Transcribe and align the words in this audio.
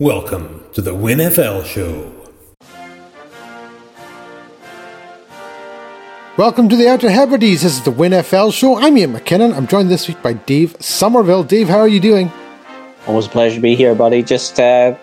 Welcome 0.00 0.62
to 0.74 0.80
the 0.80 0.92
WinFL 0.94 1.64
Show. 1.64 2.12
Welcome 6.36 6.68
to 6.68 6.76
the 6.76 6.88
Outer 6.88 7.10
Hebrides. 7.10 7.62
This 7.62 7.78
is 7.78 7.82
the 7.82 7.90
WinFL 7.90 8.52
Show. 8.52 8.78
I'm 8.78 8.96
Iain 8.96 9.12
McKinnon. 9.12 9.56
I'm 9.56 9.66
joined 9.66 9.90
this 9.90 10.06
week 10.06 10.22
by 10.22 10.34
Dave 10.34 10.76
Somerville. 10.78 11.42
Dave, 11.42 11.68
how 11.68 11.78
are 11.78 11.88
you 11.88 11.98
doing? 11.98 12.30
Always 13.08 13.26
a 13.26 13.30
pleasure 13.30 13.56
to 13.56 13.60
be 13.60 13.74
here, 13.74 13.96
buddy. 13.96 14.22
Just, 14.22 14.60
uh, 14.60 14.96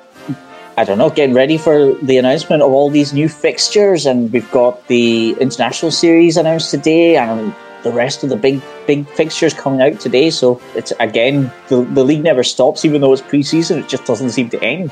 I 0.78 0.86
don't 0.86 0.98
know, 0.98 1.10
getting 1.10 1.36
ready 1.36 1.58
for 1.58 1.94
the 1.96 2.18
announcement 2.18 2.62
of 2.62 2.72
all 2.72 2.90
these 2.90 3.12
new 3.12 3.28
fixtures, 3.28 4.06
and 4.06 4.32
we've 4.32 4.50
got 4.52 4.88
the 4.88 5.36
international 5.42 5.92
series 5.92 6.38
announced 6.38 6.72
today, 6.72 7.18
and 7.18 7.54
the 7.86 7.92
rest 7.94 8.24
of 8.24 8.30
the 8.30 8.36
big 8.36 8.62
big 8.86 9.08
fixtures 9.12 9.54
coming 9.54 9.82
out 9.82 10.02
today. 10.02 10.30
So 10.30 10.60
it's 10.76 10.92
again 11.00 11.54
the, 11.70 11.84
the 11.84 12.04
league 12.04 12.24
never 12.24 12.44
stops, 12.44 12.84
even 12.84 13.00
though 13.00 13.14
it's 13.14 13.22
preseason. 13.22 13.80
It 13.80 13.88
just 13.88 14.04
doesn't 14.04 14.32
seem 14.32 14.50
to 14.50 14.62
end. 14.62 14.92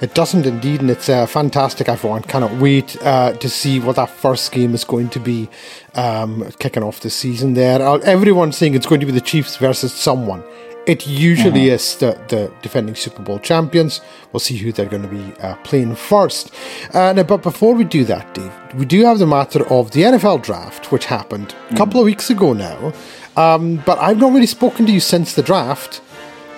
It 0.00 0.14
doesn't 0.14 0.44
indeed, 0.44 0.82
and 0.82 0.90
it's 0.90 1.08
uh, 1.08 1.24
fantastic. 1.24 1.88
Everyone 1.88 2.22
cannot 2.22 2.52
wait 2.60 3.02
uh, 3.02 3.32
to 3.32 3.48
see 3.48 3.80
what 3.80 3.96
that 3.96 4.10
first 4.10 4.52
game 4.52 4.74
is 4.74 4.84
going 4.84 5.08
to 5.08 5.18
be 5.18 5.48
um, 5.94 6.50
kicking 6.58 6.82
off 6.82 7.00
the 7.00 7.08
season. 7.08 7.54
There, 7.54 7.80
everyone's 8.04 8.58
saying 8.58 8.74
it's 8.74 8.86
going 8.86 9.00
to 9.00 9.06
be 9.06 9.12
the 9.12 9.22
Chiefs 9.22 9.56
versus 9.56 9.94
someone. 9.94 10.44
It 10.86 11.04
usually 11.06 11.62
mm-hmm. 11.62 11.74
is 11.74 11.96
the, 11.96 12.12
the 12.28 12.52
defending 12.62 12.94
Super 12.94 13.20
Bowl 13.20 13.40
champions. 13.40 14.00
We'll 14.32 14.40
see 14.40 14.56
who 14.56 14.70
they're 14.70 14.86
going 14.86 15.02
to 15.02 15.08
be 15.08 15.40
uh, 15.40 15.56
playing 15.64 15.96
first. 15.96 16.54
Uh, 16.94 17.12
now, 17.12 17.24
but 17.24 17.42
before 17.42 17.74
we 17.74 17.82
do 17.82 18.04
that, 18.04 18.34
Dave, 18.34 18.52
we 18.74 18.84
do 18.84 19.04
have 19.04 19.18
the 19.18 19.26
matter 19.26 19.66
of 19.68 19.90
the 19.90 20.02
NFL 20.02 20.42
draft, 20.42 20.92
which 20.92 21.06
happened 21.06 21.48
mm-hmm. 21.48 21.74
a 21.74 21.76
couple 21.76 21.98
of 21.98 22.04
weeks 22.04 22.30
ago 22.30 22.52
now. 22.52 22.92
Um, 23.36 23.82
but 23.84 23.98
I've 23.98 24.18
not 24.18 24.32
really 24.32 24.46
spoken 24.46 24.86
to 24.86 24.92
you 24.92 25.00
since 25.00 25.34
the 25.34 25.42
draft. 25.42 26.00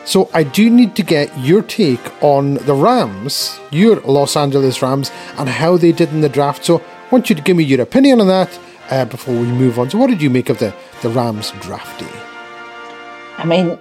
So 0.04 0.30
I 0.32 0.42
do 0.42 0.70
need 0.70 0.94
to 0.96 1.02
get 1.02 1.36
your 1.38 1.62
take 1.62 2.22
on 2.22 2.54
the 2.54 2.74
Rams, 2.74 3.58
your 3.70 4.00
Los 4.00 4.36
Angeles 4.36 4.80
Rams, 4.82 5.10
and 5.38 5.48
how 5.48 5.76
they 5.76 5.92
did 5.92 6.10
in 6.10 6.20
the 6.20 6.28
draft. 6.28 6.64
So 6.64 6.78
I 6.80 7.08
want 7.10 7.30
you 7.30 7.36
to 7.36 7.42
give 7.42 7.56
me 7.56 7.64
your 7.64 7.80
opinion 7.80 8.20
on 8.20 8.26
that 8.28 8.58
uh, 8.90 9.04
before 9.06 9.34
we 9.34 9.46
move 9.46 9.78
on. 9.78 9.90
So 9.90 9.98
what 9.98 10.08
did 10.08 10.20
you 10.20 10.30
make 10.30 10.48
of 10.50 10.58
the, 10.58 10.74
the 11.02 11.08
Rams 11.08 11.52
draft 11.60 12.00
day? 12.00 12.20
I 13.38 13.44
mean, 13.44 13.78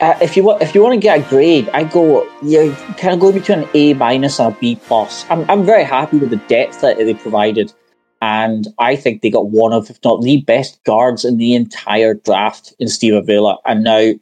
uh, 0.00 0.18
if 0.20 0.36
you 0.36 0.42
want, 0.42 0.62
if 0.62 0.74
you 0.74 0.82
want 0.82 0.94
to 0.94 1.00
get 1.00 1.18
a 1.20 1.28
grade, 1.30 1.68
I 1.70 1.84
go 1.84 2.28
you 2.42 2.72
kind 2.98 3.14
of 3.14 3.20
go 3.20 3.32
between 3.32 3.60
an 3.60 3.68
A 3.74 3.94
minus 3.94 4.38
and 4.38 4.54
a 4.54 4.58
B 4.58 4.76
plus. 4.76 5.24
I'm 5.30 5.48
I'm 5.50 5.64
very 5.64 5.84
happy 5.84 6.18
with 6.18 6.30
the 6.30 6.36
depth 6.36 6.82
that 6.82 6.98
they 6.98 7.14
provided, 7.14 7.72
and 8.20 8.68
I 8.78 8.96
think 8.96 9.22
they 9.22 9.30
got 9.30 9.48
one 9.48 9.72
of, 9.72 9.88
if 9.88 9.98
not 10.04 10.22
the 10.22 10.42
best 10.42 10.82
guards 10.84 11.24
in 11.24 11.38
the 11.38 11.54
entire 11.54 12.14
draft 12.14 12.74
in 12.78 12.88
Steve 12.88 13.14
Avila. 13.14 13.58
And 13.64 13.84
now 13.84 14.12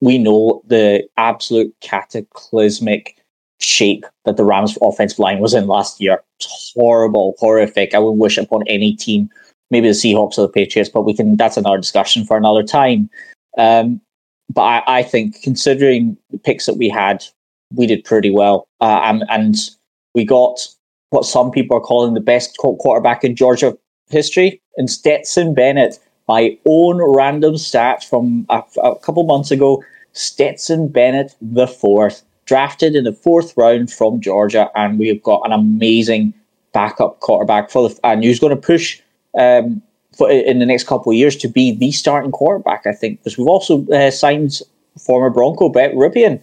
we 0.00 0.18
know 0.18 0.62
the 0.66 1.08
absolute 1.16 1.74
cataclysmic 1.80 3.16
shape 3.60 4.04
that 4.24 4.36
the 4.36 4.44
Rams' 4.44 4.78
offensive 4.80 5.18
line 5.18 5.40
was 5.40 5.52
in 5.52 5.66
last 5.66 6.00
year. 6.00 6.22
It's 6.38 6.72
horrible, 6.76 7.34
horrific. 7.38 7.92
I 7.92 7.98
wouldn't 7.98 8.20
wish 8.20 8.38
upon 8.38 8.62
any 8.68 8.94
team. 8.94 9.28
Maybe 9.72 9.88
the 9.88 9.94
Seahawks 9.94 10.38
or 10.38 10.42
the 10.42 10.48
Patriots, 10.48 10.88
but 10.88 11.02
we 11.02 11.12
can. 11.12 11.36
That's 11.36 11.56
another 11.56 11.78
discussion 11.78 12.24
for 12.24 12.36
another 12.36 12.62
time. 12.62 13.10
Um, 13.58 14.00
but 14.50 14.62
I, 14.62 14.82
I, 14.86 15.02
think 15.02 15.42
considering 15.42 16.16
the 16.30 16.38
picks 16.38 16.66
that 16.66 16.76
we 16.76 16.88
had, 16.88 17.24
we 17.74 17.86
did 17.86 18.04
pretty 18.04 18.30
well. 18.30 18.66
Uh, 18.80 19.00
and, 19.04 19.24
and, 19.28 19.56
we 20.14 20.24
got 20.24 20.66
what 21.10 21.24
some 21.24 21.50
people 21.50 21.76
are 21.76 21.80
calling 21.80 22.14
the 22.14 22.20
best 22.20 22.56
quarterback 22.56 23.22
in 23.22 23.36
Georgia 23.36 23.76
history, 24.10 24.60
in 24.76 24.88
Stetson 24.88 25.54
Bennett. 25.54 25.98
My 26.26 26.58
own 26.66 27.00
random 27.14 27.56
stat 27.56 28.02
from 28.02 28.46
a, 28.48 28.62
a 28.82 28.96
couple 28.96 29.22
months 29.24 29.50
ago: 29.50 29.84
Stetson 30.12 30.88
Bennett 30.88 31.36
the 31.40 31.68
fourth, 31.68 32.24
drafted 32.46 32.96
in 32.96 33.04
the 33.04 33.12
fourth 33.12 33.54
round 33.56 33.92
from 33.92 34.20
Georgia, 34.20 34.70
and 34.74 34.98
we 34.98 35.08
have 35.08 35.22
got 35.22 35.42
an 35.44 35.52
amazing 35.52 36.34
backup 36.72 37.20
quarterback 37.20 37.70
for 37.70 37.88
the, 37.88 38.00
and 38.02 38.24
he's 38.24 38.40
going 38.40 38.54
to 38.54 38.60
push 38.60 39.00
um, 39.38 39.82
for, 40.18 40.30
in 40.30 40.58
the 40.58 40.66
next 40.66 40.86
couple 40.86 41.12
of 41.12 41.16
years 41.16 41.36
to 41.36 41.48
be 41.48 41.72
the 41.74 41.92
starting 41.92 42.32
quarterback. 42.32 42.86
I 42.86 42.92
think 42.92 43.20
because 43.20 43.38
we've 43.38 43.46
also 43.46 43.86
uh, 43.86 44.10
signed 44.10 44.60
former 44.98 45.30
Bronco 45.30 45.68
Brett 45.68 45.94
Rypien. 45.94 46.42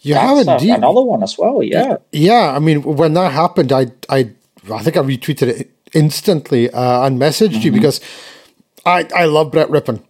You 0.00 0.14
That's 0.14 0.46
have 0.46 0.62
indeed. 0.62 0.76
Another 0.76 1.02
one 1.02 1.22
as 1.22 1.36
well. 1.36 1.62
Yeah. 1.62 1.96
Yeah. 2.12 2.54
I 2.54 2.58
mean, 2.58 2.82
when 2.82 3.14
that 3.14 3.32
happened, 3.32 3.72
I 3.72 3.88
I 4.08 4.30
I 4.72 4.82
think 4.82 4.96
I 4.96 5.00
retweeted 5.00 5.48
it 5.48 5.70
instantly 5.92 6.70
uh, 6.70 7.06
and 7.06 7.20
messaged 7.20 7.48
mm-hmm. 7.48 7.62
you 7.62 7.72
because 7.72 8.00
I 8.86 9.06
I 9.14 9.24
love 9.24 9.50
Brett 9.50 9.68
Rypien. 9.68 10.02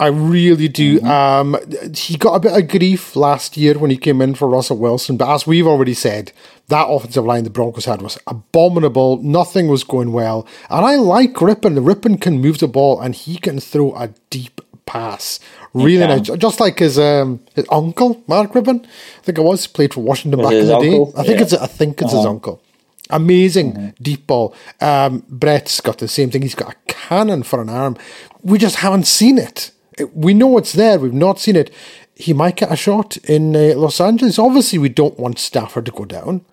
I 0.00 0.08
really 0.08 0.68
do. 0.68 0.98
Mm-hmm. 1.00 1.06
Um, 1.06 1.94
he 1.94 2.16
got 2.16 2.34
a 2.34 2.40
bit 2.40 2.56
of 2.56 2.68
grief 2.68 3.14
last 3.14 3.56
year 3.56 3.78
when 3.78 3.90
he 3.90 3.96
came 3.96 4.20
in 4.20 4.34
for 4.34 4.48
Russell 4.48 4.76
Wilson, 4.76 5.16
but 5.16 5.32
as 5.32 5.46
we've 5.46 5.66
already 5.66 5.94
said, 5.94 6.32
that 6.68 6.88
offensive 6.88 7.24
line 7.24 7.44
the 7.44 7.50
Broncos 7.50 7.84
had 7.84 8.02
was 8.02 8.18
abominable. 8.26 9.22
Nothing 9.22 9.68
was 9.68 9.84
going 9.84 10.12
well. 10.12 10.46
And 10.70 10.84
I 10.84 10.96
like. 10.96 11.34
The 11.34 11.40
Rypien 11.40 12.20
can 12.20 12.40
move 12.40 12.58
the 12.58 12.68
ball 12.68 13.00
and 13.00 13.14
he 13.14 13.36
can 13.36 13.60
throw 13.60 13.94
a 13.94 14.08
deep 14.30 14.60
pass. 14.86 15.40
Really 15.74 16.06
nice. 16.06 16.22
Just 16.22 16.60
like 16.60 16.78
his 16.78 16.98
um, 16.98 17.40
his 17.54 17.66
uncle, 17.70 18.22
Mark 18.26 18.52
Rypien. 18.52 18.84
I 18.84 19.22
think 19.22 19.38
it 19.38 19.42
was, 19.42 19.66
played 19.66 19.92
for 19.92 20.02
Washington 20.02 20.40
back 20.42 20.52
in 20.52 20.66
the 20.66 20.76
uncle? 20.76 21.06
day. 21.06 21.12
I 21.18 21.24
think 21.24 21.38
yeah. 21.38 21.44
it's 21.44 21.52
I 21.52 21.66
think 21.66 22.00
it's 22.00 22.12
uh-huh. 22.12 22.16
his 22.16 22.26
uncle. 22.26 22.62
Amazing 23.10 23.72
mm-hmm. 23.74 24.02
deep 24.02 24.26
ball. 24.26 24.54
Um, 24.80 25.24
Brett's 25.28 25.80
got 25.80 25.98
the 25.98 26.08
same 26.08 26.30
thing. 26.30 26.42
He's 26.42 26.54
got 26.54 26.72
a 26.72 26.76
cannon 26.86 27.42
for 27.42 27.60
an 27.60 27.68
arm. 27.68 27.98
We 28.42 28.56
just 28.56 28.76
haven't 28.76 29.06
seen 29.06 29.36
it. 29.36 29.72
We 30.12 30.34
know 30.34 30.58
it's 30.58 30.72
there. 30.72 30.98
We've 30.98 31.12
not 31.12 31.40
seen 31.40 31.56
it. 31.56 31.72
He 32.16 32.32
might 32.32 32.56
get 32.56 32.72
a 32.72 32.76
shot 32.76 33.16
in 33.18 33.56
uh, 33.56 33.74
Los 33.76 34.00
Angeles. 34.00 34.38
Obviously, 34.38 34.78
we 34.78 34.88
don't 34.88 35.18
want 35.18 35.38
Stafford 35.38 35.86
to 35.86 35.92
go 35.92 36.04
down. 36.04 36.44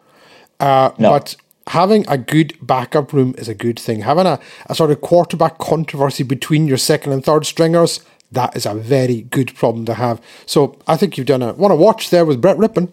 Uh, 0.59 0.91
no. 0.97 1.11
But 1.11 1.35
having 1.67 2.05
a 2.07 2.17
good 2.17 2.57
backup 2.61 3.13
room 3.13 3.35
is 3.37 3.47
a 3.47 3.53
good 3.53 3.79
thing. 3.79 4.01
Having 4.01 4.27
a, 4.27 4.39
a 4.67 4.75
sort 4.75 4.91
of 4.91 5.01
quarterback 5.01 5.57
controversy 5.57 6.23
between 6.23 6.67
your 6.67 6.77
second 6.77 7.13
and 7.13 7.23
third 7.23 7.45
stringers, 7.45 8.03
that 8.31 8.55
is 8.55 8.65
a 8.65 8.73
very 8.73 9.23
good 9.23 9.53
problem 9.55 9.85
to 9.85 9.95
have. 9.95 10.21
So 10.45 10.77
I 10.87 10.97
think 10.97 11.17
you've 11.17 11.27
done 11.27 11.41
a 11.41 11.53
want 11.53 11.71
to 11.71 11.75
watch 11.75 12.09
there 12.09 12.25
with 12.25 12.41
Brett 12.41 12.57
Rypien. 12.57 12.89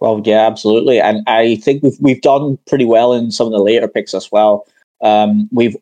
Well, 0.00 0.20
yeah, 0.24 0.46
absolutely, 0.46 1.00
and 1.00 1.22
I 1.26 1.56
think 1.56 1.82
we've 1.82 1.96
we've 2.00 2.20
done 2.20 2.58
pretty 2.66 2.84
well 2.84 3.14
in 3.14 3.30
some 3.30 3.46
of 3.46 3.52
the 3.52 3.62
later 3.62 3.88
picks 3.88 4.12
as 4.12 4.30
well. 4.30 4.66
Um, 5.00 5.48
we've 5.52 5.76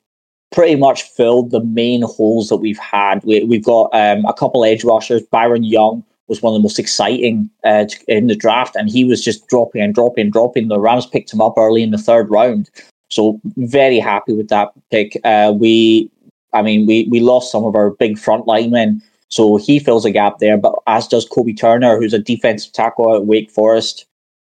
pretty 0.55 0.77
much 0.77 1.03
filled 1.03 1.51
the 1.51 1.63
main 1.65 2.03
holes 2.03 2.49
that 2.49 2.59
we've 2.59 2.79
had. 2.79 3.23
We, 3.25 3.41
have 3.41 3.65
got 3.65 3.91
um, 3.93 4.25
a 4.25 4.33
couple 4.33 4.65
edge 4.65 4.85
rushers. 4.85 5.23
Byron 5.23 5.65
Young 5.65 6.05
was 6.29 6.41
one 6.41 6.55
of 6.55 6.59
the 6.59 6.63
most 6.63 6.79
exciting 6.79 7.51
uh, 7.65 7.87
in 8.07 8.29
the 8.29 8.37
draft, 8.37 8.77
and 8.77 8.89
he 8.89 9.05
was 9.05 9.23
just 9.23 9.49
dropping 9.49 9.83
and 9.83 9.95
dropping 9.95 10.23
and 10.23 10.33
dropping. 10.33 10.69
The 10.69 10.79
Rams 10.81 11.07
picked 11.07 11.33
him 11.33 11.41
up 11.41 11.55
early 11.59 11.83
in 11.83 11.91
the 11.91 11.99
third 11.99 12.31
round, 12.31 12.71
so 13.11 13.41
very 13.57 13.99
happy 13.99 14.33
with 14.33 14.49
that 14.49 14.71
pick. 14.91 15.21
Uh, 15.25 15.53
we, 15.55 16.09
I 16.53 16.63
mean, 16.63 16.87
we 16.87 17.09
we 17.11 17.21
lost 17.21 17.51
some 17.51 17.65
of 17.65 17.75
our 17.75 17.91
big 17.91 18.17
front 18.17 18.47
linemen, 18.47 19.03
so 19.29 19.57
he 19.57 19.81
fills 19.81 20.05
a 20.05 20.11
gap 20.11 20.39
there. 20.39 20.57
But 20.57 20.77
as 20.87 21.09
does 21.09 21.29
Kobie 21.29 21.59
Turner, 21.59 21.99
who's 21.99 22.15
a 22.15 22.19
defensive 22.19 22.73
tackle 22.73 23.15
at 23.15 23.27
Wake 23.27 23.51
Forest, 23.51 24.07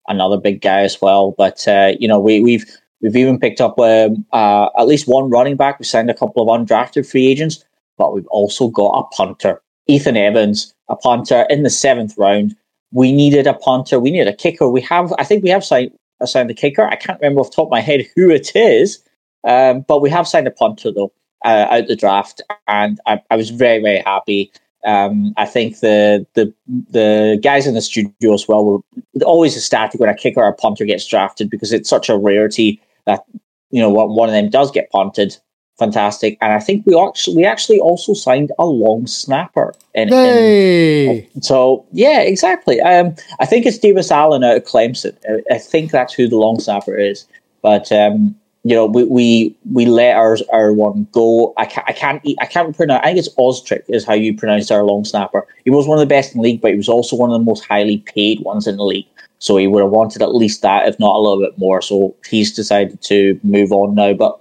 another 0.09 0.39
big 0.39 0.63
guy 0.63 0.83
as 0.83 1.03
well. 1.03 1.33
But 1.37 1.67
uh, 1.67 1.95
you 1.99 2.07
know, 2.07 2.21
we 2.21 2.41
we've 2.41 2.65
we've 3.01 3.17
even 3.17 3.39
picked 3.39 3.61
up 3.61 3.79
um, 3.79 4.25
uh, 4.33 4.69
at 4.79 4.87
least 4.87 5.09
one 5.09 5.31
running 5.31 5.57
back. 5.57 5.79
We 5.79 5.85
signed 5.85 6.11
a 6.11 6.15
couple 6.15 6.43
of 6.43 6.49
undrafted 6.49 7.09
free 7.09 7.27
agents, 7.27 7.65
but 7.99 8.15
we've 8.15 8.27
also 8.29 8.69
got 8.69 8.99
a 8.99 9.05
punter, 9.15 9.63
Ethan 9.87 10.17
Evans 10.17 10.75
a 10.89 10.97
punter 10.97 11.47
in 11.49 11.63
the 11.63 11.71
seventh 11.71 12.17
round. 12.17 12.57
We 12.93 13.13
needed 13.13 13.47
a 13.47 13.55
punter. 13.55 13.99
We 13.99 14.11
needed 14.11 14.29
a 14.29 14.37
kicker. 14.37 14.69
We 14.69 14.81
have, 14.83 15.13
I 15.19 15.25
think, 15.25 15.43
we 15.43 15.51
have 15.51 15.65
signed 15.65 15.93
signed 16.25 16.49
the 16.49 16.55
kicker. 16.55 16.87
I 16.87 16.97
can't 16.97 17.21
remember 17.21 17.41
off 17.41 17.51
the 17.51 17.57
top 17.57 17.67
of 17.67 17.71
my 17.71 17.81
head 17.81 18.07
who 18.15 18.31
it 18.31 18.57
is, 18.57 19.03
um, 19.47 19.85
but 19.87 20.01
we 20.01 20.09
have 20.11 20.27
signed 20.27 20.47
a 20.47 20.51
punter 20.51 20.91
though 20.91 21.13
uh, 21.45 21.67
out 21.71 21.89
the 21.89 21.97
draft, 21.97 22.41
and 22.69 22.99
I, 23.07 23.21
I 23.31 23.37
was 23.37 23.51
very 23.51 23.83
very 23.83 23.99
happy. 23.99 24.51
Um, 24.87 25.35
I 25.37 25.47
think 25.47 25.81
the 25.81 26.27
the 26.35 26.53
the 26.91 27.39
guys 27.43 27.67
in 27.67 27.75
the 27.75 27.83
studio 27.83 28.33
as 28.33 28.47
well 28.49 28.65
were 28.65 28.81
always 29.25 29.57
ecstatic 29.57 30.01
when 30.01 30.09
a 30.09 30.15
kicker 30.15 30.41
or 30.41 30.49
a 30.49 30.55
punter 30.55 30.85
gets 30.85 31.07
drafted 31.07 31.51
because 31.51 31.73
it's 31.73 31.91
such 31.91 32.09
a 32.09 32.17
rarity 32.17 32.81
that 33.05 33.25
you 33.71 33.83
know 33.83 33.91
one 33.91 34.29
of 34.29 34.33
them 34.33 34.49
does 34.49 34.71
get 34.71 34.91
punted 34.91 35.37
fantastic. 35.79 36.39
And 36.41 36.53
I 36.53 36.61
think 36.61 36.87
we 36.87 36.99
actually 36.99 37.37
we 37.37 37.45
actually 37.45 37.79
also 37.81 38.15
signed 38.15 38.53
a 38.59 38.67
long 38.67 39.07
snapper. 39.07 39.75
In, 39.95 40.09
hey. 40.09 41.29
In, 41.35 41.43
so 41.43 41.87
yeah, 41.93 42.21
exactly. 42.21 42.81
Um, 42.81 43.15
I 43.41 43.47
think 43.47 43.67
it's 43.67 43.79
Davis 43.79 44.11
Allen 44.11 44.45
out 44.45 44.57
of 44.57 44.65
Clemson. 44.65 45.17
I, 45.29 45.55
I 45.55 45.59
think 45.59 45.91
that's 45.91 46.15
who 46.15 46.29
the 46.29 46.37
long 46.37 46.61
snapper 46.61 46.97
is. 46.97 47.27
But 47.63 47.91
um, 47.93 48.37
you 48.67 48.75
know, 48.75 48.85
we 48.85 49.05
we 49.05 49.57
we 49.71 49.87
let 49.87 50.17
our 50.17 50.37
our 50.53 50.73
one 50.73 51.07
go. 51.13 51.55
I 51.57 51.67
can't 51.67 51.89
I 51.89 51.93
can't 51.93 52.21
I 52.41 52.47
can't 52.47 52.77
pronounce. 52.77 53.01
I 53.05 53.07
think 53.07 53.19
it's 53.19 53.29
Ostrich 53.37 53.85
is 53.89 54.05
how 54.05 54.15
you 54.15 54.37
pronounce 54.37 54.73
our 54.73 54.83
long 54.83 55.05
snapper. 55.05 55.47
He 55.65 55.71
was 55.71 55.87
one 55.87 55.99
of 55.99 56.01
the 56.01 56.13
best 56.13 56.35
in 56.35 56.41
the 56.41 56.49
league, 56.49 56.61
but 56.61 56.73
he 56.73 56.77
was 56.77 56.89
also 56.89 57.15
one 57.15 57.31
of 57.31 57.39
the 57.39 57.45
most 57.45 57.65
highly 57.65 57.99
paid 57.99 58.41
ones 58.41 58.67
in 58.67 58.77
the 58.77 58.83
league. 58.83 59.07
So 59.39 59.57
he 59.57 59.69
would 59.69 59.83
have 59.83 59.93
wanted 59.93 60.21
at 60.21 60.35
least 60.35 60.63
that, 60.63 60.89
if 60.89 60.99
not 60.99 61.15
a 61.15 61.21
little 61.21 61.39
bit 61.39 61.57
more. 61.57 61.81
So 61.81 62.17
he's 62.29 62.53
decided 62.53 63.01
to 63.03 63.39
move 63.45 63.71
on 63.71 63.95
now. 63.95 64.15
But 64.15 64.41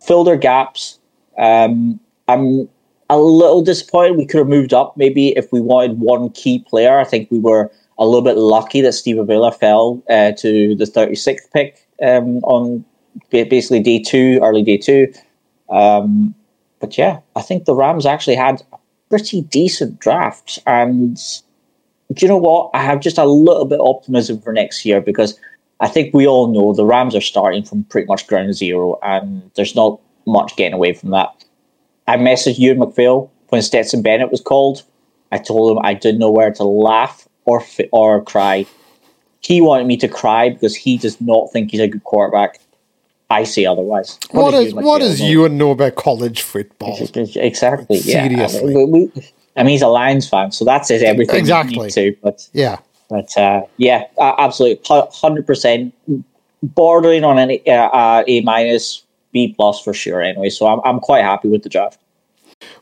filled 0.00 0.28
our 0.28 0.36
gaps. 0.36 1.00
Um, 1.36 1.98
I'm 2.28 2.68
a 3.10 3.18
little 3.18 3.60
disappointed. 3.60 4.18
We 4.18 4.26
could 4.26 4.38
have 4.38 4.46
moved 4.46 4.72
up 4.72 4.96
maybe 4.96 5.30
if 5.30 5.50
we 5.50 5.60
wanted 5.60 5.98
one 5.98 6.30
key 6.30 6.60
player. 6.60 7.00
I 7.00 7.04
think 7.04 7.28
we 7.32 7.40
were 7.40 7.72
a 7.98 8.06
little 8.06 8.22
bit 8.22 8.36
lucky 8.36 8.82
that 8.82 8.92
Steve 8.92 9.18
Avila 9.18 9.50
fell 9.50 10.00
uh, 10.08 10.30
to 10.38 10.76
the 10.76 10.84
36th 10.84 11.50
pick 11.52 11.88
um, 12.00 12.38
on 12.44 12.84
basically 13.30 13.80
day 13.80 13.98
two, 14.00 14.40
early 14.42 14.62
day 14.62 14.76
two. 14.76 15.12
Um, 15.68 16.34
but 16.80 16.96
yeah, 16.96 17.20
I 17.34 17.42
think 17.42 17.64
the 17.64 17.74
Rams 17.74 18.06
actually 18.06 18.36
had 18.36 18.62
a 18.72 18.78
pretty 19.10 19.42
decent 19.42 19.98
draft. 19.98 20.58
And 20.66 21.16
do 22.12 22.24
you 22.24 22.28
know 22.28 22.36
what? 22.36 22.70
I 22.74 22.82
have 22.82 23.00
just 23.00 23.18
a 23.18 23.24
little 23.24 23.64
bit 23.64 23.80
of 23.80 23.86
optimism 23.86 24.40
for 24.40 24.52
next 24.52 24.84
year 24.84 25.00
because 25.00 25.38
I 25.80 25.88
think 25.88 26.14
we 26.14 26.26
all 26.26 26.52
know 26.52 26.72
the 26.72 26.84
Rams 26.84 27.14
are 27.14 27.20
starting 27.20 27.64
from 27.64 27.84
pretty 27.84 28.06
much 28.06 28.26
ground 28.26 28.54
zero 28.54 28.98
and 29.02 29.50
there's 29.54 29.74
not 29.74 30.00
much 30.26 30.56
getting 30.56 30.74
away 30.74 30.92
from 30.92 31.10
that. 31.10 31.44
I 32.08 32.16
messaged 32.16 32.58
Euan 32.58 32.78
MacPhail 32.78 33.30
when 33.48 33.62
Stetson 33.62 34.02
Bennett 34.02 34.30
was 34.30 34.40
called. 34.40 34.82
I 35.32 35.38
told 35.38 35.72
him 35.72 35.84
I 35.84 35.94
didn't 35.94 36.20
know 36.20 36.30
where 36.30 36.52
to 36.52 36.64
laugh 36.64 37.28
or 37.44 37.64
or 37.92 38.22
cry. 38.22 38.66
He 39.40 39.60
wanted 39.60 39.86
me 39.86 39.96
to 39.98 40.08
cry 40.08 40.50
because 40.50 40.74
he 40.74 40.96
does 40.96 41.20
not 41.20 41.52
think 41.52 41.70
he's 41.70 41.80
a 41.80 41.88
good 41.88 42.04
quarterback. 42.04 42.58
I 43.28 43.44
say 43.44 43.66
otherwise. 43.66 44.18
what, 44.30 44.52
what 44.52 44.54
is 44.54 44.74
what 44.74 44.98
does 45.00 45.20
Euan 45.20 45.52
know 45.52 45.72
about 45.72 45.96
college 45.96 46.42
football? 46.42 46.96
Exactly. 47.00 47.98
Seriously. 47.98 48.72
Yeah. 48.72 48.82
I 48.82 48.86
mean, 48.86 49.12
I 49.56 49.62
mean, 49.62 49.72
he's 49.72 49.82
a 49.82 49.88
Lions 49.88 50.28
fan, 50.28 50.52
so 50.52 50.64
that 50.64 50.86
says 50.86 51.02
everything 51.02 51.40
exactly. 51.40 51.90
To, 51.90 52.16
but 52.22 52.48
yeah, 52.52 52.78
but 53.08 53.36
uh, 53.36 53.62
yeah, 53.78 54.04
uh, 54.18 54.34
absolutely, 54.38 54.82
hundred 54.88 55.46
percent, 55.46 55.94
bordering 56.62 57.24
on 57.24 57.38
an 57.38 57.58
uh, 57.66 58.22
A 58.26 58.40
minus, 58.42 59.02
B 59.32 59.54
plus 59.56 59.80
for 59.80 59.94
sure. 59.94 60.20
Anyway, 60.22 60.50
so 60.50 60.66
I'm 60.66 60.80
I'm 60.84 61.00
quite 61.00 61.24
happy 61.24 61.48
with 61.48 61.62
the 61.62 61.68
draft. 61.68 61.98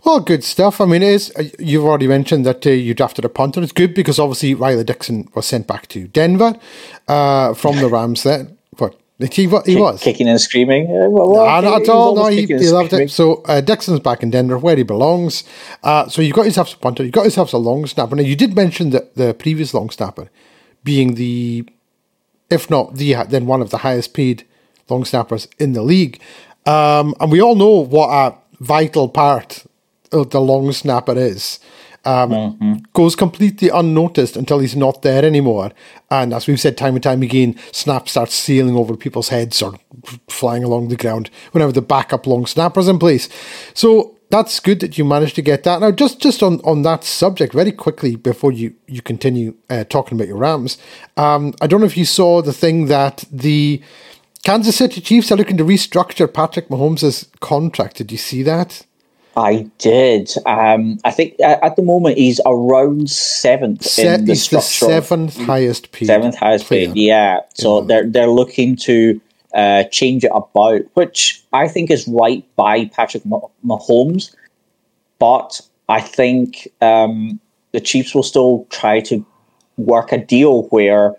Well, 0.04 0.20
good 0.20 0.44
stuff. 0.44 0.80
I 0.80 0.86
mean, 0.86 1.02
it 1.02 1.08
is. 1.08 1.32
Uh, 1.36 1.44
you've 1.58 1.84
already 1.84 2.06
mentioned 2.06 2.44
that 2.46 2.66
uh, 2.66 2.70
you 2.70 2.92
drafted 2.94 3.24
a 3.24 3.28
punter. 3.28 3.62
It's 3.62 3.72
good 3.72 3.94
because 3.94 4.18
obviously 4.18 4.54
Riley 4.54 4.84
Dixon 4.84 5.28
was 5.34 5.46
sent 5.46 5.66
back 5.66 5.88
to 5.88 6.06
Denver 6.08 6.54
uh, 7.08 7.54
from 7.54 7.76
the 7.76 7.88
Rams. 7.88 8.22
Then, 8.22 8.58
but 8.76 8.98
he, 9.18 9.42
he 9.64 9.76
was 9.76 10.02
kicking 10.02 10.28
and 10.28 10.40
screaming. 10.40 10.86
Uh, 10.86 11.08
well, 11.08 11.30
well, 11.30 11.62
no, 11.62 11.70
not 11.70 11.82
at 11.82 11.88
all. 11.88 12.16
No, 12.16 12.26
he, 12.26 12.46
he 12.46 12.68
loved 12.70 12.92
it. 12.92 13.10
So 13.10 13.42
uh, 13.44 13.60
Dixon's 13.60 14.00
back 14.00 14.22
in 14.22 14.30
Denver, 14.30 14.58
where 14.58 14.76
he 14.76 14.82
belongs. 14.82 15.44
Uh, 15.84 16.08
so 16.08 16.20
you've 16.20 16.34
got 16.34 16.46
yourself 16.46 16.74
a 16.74 16.78
punter. 16.78 17.04
You've 17.04 17.12
got 17.12 17.24
yourself 17.24 17.52
a 17.52 17.58
long 17.58 17.86
snapper. 17.86 18.16
Now 18.16 18.22
you 18.22 18.34
did 18.34 18.56
mention 18.56 18.90
that 18.90 19.14
the 19.14 19.32
previous 19.32 19.72
long 19.72 19.90
snapper 19.90 20.30
being 20.82 21.14
the, 21.14 21.64
if 22.50 22.68
not 22.68 22.96
the, 22.96 23.14
then 23.28 23.46
one 23.46 23.62
of 23.62 23.70
the 23.70 23.78
highest 23.78 24.14
paid 24.14 24.44
long 24.88 25.04
snappers 25.04 25.48
in 25.58 25.74
the 25.74 25.82
league. 25.82 26.20
Um, 26.66 27.14
and 27.20 27.30
we 27.30 27.40
all 27.40 27.54
know 27.54 27.84
what 27.84 28.08
a 28.08 28.36
vital 28.60 29.08
part 29.08 29.64
the 30.10 30.40
long 30.40 30.72
snapper 30.72 31.16
is. 31.16 31.58
Um, 32.06 32.30
mm-hmm. 32.30 32.74
Goes 32.92 33.16
completely 33.16 33.70
unnoticed 33.70 34.36
until 34.36 34.58
he's 34.58 34.76
not 34.76 35.02
there 35.02 35.24
anymore. 35.24 35.72
And 36.10 36.34
as 36.34 36.46
we've 36.46 36.60
said 36.60 36.76
time 36.76 36.94
and 36.94 37.02
time 37.02 37.22
again, 37.22 37.58
snap 37.72 38.08
starts 38.08 38.34
sailing 38.34 38.76
over 38.76 38.96
people's 38.96 39.30
heads 39.30 39.62
or 39.62 39.74
flying 40.28 40.64
along 40.64 40.88
the 40.88 40.96
ground 40.96 41.30
whenever 41.52 41.72
the 41.72 41.82
backup 41.82 42.26
long 42.26 42.46
snapper's 42.46 42.88
in 42.88 42.98
place. 42.98 43.28
So 43.72 44.14
that's 44.30 44.58
good 44.60 44.80
that 44.80 44.98
you 44.98 45.04
managed 45.04 45.36
to 45.36 45.42
get 45.42 45.62
that. 45.62 45.80
Now, 45.80 45.90
just 45.90 46.20
just 46.20 46.42
on, 46.42 46.60
on 46.64 46.82
that 46.82 47.04
subject, 47.04 47.52
very 47.52 47.72
quickly 47.72 48.16
before 48.16 48.52
you 48.52 48.74
you 48.86 49.00
continue 49.00 49.54
uh, 49.70 49.84
talking 49.84 50.18
about 50.18 50.28
your 50.28 50.38
Rams, 50.38 50.78
um, 51.16 51.54
I 51.60 51.66
don't 51.66 51.80
know 51.80 51.86
if 51.86 51.96
you 51.96 52.04
saw 52.04 52.42
the 52.42 52.52
thing 52.52 52.86
that 52.86 53.24
the 53.30 53.82
Kansas 54.42 54.76
City 54.76 55.00
Chiefs 55.00 55.30
are 55.30 55.36
looking 55.36 55.56
to 55.56 55.64
restructure 55.64 56.32
Patrick 56.32 56.68
Mahomes' 56.68 57.28
contract. 57.40 57.96
Did 57.96 58.12
you 58.12 58.18
see 58.18 58.42
that? 58.42 58.84
I 59.36 59.68
did. 59.78 60.30
Um, 60.46 60.98
I 61.04 61.10
think 61.10 61.38
at 61.40 61.76
the 61.76 61.82
moment 61.82 62.18
he's 62.18 62.40
around 62.46 63.10
seventh 63.10 63.84
Se- 63.84 64.14
in 64.14 64.24
the 64.26 64.32
he's 64.32 64.48
the 64.48 64.60
seventh 64.60 65.36
highest 65.36 65.92
paid. 65.92 66.06
Seventh 66.06 66.36
highest 66.36 66.66
player. 66.66 66.88
paid. 66.88 66.96
Yeah. 66.96 67.40
So 67.54 67.80
yeah. 67.80 67.86
they're 67.86 68.10
they're 68.10 68.30
looking 68.30 68.76
to 68.76 69.20
uh, 69.54 69.84
change 69.84 70.24
it 70.24 70.32
about, 70.34 70.82
which 70.94 71.42
I 71.52 71.68
think 71.68 71.90
is 71.90 72.06
right 72.08 72.44
by 72.56 72.86
Patrick 72.86 73.22
Mahomes, 73.64 74.34
but 75.18 75.60
I 75.88 76.00
think 76.00 76.68
um, 76.80 77.40
the 77.72 77.80
Chiefs 77.80 78.14
will 78.14 78.22
still 78.22 78.66
try 78.70 79.00
to 79.00 79.24
work 79.76 80.12
a 80.12 80.18
deal 80.18 80.64
where 80.64 81.14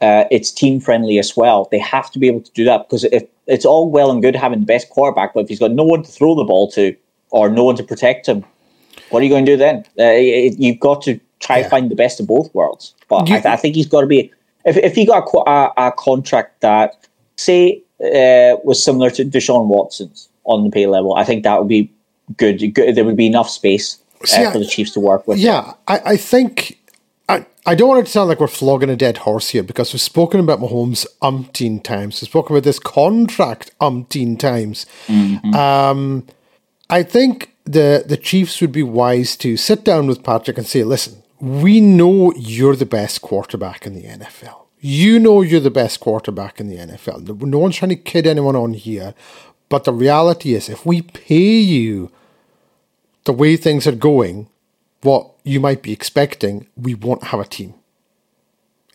uh, 0.00 0.24
it's 0.30 0.50
team 0.50 0.80
friendly 0.80 1.18
as 1.18 1.36
well. 1.36 1.68
They 1.70 1.78
have 1.78 2.10
to 2.12 2.18
be 2.18 2.26
able 2.26 2.42
to 2.42 2.52
do 2.52 2.64
that 2.64 2.88
because 2.88 3.04
if 3.04 3.24
it's 3.46 3.64
all 3.64 3.90
well 3.90 4.10
and 4.10 4.22
good 4.22 4.36
having 4.36 4.60
the 4.60 4.66
best 4.66 4.90
quarterback, 4.90 5.34
but 5.34 5.44
if 5.44 5.48
he's 5.48 5.58
got 5.58 5.70
no 5.72 5.84
one 5.84 6.02
to 6.02 6.10
throw 6.10 6.34
the 6.34 6.44
ball 6.44 6.70
to 6.72 6.94
or 7.36 7.50
no 7.50 7.64
one 7.64 7.76
to 7.76 7.82
protect 7.82 8.26
him, 8.26 8.44
what 9.10 9.20
are 9.20 9.24
you 9.24 9.30
going 9.30 9.44
to 9.44 9.52
do 9.52 9.56
then? 9.56 9.84
Uh, 9.98 10.12
you've 10.12 10.80
got 10.80 11.02
to 11.02 11.20
try 11.40 11.58
yeah. 11.58 11.64
to 11.64 11.68
find 11.68 11.90
the 11.90 11.94
best 11.94 12.18
of 12.18 12.26
both 12.26 12.52
worlds. 12.54 12.94
But 13.08 13.28
you, 13.28 13.36
I, 13.36 13.52
I, 13.52 13.56
think 13.56 13.74
he's 13.74 13.86
got 13.86 14.00
to 14.00 14.06
be. 14.06 14.32
If 14.64 14.76
if 14.78 14.94
he 14.94 15.04
got 15.04 15.28
a, 15.32 15.50
a, 15.50 15.88
a 15.88 15.92
contract 15.92 16.62
that 16.62 17.06
say 17.36 17.82
uh, 18.00 18.56
was 18.64 18.82
similar 18.82 19.10
to 19.10 19.24
Deshaun 19.24 19.66
Watson's 19.66 20.28
on 20.44 20.64
the 20.64 20.70
pay 20.70 20.86
level, 20.86 21.14
I 21.14 21.24
think 21.24 21.44
that 21.44 21.58
would 21.58 21.68
be 21.68 21.92
good. 22.36 22.58
good 22.74 22.94
there 22.96 23.04
would 23.04 23.16
be 23.16 23.26
enough 23.26 23.50
space 23.50 23.98
uh, 24.22 24.26
See, 24.26 24.50
for 24.50 24.58
the 24.58 24.66
Chiefs 24.66 24.92
to 24.92 25.00
work 25.00 25.28
with. 25.28 25.38
Yeah, 25.38 25.74
I, 25.86 26.00
I 26.04 26.16
think 26.16 26.80
I, 27.28 27.44
I 27.66 27.74
don't 27.74 27.88
want 27.88 28.00
it 28.00 28.06
to 28.06 28.12
sound 28.12 28.28
like 28.28 28.40
we're 28.40 28.46
flogging 28.46 28.90
a 28.90 28.96
dead 28.96 29.18
horse 29.18 29.50
here 29.50 29.62
because 29.62 29.92
we've 29.92 30.00
spoken 30.00 30.40
about 30.40 30.60
Mahomes 30.60 31.06
umpteen 31.20 31.82
times. 31.82 32.20
We've 32.20 32.28
spoken 32.28 32.56
about 32.56 32.64
this 32.64 32.78
contract 32.78 33.72
umpteen 33.80 34.38
times. 34.38 34.86
Mm-hmm. 35.06 35.54
Um, 35.54 36.26
I 36.88 37.02
think 37.02 37.54
the 37.64 38.04
the 38.06 38.16
Chiefs 38.16 38.60
would 38.60 38.72
be 38.72 38.82
wise 38.82 39.36
to 39.38 39.56
sit 39.56 39.84
down 39.84 40.06
with 40.06 40.22
Patrick 40.22 40.58
and 40.58 40.66
say, 40.66 40.84
listen, 40.84 41.22
we 41.40 41.80
know 41.80 42.32
you're 42.36 42.76
the 42.76 42.86
best 42.86 43.22
quarterback 43.22 43.86
in 43.86 43.94
the 43.94 44.04
NFL. 44.04 44.66
You 44.80 45.18
know 45.18 45.42
you're 45.42 45.60
the 45.60 45.70
best 45.70 46.00
quarterback 46.00 46.60
in 46.60 46.68
the 46.68 46.76
NFL. 46.76 47.42
No 47.42 47.58
one's 47.58 47.76
trying 47.76 47.88
to 47.88 47.96
kid 47.96 48.26
anyone 48.26 48.56
on 48.56 48.74
here. 48.74 49.14
But 49.68 49.84
the 49.84 49.92
reality 49.92 50.54
is, 50.54 50.68
if 50.68 50.86
we 50.86 51.02
pay 51.02 51.58
you 51.58 52.12
the 53.24 53.32
way 53.32 53.56
things 53.56 53.86
are 53.86 53.92
going, 53.92 54.48
what 55.02 55.28
you 55.42 55.58
might 55.58 55.82
be 55.82 55.92
expecting, 55.92 56.68
we 56.76 56.94
won't 56.94 57.24
have 57.24 57.40
a 57.40 57.44
team. 57.44 57.74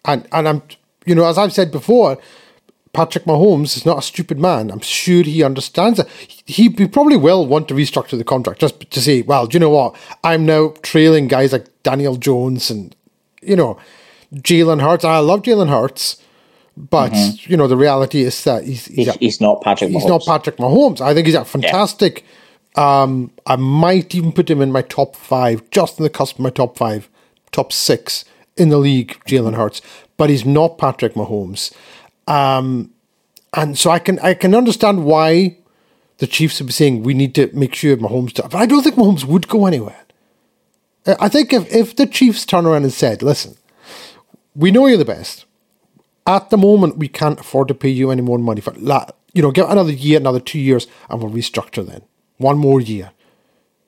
And 0.06 0.28
and 0.32 0.48
I'm 0.48 0.62
you 1.06 1.16
know, 1.16 1.26
as 1.26 1.38
I've 1.38 1.54
said 1.54 1.72
before, 1.72 2.18
Patrick 2.94 3.24
Mahomes 3.24 3.78
is 3.78 3.86
not 3.86 4.00
a 4.00 4.02
stupid 4.02 4.38
man. 4.38 4.70
I'm 4.70 4.82
sure 4.82 5.24
he 5.24 5.44
understands 5.44 5.98
that. 5.98 6.10
He, 6.10 6.68
he 6.68 6.88
probably 6.88 7.16
will 7.16 7.46
want 7.46 7.70
to 7.70 7.74
restructure 7.74 8.18
the 8.18 8.26
contract 8.26 8.60
just 8.60 8.92
to 8.92 9.02
say, 9.02 9.22
well, 9.22 9.48
do 9.48 9.56
you 9.56 9.60
know 9.62 9.70
what? 9.70 9.96
I'm 10.24 10.46
now 10.46 10.74
trailing 10.82 11.28
guys 11.28 11.54
like 11.54 11.68
Daniel 11.84 12.18
Jones 12.18 12.70
and, 12.70 12.94
you 13.42 13.56
know, 13.56 13.80
Jalen 14.36 14.82
Hurts. 14.82 15.06
I 15.06 15.20
love 15.20 15.44
Jalen 15.44 15.70
Hurts, 15.70 16.22
but, 16.76 17.14
mm-hmm. 17.14 17.52
you 17.52 17.56
know, 17.56 17.68
the 17.68 17.78
reality 17.78 18.24
is 18.24 18.44
that 18.44 18.66
he's, 18.66 18.88
he's, 18.88 19.08
a, 19.08 19.14
he's 19.14 19.40
not 19.40 19.62
Patrick 19.62 19.92
He's 19.92 20.04
Mahomes. 20.04 20.10
not 20.10 20.26
Patrick 20.26 20.58
Mahomes. 20.58 21.00
I 21.00 21.14
think 21.14 21.28
he's 21.28 21.36
a 21.36 21.46
fantastic. 21.46 22.26
Yeah. 22.78 23.02
Um, 23.02 23.32
I 23.46 23.56
might 23.58 24.14
even 24.16 24.32
put 24.32 24.50
him 24.50 24.62
in 24.62 24.72
my 24.72 24.82
top 24.82 25.16
five, 25.16 25.70
just 25.72 25.98
in 25.98 26.04
the 26.04 26.10
cusp 26.10 26.36
of 26.36 26.42
my 26.42 26.50
top 26.50 26.78
five, 26.78 27.10
top 27.52 27.72
six 27.72 28.26
in 28.58 28.70
the 28.70 28.78
league, 28.78 29.18
Jalen 29.26 29.56
Hurts. 29.56 29.82
But 30.18 30.30
he's 30.30 30.46
not 30.46 30.78
Patrick 30.78 31.14
Mahomes. 31.14 31.74
Um, 32.32 32.92
and 33.54 33.78
so 33.78 33.92
I 33.92 34.00
can 34.00 34.18
I 34.20 34.34
can 34.34 34.56
understand 34.56 35.04
why 35.04 35.58
the 36.20 36.28
Chiefs 36.28 36.60
would 36.60 36.68
be 36.68 36.74
saying 36.74 37.04
we 37.04 37.14
need 37.14 37.36
to 37.36 37.50
make 37.54 37.76
sure 37.76 37.98
Mahomes. 37.98 38.34
Does, 38.34 38.48
but 38.50 38.56
I 38.56 38.66
don't 38.66 38.84
think 38.84 38.96
Mahomes 38.96 39.26
would 39.26 39.50
go 39.50 39.66
anywhere. 39.66 40.06
I 41.06 41.28
think 41.28 41.52
if, 41.52 41.74
if 41.74 41.96
the 41.96 42.06
Chiefs 42.06 42.46
turn 42.46 42.66
around 42.66 42.84
and 42.84 42.94
said, 42.94 43.22
listen, 43.22 43.56
we 44.56 44.72
know 44.72 44.86
you're 44.86 44.98
the 44.98 45.06
best. 45.06 45.46
At 46.28 46.52
the 46.52 46.58
moment, 46.58 46.98
we 46.98 47.08
can't 47.08 47.40
afford 47.40 47.68
to 47.70 47.74
pay 47.74 47.90
you 47.90 48.12
any 48.12 48.22
more 48.22 48.38
money 48.38 48.62
for 48.62 48.74
you 49.34 49.42
know, 49.42 49.52
give 49.52 49.68
another 49.68 49.92
year, 49.92 50.20
another 50.20 50.40
two 50.40 50.60
years, 50.60 50.88
and 51.10 51.22
we'll 51.22 51.32
restructure 51.32 51.86
then. 51.86 52.04
One 52.38 52.58
more 52.58 52.80
year. 52.80 53.12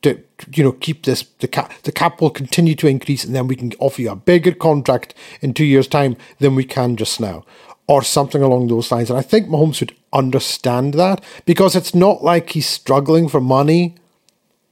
To, 0.01 0.21
you 0.53 0.63
know, 0.65 0.73
keep 0.73 1.05
this 1.05 1.23
the 1.39 1.47
cap 1.47 1.71
the 1.83 1.91
cap 1.93 2.19
will 2.19 2.29
continue 2.29 2.75
to 2.75 2.87
increase 2.87 3.23
and 3.23 3.33
then 3.33 3.47
we 3.47 3.55
can 3.55 3.71
offer 3.79 4.01
you 4.01 4.11
a 4.11 4.17
bigger 4.17 4.51
contract 4.51 5.13
in 5.39 5.53
two 5.53 5.63
years' 5.63 5.87
time 5.87 6.17
than 6.39 6.55
we 6.55 6.65
can 6.65 6.97
just 6.97 7.21
now 7.21 7.45
or 7.87 8.03
something 8.03 8.41
along 8.41 8.67
those 8.67 8.91
lines. 8.91 9.09
And 9.09 9.19
I 9.19 9.21
think 9.21 9.47
Mahomes 9.47 9.79
would 9.79 9.95
understand 10.11 10.93
that 10.95 11.23
because 11.45 11.75
it's 11.75 11.93
not 11.93 12.23
like 12.23 12.51
he's 12.51 12.67
struggling 12.67 13.27
for 13.27 13.41
money. 13.41 13.95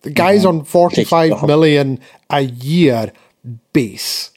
The 0.01 0.11
guy's 0.11 0.41
mm-hmm. 0.45 0.59
on 0.59 0.65
forty-five 0.65 1.43
million 1.43 1.99
a 2.29 2.41
year 2.41 3.11
base. 3.73 4.31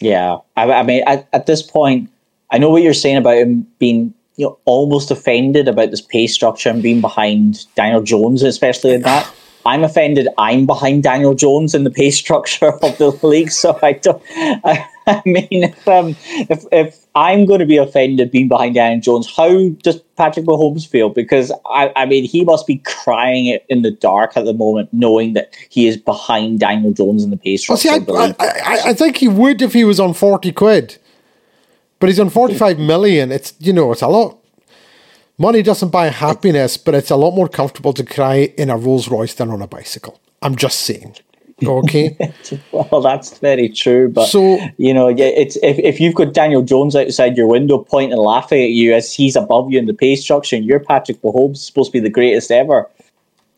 Yeah, 0.00 0.38
I, 0.56 0.70
I 0.72 0.82
mean, 0.82 1.04
at, 1.06 1.28
at, 1.32 1.46
this 1.46 1.62
point, 1.62 2.10
I 2.50 2.58
know 2.58 2.70
what 2.70 2.82
you're 2.82 2.94
saying 2.94 3.18
about 3.18 3.36
him 3.36 3.66
being, 3.78 4.12
you 4.36 4.46
know, 4.46 4.58
almost 4.64 5.12
offended 5.12 5.68
about 5.68 5.90
this 5.90 6.00
pay 6.00 6.26
structure 6.26 6.70
and 6.70 6.82
being 6.82 7.00
behind 7.00 7.64
Daniel 7.76 8.02
Jones, 8.02 8.42
especially 8.42 8.94
in 8.94 9.02
that. 9.02 9.32
I'm 9.64 9.84
offended. 9.84 10.28
I'm 10.38 10.66
behind 10.66 11.02
Daniel 11.02 11.34
Jones 11.34 11.74
in 11.74 11.84
the 11.84 11.90
pay 11.90 12.10
structure 12.10 12.72
of 12.82 12.98
the 12.98 13.10
league, 13.22 13.50
so 13.50 13.78
I 13.82 13.92
don't. 13.92 14.22
I, 14.36 14.86
I 15.06 15.22
mean, 15.24 15.46
if, 15.50 15.88
um, 15.88 16.16
if 16.50 16.64
if 16.72 17.06
I'm 17.14 17.46
going 17.46 17.60
to 17.60 17.66
be 17.66 17.76
offended 17.76 18.30
being 18.30 18.48
behind 18.48 18.74
Daniel 18.74 19.00
Jones, 19.00 19.32
how 19.34 19.68
does 19.82 20.00
Patrick 20.16 20.46
Mahomes 20.46 20.86
feel? 20.86 21.08
Because 21.08 21.52
I, 21.66 21.92
I 21.94 22.06
mean, 22.06 22.24
he 22.24 22.44
must 22.44 22.66
be 22.66 22.78
crying 22.78 23.46
it 23.46 23.64
in 23.68 23.82
the 23.82 23.90
dark 23.90 24.36
at 24.36 24.44
the 24.44 24.54
moment, 24.54 24.88
knowing 24.92 25.34
that 25.34 25.54
he 25.68 25.86
is 25.86 25.96
behind 25.96 26.60
Daniel 26.60 26.92
Jones 26.92 27.22
in 27.22 27.30
the 27.30 27.36
pay 27.36 27.56
structure. 27.56 27.88
Well, 27.88 27.98
see, 27.98 28.36
I, 28.38 28.46
I, 28.46 28.90
I 28.90 28.94
think 28.94 29.18
he 29.18 29.28
would 29.28 29.62
if 29.62 29.72
he 29.72 29.84
was 29.84 30.00
on 30.00 30.14
forty 30.14 30.52
quid, 30.52 30.98
but 32.00 32.08
he's 32.08 32.20
on 32.20 32.30
forty-five 32.30 32.78
million. 32.78 33.30
It's 33.30 33.54
you 33.58 33.72
know, 33.72 33.92
it's 33.92 34.02
a 34.02 34.08
lot 34.08 34.41
Money 35.38 35.62
doesn't 35.62 35.88
buy 35.88 36.08
happiness, 36.08 36.76
but 36.76 36.94
it's 36.94 37.10
a 37.10 37.16
lot 37.16 37.34
more 37.34 37.48
comfortable 37.48 37.92
to 37.94 38.04
cry 38.04 38.52
in 38.56 38.70
a 38.70 38.76
Rolls 38.76 39.08
Royce 39.08 39.34
than 39.34 39.50
on 39.50 39.62
a 39.62 39.66
bicycle. 39.66 40.20
I'm 40.42 40.56
just 40.56 40.80
saying. 40.80 41.16
Okay. 41.64 42.16
well, 42.72 43.00
that's 43.00 43.38
very 43.38 43.68
true. 43.68 44.08
But 44.08 44.26
so 44.26 44.58
you 44.76 44.92
know, 44.92 45.08
it's 45.08 45.56
if, 45.62 45.78
if 45.78 46.00
you've 46.00 46.14
got 46.14 46.32
Daniel 46.32 46.62
Jones 46.62 46.96
outside 46.96 47.36
your 47.36 47.46
window 47.46 47.78
pointing 47.78 48.12
and 48.12 48.20
laughing 48.20 48.62
at 48.62 48.70
you 48.70 48.94
as 48.94 49.12
he's 49.12 49.36
above 49.36 49.70
you 49.70 49.78
in 49.78 49.86
the 49.86 49.94
pay 49.94 50.16
structure, 50.16 50.56
and 50.56 50.64
you're 50.64 50.80
Patrick 50.80 51.20
Mahomes 51.22 51.58
supposed 51.58 51.90
to 51.90 51.92
be 51.92 52.00
the 52.00 52.10
greatest 52.10 52.50
ever. 52.50 52.88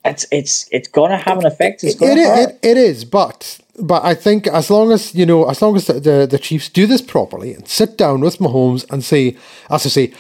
It's 0.05 0.27
it's 0.31 0.69
it's 0.71 0.89
gonna 0.89 1.17
have 1.17 1.39
an 1.39 1.47
effect. 1.47 1.83
It's 1.83 1.95
gonna 1.95 2.13
it, 2.13 2.49
it, 2.51 2.59
it 2.63 2.77
is, 2.77 3.05
but 3.05 3.59
but 3.81 4.05
I 4.05 4.15
think 4.15 4.47
as 4.47 4.71
long 4.71 4.93
as 4.93 5.15
you 5.15 5.25
know, 5.25 5.49
as 5.49 5.63
long 5.63 5.77
as 5.77 5.87
the, 5.87 5.95
the, 5.95 6.27
the 6.31 6.39
Chiefs 6.39 6.69
do 6.69 6.87
this 6.87 7.01
properly 7.01 7.55
and 7.55 7.67
sit 7.67 7.97
down 7.97 8.21
with 8.21 8.39
Mahomes 8.39 8.85
and 8.91 9.03
say, 9.03 9.37
as 9.71 9.87
I 9.87 9.89
say, 9.89 10.13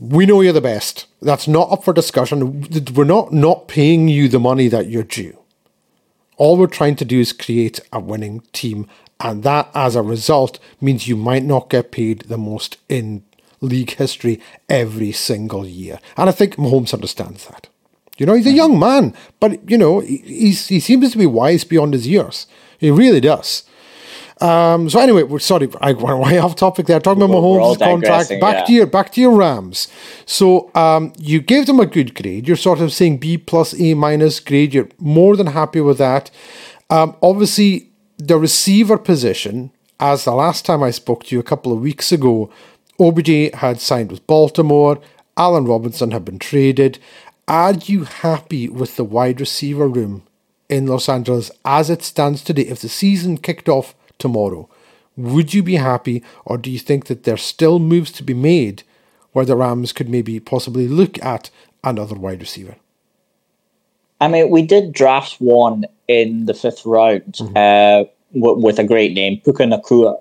we 0.00 0.24
know 0.24 0.40
you're 0.40 0.54
the 0.54 0.60
best. 0.62 1.06
That's 1.20 1.46
not 1.46 1.70
up 1.70 1.84
for 1.84 1.92
discussion. 1.92 2.66
We're 2.94 3.04
not 3.04 3.32
not 3.32 3.68
paying 3.68 4.08
you 4.08 4.28
the 4.28 4.40
money 4.40 4.66
that 4.68 4.88
you're 4.88 5.02
due. 5.02 5.38
All 6.38 6.56
we're 6.56 6.68
trying 6.68 6.96
to 6.96 7.04
do 7.04 7.20
is 7.20 7.34
create 7.34 7.80
a 7.92 8.00
winning 8.00 8.40
team, 8.52 8.86
and 9.20 9.42
that, 9.42 9.70
as 9.74 9.94
a 9.94 10.02
result, 10.02 10.58
means 10.80 11.06
you 11.06 11.16
might 11.16 11.44
not 11.44 11.68
get 11.68 11.92
paid 11.92 12.22
the 12.22 12.38
most 12.38 12.78
in 12.88 13.24
league 13.60 13.90
history 13.92 14.40
every 14.70 15.12
single 15.12 15.66
year. 15.66 15.98
And 16.16 16.30
I 16.30 16.32
think 16.32 16.56
Mahomes 16.56 16.94
understands 16.94 17.46
that. 17.48 17.68
You 18.16 18.24
know, 18.24 18.32
he's 18.32 18.46
a 18.46 18.52
young 18.52 18.78
man, 18.78 19.14
but 19.38 19.68
you 19.70 19.76
know, 19.76 20.00
he's, 20.00 20.68
he 20.68 20.80
seems 20.80 21.12
to 21.12 21.18
be 21.18 21.26
wise 21.26 21.64
beyond 21.64 21.92
his 21.92 22.06
years. 22.06 22.46
He 22.78 22.90
really 22.90 23.20
does. 23.20 23.64
Um, 24.40 24.88
so 24.88 24.98
anyway, 25.00 25.22
we're 25.22 25.38
sorry, 25.38 25.68
I 25.80 25.92
went 25.92 26.18
way 26.24 26.38
off 26.38 26.56
topic 26.56 26.86
there. 26.86 27.00
Talking 27.00 27.22
about 27.22 27.34
Mahomes' 27.36 27.78
contract. 27.78 28.28
Back 28.40 28.54
yeah. 28.54 28.64
to 28.64 28.72
your 28.72 28.86
back 28.86 29.12
to 29.12 29.20
your 29.20 29.36
Rams. 29.36 29.88
So 30.26 30.70
um, 30.74 31.12
you 31.18 31.40
gave 31.40 31.66
them 31.66 31.80
a 31.80 31.86
good 31.86 32.14
grade. 32.14 32.48
You're 32.48 32.56
sort 32.56 32.80
of 32.80 32.92
saying 32.92 33.18
B 33.18 33.36
plus 33.36 33.78
A 33.78 33.94
minus 33.94 34.40
grade. 34.40 34.74
You're 34.74 34.88
more 34.98 35.36
than 35.36 35.48
happy 35.48 35.80
with 35.80 35.98
that. 35.98 36.30
Um, 36.88 37.16
obviously, 37.22 37.90
the 38.18 38.38
receiver 38.38 38.98
position, 38.98 39.70
as 39.98 40.24
the 40.24 40.32
last 40.32 40.64
time 40.64 40.82
I 40.82 40.90
spoke 40.90 41.24
to 41.24 41.34
you 41.34 41.40
a 41.40 41.44
couple 41.44 41.72
of 41.72 41.80
weeks 41.80 42.10
ago, 42.10 42.50
OBJ 42.98 43.54
had 43.54 43.80
signed 43.80 44.10
with 44.10 44.26
Baltimore. 44.26 45.00
Allen 45.36 45.64
Robinson 45.64 46.10
had 46.10 46.24
been 46.24 46.38
traded. 46.38 46.98
Are 47.46 47.72
you 47.72 48.04
happy 48.04 48.68
with 48.68 48.96
the 48.96 49.04
wide 49.04 49.40
receiver 49.40 49.88
room 49.88 50.22
in 50.68 50.86
Los 50.86 51.08
Angeles 51.08 51.50
as 51.64 51.90
it 51.90 52.02
stands 52.02 52.42
today? 52.42 52.62
If 52.62 52.80
the 52.80 52.88
season 52.88 53.38
kicked 53.38 53.68
off 53.68 53.94
tomorrow. 54.20 54.68
Would 55.16 55.52
you 55.52 55.62
be 55.62 55.74
happy, 55.74 56.22
or 56.44 56.56
do 56.56 56.70
you 56.70 56.78
think 56.78 57.06
that 57.06 57.24
there's 57.24 57.42
still 57.42 57.78
moves 57.78 58.12
to 58.12 58.22
be 58.22 58.34
made 58.34 58.84
where 59.32 59.44
the 59.44 59.56
Rams 59.56 59.92
could 59.92 60.08
maybe 60.08 60.38
possibly 60.40 60.86
look 60.86 61.22
at 61.24 61.50
another 61.82 62.14
wide 62.14 62.40
receiver? 62.40 62.76
I 64.20 64.28
mean, 64.28 64.50
we 64.50 64.62
did 64.62 64.92
draft 64.92 65.36
one 65.40 65.84
in 66.06 66.46
the 66.46 66.54
fifth 66.54 66.84
round 66.84 67.24
mm-hmm. 67.32 67.56
uh, 67.56 68.04
w- 68.38 68.64
with 68.64 68.78
a 68.78 68.84
great 68.84 69.14
name, 69.14 69.40
Puka 69.40 69.64
Nacua, 69.64 70.20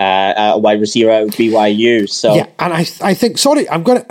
uh, 0.00 0.52
a 0.54 0.58
wide 0.58 0.80
receiver 0.80 1.10
at 1.10 1.28
BYU. 1.28 2.08
So 2.08 2.34
yeah, 2.34 2.46
and 2.58 2.72
I, 2.72 2.86
I 3.02 3.14
think 3.14 3.38
sorry, 3.38 3.68
I'm 3.68 3.82
gonna. 3.82 4.04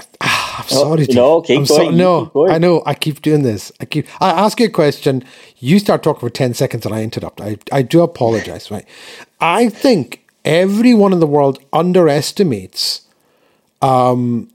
I'm 0.60 0.66
oh, 0.72 0.98
sorry. 0.98 1.08
No, 1.12 1.36
okay, 1.36 1.56
I'm 1.56 1.66
so, 1.66 1.90
no, 1.90 2.32
I 2.50 2.58
know. 2.58 2.84
I 2.86 2.94
keep 2.94 3.22
doing 3.22 3.44
this. 3.44 3.72
I 3.80 3.86
keep. 3.86 4.06
I 4.22 4.32
ask 4.32 4.60
you 4.60 4.66
a 4.66 4.70
question. 4.70 5.24
You 5.58 5.80
start 5.80 6.04
talking 6.04 6.20
for 6.20 6.30
ten 6.30 6.54
seconds, 6.54 6.86
and 6.86 6.94
I 6.94 7.02
interrupt. 7.02 7.40
I, 7.40 7.58
I 7.72 7.82
do 7.82 8.02
apologize. 8.02 8.70
right. 8.70 8.86
I 9.40 9.70
think 9.70 10.28
everyone 10.44 11.14
in 11.14 11.22
the 11.22 11.28
world 11.28 11.64
underestimates 11.72 13.08
um, 13.82 14.50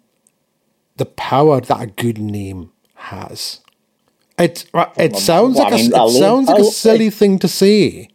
the 0.99 1.07
power 1.07 1.63
that 1.63 1.81
a 1.81 1.87
good 1.87 2.19
name 2.19 2.71
has. 2.97 3.61
It 4.39 4.67
it 4.99 5.17
sounds 5.17 5.57
like 5.57 5.73
a, 5.73 5.77
it 5.77 5.91
sounds 5.91 6.49
like 6.49 6.61
a 6.61 6.65
silly 6.65 7.09
thing 7.09 7.39
to 7.39 7.49
say, 7.49 8.09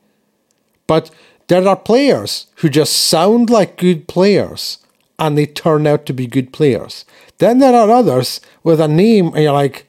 but 0.85 1.09
there 1.47 1.67
are 1.67 1.75
players 1.75 2.45
who 2.57 2.69
just 2.69 2.95
sound 2.95 3.49
like 3.49 3.77
good 3.77 4.07
players 4.07 4.77
and 5.17 5.37
they 5.37 5.45
turn 5.45 5.87
out 5.87 6.05
to 6.05 6.13
be 6.13 6.27
good 6.27 6.53
players. 6.53 7.05
Then 7.39 7.59
there 7.59 7.73
are 7.73 7.89
others 7.89 8.39
with 8.63 8.79
a 8.79 8.87
name 8.87 9.27
and 9.27 9.43
you're 9.43 9.53
like, 9.53 9.87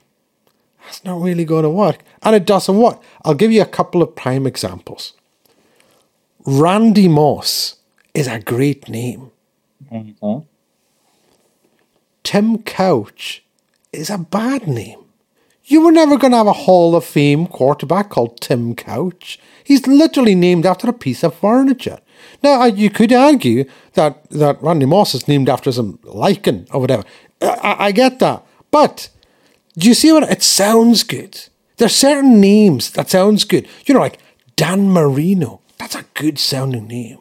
that's 0.85 1.05
not 1.05 1.21
really 1.21 1.45
going 1.45 1.65
to 1.65 1.71
work. 1.71 2.03
And 2.23 2.35
it 2.35 2.47
doesn't 2.47 2.77
work. 2.77 3.01
I'll 3.25 3.35
give 3.35 3.53
you 3.53 3.63
a 3.63 3.67
couple 3.67 4.03
of 4.03 4.17
prime 4.17 4.47
examples. 4.47 5.13
Randy 6.47 7.07
Moss 7.07 7.77
is 8.15 8.27
a 8.27 8.41
great 8.41 8.89
name. 8.89 9.31
Mm-hmm. 9.93 10.47
Tim 12.23 12.59
Couch 12.63 13.45
is 13.93 14.11
a 14.11 14.19
bad 14.19 14.67
name. 14.67 14.99
You 15.65 15.85
were 15.85 15.93
never 15.93 16.17
going 16.17 16.33
to 16.33 16.39
have 16.39 16.47
a 16.47 16.53
Hall 16.53 16.97
of 16.97 17.05
Fame 17.05 17.47
quarterback 17.47 18.11
called 18.11 18.41
Tim 18.41 18.75
Couch. 18.75 19.39
He's 19.63 19.87
literally 19.87 20.35
named 20.35 20.67
after 20.67 20.89
a 20.89 20.93
piece 20.93 21.23
of 21.23 21.35
furniture. 21.35 22.01
Now, 22.43 22.65
you 22.65 22.91
could 22.91 23.13
argue 23.13 23.65
that, 23.95 24.29
that 24.31 24.63
Randy 24.63 24.87
Moss 24.87 25.15
is 25.15 25.29
named 25.29 25.49
after 25.49 25.73
some 25.73 25.99
lichen 26.05 26.67
or 26.73 26.81
whatever. 26.81 27.05
I, 27.41 27.77
I 27.79 27.93
get 27.93 28.19
that. 28.19 28.45
But 28.71 29.09
do 29.77 29.89
you 29.89 29.95
see 29.95 30.13
what 30.13 30.31
it 30.31 30.43
sounds 30.43 31.03
good? 31.03 31.41
There's 31.77 31.95
certain 31.95 32.41
names 32.41 32.91
that 32.93 33.11
sounds 33.11 33.45
good. 33.45 33.67
You 33.87 33.95
know, 33.95 34.01
like 34.01 34.19
Dan 34.57 34.91
Marino. 34.91 35.61
That's 35.79 35.95
a 35.95 36.05
good 36.15 36.39
sounding 36.39 36.87
name. 36.87 37.19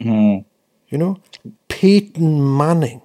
Mm. 0.00 0.44
You 0.88 0.98
know, 0.98 1.20
Peyton 1.68 2.56
Manning, 2.56 3.00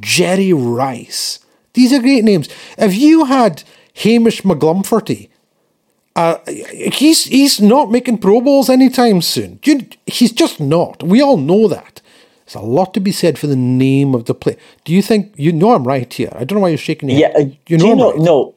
Jerry 0.00 0.52
Rice. 0.52 1.38
These 1.74 1.92
are 1.92 2.00
great 2.00 2.24
names. 2.24 2.48
If 2.76 2.96
you 2.96 3.26
had 3.26 3.62
Hamish 3.94 4.42
McGlumferty 4.42 5.28
uh, 6.16 6.38
he's 6.46 7.24
he's 7.24 7.60
not 7.60 7.90
making 7.90 8.18
Pro 8.18 8.40
Bowls 8.40 8.68
anytime 8.68 9.22
soon. 9.22 9.60
He's 10.06 10.32
just 10.32 10.60
not. 10.60 11.02
We 11.02 11.22
all 11.22 11.36
know 11.36 11.68
that. 11.68 12.00
There's 12.44 12.64
a 12.64 12.66
lot 12.66 12.94
to 12.94 13.00
be 13.00 13.12
said 13.12 13.38
for 13.38 13.46
the 13.46 13.56
name 13.56 14.14
of 14.14 14.24
the 14.24 14.34
play. 14.34 14.56
Do 14.84 14.92
you 14.92 15.02
think 15.02 15.34
you 15.36 15.52
know 15.52 15.72
I'm 15.72 15.86
right 15.86 16.12
here? 16.12 16.32
I 16.32 16.44
don't 16.44 16.56
know 16.56 16.62
why 16.62 16.70
you're 16.70 16.78
shaking 16.78 17.10
your 17.10 17.20
yeah, 17.20 17.32
head. 17.32 17.56
You 17.68 17.78
know, 17.78 17.86
you 17.86 17.96
know 17.96 18.10
right. 18.12 18.20
no. 18.20 18.54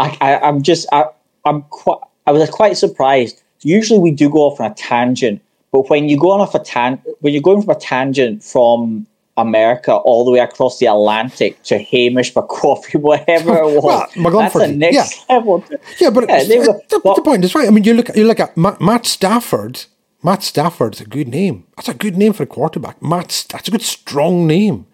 I, 0.00 0.16
I 0.20 0.48
am 0.48 0.62
just 0.62 0.88
I 0.92 1.06
I'm 1.44 1.62
quite 1.62 2.00
I 2.26 2.32
was 2.32 2.50
quite 2.50 2.76
surprised. 2.76 3.42
Usually 3.62 4.00
we 4.00 4.10
do 4.10 4.28
go 4.28 4.40
off 4.40 4.60
on 4.60 4.70
a 4.70 4.74
tangent, 4.74 5.40
but 5.70 5.88
when 5.88 6.08
you 6.08 6.18
go 6.18 6.32
off 6.32 6.54
a 6.54 6.58
tan 6.58 7.00
when 7.20 7.32
you're 7.32 7.42
going 7.42 7.62
from 7.62 7.76
a 7.76 7.78
tangent 7.78 8.42
from 8.42 9.06
America 9.38 9.94
all 9.94 10.24
the 10.24 10.30
way 10.32 10.40
across 10.40 10.78
the 10.78 10.86
Atlantic 10.86 11.62
to 11.62 11.78
Hamish 11.78 12.34
McCoffrey, 12.34 13.00
whatever 13.00 13.56
it 13.56 13.82
was. 13.82 14.16
well, 14.16 14.38
That's 14.38 14.54
the 14.54 14.68
next 14.68 14.94
yeah. 14.94 15.24
level. 15.36 15.64
Yeah, 15.98 16.10
but 16.10 16.28
yeah, 16.28 16.58
were, 16.58 16.80
the, 16.88 17.00
the, 17.16 17.22
point 17.24 17.44
is 17.44 17.54
right. 17.54 17.66
I 17.66 17.70
mean, 17.70 17.84
you 17.84 17.94
look 17.94 18.14
you 18.14 18.26
look 18.26 18.40
at 18.40 18.56
Matt, 18.56 18.80
Matt 18.80 19.06
Stafford. 19.06 19.84
Matt 20.20 20.42
Stafford's 20.42 21.00
a 21.00 21.04
good 21.04 21.28
name. 21.28 21.64
That's 21.76 21.88
a 21.88 21.94
good 21.94 22.16
name 22.16 22.32
for 22.32 22.42
a 22.42 22.46
quarterback. 22.46 23.00
Matt, 23.00 23.46
that's 23.48 23.68
a 23.68 23.70
good 23.70 23.82
strong 23.82 24.48
name. 24.48 24.86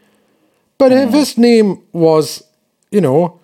But 0.77 0.93
mm. 0.93 1.07
if 1.07 1.15
his 1.15 1.39
name 1.39 1.83
was, 1.93 2.45
you 2.91 3.01
know, 3.01 3.41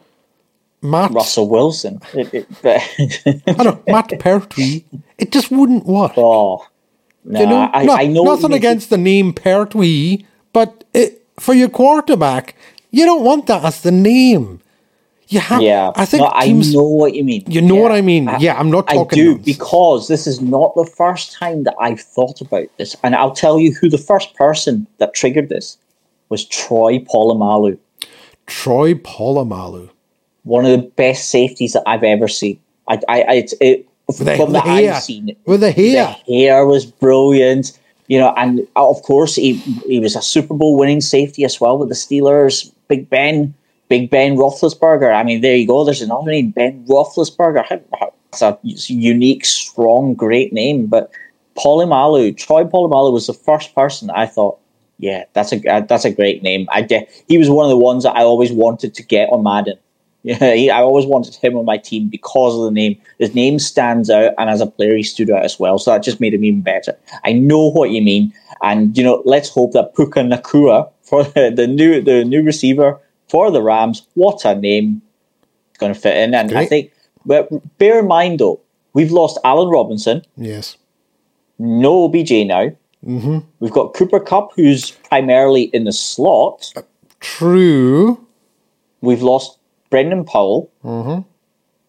Matt 0.83 1.11
Russell 1.12 1.49
Wilson, 1.49 2.00
I 2.14 3.62
know 3.62 3.83
Matt 3.87 4.11
Pertwee, 4.19 4.85
it 5.16 5.33
just 5.33 5.50
wouldn't 5.50 5.87
work. 5.87 6.12
Oh, 6.19 6.66
no, 7.25 7.40
you 7.40 7.47
know, 7.47 7.71
I, 7.73 7.85
no, 7.85 7.95
I 7.95 8.07
know 8.07 8.25
nothing 8.25 8.52
against 8.52 8.90
the 8.90 8.99
name 8.99 9.33
Pertwee 9.33 10.19
but 10.19 10.28
it, 10.94 11.26
for 11.38 11.54
your 11.54 11.68
quarterback, 11.68 12.54
you 12.90 13.04
don't 13.04 13.25
want 13.25 13.47
that 13.47 13.64
as 13.64 13.82
the 13.82 13.90
name. 13.90 14.61
You 15.28 15.38
have, 15.38 15.62
yeah, 15.62 15.92
I 15.94 16.06
think 16.06 16.23
no, 16.23 16.40
teams, 16.40 16.70
I 16.70 16.73
know 16.73 16.88
what 16.88 17.14
you 17.14 17.23
mean. 17.23 17.44
You 17.47 17.62
know 17.62 17.76
yeah. 17.76 17.82
what 17.82 17.92
I 17.92 18.00
mean? 18.00 18.28
I, 18.28 18.38
yeah, 18.38 18.59
I'm 18.59 18.68
not 18.68 18.88
talking. 18.88 19.16
I 19.16 19.23
do 19.23 19.28
nonsense. 19.37 19.47
because 19.47 20.09
this 20.09 20.26
is 20.26 20.40
not 20.40 20.75
the 20.75 20.85
first 20.85 21.32
time 21.32 21.62
that 21.64 21.76
I've 21.80 22.00
thought 22.00 22.40
about 22.40 22.66
this, 22.78 22.97
and 23.04 23.14
I'll 23.14 23.30
tell 23.30 23.61
you 23.61 23.73
who 23.73 23.88
the 23.88 23.97
first 23.97 24.35
person 24.35 24.88
that 24.99 25.14
triggered 25.14 25.49
this 25.49 25.78
was 26.30 26.44
Troy 26.44 26.99
Polamalu. 26.99 27.78
Troy 28.47 28.94
Polamalu, 28.94 29.90
one 30.42 30.66
of 30.66 30.73
the 30.73 30.88
best 30.88 31.30
safeties 31.30 31.75
that 31.75 31.85
I've 31.87 32.02
ever 32.02 32.26
seen. 32.26 32.59
I, 32.88 33.00
I, 33.09 33.23
I 33.23 33.47
it, 33.61 33.88
from 34.12 34.26
the, 34.26 34.37
the 34.37 34.61
hair. 34.62 34.94
I've 34.94 35.02
seen, 35.02 35.37
with 35.47 35.61
the 35.61 35.70
hair, 35.70 36.16
the 36.26 36.40
hair 36.40 36.66
was 36.66 36.87
brilliant 36.87 37.78
you 38.11 38.19
know, 38.19 38.35
and 38.37 38.67
of 38.75 39.00
course 39.02 39.37
he 39.37 39.55
he 39.87 40.00
was 40.00 40.17
a 40.17 40.21
Super 40.21 40.52
Bowl 40.52 40.76
winning 40.76 41.00
safety 41.00 41.45
as 41.45 41.61
well 41.61 41.79
with 41.79 41.90
the 41.90 41.95
Steelers. 41.95 42.73
Big 42.88 43.09
Ben, 43.09 43.55
Big 43.88 44.11
Ben 44.11 44.35
Roethlisberger. 44.35 45.14
I 45.14 45.23
mean, 45.23 45.43
there 45.43 45.55
you 45.55 45.64
go. 45.64 45.85
There's 45.85 46.02
another 46.02 46.33
name, 46.33 46.50
Ben 46.50 46.85
Roethlisberger. 46.87 47.64
How, 48.00 48.12
a 48.43 48.59
unique, 48.62 49.45
strong, 49.45 50.14
great 50.14 50.52
name. 50.52 50.87
But 50.87 51.12
Polamalu, 51.57 52.37
Troy 52.37 52.64
Polamalu 52.64 53.12
was 53.12 53.29
the 53.29 53.33
first 53.33 53.76
person 53.76 54.11
I 54.11 54.26
thought, 54.26 54.59
yeah, 54.99 55.25
that's 55.33 55.52
a 55.52 55.64
uh, 55.71 55.81
that's 55.83 56.05
a 56.05 56.11
great 56.11 56.43
name. 56.43 56.67
I 56.73 56.83
de- 56.83 57.07
he 57.29 57.38
was 57.38 57.49
one 57.49 57.64
of 57.64 57.71
the 57.71 57.79
ones 57.79 58.02
that 58.02 58.17
I 58.17 58.23
always 58.23 58.50
wanted 58.50 58.93
to 58.95 59.05
get 59.05 59.29
on 59.31 59.45
Madden. 59.45 59.79
Yeah, 60.23 60.55
he, 60.55 60.71
I 60.71 60.81
always 60.81 61.07
wanted 61.07 61.35
him 61.35 61.57
on 61.57 61.65
my 61.65 61.79
team 61.79 62.09
because 62.09 62.55
of 62.55 62.65
the 62.65 62.71
name. 62.71 63.00
His 63.19 63.35
name 63.35 63.59
stands 63.59 64.11
out, 64.11 64.35
and 64.37 64.50
as 64.50 64.61
a 64.61 64.67
player, 64.67 64.97
he 64.97 65.03
stood 65.03 65.31
out 65.31 65.45
as 65.45 65.59
well. 65.59 65.79
So 65.79 65.91
that 65.91 66.03
just 66.03 66.21
made 66.21 66.35
him 66.35 66.45
even 66.45 66.61
better. 66.61 66.97
I 67.25 67.33
know 67.33 67.71
what 67.71 67.91
you 67.91 68.03
mean, 68.03 68.35
and 68.62 68.97
you 68.97 69.03
know, 69.03 69.23
let's 69.25 69.49
hope 69.49 69.73
that 69.73 69.95
Puka 69.95 70.21
Nacua 70.21 70.91
for 71.03 71.25
the, 71.25 71.50
the 71.57 71.67
new 71.67 72.03
the 72.03 72.25
new 72.25 72.43
receiver 72.43 72.99
for 73.29 73.50
the 73.50 73.62
Rams. 73.62 74.07
What 74.15 74.45
a 74.45 74.55
name! 74.55 75.00
Going 75.79 75.95
to 75.95 75.99
fit 75.99 76.17
in, 76.17 76.35
and 76.35 76.50
Great. 76.50 76.61
I 76.61 76.67
think. 76.67 76.93
But 77.25 77.49
bear 77.79 78.00
in 78.00 78.07
mind, 78.07 78.41
though, 78.41 78.61
we've 78.93 79.12
lost 79.12 79.39
Allen 79.45 79.69
Robinson. 79.69 80.23
Yes. 80.37 80.77
No 81.59 82.05
OBJ 82.05 82.47
now. 82.47 82.73
Mm-hmm. 83.05 83.39
We've 83.61 83.73
got 83.73 83.95
Cooper 83.95 84.21
Kupp, 84.21 84.53
who's 84.55 84.91
primarily 84.91 85.65
in 85.65 85.85
the 85.85 85.93
slot. 85.93 86.73
True. 87.21 88.27
We've 89.03 89.23
lost 89.23 89.59
Brandon 89.90 90.25
Powell. 90.25 90.70
Mm-hmm. 90.85 91.28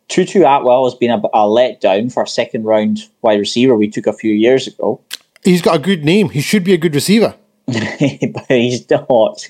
Tutu 0.07 0.43
Atwell 0.43 0.83
has 0.83 0.95
been 0.95 1.11
a, 1.11 1.17
a 1.33 1.47
letdown 1.47 2.11
for 2.11 2.23
a 2.23 2.27
second 2.27 2.65
round 2.65 2.99
wide 3.21 3.39
receiver 3.39 3.75
we 3.75 3.89
took 3.89 4.07
a 4.07 4.13
few 4.13 4.33
years 4.33 4.67
ago. 4.67 4.99
He's 5.43 5.61
got 5.61 5.77
a 5.77 5.79
good 5.79 6.03
name. 6.03 6.29
He 6.29 6.41
should 6.41 6.63
be 6.63 6.73
a 6.73 6.77
good 6.77 6.93
receiver. 6.93 7.33
but 7.65 8.45
he's 8.49 8.89
not. 8.89 9.45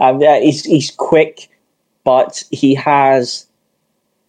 um, 0.00 0.20
he's, 0.20 0.64
he's 0.64 0.90
quick, 0.92 1.50
but 2.04 2.42
he 2.50 2.74
has 2.74 3.46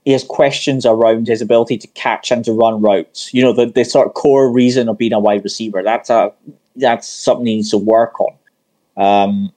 he 0.03 0.13
has 0.13 0.23
questions 0.23 0.85
around 0.85 1.27
his 1.27 1.41
ability 1.41 1.77
to 1.77 1.87
catch 1.87 2.31
and 2.31 2.45
to 2.45 2.53
run 2.53 2.81
routes. 2.81 3.33
You 3.33 3.43
know, 3.43 3.51
the, 3.51 3.65
the 3.65 3.83
sort 3.83 4.07
of 4.07 4.13
core 4.13 4.49
reason 4.49 4.87
of 4.87 4.97
being 4.97 5.11
a 5.11 5.19
wide 5.19 5.43
receiver. 5.43 5.83
That's 5.83 6.09
a 6.09 6.31
that's 6.77 7.07
something 7.07 7.45
he 7.45 7.55
needs 7.55 7.71
to 7.71 7.77
work 7.77 8.13
on. 8.19 8.33
Um, 8.95 9.53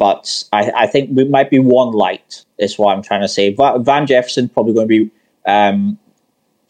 but 0.00 0.44
I, 0.50 0.72
I 0.74 0.86
think 0.86 1.10
we 1.12 1.24
might 1.24 1.50
be 1.50 1.58
one 1.58 1.92
light. 1.92 2.46
Is 2.58 2.78
what 2.78 2.96
I'm 2.96 3.02
trying 3.02 3.20
to 3.20 3.28
say. 3.28 3.54
Van 3.54 4.06
Jefferson 4.06 4.48
probably 4.48 4.72
going 4.72 4.88
to 4.88 5.04
be 5.04 5.10
um, 5.46 5.98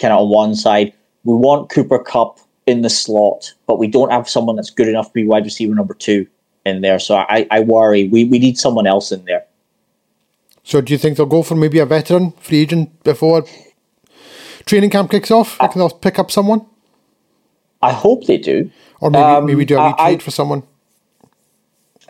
kind 0.01 0.13
of 0.13 0.23
on 0.23 0.29
one 0.31 0.55
side. 0.57 0.93
We 1.25 1.35
want 1.35 1.71
Cooper 1.71 2.01
Kupp 2.01 2.41
in 2.67 2.83
the 2.83 2.91
slot, 2.91 3.55
but 3.67 3.79
we 3.79 3.87
don't 3.87 4.11
have 4.11 4.29
someone 4.29 4.57
that's 4.57 4.71
good 4.71 4.89
enough 4.89 5.07
to 5.07 5.13
be 5.13 5.25
wide 5.25 5.45
receiver 5.45 5.75
number 5.75 5.95
two 5.95 6.27
in 6.67 6.81
there. 6.81 6.99
So 6.99 7.17
I, 7.17 7.47
I 7.51 7.61
worry 7.61 8.09
we, 8.09 8.25
we 8.25 8.41
need 8.41 8.59
someone 8.59 8.87
else 8.87 9.13
in 9.13 9.25
there. 9.25 9.47
So 10.65 10.81
do 10.81 10.93
you 10.93 10.99
think 10.99 11.17
they'll 11.17 11.27
go 11.27 11.45
for 11.45 11.55
maybe 11.55 11.79
a 11.79 11.87
veteran 11.87 12.33
free 12.33 12.63
agent 12.63 13.03
before 13.05 13.45
training 14.67 14.91
camp 14.91 15.11
kicks 15.11 15.31
off? 15.31 15.57
I, 15.61 15.67
think 15.67 15.77
they'll 15.77 15.91
pick 15.91 16.19
up 16.19 16.33
someone? 16.33 16.67
I 17.81 17.93
hope 17.93 18.27
they 18.27 18.39
do. 18.39 18.71
Or 19.01 19.11
maybe 19.11 19.23
um, 19.23 19.47
maybe 19.47 19.65
do 19.65 19.79
a 19.79 19.95
trade 19.99 20.23
for 20.23 20.33
someone. 20.33 20.65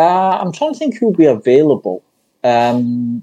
Uh, 0.00 0.38
I'm 0.40 0.50
trying 0.50 0.72
to 0.72 0.78
think 0.78 0.96
who 0.96 1.06
will 1.06 1.14
be 1.14 1.26
available. 1.26 2.02
Um, 2.42 3.22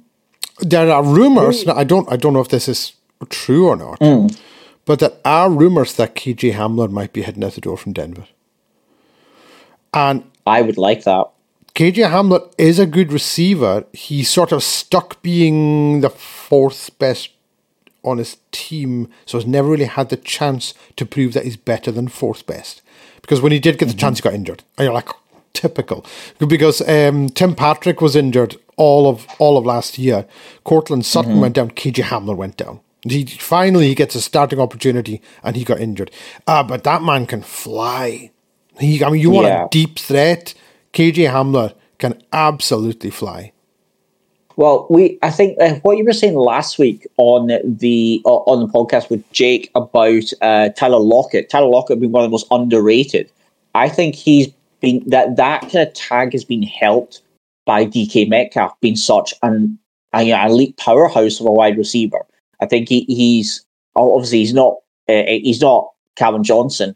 there 0.59 0.91
are 0.91 1.03
rumors. 1.03 1.67
I 1.67 1.83
don't. 1.83 2.09
I 2.11 2.17
don't 2.17 2.33
know 2.33 2.39
if 2.39 2.49
this 2.49 2.67
is 2.67 2.93
true 3.29 3.67
or 3.67 3.75
not. 3.75 3.99
Mm. 3.99 4.39
But 4.85 4.99
there 4.99 5.13
are 5.25 5.49
rumors 5.49 5.95
that 5.95 6.15
KJ 6.15 6.53
Hamler 6.53 6.89
might 6.89 7.13
be 7.13 7.23
heading 7.23 7.43
out 7.43 7.53
the 7.53 7.61
door 7.61 7.77
from 7.77 7.93
Denver. 7.93 8.25
And 9.91 10.23
I 10.45 10.61
would 10.61 10.77
like 10.77 11.03
that. 11.03 11.25
KJ 11.73 12.09
Hamler 12.11 12.53
is 12.59 12.77
a 12.77 12.85
good 12.85 13.11
receiver. 13.11 13.85
He's 13.91 14.29
sort 14.29 14.51
of 14.51 14.63
stuck 14.63 15.21
being 15.23 16.01
the 16.01 16.11
fourth 16.11 16.97
best 16.99 17.31
on 18.03 18.19
his 18.19 18.37
team, 18.51 19.09
so 19.25 19.39
he's 19.39 19.47
never 19.47 19.67
really 19.67 19.85
had 19.85 20.09
the 20.09 20.17
chance 20.17 20.75
to 20.95 21.05
prove 21.05 21.33
that 21.33 21.43
he's 21.43 21.57
better 21.57 21.91
than 21.91 22.07
fourth 22.07 22.45
best. 22.45 22.81
Because 23.21 23.41
when 23.41 23.51
he 23.51 23.59
did 23.59 23.77
get 23.77 23.85
the 23.85 23.91
mm-hmm. 23.91 23.99
chance, 23.99 24.19
he 24.19 24.21
got 24.21 24.33
injured. 24.33 24.63
And 24.77 24.85
you're 24.85 24.93
like, 24.93 25.09
typical. 25.57 26.05
Because 26.39 26.81
um, 26.87 27.29
Tim 27.29 27.55
Patrick 27.55 28.01
was 28.01 28.15
injured 28.15 28.55
all 28.77 29.09
of 29.09 29.27
all 29.39 29.57
of 29.57 29.65
last 29.65 29.97
year. 29.97 30.25
Courtland 30.63 31.05
Sutton 31.05 31.33
mm-hmm. 31.33 31.41
went 31.41 31.55
down. 31.55 31.71
KJ 31.71 32.05
Hamler 32.05 32.35
went 32.35 32.57
down. 32.57 32.79
He 33.03 33.25
finally 33.25 33.87
he 33.87 33.95
gets 33.95 34.15
a 34.15 34.21
starting 34.21 34.59
opportunity, 34.59 35.21
and 35.43 35.55
he 35.55 35.63
got 35.63 35.79
injured. 35.79 36.11
Uh, 36.45 36.63
but 36.63 36.83
that 36.83 37.01
man 37.01 37.25
can 37.25 37.41
fly. 37.41 38.31
He, 38.79 39.03
I 39.03 39.09
mean, 39.09 39.21
you 39.21 39.31
want 39.31 39.47
yeah. 39.47 39.65
a 39.65 39.69
deep 39.69 39.97
threat? 39.97 40.53
KJ 40.93 41.31
Hamler 41.31 41.73
can 41.97 42.21
absolutely 42.31 43.09
fly. 43.09 43.51
Well, 44.55 44.87
we 44.89 45.19
I 45.21 45.29
think 45.29 45.57
uh, 45.61 45.75
what 45.83 45.97
you 45.97 46.03
were 46.03 46.13
saying 46.13 46.35
last 46.35 46.79
week 46.79 47.07
on 47.17 47.47
the 47.63 48.21
uh, 48.25 48.29
on 48.29 48.65
the 48.65 48.71
podcast 48.71 49.09
with 49.09 49.29
Jake 49.31 49.69
about 49.75 50.23
uh, 50.41 50.69
Tyler 50.69 50.99
Lockett. 50.99 51.49
Tyler 51.49 51.67
Lockett 51.67 51.99
being 51.99 52.11
one 52.11 52.23
of 52.23 52.29
the 52.29 52.31
most 52.31 52.47
underrated. 52.49 53.31
I 53.75 53.87
think 53.87 54.15
he's 54.15 54.47
that 54.81 55.35
that 55.35 55.61
kind 55.61 55.87
of 55.87 55.93
tag 55.93 56.33
has 56.33 56.43
been 56.43 56.63
helped 56.63 57.21
by 57.65 57.85
DK 57.85 58.27
Metcalf 58.29 58.79
being 58.79 58.95
such 58.95 59.33
an, 59.43 59.77
an 60.13 60.27
elite 60.27 60.77
powerhouse 60.77 61.39
of 61.39 61.45
a 61.45 61.51
wide 61.51 61.77
receiver. 61.77 62.25
I 62.61 62.65
think 62.65 62.89
he, 62.89 63.01
he's 63.01 63.65
obviously 63.95 64.39
he's 64.39 64.53
not 64.53 64.75
uh, 65.09 65.23
he's 65.27 65.61
not 65.61 65.91
Calvin 66.15 66.43
Johnson, 66.43 66.95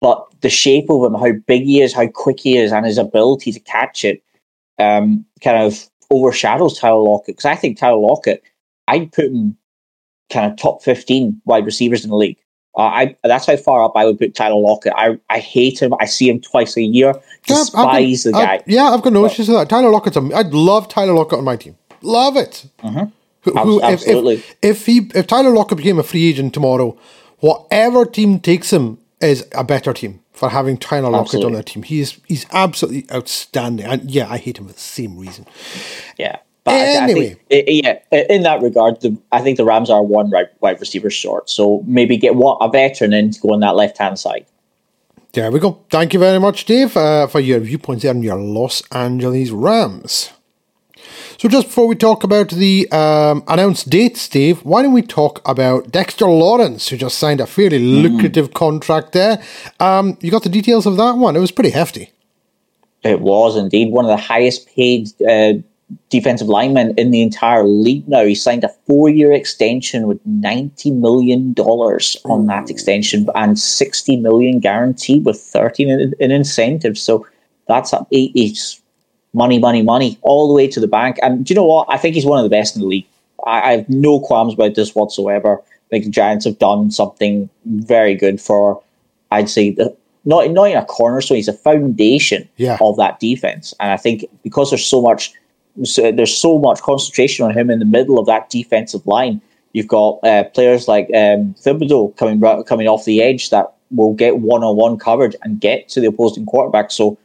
but 0.00 0.24
the 0.40 0.50
shape 0.50 0.90
of 0.90 1.04
him, 1.04 1.14
how 1.18 1.32
big 1.46 1.64
he 1.64 1.80
is, 1.80 1.92
how 1.92 2.06
quick 2.06 2.40
he 2.40 2.56
is, 2.56 2.72
and 2.72 2.86
his 2.86 2.98
ability 2.98 3.52
to 3.52 3.60
catch 3.60 4.04
it, 4.04 4.22
um, 4.78 5.24
kind 5.42 5.56
of 5.56 5.88
overshadows 6.10 6.78
Tyler 6.78 7.00
Lockett. 7.00 7.36
Because 7.36 7.44
I 7.44 7.56
think 7.56 7.78
Tyler 7.78 7.98
Lockett, 7.98 8.42
I'd 8.88 9.12
put 9.12 9.26
him 9.26 9.56
kind 10.30 10.50
of 10.50 10.58
top 10.58 10.82
fifteen 10.82 11.40
wide 11.44 11.66
receivers 11.66 12.04
in 12.04 12.10
the 12.10 12.16
league. 12.16 12.38
Uh, 12.80 12.84
I 12.84 13.16
that's 13.24 13.44
how 13.44 13.56
far 13.58 13.84
up 13.84 13.92
I 13.94 14.06
would 14.06 14.18
put 14.18 14.34
Tyler 14.34 14.58
Lockett. 14.58 14.94
I 14.96 15.18
I 15.28 15.38
hate 15.38 15.82
him. 15.82 15.92
I 16.00 16.06
see 16.06 16.30
him 16.30 16.40
twice 16.40 16.78
a 16.78 16.82
year. 16.82 17.12
Despise 17.46 18.24
yeah, 18.24 18.30
the 18.30 18.32
guy. 18.32 18.54
I, 18.54 18.62
yeah, 18.66 18.84
I've 18.84 19.02
got 19.02 19.12
no 19.12 19.26
issues 19.26 19.48
with 19.48 19.58
that. 19.58 19.68
Tyler 19.68 19.90
Lockett's. 19.90 20.16
A, 20.16 20.30
I'd 20.34 20.54
love 20.54 20.88
Tyler 20.88 21.12
Lockett 21.12 21.38
on 21.38 21.44
my 21.44 21.56
team. 21.56 21.76
Love 22.00 22.38
it. 22.38 22.64
Mm-hmm. 22.82 23.10
Who, 23.42 23.52
who, 23.52 23.82
Absolutely. 23.82 24.34
If, 24.34 24.50
if, 24.50 24.56
if, 24.62 24.86
he 24.86 25.10
if 25.14 25.26
Tyler 25.26 25.50
Lockett 25.50 25.76
became 25.76 25.98
a 25.98 26.02
free 26.02 26.28
agent 26.28 26.54
tomorrow, 26.54 26.98
whatever 27.40 28.06
team 28.06 28.40
takes 28.40 28.72
him 28.72 28.98
is 29.20 29.46
a 29.52 29.62
better 29.62 29.92
team 29.92 30.20
for 30.32 30.48
having 30.48 30.78
Tyler 30.78 31.10
Lockett 31.10 31.26
absolutely. 31.26 31.46
on 31.46 31.52
their 31.52 31.62
team. 31.62 31.82
He's 31.82 32.18
he's 32.26 32.46
absolutely 32.50 33.06
outstanding. 33.12 33.84
And 33.84 34.10
yeah, 34.10 34.26
I 34.30 34.38
hate 34.38 34.58
him 34.58 34.68
for 34.68 34.72
the 34.72 34.80
same 34.80 35.18
reason. 35.18 35.44
Yeah. 36.18 36.38
But 36.70 37.10
anyway, 37.10 37.36
I 37.50 37.62
think, 37.62 37.84
yeah, 38.12 38.22
in 38.28 38.42
that 38.42 38.62
regard, 38.62 39.00
the, 39.00 39.16
I 39.32 39.40
think 39.40 39.56
the 39.56 39.64
Rams 39.64 39.90
are 39.90 40.02
one 40.02 40.30
right 40.30 40.48
wide 40.60 40.80
receiver 40.80 41.10
short. 41.10 41.50
So 41.50 41.82
maybe 41.86 42.16
get 42.16 42.34
one, 42.34 42.56
a 42.60 42.68
veteran 42.68 43.12
in 43.12 43.30
to 43.32 43.40
go 43.40 43.52
on 43.54 43.60
that 43.60 43.76
left 43.76 43.98
hand 43.98 44.18
side. 44.18 44.46
There 45.32 45.50
we 45.50 45.60
go. 45.60 45.84
Thank 45.90 46.12
you 46.12 46.18
very 46.18 46.40
much, 46.40 46.64
Dave, 46.64 46.96
uh, 46.96 47.28
for 47.28 47.38
your 47.38 47.60
viewpoints 47.60 48.04
on 48.04 48.22
your 48.22 48.36
Los 48.36 48.82
Angeles 48.90 49.50
Rams. 49.50 50.30
So, 51.38 51.48
just 51.48 51.68
before 51.68 51.86
we 51.86 51.94
talk 51.94 52.24
about 52.24 52.50
the 52.50 52.90
um, 52.92 53.44
announced 53.48 53.88
dates, 53.88 54.20
Steve, 54.22 54.58
why 54.64 54.82
don't 54.82 54.92
we 54.92 55.02
talk 55.02 55.40
about 55.48 55.90
Dexter 55.90 56.26
Lawrence, 56.26 56.88
who 56.88 56.96
just 56.96 57.16
signed 57.16 57.40
a 57.40 57.46
fairly 57.46 57.78
mm. 57.78 58.02
lucrative 58.02 58.52
contract 58.52 59.12
there? 59.12 59.42
Um, 59.78 60.18
you 60.20 60.30
got 60.30 60.42
the 60.42 60.48
details 60.50 60.84
of 60.84 60.96
that 60.96 61.12
one? 61.12 61.36
It 61.36 61.40
was 61.40 61.52
pretty 61.52 61.70
hefty. 61.70 62.12
It 63.02 63.20
was 63.20 63.56
indeed 63.56 63.92
one 63.92 64.04
of 64.04 64.10
the 64.10 64.16
highest 64.16 64.68
paid 64.68 65.08
uh, 65.22 65.54
defensive 66.08 66.48
lineman 66.48 66.94
in 66.96 67.10
the 67.10 67.22
entire 67.22 67.64
league 67.64 68.06
now. 68.08 68.24
He 68.24 68.34
signed 68.34 68.64
a 68.64 68.68
four 68.86 69.08
year 69.08 69.32
extension 69.32 70.06
with 70.06 70.24
$90 70.26 70.94
million 70.96 71.54
on 71.54 72.46
that 72.46 72.70
extension 72.70 73.28
and 73.34 73.58
60 73.58 74.16
million 74.16 74.60
guaranteed 74.60 75.24
with 75.24 75.40
13 75.40 75.88
in, 75.88 76.14
in 76.18 76.30
incentives. 76.30 77.02
So 77.02 77.26
that's 77.68 77.92
a, 77.92 78.06
it's 78.10 78.80
money, 79.32 79.58
money, 79.58 79.82
money, 79.82 80.18
all 80.22 80.48
the 80.48 80.54
way 80.54 80.68
to 80.68 80.80
the 80.80 80.88
bank. 80.88 81.18
And 81.22 81.44
do 81.44 81.52
you 81.52 81.56
know 81.56 81.64
what? 81.64 81.86
I 81.88 81.96
think 81.96 82.14
he's 82.14 82.26
one 82.26 82.38
of 82.38 82.44
the 82.44 82.54
best 82.54 82.76
in 82.76 82.82
the 82.82 82.88
league. 82.88 83.06
I, 83.46 83.60
I 83.60 83.76
have 83.78 83.88
no 83.88 84.20
qualms 84.20 84.54
about 84.54 84.74
this 84.74 84.94
whatsoever. 84.94 85.58
I 85.60 85.88
think 85.90 86.04
the 86.04 86.10
Giants 86.10 86.44
have 86.44 86.58
done 86.58 86.90
something 86.90 87.48
very 87.64 88.14
good 88.14 88.40
for, 88.40 88.82
I'd 89.30 89.48
say, 89.48 89.70
the, 89.70 89.96
not 90.24 90.50
not 90.50 90.70
in 90.70 90.76
a 90.76 90.84
corner, 90.84 91.20
so 91.20 91.34
he's 91.34 91.48
a 91.48 91.52
foundation 91.52 92.48
yeah. 92.56 92.78
of 92.80 92.96
that 92.96 93.20
defense. 93.20 93.74
And 93.80 93.90
I 93.90 93.96
think 93.96 94.26
because 94.42 94.70
there's 94.70 94.84
so 94.84 95.00
much, 95.00 95.32
there's 95.76 96.36
so 96.36 96.58
much 96.58 96.80
concentration 96.82 97.44
on 97.44 97.56
him 97.56 97.70
in 97.70 97.78
the 97.78 97.84
middle 97.84 98.18
of 98.18 98.26
that 98.26 98.50
defensive 98.50 99.06
line. 99.06 99.40
You've 99.72 99.88
got 99.88 100.18
uh, 100.24 100.44
players 100.44 100.88
like 100.88 101.06
um, 101.14 101.54
Thibodeaux 101.54 102.16
coming 102.16 102.40
coming 102.64 102.88
off 102.88 103.04
the 103.04 103.22
edge 103.22 103.50
that 103.50 103.72
will 103.90 104.14
get 104.14 104.38
one 104.38 104.62
on 104.62 104.76
one 104.76 104.98
coverage 104.98 105.36
and 105.42 105.60
get 105.60 105.88
to 105.90 106.00
the 106.00 106.08
opposing 106.08 106.46
quarterback. 106.46 106.90
So 106.90 107.18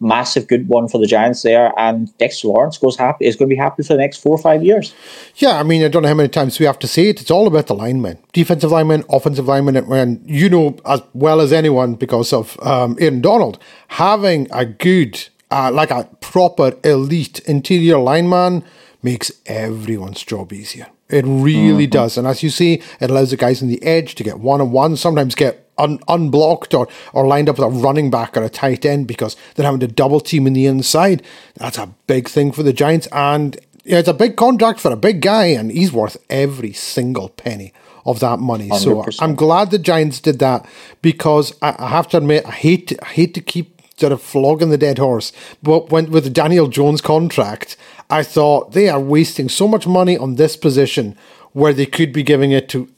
massive 0.00 0.46
good 0.46 0.68
one 0.68 0.88
for 0.88 0.98
the 0.98 1.06
Giants 1.06 1.42
there, 1.42 1.72
and 1.78 2.16
Dexter 2.18 2.48
Lawrence 2.48 2.78
goes 2.78 2.96
happy 2.96 3.26
is 3.26 3.36
going 3.36 3.48
to 3.48 3.54
be 3.54 3.60
happy 3.60 3.82
for 3.82 3.94
the 3.94 3.98
next 3.98 4.18
four 4.18 4.34
or 4.34 4.38
five 4.38 4.62
years. 4.62 4.94
Yeah, 5.36 5.58
I 5.58 5.62
mean, 5.62 5.84
I 5.84 5.88
don't 5.88 6.02
know 6.02 6.08
how 6.08 6.14
many 6.14 6.28
times 6.28 6.58
we 6.58 6.66
have 6.66 6.78
to 6.80 6.86
say 6.86 7.08
it. 7.08 7.20
It's 7.20 7.30
all 7.30 7.46
about 7.46 7.66
the 7.66 7.74
linemen, 7.74 8.18
defensive 8.32 8.70
linemen, 8.70 9.04
offensive 9.08 9.46
linemen, 9.46 9.76
and 9.76 10.22
you 10.28 10.48
know 10.48 10.76
as 10.84 11.02
well 11.14 11.40
as 11.40 11.52
anyone 11.52 11.94
because 11.94 12.32
of 12.32 12.58
um, 12.60 12.96
Aaron 13.00 13.20
Donald 13.20 13.58
having 13.88 14.48
a 14.52 14.64
good, 14.64 15.28
uh, 15.50 15.70
like 15.72 15.90
a 15.90 16.08
proper 16.20 16.76
elite 16.84 17.40
interior 17.40 17.98
lineman 17.98 18.64
makes 19.02 19.30
everyone's 19.46 20.22
job 20.22 20.52
easier. 20.52 20.88
It 21.08 21.24
really 21.26 21.86
does. 21.86 22.18
And 22.18 22.26
as 22.26 22.42
you 22.42 22.50
see, 22.50 22.82
it 23.00 23.10
allows 23.10 23.30
the 23.30 23.36
guys 23.36 23.62
on 23.62 23.68
the 23.68 23.82
edge 23.82 24.14
to 24.16 24.24
get 24.24 24.40
one 24.40 24.60
on 24.60 24.72
one, 24.72 24.96
sometimes 24.96 25.34
get 25.34 25.70
un- 25.78 26.00
unblocked 26.06 26.74
or, 26.74 26.86
or 27.14 27.26
lined 27.26 27.48
up 27.48 27.58
with 27.58 27.66
a 27.66 27.70
running 27.70 28.10
back 28.10 28.36
or 28.36 28.42
a 28.42 28.50
tight 28.50 28.84
end 28.84 29.06
because 29.06 29.36
they're 29.54 29.64
having 29.64 29.80
to 29.80 29.86
double 29.86 30.20
team 30.20 30.46
in 30.46 30.52
the 30.52 30.66
inside. 30.66 31.22
That's 31.54 31.78
a 31.78 31.94
big 32.06 32.28
thing 32.28 32.52
for 32.52 32.62
the 32.62 32.74
Giants. 32.74 33.08
And 33.12 33.58
yeah, 33.84 33.98
it's 33.98 34.08
a 34.08 34.14
big 34.14 34.36
contract 34.36 34.80
for 34.80 34.92
a 34.92 34.96
big 34.96 35.22
guy, 35.22 35.46
and 35.46 35.70
he's 35.70 35.92
worth 35.92 36.18
every 36.28 36.74
single 36.74 37.30
penny 37.30 37.72
of 38.04 38.20
that 38.20 38.38
money. 38.38 38.68
So 38.78 39.02
100%. 39.02 39.22
I'm 39.22 39.34
glad 39.34 39.70
the 39.70 39.78
Giants 39.78 40.20
did 40.20 40.40
that 40.40 40.66
because 41.00 41.54
I, 41.62 41.74
I 41.78 41.88
have 41.88 42.08
to 42.08 42.18
admit, 42.18 42.44
I 42.44 42.50
hate 42.50 42.92
I 43.02 43.06
hate 43.06 43.32
to 43.34 43.40
keep 43.40 43.77
sort 43.98 44.12
of 44.12 44.22
flogging 44.22 44.70
the 44.70 44.78
dead 44.78 44.98
horse, 44.98 45.32
but 45.62 45.90
when 45.90 46.10
with 46.10 46.24
the 46.24 46.30
Daniel 46.30 46.68
Jones 46.68 47.00
contract, 47.00 47.76
I 48.08 48.22
thought 48.22 48.72
they 48.72 48.88
are 48.88 49.00
wasting 49.00 49.48
so 49.48 49.66
much 49.66 49.86
money 49.86 50.16
on 50.16 50.36
this 50.36 50.56
position 50.56 51.16
where 51.52 51.72
they 51.72 51.86
could 51.86 52.12
be 52.12 52.22
giving 52.22 52.52
it 52.52 52.68
to 52.70 52.88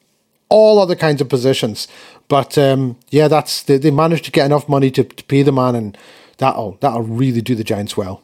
all 0.49 0.79
other 0.79 0.97
kinds 0.97 1.21
of 1.21 1.29
positions. 1.29 1.89
But 2.29 2.59
um, 2.59 2.99
yeah, 3.11 3.29
that's 3.29 3.63
they, 3.63 3.79
they 3.79 3.91
managed 3.91 4.25
to 4.27 4.31
get 4.31 4.47
enough 4.47 4.69
money 4.69 4.91
to, 4.93 5.05
to 5.05 5.25
pay 5.25 5.43
the 5.43 5.53
man, 5.53 5.75
and 5.75 5.99
that'll 6.39 6.77
that'll 6.81 7.03
really 7.03 7.41
do 7.41 7.55
the 7.55 7.65
Giants 7.65 7.97
well. 7.97 8.23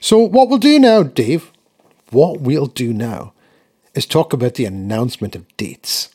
So 0.00 0.18
what 0.18 0.48
we'll 0.48 0.58
do 0.58 0.78
now, 0.78 1.02
Dave, 1.02 1.50
what 2.10 2.40
we'll 2.40 2.66
do 2.66 2.92
now 2.92 3.32
is 3.94 4.06
talk 4.06 4.32
about 4.32 4.54
the 4.54 4.64
announcement 4.64 5.34
of 5.36 5.56
dates. 5.56 6.14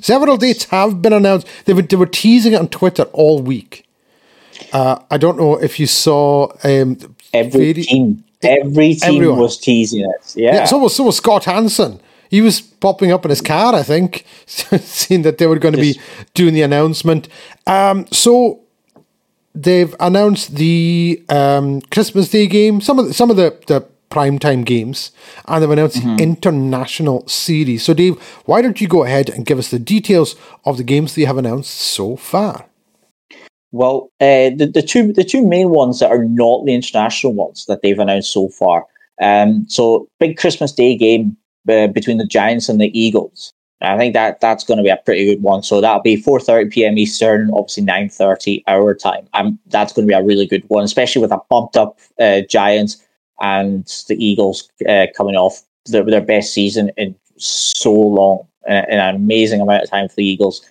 Several 0.00 0.36
dates 0.36 0.64
have 0.64 1.02
been 1.02 1.12
announced. 1.12 1.46
They 1.64 1.74
were, 1.74 1.82
they 1.82 1.96
were 1.96 2.06
teasing 2.06 2.54
it 2.54 2.60
on 2.60 2.68
Twitter 2.68 3.04
all 3.12 3.42
week. 3.42 3.86
Uh, 4.72 4.98
I 5.10 5.18
don't 5.18 5.36
know 5.38 5.56
if 5.62 5.78
you 5.80 5.86
saw 5.86 6.48
um, 6.64 6.96
Every 7.32 7.72
very- 7.72 7.82
team, 7.84 8.24
every 8.42 8.94
team 8.94 9.16
Everyone. 9.16 9.38
was 9.38 9.58
teasing 9.58 10.00
it. 10.02 10.34
Yeah. 10.36 10.54
Yeah, 10.54 10.64
so 10.66 10.78
was 10.78 10.94
so 10.96 11.04
was 11.04 11.16
Scott 11.16 11.44
Hanson. 11.44 12.00
He 12.30 12.40
was 12.40 12.60
popping 12.62 13.12
up 13.12 13.24
in 13.26 13.30
his 13.30 13.42
car, 13.42 13.74
I 13.74 13.82
think, 13.82 14.24
seeing 14.46 15.22
that 15.22 15.36
they 15.38 15.46
were 15.46 15.58
going 15.58 15.74
to 15.74 15.80
be 15.80 16.00
doing 16.34 16.54
the 16.54 16.62
announcement. 16.62 17.28
Um, 17.66 18.06
so 18.10 18.60
they've 19.54 19.94
announced 20.00 20.54
the 20.56 21.22
um, 21.28 21.82
Christmas 21.90 22.30
Day 22.30 22.46
game, 22.46 22.80
some 22.80 22.98
of 22.98 23.06
the, 23.08 23.14
some 23.14 23.30
of 23.30 23.36
the 23.36 23.56
the 23.66 23.86
primetime 24.10 24.62
games, 24.64 25.10
and 25.46 25.62
they've 25.62 25.70
announced 25.70 25.96
Mm-hmm. 25.98 26.16
the 26.16 26.22
international 26.22 27.26
series. 27.28 27.82
So, 27.82 27.94
Dave, 27.94 28.18
why 28.44 28.60
don't 28.60 28.78
you 28.80 28.86
go 28.88 29.04
ahead 29.04 29.30
and 29.30 29.46
give 29.46 29.58
us 29.58 29.70
the 29.70 29.78
details 29.78 30.36
of 30.64 30.76
the 30.76 30.84
games 30.84 31.14
they 31.14 31.24
have 31.24 31.38
announced 31.38 31.70
so 31.70 32.16
far? 32.16 32.66
Well, 33.72 34.10
uh, 34.20 34.52
the, 34.54 34.70
the 34.72 34.82
two 34.82 35.12
the 35.12 35.24
two 35.24 35.46
main 35.46 35.70
ones 35.70 36.00
that 36.00 36.10
are 36.10 36.24
not 36.24 36.64
the 36.66 36.74
international 36.74 37.32
ones 37.32 37.64
that 37.66 37.80
they've 37.82 37.98
announced 37.98 38.32
so 38.32 38.48
far. 38.48 38.86
Um, 39.20 39.66
so 39.68 40.08
big 40.20 40.36
Christmas 40.36 40.72
Day 40.72 40.96
game 40.96 41.36
uh, 41.68 41.88
between 41.88 42.18
the 42.18 42.26
Giants 42.26 42.68
and 42.68 42.80
the 42.80 42.96
Eagles. 42.98 43.52
I 43.80 43.98
think 43.98 44.14
that 44.14 44.40
that's 44.40 44.62
going 44.62 44.76
to 44.76 44.84
be 44.84 44.90
a 44.90 44.96
pretty 44.96 45.24
good 45.24 45.42
one. 45.42 45.62
So 45.62 45.80
that'll 45.80 46.02
be 46.02 46.22
4:30 46.22 46.70
p.m. 46.70 46.98
Eastern, 46.98 47.50
obviously 47.52 47.82
9:30 47.84 48.62
our 48.68 48.94
time. 48.94 49.26
Um, 49.32 49.58
that's 49.66 49.92
going 49.92 50.06
to 50.06 50.10
be 50.10 50.18
a 50.18 50.22
really 50.22 50.46
good 50.46 50.64
one, 50.68 50.84
especially 50.84 51.22
with 51.22 51.32
a 51.32 51.40
bumped 51.50 51.76
up 51.76 51.98
uh, 52.20 52.42
Giants 52.48 53.02
and 53.40 53.86
the 54.08 54.24
Eagles 54.24 54.68
uh, 54.88 55.06
coming 55.16 55.34
off 55.34 55.62
their, 55.86 56.04
their 56.04 56.20
best 56.20 56.52
season 56.52 56.90
in 56.96 57.16
so 57.38 57.92
long, 57.92 58.46
in 58.68 58.74
an 58.74 59.16
amazing 59.16 59.60
amount 59.60 59.82
of 59.82 59.90
time 59.90 60.08
for 60.08 60.16
the 60.16 60.26
Eagles. 60.26 60.64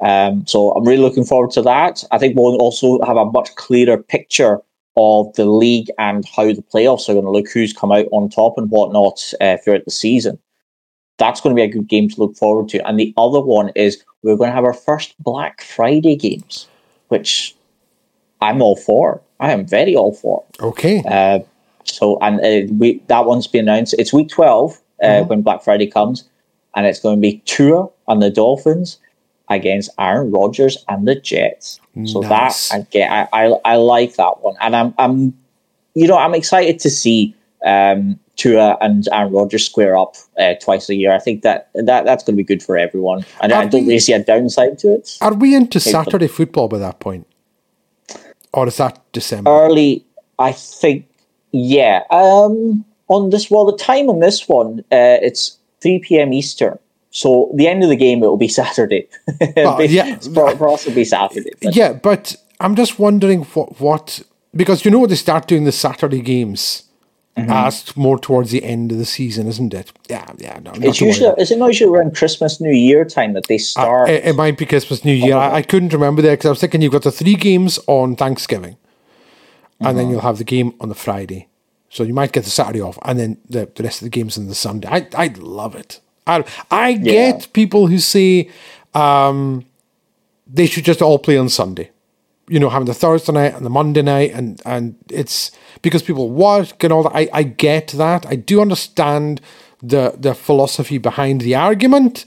Um, 0.00 0.46
so 0.46 0.72
I'm 0.72 0.84
really 0.84 1.02
looking 1.02 1.24
forward 1.24 1.50
to 1.52 1.62
that. 1.62 2.04
I 2.10 2.18
think 2.18 2.36
we'll 2.36 2.56
also 2.56 3.00
have 3.02 3.16
a 3.16 3.24
much 3.24 3.54
clearer 3.56 3.96
picture 3.96 4.60
of 4.96 5.34
the 5.34 5.46
league 5.46 5.88
and 5.98 6.24
how 6.36 6.46
the 6.46 6.62
playoffs 6.62 7.08
are 7.08 7.14
going 7.14 7.24
to 7.24 7.30
look, 7.30 7.48
who's 7.48 7.72
come 7.72 7.92
out 7.92 8.06
on 8.12 8.28
top 8.28 8.58
and 8.58 8.70
whatnot 8.70 9.32
uh, 9.40 9.56
throughout 9.58 9.84
the 9.84 9.90
season. 9.90 10.38
That's 11.18 11.40
going 11.40 11.54
to 11.54 11.60
be 11.60 11.64
a 11.68 11.72
good 11.72 11.88
game 11.88 12.08
to 12.08 12.20
look 12.20 12.36
forward 12.36 12.68
to. 12.70 12.86
And 12.86 12.98
the 12.98 13.14
other 13.16 13.40
one 13.40 13.70
is 13.76 14.02
we're 14.22 14.36
going 14.36 14.50
to 14.50 14.54
have 14.54 14.64
our 14.64 14.72
first 14.72 15.14
Black 15.22 15.62
Friday 15.62 16.16
games, 16.16 16.68
which 17.08 17.54
I'm 18.40 18.60
all 18.60 18.76
for. 18.76 19.20
I 19.40 19.52
am 19.52 19.66
very 19.66 19.94
all 19.96 20.14
for. 20.14 20.44
Okay. 20.60 21.02
Uh, 21.06 21.40
so 21.84 22.18
and 22.20 22.40
uh, 22.40 22.72
we 22.74 23.00
that 23.06 23.26
one's 23.26 23.46
been 23.46 23.68
announced. 23.68 23.94
It's 23.98 24.12
week 24.12 24.28
twelve 24.28 24.80
uh, 25.02 25.22
when 25.24 25.42
Black 25.42 25.62
Friday 25.62 25.86
comes, 25.86 26.24
and 26.74 26.86
it's 26.86 27.00
going 27.00 27.16
to 27.16 27.20
be 27.20 27.42
Tua 27.44 27.88
and 28.08 28.22
the 28.22 28.30
Dolphins 28.30 28.98
against 29.48 29.90
Aaron 29.98 30.30
Rodgers 30.30 30.84
and 30.88 31.06
the 31.06 31.14
Jets. 31.14 31.80
So 32.06 32.20
Nice. 32.20 32.68
that 32.70 32.76
I 32.76 32.86
get, 32.90 33.10
I, 33.10 33.28
I 33.32 33.44
I 33.64 33.76
like 33.76 34.16
that 34.16 34.42
one, 34.42 34.56
and 34.60 34.74
I'm 34.74 34.94
I'm 34.98 35.32
you 35.94 36.08
know 36.08 36.16
I'm 36.16 36.34
excited 36.34 36.80
to 36.80 36.90
see 36.90 37.34
um, 37.64 38.18
Tua 38.36 38.76
and 38.80 39.06
Aaron 39.12 39.32
Rodgers 39.32 39.64
square 39.64 39.96
up 39.96 40.16
uh, 40.38 40.54
twice 40.60 40.88
a 40.88 40.94
year. 40.94 41.12
I 41.14 41.20
think 41.20 41.42
that 41.42 41.70
that 41.74 42.04
that's 42.04 42.24
going 42.24 42.34
to 42.34 42.36
be 42.36 42.42
good 42.44 42.62
for 42.64 42.76
everyone, 42.76 43.24
and 43.40 43.52
I 43.52 43.66
don't 43.66 43.82
we- 43.82 43.86
really 43.88 44.00
see 44.00 44.12
a 44.12 44.18
downside 44.18 44.78
to 44.80 44.94
it. 44.94 45.18
Are 45.20 45.34
we 45.34 45.54
into 45.54 45.78
Saturday 45.78 46.26
football 46.26 46.66
by 46.68 46.78
that 46.78 46.98
point? 46.98 47.26
Or 48.52 48.66
is 48.68 48.76
that 48.78 49.00
December? 49.12 49.50
early 49.50 50.04
i 50.38 50.50
think 50.52 51.06
yeah 51.52 52.02
um 52.10 52.84
on 53.08 53.30
this 53.30 53.50
well 53.50 53.64
the 53.64 53.76
time 53.76 54.08
on 54.08 54.20
this 54.20 54.48
one 54.48 54.80
uh 54.92 55.18
it's 55.22 55.58
3 55.80 55.98
p.m 56.00 56.32
eastern 56.32 56.78
so 57.20 57.50
the 57.54 57.66
end 57.72 57.82
of 57.84 57.88
the 57.88 57.96
game 58.06 58.18
it 58.24 58.26
will 58.26 58.36
be 58.36 58.48
saturday 58.48 59.06
Well, 59.56 59.80
yeah. 59.84 60.18
for, 60.18 60.68
us 60.68 60.82
it'll 60.86 60.94
be 60.96 61.04
saturday 61.04 61.52
but 61.62 61.74
Yeah, 61.76 61.92
but 62.08 62.34
I'm 62.60 62.74
just 62.76 62.98
wondering 62.98 63.44
what 63.54 63.68
what 63.80 64.22
because 64.54 64.84
you 64.84 64.90
know 64.90 65.06
they 65.06 65.16
start 65.16 65.46
doing 65.48 65.64
the 65.64 65.72
Saturday 65.72 66.20
games 66.22 66.82
Mm-hmm. 67.36 67.50
as 67.50 67.96
more 67.96 68.16
towards 68.16 68.52
the 68.52 68.62
end 68.62 68.92
of 68.92 68.98
the 68.98 69.04
season, 69.04 69.48
isn't 69.48 69.74
it? 69.74 69.92
Yeah, 70.08 70.24
yeah. 70.38 70.60
No, 70.62 70.70
it's 70.76 71.00
usually 71.00 71.34
is 71.42 71.50
it 71.50 71.58
not 71.58 71.66
usually 71.66 71.90
around 71.92 72.14
christmas 72.14 72.60
new 72.60 72.70
year 72.88 73.04
time 73.04 73.32
that 73.32 73.46
they 73.48 73.58
start 73.58 74.08
It, 74.08 74.24
it 74.24 74.36
might 74.36 74.56
be 74.56 74.64
Christmas, 74.64 75.04
New 75.04 75.12
Year. 75.24 75.36
I, 75.36 75.56
I 75.56 75.62
couldn't 75.62 75.92
remember 75.92 76.22
there 76.22 76.34
because 76.36 76.46
I 76.46 76.50
was 76.50 76.60
thinking 76.60 76.80
you've 76.80 76.92
got 76.98 77.02
the 77.02 77.10
three 77.10 77.34
games 77.34 77.80
on 77.88 78.14
Thanksgiving, 78.14 78.76
and 79.80 79.88
Uh-huh. 79.88 79.92
then 79.98 80.10
you'll 80.10 80.20
have 80.30 80.38
the 80.38 80.44
game 80.56 80.74
on 80.80 80.88
the 80.88 80.94
Friday. 80.94 81.48
So 81.88 82.04
you 82.04 82.14
might 82.14 82.30
get 82.30 82.44
the 82.44 82.50
Saturday 82.50 82.80
off, 82.80 82.98
and 83.02 83.18
then 83.18 83.38
the, 83.50 83.68
the 83.74 83.82
rest 83.82 84.00
of 84.00 84.06
the 84.06 84.10
games 84.18 84.38
on 84.38 84.46
the 84.46 84.54
Sunday. 84.54 84.86
I 84.88 85.08
I 85.24 85.26
love 85.36 85.74
it. 85.74 85.98
I 86.26 86.44
I 86.70 86.92
get 86.94 87.52
people 87.52 87.86
who 87.86 87.98
say 87.98 88.50
um, 88.94 89.64
they 90.46 90.66
should 90.66 90.84
just 90.84 91.02
all 91.02 91.18
play 91.18 91.36
on 91.36 91.48
Sunday. 91.48 91.90
You 92.48 92.60
know, 92.60 92.68
having 92.68 92.86
the 92.86 92.94
Thursday 92.94 93.32
night 93.32 93.54
and 93.54 93.64
the 93.64 93.70
Monday 93.70 94.02
night, 94.02 94.32
and 94.32 94.60
and 94.66 94.96
it's 95.10 95.50
because 95.82 96.02
people 96.02 96.30
work 96.30 96.84
and 96.84 96.92
all 96.92 97.02
that. 97.04 97.14
I, 97.14 97.28
I 97.32 97.42
get 97.42 97.88
that. 97.88 98.26
I 98.26 98.36
do 98.36 98.60
understand 98.60 99.40
the 99.82 100.14
the 100.18 100.34
philosophy 100.34 100.98
behind 100.98 101.40
the 101.40 101.54
argument. 101.54 102.24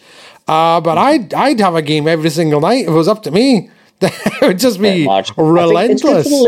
Uh, 0.48 0.82
but 0.82 0.98
I'd 0.98 1.34
I'd 1.34 1.60
have 1.60 1.76
a 1.76 1.82
game 1.82 2.08
every 2.08 2.30
single 2.30 2.62
night 2.62 2.84
if 2.84 2.90
it 2.90 2.92
was 2.92 3.08
up 3.08 3.24
to 3.24 3.32
me. 3.32 3.70
it 4.02 4.42
would 4.42 4.60
just 4.60 4.80
be 4.80 5.06
much. 5.06 5.32
I 5.32 5.34
think 5.36 5.92
it's 5.92 6.04
relentless. 6.04 6.46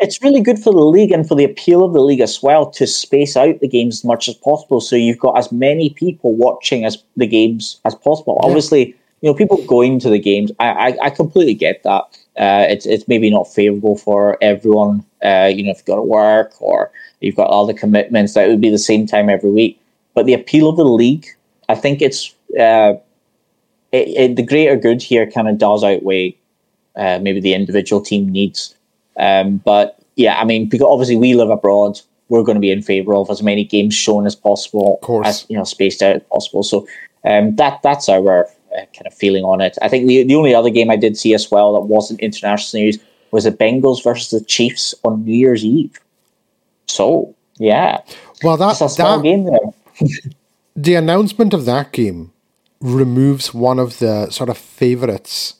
It's 0.00 0.22
really 0.22 0.40
good 0.40 0.58
for 0.58 0.72
the 0.72 0.84
league 0.84 1.12
and 1.12 1.26
for 1.26 1.36
the 1.36 1.44
appeal 1.44 1.84
of 1.84 1.92
the 1.92 2.00
league 2.00 2.20
as 2.20 2.42
well 2.42 2.68
to 2.72 2.86
space 2.86 3.36
out 3.36 3.60
the 3.60 3.68
games 3.68 4.00
as 4.00 4.04
much 4.04 4.28
as 4.28 4.34
possible, 4.34 4.80
so 4.80 4.96
you've 4.96 5.18
got 5.18 5.38
as 5.38 5.52
many 5.52 5.90
people 5.90 6.34
watching 6.34 6.84
as 6.84 7.02
the 7.16 7.26
games 7.26 7.80
as 7.84 7.94
possible. 7.94 8.38
Obviously, 8.42 8.96
you 9.20 9.30
know 9.30 9.34
people 9.34 9.64
going 9.66 9.98
to 10.00 10.10
the 10.10 10.18
games. 10.18 10.50
I 10.58 10.66
I, 10.66 11.06
I 11.06 11.10
completely 11.10 11.54
get 11.54 11.82
that. 11.84 12.02
Uh, 12.36 12.66
it's 12.68 12.86
it's 12.86 13.06
maybe 13.06 13.30
not 13.30 13.44
favorable 13.52 13.96
for 13.96 14.36
everyone. 14.42 15.04
Uh, 15.24 15.50
you 15.54 15.62
know, 15.62 15.70
if 15.70 15.78
you've 15.78 15.86
got 15.86 15.96
to 15.96 16.02
work 16.02 16.60
or 16.60 16.90
you've 17.20 17.36
got 17.36 17.48
other 17.48 17.72
commitments, 17.72 18.34
that 18.34 18.48
would 18.48 18.60
be 18.60 18.70
the 18.70 18.78
same 18.78 19.06
time 19.06 19.30
every 19.30 19.50
week. 19.50 19.80
But 20.14 20.26
the 20.26 20.34
appeal 20.34 20.68
of 20.68 20.76
the 20.76 20.84
league, 20.84 21.26
I 21.68 21.74
think 21.74 22.02
it's 22.02 22.34
uh, 22.58 22.94
it, 23.92 24.08
it, 24.08 24.36
the 24.36 24.42
greater 24.42 24.76
good 24.76 25.00
here 25.00 25.30
kind 25.30 25.48
of 25.48 25.56
does 25.56 25.84
outweigh 25.84 26.36
uh, 26.96 27.18
maybe 27.22 27.40
the 27.40 27.54
individual 27.54 28.02
team 28.02 28.28
needs. 28.28 28.73
Um, 29.18 29.58
but 29.58 29.98
yeah, 30.16 30.40
I 30.40 30.44
mean, 30.44 30.68
because 30.68 30.86
obviously 30.86 31.16
we 31.16 31.34
live 31.34 31.50
abroad, 31.50 32.00
we're 32.28 32.42
going 32.42 32.56
to 32.56 32.60
be 32.60 32.70
in 32.70 32.82
favour 32.82 33.14
of 33.14 33.30
as 33.30 33.42
many 33.42 33.64
games 33.64 33.94
shown 33.94 34.26
as 34.26 34.34
possible, 34.34 34.98
course. 35.02 35.26
as 35.26 35.46
you 35.48 35.56
know, 35.56 35.64
spaced 35.64 36.02
out 36.02 36.16
as 36.16 36.22
possible. 36.24 36.62
So 36.62 36.86
um, 37.24 37.56
that 37.56 37.82
that's 37.82 38.08
our 38.08 38.46
uh, 38.46 38.84
kind 38.94 39.06
of 39.06 39.14
feeling 39.14 39.44
on 39.44 39.60
it. 39.60 39.76
I 39.82 39.88
think 39.88 40.06
the 40.06 40.24
the 40.24 40.34
only 40.34 40.54
other 40.54 40.70
game 40.70 40.90
I 40.90 40.96
did 40.96 41.16
see 41.16 41.34
as 41.34 41.50
well 41.50 41.74
that 41.74 41.86
wasn't 41.86 42.20
international 42.20 42.82
news 42.82 42.98
was 43.30 43.44
the 43.44 43.52
Bengals 43.52 44.02
versus 44.02 44.30
the 44.30 44.44
Chiefs 44.44 44.94
on 45.04 45.24
New 45.24 45.34
Year's 45.34 45.64
Eve. 45.64 45.98
So 46.86 47.34
yeah, 47.58 48.00
Well, 48.42 48.56
that 48.56 48.72
it's 48.72 48.80
a 48.80 48.88
small 48.88 49.18
that 49.18 49.22
game 49.22 49.44
there. 49.44 50.08
the 50.76 50.94
announcement 50.94 51.54
of 51.54 51.64
that 51.66 51.92
game 51.92 52.32
removes 52.80 53.54
one 53.54 53.78
of 53.78 53.98
the 53.98 54.30
sort 54.30 54.50
of 54.50 54.58
favorites 54.58 55.54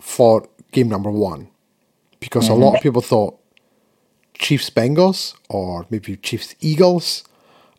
for 0.00 0.48
game 0.72 0.88
number 0.88 1.10
one 1.10 1.48
because 2.20 2.48
a 2.48 2.54
lot 2.54 2.76
of 2.76 2.82
people 2.82 3.02
thought 3.02 3.38
Chiefs 4.34 4.70
Bengals 4.70 5.34
or 5.48 5.86
maybe 5.90 6.16
Chiefs 6.16 6.54
Eagles 6.60 7.24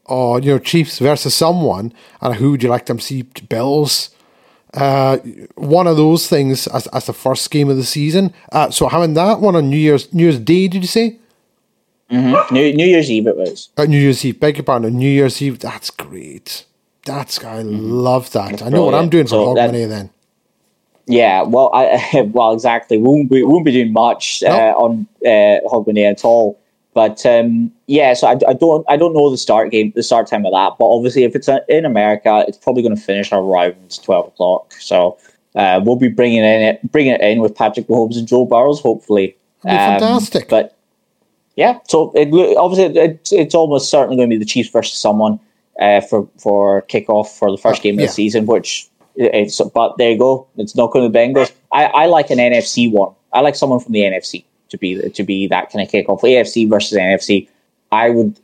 or 0.06 0.40
you 0.40 0.52
know 0.52 0.60
Chiefs 0.60 1.00
versus 1.00 1.34
someone. 1.36 1.94
And 2.22 2.36
who 2.36 2.52
would 2.52 2.64
you 2.64 2.70
like 2.70 2.86
them 2.88 2.98
to 2.98 3.04
see? 3.04 3.24
Bills. 3.24 4.10
Uh, 4.74 5.18
one 5.56 5.88
of 5.88 5.98
those 5.98 6.28
things 6.28 6.68
as, 6.68 6.86
as 6.88 7.08
the 7.08 7.14
first 7.14 7.50
game 7.50 7.70
of 7.70 7.78
the 7.78 7.84
season. 7.84 8.32
Uh, 8.52 8.70
so 8.70 8.88
having 8.88 9.16
that 9.16 9.40
one 9.40 9.56
on 9.56 9.70
New 9.70 9.78
Year's 9.78 10.14
New 10.14 10.24
Year's 10.24 10.40
Day 10.40 10.68
did 10.68 10.84
you 10.84 10.88
say? 10.88 11.18
New, 12.12 12.74
New 12.74 12.86
Year's 12.86 13.10
Eve 13.12 13.28
it 13.28 13.36
was. 13.38 13.70
uh, 13.78 13.86
New 13.86 14.00
Year's 14.00 14.24
Eve. 14.26 14.40
Beg 14.40 14.58
your 14.58 14.64
pardon. 14.64 14.98
New 14.98 15.10
Year's 15.10 15.42
Eve 15.42 15.60
that's 15.60 15.90
great. 15.90 16.66
That's 17.06 17.44
I 17.44 17.62
love 17.62 18.32
that. 18.32 18.62
I 18.62 18.70
know 18.70 18.84
what 18.86 18.94
I'm 18.94 19.10
doing 19.10 19.26
for 19.26 19.30
So 19.30 19.46
Hogmanay 19.56 19.88
then. 19.90 20.10
Yeah, 21.10 21.42
well, 21.42 21.72
I 21.74 22.22
well 22.34 22.54
exactly. 22.54 22.98
We 22.98 23.04
won't 23.04 23.32
be, 23.32 23.44
won't 23.44 23.66
be 23.66 23.72
doing 23.72 23.92
much 23.92 24.44
uh, 24.44 24.74
on 24.78 25.08
uh, 25.26 25.60
Hogmanay 25.68 26.10
at 26.10 26.24
all. 26.24 26.60
But 26.94 27.26
um, 27.26 27.72
yeah, 27.88 28.14
so 28.14 28.28
I, 28.28 28.38
I 28.48 28.54
don't 28.54 28.86
I 28.88 28.96
don't 28.96 29.14
know 29.14 29.32
the 29.32 29.38
start 29.38 29.72
game 29.72 29.92
the 29.96 30.04
start 30.04 30.28
time 30.28 30.46
of 30.46 30.52
that. 30.54 30.74
But 30.78 30.86
obviously, 30.86 31.24
if 31.24 31.36
it's 31.36 31.50
in 31.68 31.86
America, 31.86 32.46
it's 32.48 32.58
probably 32.58 32.84
going 32.84 32.96
to 32.96 33.02
finish 33.02 33.32
around 33.32 34.00
twelve 34.04 34.28
o'clock. 34.28 34.74
So 34.74 35.18
uh, 35.56 35.82
we'll 35.84 35.96
be 35.96 36.10
bringing 36.10 36.44
in 36.44 36.62
it 36.62 36.92
bringing 36.92 37.14
it 37.14 37.22
in 37.22 37.42
with 37.42 37.56
Patrick 37.56 37.88
Mahomes 37.88 38.18
and 38.18 38.28
Joe 38.28 38.46
Burrows, 38.46 38.80
hopefully. 38.80 39.36
Um, 39.64 39.78
fantastic. 39.78 40.48
But 40.48 40.78
yeah, 41.56 41.80
so 41.88 42.12
it, 42.16 42.28
obviously 42.58 43.00
it's 43.00 43.32
it's 43.32 43.56
almost 43.56 43.90
certainly 43.90 44.18
going 44.18 44.30
to 44.30 44.34
be 44.36 44.40
the 44.40 44.46
Chiefs 44.46 44.70
versus 44.70 45.00
someone 45.00 45.40
uh, 45.80 46.02
for 46.02 46.28
for 46.38 46.84
kickoff 46.84 47.28
for 47.30 47.50
the 47.50 47.58
first 47.58 47.80
Uh, 47.80 47.84
game 47.84 47.96
of 47.96 48.02
yeah. 48.02 48.08
the 48.08 48.12
season, 48.14 48.46
which 48.46 48.89
it's 49.20 49.62
but 49.74 49.98
there 49.98 50.12
you 50.12 50.18
go. 50.18 50.48
It's 50.58 50.76
not 50.76 50.92
going 50.92 51.06
to 51.06 51.10
be 51.10 51.20
Bengals. 51.20 51.52
I, 51.72 51.86
I 51.86 52.06
like 52.08 52.30
an 52.30 52.38
NFC 52.38 52.92
one. 52.92 53.14
I 53.34 53.42
like 53.42 53.56
someone 53.56 53.80
from 53.80 53.92
the 53.94 54.02
NFC 54.02 54.46
to 54.70 54.78
be 54.78 55.10
to 55.10 55.24
be 55.24 55.48
that 55.48 55.72
kind 55.72 55.86
of 55.86 55.92
kickoff. 55.92 56.22
AFC 56.22 56.70
versus 56.70 56.98
NFC. 56.98 57.48
I 57.92 58.10
would 58.10 58.40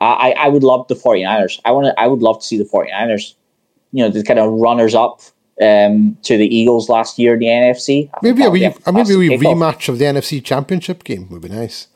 I, 0.00 0.32
I 0.32 0.48
would 0.48 0.62
love 0.62 0.86
the 0.88 0.94
49ers. 0.94 1.60
I 1.64 1.72
want 1.72 1.94
I 1.98 2.06
would 2.06 2.20
love 2.20 2.40
to 2.40 2.46
see 2.46 2.58
the 2.58 2.64
49ers. 2.64 3.34
You 3.92 4.04
know, 4.04 4.10
the 4.10 4.22
kind 4.22 4.38
of 4.38 4.52
runners 4.52 4.94
up 4.94 5.20
um, 5.62 6.16
to 6.22 6.36
the 6.36 6.46
Eagles 6.54 6.88
last 6.88 7.18
year 7.18 7.34
in 7.34 7.40
the 7.40 7.46
NFC. 7.46 8.10
I 8.12 8.18
Maybe 8.22 8.42
a 8.42 8.44
that 8.44 8.50
would 8.50 8.60
be 8.60 8.60
wee, 8.60 8.74
maybe 8.92 9.14
a 9.14 9.18
wee 9.18 9.28
kickoff. 9.30 9.54
rematch 9.54 9.88
of 9.88 9.98
the 9.98 10.04
NFC 10.04 10.44
Championship 10.44 11.04
game 11.04 11.28
would 11.30 11.42
be 11.42 11.48
nice. 11.48 11.88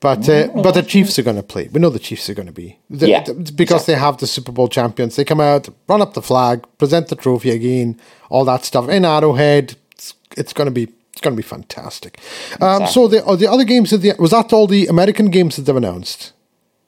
But 0.00 0.28
uh, 0.28 0.48
but 0.62 0.72
the 0.72 0.82
Chiefs 0.82 1.18
are 1.18 1.22
going 1.22 1.36
to 1.36 1.42
play. 1.42 1.68
We 1.72 1.80
know 1.80 1.90
the 1.90 1.98
Chiefs 1.98 2.28
are 2.30 2.34
going 2.34 2.46
to 2.48 2.52
be 2.52 2.78
The- 2.90 3.08
Yeah, 3.08 3.22
the- 3.24 3.52
because 3.52 3.86
they 3.86 3.94
have 3.94 4.16
the 4.18 4.26
Super 4.26 4.52
Bowl 4.52 4.68
champions. 4.68 5.16
They 5.16 5.24
come 5.24 5.40
out, 5.40 5.68
run 5.88 6.02
up 6.02 6.14
the 6.14 6.22
flag, 6.22 6.64
present 6.78 7.08
the 7.08 7.16
trophy 7.16 7.50
again, 7.50 8.00
all 8.30 8.44
that 8.46 8.64
stuff 8.64 8.88
in 8.88 9.04
Arrowhead. 9.04 9.76
It's, 9.92 10.14
it's 10.36 10.52
going 10.52 10.66
to 10.66 10.72
be 10.72 10.88
it's 11.12 11.20
going 11.20 11.36
to 11.36 11.42
be 11.42 11.46
fantastic. 11.46 12.18
Um, 12.60 12.86
so 12.86 13.06
the 13.08 13.22
oh, 13.24 13.36
the 13.36 13.50
other 13.50 13.64
games 13.64 13.90
that 13.90 13.98
the, 13.98 14.14
was 14.18 14.30
that 14.30 14.52
all 14.52 14.66
the 14.66 14.86
American 14.86 15.26
games 15.30 15.56
that 15.56 15.62
they've 15.62 15.76
announced. 15.76 16.32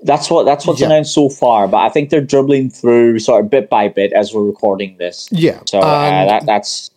That's 0.01 0.29
what 0.31 0.45
that's 0.45 0.67
what's 0.67 0.81
Yeah. 0.81 0.87
announced 0.89 1.15
so 1.15 1.29
far, 1.29 1.67
but 1.69 1.79
I 1.79 1.89
think 1.89 2.11
they're 2.11 2.21
dribbling 2.21 2.69
through 2.71 3.19
sort 3.21 3.43
of 3.45 3.51
bit 3.51 3.71
by 3.71 3.89
bit 3.89 4.13
as 4.13 4.35
we're 4.35 4.43
recording 4.45 4.97
this. 4.99 5.29
Yeah, 5.33 5.61
So 5.67 5.79
uh, 5.79 6.27
that 6.27 6.45
that's 6.47 6.91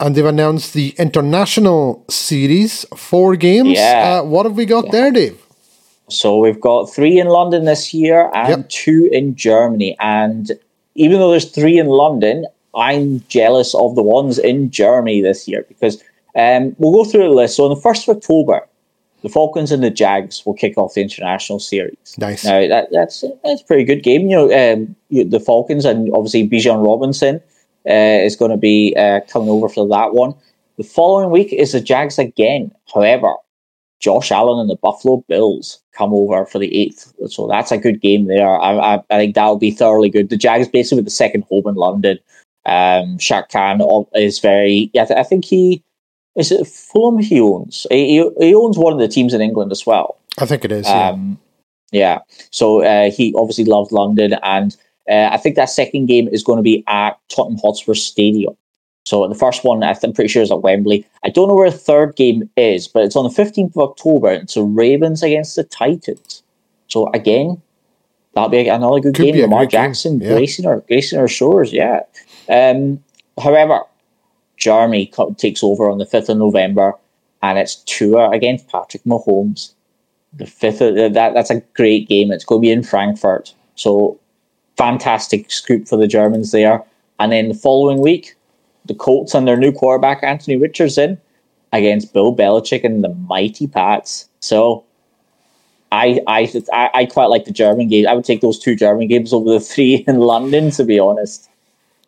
And 0.00 0.14
they've 0.14 0.24
announced 0.24 0.74
the 0.74 0.94
international 0.98 2.04
series, 2.08 2.84
four 2.96 3.34
games. 3.36 3.70
Yeah. 3.70 4.20
Uh, 4.20 4.24
what 4.24 4.46
have 4.46 4.56
we 4.56 4.64
got 4.64 4.90
there, 4.92 5.10
Dave? 5.10 5.40
so 6.10 6.38
we've 6.38 6.60
got 6.60 6.86
three 6.86 7.18
in 7.18 7.26
London 7.28 7.64
this 7.66 7.92
year 7.92 8.30
and 8.34 8.48
Yep. 8.48 8.68
two 8.70 9.08
in 9.12 9.34
Germany. 9.34 9.94
And 10.00 10.52
even 10.94 11.18
though 11.18 11.30
there's 11.30 11.50
three 11.50 11.78
in 11.78 11.86
London, 11.86 12.46
I'm 12.74 13.22
jealous 13.28 13.74
of 13.74 13.94
the 13.94 14.02
ones 14.02 14.38
in 14.38 14.70
Germany 14.70 15.20
this 15.20 15.46
year 15.46 15.64
because 15.68 16.02
um, 16.34 16.74
we'll 16.78 16.92
go 16.92 17.04
through 17.10 17.24
the 17.24 17.34
list. 17.34 17.56
So 17.56 17.64
on 17.64 17.70
the 17.70 17.80
first 17.80 18.08
of 18.08 18.16
October, 18.16 18.66
the 19.22 19.28
Falcons 19.28 19.72
and 19.72 19.82
the 19.82 19.90
Jags 19.90 20.46
will 20.46 20.54
kick 20.54 20.78
off 20.78 20.94
the 20.94 21.02
international 21.02 21.58
series. 21.58 22.14
Nice. 22.18 22.44
Now 22.44 22.66
that, 22.68 22.88
that's 22.92 23.24
that's 23.44 23.60
a 23.62 23.64
pretty 23.64 23.84
good 23.84 24.02
game. 24.02 24.28
You 24.28 24.36
know, 24.36 24.72
um, 24.72 24.94
you, 25.10 25.24
the 25.24 25.40
Falcons 25.40 25.84
and 25.84 26.08
obviously 26.14 26.48
Bijan 26.48 26.84
Robinson 26.84 27.42
uh, 27.88 28.24
is 28.24 28.36
going 28.36 28.50
to 28.50 28.56
be 28.56 28.94
uh, 28.96 29.20
coming 29.28 29.48
over 29.48 29.68
for 29.68 29.88
that 29.88 30.14
one. 30.14 30.34
The 30.76 30.84
following 30.84 31.30
week 31.30 31.52
is 31.52 31.72
the 31.72 31.80
Jags 31.80 32.18
again. 32.18 32.72
However, 32.92 33.34
Josh 34.00 34.30
Allen 34.30 34.60
and 34.60 34.70
the 34.70 34.76
Buffalo 34.76 35.24
Bills 35.28 35.80
come 35.92 36.12
over 36.12 36.46
for 36.46 36.58
the 36.58 36.74
eighth, 36.76 37.12
so 37.28 37.48
that's 37.48 37.72
a 37.72 37.78
good 37.78 38.00
game 38.00 38.26
there. 38.26 38.48
I, 38.48 38.94
I, 38.94 39.02
I 39.10 39.16
think 39.16 39.34
that'll 39.34 39.58
be 39.58 39.72
thoroughly 39.72 40.08
good. 40.08 40.28
The 40.28 40.36
Jags 40.36 40.68
basically 40.68 40.96
with 40.96 41.06
the 41.06 41.10
second 41.10 41.44
home 41.50 41.66
in 41.66 41.74
London. 41.74 42.18
Um, 42.64 43.18
Shad 43.18 43.48
Khan 43.50 43.80
is 44.14 44.38
very. 44.38 44.90
Yeah, 44.92 45.02
I, 45.02 45.06
th- 45.06 45.18
I 45.18 45.22
think 45.24 45.44
he 45.44 45.82
is 46.36 46.52
it 46.52 46.66
Fulham. 46.66 47.18
He 47.18 47.40
owns. 47.40 47.86
He, 47.90 48.20
he 48.20 48.30
he 48.38 48.54
owns 48.54 48.78
one 48.78 48.92
of 48.92 49.00
the 49.00 49.08
teams 49.08 49.34
in 49.34 49.40
England 49.40 49.72
as 49.72 49.84
well. 49.84 50.18
I 50.38 50.46
think 50.46 50.64
it 50.64 50.70
is. 50.70 50.86
Yeah. 50.86 51.08
Um, 51.08 51.40
yeah. 51.90 52.18
So 52.50 52.82
uh, 52.84 53.10
he 53.10 53.34
obviously 53.36 53.64
loved 53.64 53.90
London, 53.90 54.34
and 54.42 54.76
uh, 55.08 55.30
I 55.32 55.36
think 55.36 55.56
that 55.56 55.70
second 55.70 56.06
game 56.06 56.28
is 56.28 56.42
going 56.42 56.58
to 56.58 56.62
be 56.62 56.84
at 56.86 57.18
Tottenham 57.28 57.58
Hotspur 57.62 57.94
Stadium. 57.94 58.56
So 59.04 59.26
the 59.26 59.34
first 59.34 59.64
one, 59.64 59.82
I 59.82 59.96
I'm 60.02 60.12
pretty 60.12 60.28
sure, 60.28 60.42
is 60.42 60.50
at 60.50 60.60
Wembley. 60.60 61.06
I 61.24 61.30
don't 61.30 61.48
know 61.48 61.54
where 61.54 61.70
the 61.70 61.78
third 61.78 62.14
game 62.16 62.48
is, 62.56 62.86
but 62.86 63.04
it's 63.04 63.16
on 63.16 63.24
the 63.24 63.30
15th 63.30 63.70
of 63.70 63.90
October. 63.90 64.32
It's 64.32 64.52
the 64.52 64.62
Ravens 64.62 65.22
against 65.22 65.56
the 65.56 65.64
Titans. 65.64 66.42
So 66.88 67.10
again, 67.12 67.60
that'll 68.34 68.50
be 68.50 68.68
another 68.68 69.00
good 69.00 69.14
Could 69.14 69.32
game. 69.32 69.40
Lamar 69.40 69.60
great 69.60 69.70
game, 69.70 69.80
Jackson, 69.80 70.20
yeah. 70.20 70.34
gracing 70.34 70.66
our 70.66 70.80
gracing 70.80 71.18
our 71.18 71.26
shores. 71.26 71.72
Yeah. 71.72 72.02
Um, 72.50 73.02
however, 73.42 73.80
Germany 74.58 75.10
takes 75.38 75.62
over 75.62 75.88
on 75.88 75.96
the 75.96 76.04
5th 76.04 76.28
of 76.28 76.36
November, 76.36 76.92
and 77.42 77.58
it's 77.58 77.76
Tua 77.76 78.28
against 78.30 78.68
Patrick 78.68 79.04
Mahomes. 79.04 79.72
The 80.34 80.44
fifth, 80.44 80.82
of, 80.82 80.94
that 81.14 81.32
that's 81.32 81.50
a 81.50 81.62
great 81.74 82.08
game. 82.08 82.30
It's 82.30 82.44
going 82.44 82.60
to 82.60 82.66
be 82.66 82.72
in 82.72 82.82
Frankfurt, 82.82 83.54
so 83.74 84.20
fantastic 84.78 85.50
scoop 85.50 85.86
for 85.86 85.96
the 85.96 86.06
Germans 86.06 86.52
there. 86.52 86.82
And 87.18 87.32
then 87.32 87.48
the 87.48 87.54
following 87.54 88.00
week, 88.00 88.36
the 88.86 88.94
Colts 88.94 89.34
and 89.34 89.46
their 89.46 89.56
new 89.56 89.72
quarterback 89.72 90.22
Anthony 90.22 90.56
Richardson 90.56 91.20
against 91.72 92.14
Bill 92.14 92.34
Belichick 92.34 92.84
and 92.84 93.04
the 93.04 93.14
mighty 93.14 93.66
Pats. 93.66 94.28
So. 94.40 94.84
I, 95.90 96.20
I 96.26 96.52
I 96.92 97.06
quite 97.06 97.30
like 97.30 97.46
the 97.46 97.50
German 97.50 97.88
game. 97.88 98.06
I 98.06 98.12
would 98.12 98.26
take 98.26 98.42
those 98.42 98.58
two 98.58 98.76
German 98.76 99.08
games 99.08 99.32
over 99.32 99.50
the 99.50 99.58
three 99.72 100.04
in 100.06 100.18
London, 100.18 100.70
to 100.72 100.84
be 100.84 100.98
honest. 100.98 101.48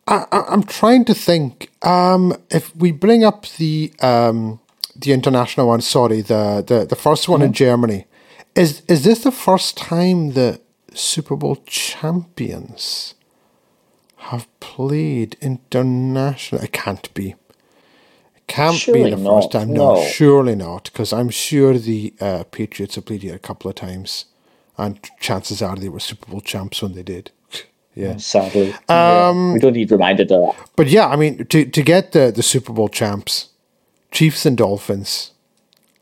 I, 0.07 0.25
I, 0.31 0.43
I'm 0.49 0.63
trying 0.63 1.05
to 1.05 1.15
think. 1.15 1.71
Um, 1.81 2.35
if 2.51 2.75
we 2.75 2.91
bring 2.91 3.23
up 3.23 3.47
the 3.57 3.91
um, 4.01 4.59
the 4.95 5.13
international 5.13 5.67
one, 5.67 5.81
sorry, 5.81 6.21
the 6.21 6.63
the, 6.65 6.85
the 6.85 6.95
first 6.95 7.27
one 7.27 7.41
in 7.41 7.53
Germany, 7.53 8.05
is 8.55 8.81
is 8.87 9.03
this 9.03 9.23
the 9.23 9.31
first 9.31 9.77
time 9.77 10.33
the 10.33 10.59
Super 10.93 11.35
Bowl 11.35 11.57
champions 11.65 13.15
have 14.17 14.47
played 14.59 15.35
international? 15.41 16.61
It 16.61 16.71
can't 16.73 17.13
be. 17.13 17.29
It 18.35 18.47
can't 18.47 18.75
Surely 18.75 19.05
be 19.05 19.09
the 19.11 19.17
not, 19.17 19.41
first 19.41 19.51
time. 19.51 19.73
No, 19.73 19.95
no. 19.95 20.03
surely 20.05 20.55
not, 20.55 20.85
because 20.85 21.13
I'm 21.13 21.29
sure 21.29 21.77
the 21.77 22.13
uh, 22.19 22.43
Patriots 22.51 22.95
have 22.95 23.05
played 23.05 23.23
here 23.23 23.35
a 23.35 23.39
couple 23.39 23.69
of 23.69 23.75
times, 23.75 24.25
and 24.77 24.99
chances 25.19 25.61
are 25.61 25.75
they 25.75 25.89
were 25.89 25.99
Super 25.99 26.29
Bowl 26.31 26.41
champs 26.41 26.81
when 26.81 26.93
they 26.93 27.03
did. 27.03 27.31
Yeah. 27.93 28.15
Sadly, 28.15 28.71
Um, 28.87 28.87
Yeah. 28.87 29.53
we 29.53 29.59
don't 29.59 29.73
need 29.73 29.91
reminded 29.91 30.31
of 30.31 30.55
that. 30.55 30.69
But 30.77 30.87
yeah, 30.87 31.07
I 31.09 31.17
mean, 31.17 31.45
to 31.47 31.65
to 31.65 31.81
get 31.83 32.13
the, 32.13 32.31
the 32.31 32.41
Super 32.41 32.71
Bowl 32.71 32.87
champs, 32.87 33.49
Chiefs 34.11 34.45
and 34.45 34.55
Dolphins, 34.57 35.31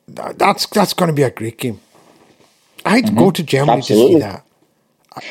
tha- 0.08 0.36
that's 0.38 0.68
that's 0.68 0.94
going 0.94 1.08
to 1.10 1.14
be 1.16 1.24
a 1.24 1.32
great 1.32 1.58
game. 1.58 1.80
I'd 2.86 3.16
go 3.16 3.32
to 3.32 3.42
Germany 3.42 3.82
to 3.82 3.94
Mm-hmm. 3.94 4.08
See 4.14 4.20
that. 4.20 4.46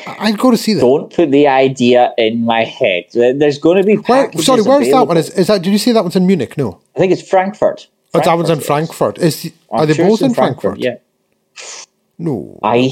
I'd 0.07 0.37
go 0.37 0.51
to 0.51 0.57
see 0.57 0.73
that. 0.73 0.81
Don't 0.81 1.11
put 1.13 1.31
the 1.31 1.47
idea 1.47 2.13
in 2.17 2.45
my 2.45 2.63
head. 2.63 3.05
There's 3.13 3.57
going 3.57 3.77
to 3.77 3.83
be 3.83 3.95
Where, 3.95 4.31
sorry, 4.33 4.61
where's 4.61 4.89
that 4.91 5.07
one? 5.07 5.17
Is, 5.17 5.29
is 5.31 5.47
that? 5.47 5.61
Did 5.61 5.71
you 5.71 5.79
say 5.79 5.91
that 5.93 6.03
one's 6.03 6.15
in 6.15 6.27
Munich? 6.27 6.57
No, 6.57 6.81
I 6.95 6.99
think 6.99 7.11
it's 7.11 7.27
Frankfurt. 7.27 7.87
oh, 8.13 8.19
that 8.19 8.33
one's 8.33 8.49
in 8.49 8.59
Frankfurt, 8.59 9.17
Frankfurt. 9.17 9.19
Is 9.19 9.41
the, 9.43 9.53
are 9.71 9.85
they 9.85 9.93
sure 9.93 10.07
both 10.07 10.21
in 10.21 10.33
Frankfurt? 10.33 10.79
Yeah. 10.79 10.97
No. 12.17 12.59
I. 12.61 12.91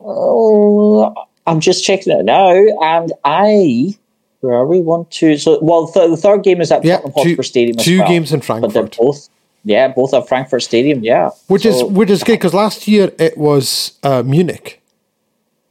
Oh, 0.00 1.14
I'm 1.46 1.60
just 1.60 1.84
checking 1.84 2.12
it 2.18 2.24
now, 2.24 2.50
and 2.82 3.12
I. 3.24 3.94
Where 4.40 4.54
are 4.54 4.66
we? 4.66 4.80
One, 4.80 5.04
two. 5.10 5.36
So, 5.36 5.58
well, 5.62 5.86
th- 5.86 6.08
the 6.08 6.16
third 6.16 6.42
game 6.42 6.62
is 6.62 6.72
at 6.72 6.82
Yeah, 6.82 6.96
Tottenham 6.96 7.12
Hotspur 7.14 7.42
Stadium. 7.42 7.78
As 7.78 7.84
two 7.84 7.98
well, 7.98 8.08
games 8.08 8.32
in 8.32 8.40
but 8.40 8.46
they're 8.46 8.70
Frankfurt. 8.70 8.96
both. 8.96 9.28
Yeah, 9.64 9.88
both 9.88 10.14
at 10.14 10.26
Frankfurt 10.26 10.62
Stadium. 10.62 11.04
Yeah, 11.04 11.30
Which 11.48 11.66
is 11.66 11.82
which 11.84 12.08
is 12.08 12.24
good 12.24 12.32
because 12.38 12.54
last 12.54 12.88
year 12.88 13.12
it 13.18 13.36
was 13.36 13.98
uh, 14.02 14.22
Munich. 14.24 14.79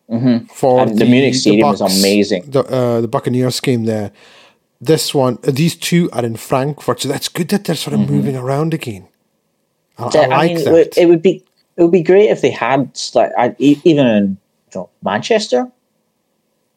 Mm-hmm. 0.10 0.46
For 0.48 0.82
And 0.82 0.98
the 0.98 1.06
Munich 1.06 1.36
stadium 1.36 1.70
was 1.70 1.82
amazing. 1.82 2.44
The 2.50 2.64
uh, 2.64 3.02
the 3.02 3.08
Buccaneers 3.08 3.60
game 3.60 3.86
there. 3.86 4.12
This 4.82 5.14
one, 5.14 5.38
uh, 5.46 5.52
these 5.52 5.76
two 5.76 6.10
are 6.14 6.26
in 6.26 6.38
Frankfurt, 6.38 7.02
so 7.02 7.10
that's 7.10 7.28
good 7.28 7.50
that 7.50 7.66
they're 7.66 7.76
sort 7.76 7.94
of 7.94 8.10
moving 8.10 8.36
around 8.36 8.74
again. 8.74 9.08
I, 9.98 10.06
I 10.06 10.10
Mm-hmm. 10.10 10.32
I 10.32 10.38
like 10.38 10.56
mean, 10.56 10.64
that. 10.64 10.98
it 10.98 11.06
would 11.08 11.22
be 11.22 11.44
it 11.78 11.84
would 11.84 11.92
be 11.92 12.02
great 12.04 12.30
if 12.30 12.42
they 12.42 12.50
had 12.52 12.98
like 13.14 13.56
even 13.60 14.08
in 14.08 14.38
you 14.74 14.80
know, 14.80 14.90
Manchester. 15.04 15.70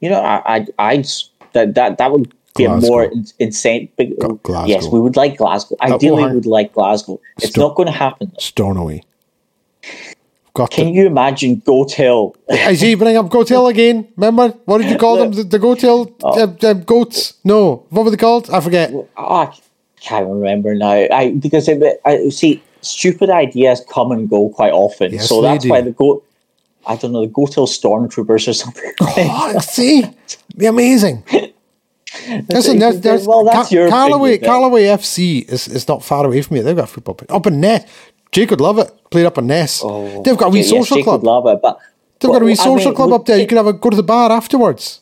You 0.01 0.11
know, 0.11 0.21
I 0.21 0.43
I 0.57 0.67
I'd, 0.79 1.07
that 1.53 1.75
that 1.75 1.99
that 1.99 2.13
would 2.13 2.35
be 2.57 2.65
a 2.65 2.77
more 2.77 3.11
insane. 3.39 3.89
Big, 3.97 4.19
Glasgow. 4.19 4.67
Yes, 4.67 4.89
we 4.89 5.01
would 5.01 5.17
like 5.17 5.39
Glasgow. 5.39 5.77
Ideally, 5.81 6.25
we 6.25 6.35
would 6.35 6.47
like 6.47 6.73
Glasgow. 6.75 7.21
It's 7.39 7.51
Stop. 7.51 7.61
not 7.61 7.77
going 7.77 7.87
to 7.87 7.93
happen. 7.93 8.33
Stornoway. 8.39 9.03
Got 10.55 10.71
Can 10.71 10.87
to. 10.87 10.93
you 10.93 11.07
imagine 11.07 11.61
Goat 11.65 11.93
Hill? 11.93 12.37
I 12.51 12.75
see 12.75 12.91
you 12.91 12.97
bring 12.99 13.17
up 13.17 13.31
Goat 13.31 13.49
Hill 13.49 13.69
again. 13.69 14.09
Remember 14.17 14.49
what 14.67 14.79
did 14.79 14.91
you 14.91 14.99
call 14.99 15.17
them? 15.17 15.33
The, 15.33 15.45
the 15.45 15.59
Goat 15.59 15.81
Hill 15.81 16.15
Oh. 16.23 16.41
uh, 16.43 16.55
uh, 16.69 16.73
goats? 16.75 17.35
No, 17.45 17.87
what 17.89 18.05
were 18.05 18.11
they 18.11 18.17
called? 18.19 18.51
I 18.51 18.61
forget. 18.61 18.93
oh, 18.93 19.07
I 19.17 19.55
can't 20.01 20.29
remember 20.29 20.75
now. 20.75 20.91
I 21.11 21.33
because 21.39 21.69
it, 21.69 22.01
I 22.05 22.29
see 22.29 22.63
stupid 22.83 23.31
ideas 23.31 23.83
come 23.89 24.13
and 24.13 24.29
go 24.29 24.51
quite 24.51 24.73
often. 24.73 25.13
Yes, 25.13 25.29
so 25.29 25.41
that's 25.41 25.65
do. 25.65 25.71
why 25.71 25.81
the 25.81 25.93
goat 25.93 26.23
I 26.87 26.97
don't 26.97 27.13
know, 27.13 27.21
the 27.25 27.29
Gotel 27.33 27.67
Stormtroopers 27.67 28.49
or 28.49 28.53
something. 28.53 28.93
Oh, 29.01 29.59
see, 29.61 30.05
amazing. 30.67 31.25
Listen, 32.49 32.79
there's, 32.79 33.01
there's 33.01 33.27
Well, 33.27 33.45
that's 33.45 33.69
Ca- 33.69 33.75
your 33.75 33.89
Carloway, 33.89 34.39
Carloway 34.43 34.85
FC 34.99 35.49
is, 35.49 35.67
is 35.69 35.87
not 35.89 36.05
far 36.05 36.27
away 36.27 36.43
from 36.43 36.57
me. 36.57 36.61
They've 36.61 36.77
got 36.77 36.89
football 36.89 37.15
pitch. 37.15 37.31
Up 37.31 37.47
in 37.47 37.61
Ness. 37.61 37.89
Jake 38.33 38.51
would 38.51 38.61
love 38.61 38.79
it. 38.79 38.91
Played 39.13 39.27
up 39.27 39.39
in 39.39 39.47
Ness. 39.47 39.81
They've 40.25 40.37
got 40.37 40.47
a 40.47 40.51
wee 40.51 40.59
Yes, 40.61 40.71
social 40.71 41.03
club. 41.03 41.21
would 41.23 41.27
love 41.27 41.47
it, 41.47 41.61
but 41.63 41.79
They've 42.21 42.31
got 42.31 42.43
a 42.43 42.45
wee 42.45 42.53
but, 42.55 42.61
I 42.61 42.65
social 42.65 42.87
mean, 42.87 42.95
club 42.95 43.11
would- 43.11 43.17
up 43.21 43.27
there. 43.27 43.39
You 43.39 43.47
can 43.47 43.57
have 43.59 43.67
a 43.67 43.73
go 43.73 43.91
to 43.91 43.97
the 43.97 44.03
bar 44.03 44.31
afterwards. 44.33 45.01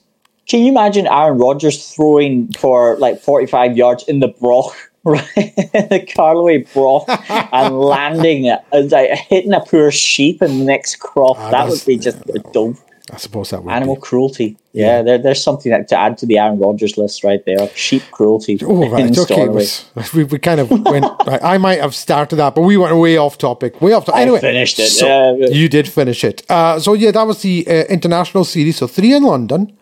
Can 0.48 0.60
you 0.60 0.68
imagine 0.72 1.06
Aaron 1.06 1.38
Rodgers 1.38 1.92
throwing 1.94 2.52
for 2.58 2.96
like 2.98 3.20
45 3.20 3.76
yards 3.76 4.02
in 4.08 4.18
the 4.20 4.28
broch, 4.28 4.74
right? 5.04 5.30
the 5.34 6.04
Carloway 6.16 6.70
broch, 6.72 7.04
and 7.52 7.78
landing, 7.94 8.48
uh, 8.48 8.58
like, 8.72 9.10
hitting 9.28 9.52
a 9.52 9.60
poor 9.60 9.90
sheep 9.90 10.42
in 10.42 10.58
the 10.58 10.64
next 10.64 10.96
crop? 10.96 11.36
that 11.36 11.44
Ah, 11.46 11.50
that's- 11.50 11.70
would 11.70 11.86
be 11.86 11.96
just 11.98 12.18
dumb. 12.52 12.76
I 13.12 13.16
suppose 13.16 13.50
that 13.50 13.64
would 13.64 13.72
Animal 13.72 13.96
be. 13.96 14.00
cruelty. 14.02 14.56
Yeah, 14.72 15.02
there, 15.02 15.18
there's 15.18 15.42
something 15.42 15.72
that, 15.72 15.88
to 15.88 15.96
add 15.98 16.16
to 16.18 16.26
the 16.26 16.38
Aaron 16.38 16.58
Rodgers 16.60 16.96
list 16.96 17.24
right 17.24 17.44
there. 17.44 17.68
Sheep 17.74 18.02
cruelty. 18.12 18.56
Oh, 18.62 18.88
right. 18.88 19.16
Okay. 19.18 19.48
Was- 19.48 19.84
We, 20.14 20.22
we 20.24 20.38
kind 20.38 20.60
of 20.60 20.70
went. 20.70 21.04
right, 21.26 21.42
I 21.42 21.58
might 21.58 21.80
have 21.80 21.94
started 21.94 22.36
that, 22.36 22.54
but 22.54 22.62
we 22.62 22.76
went 22.76 22.96
way 22.96 23.16
off 23.16 23.36
topic. 23.36 23.80
Way 23.80 23.92
off 23.94 24.04
topic. 24.04 24.18
I 24.18 24.22
Anyway, 24.22 24.40
finished 24.40 24.78
it, 24.78 24.88
so- 24.90 25.06
yeah, 25.36 25.48
you 25.48 25.68
did 25.68 25.88
finish 25.88 26.22
it. 26.24 26.48
Uh, 26.48 26.78
so, 26.78 26.94
yeah, 26.94 27.10
that 27.10 27.26
was 27.26 27.42
the 27.42 27.66
uh, 27.66 27.72
international 27.88 28.44
series. 28.44 28.76
So, 28.76 28.86
three 28.86 29.12
in 29.14 29.24
London, 29.24 29.76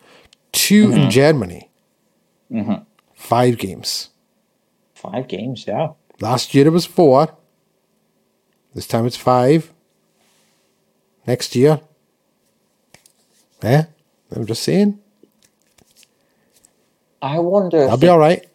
2 0.53 0.87
Mm-hmm. 0.87 0.97
in 0.99 1.09
Germany. 1.11 1.69
Five 3.13 3.57
games. 3.59 4.09
Five 4.95 5.27
games, 5.27 5.65
yeah. 5.67 5.89
Last 6.19 6.55
year 6.55 6.65
it 6.67 6.71
was 6.71 6.85
four. 6.87 7.35
This 8.73 8.87
time 8.87 9.05
it's 9.05 9.15
five. 9.17 9.71
Next 11.27 11.55
year. 11.55 11.79
Eh? 13.63 13.83
I'm 14.35 14.45
just 14.45 14.63
saying. 14.63 14.99
I 17.21 17.39
wonder. 17.39 17.89
I'll 17.89 17.97
be 17.97 18.07
all 18.07 18.19
right. 18.19 18.45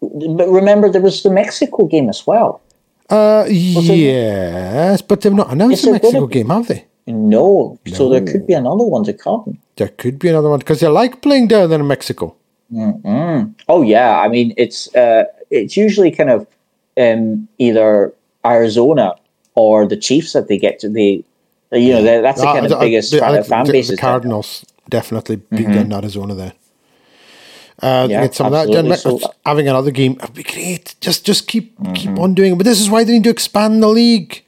but 0.00 0.48
remember, 0.48 0.90
there 0.90 1.02
was 1.02 1.22
the 1.22 1.30
Mexico 1.30 1.86
game 1.86 2.08
as 2.08 2.26
well. 2.26 2.60
Uh, 3.08 3.46
yes, 3.48 5.00
but 5.02 5.20
they've 5.20 5.32
not 5.32 5.50
announced 5.52 5.84
the 5.84 5.92
Mexico 5.92 6.26
be- 6.26 6.34
game, 6.34 6.48
have 6.48 6.66
they? 6.68 6.84
No, 7.06 7.78
so 7.86 8.10
there 8.10 8.22
could 8.22 8.46
be 8.46 8.52
another 8.52 8.84
one 8.84 9.02
to 9.04 9.14
come. 9.14 9.58
There 9.76 9.88
could 9.88 10.18
be 10.18 10.28
another 10.28 10.50
one 10.50 10.58
because 10.58 10.80
they 10.80 10.88
like 10.88 11.22
playing 11.22 11.48
down 11.48 11.70
there 11.70 11.80
in 11.80 11.86
Mexico. 11.86 12.36
Oh 12.76 13.82
yeah, 13.82 14.20
I 14.20 14.28
mean 14.28 14.52
it's 14.58 14.94
uh, 14.94 15.24
it's 15.50 15.74
usually 15.74 16.10
kind 16.10 16.28
of 16.28 16.46
um, 16.98 17.48
either 17.56 18.12
Arizona 18.44 19.14
or 19.54 19.86
the 19.86 19.96
Chiefs 19.96 20.34
that 20.34 20.48
they 20.48 20.58
get 20.58 20.78
to 20.80 20.90
the 20.90 21.24
you 21.72 21.92
know 21.94 22.02
that- 22.02 22.22
that's 22.22 22.40
the 22.40 22.48
Uh, 22.48 22.52
kind 22.54 22.66
of 22.66 22.72
I- 22.72 22.80
biggest 22.80 23.14
I 23.14 23.18
fan, 23.18 23.32
think 23.34 23.46
fan 23.46 23.64
the. 23.66 23.72
The. 23.82 23.96
Cardinals 23.96 24.64
definitely 24.88 25.36
beat 25.36 25.70
down 25.70 25.92
Arizona 25.92 26.34
there. 26.34 26.52
Uh, 27.80 28.08
Yeah, 28.10 28.22
get 28.22 28.34
some 28.34 28.46
of 28.46 28.52
that 28.52 28.66
done. 28.72 28.90
absolutely. 28.90 29.22
So- 29.22 29.32
Having 29.46 29.68
another 29.68 29.90
game 29.92 30.16
would 30.20 30.34
be 30.34 30.42
great. 30.42 30.94
Just 31.00 31.24
just 31.24 31.46
keep 31.46 31.76
keep 31.94 32.10
Mm-hmm. 32.10 32.18
on 32.18 32.34
doing 32.34 32.52
it. 32.52 32.56
But 32.58 32.64
this 32.66 32.80
is 32.80 32.90
why 32.90 33.04
they 33.04 33.12
need 33.12 33.24
to 33.24 33.30
expand 33.30 33.82
the 33.82 33.88
league. 33.88 34.42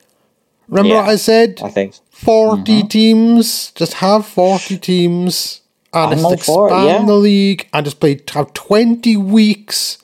Remember 0.69 0.95
Yeah, 0.95 1.01
what 1.03 1.11
I 1.11 1.17
said? 1.17 1.61
I 1.65 1.69
think 1.69 1.95
40 2.11 2.79
Mm-hmm. 2.81 2.89
teams. 2.89 3.73
Just 3.75 3.95
have 3.95 4.27
40 4.27 4.79
teams 4.79 5.61
and 5.93 6.13
I'm 6.13 6.19
just 6.37 6.45
for 6.47 6.69
it, 6.69 6.73
expand 6.73 7.01
yeah. 7.03 7.07
the 7.07 7.15
league 7.15 7.67
and 7.73 7.85
just 7.85 8.01
play 8.01 8.21
have 8.35 8.53
20 8.55 9.17
weeks, 9.17 9.99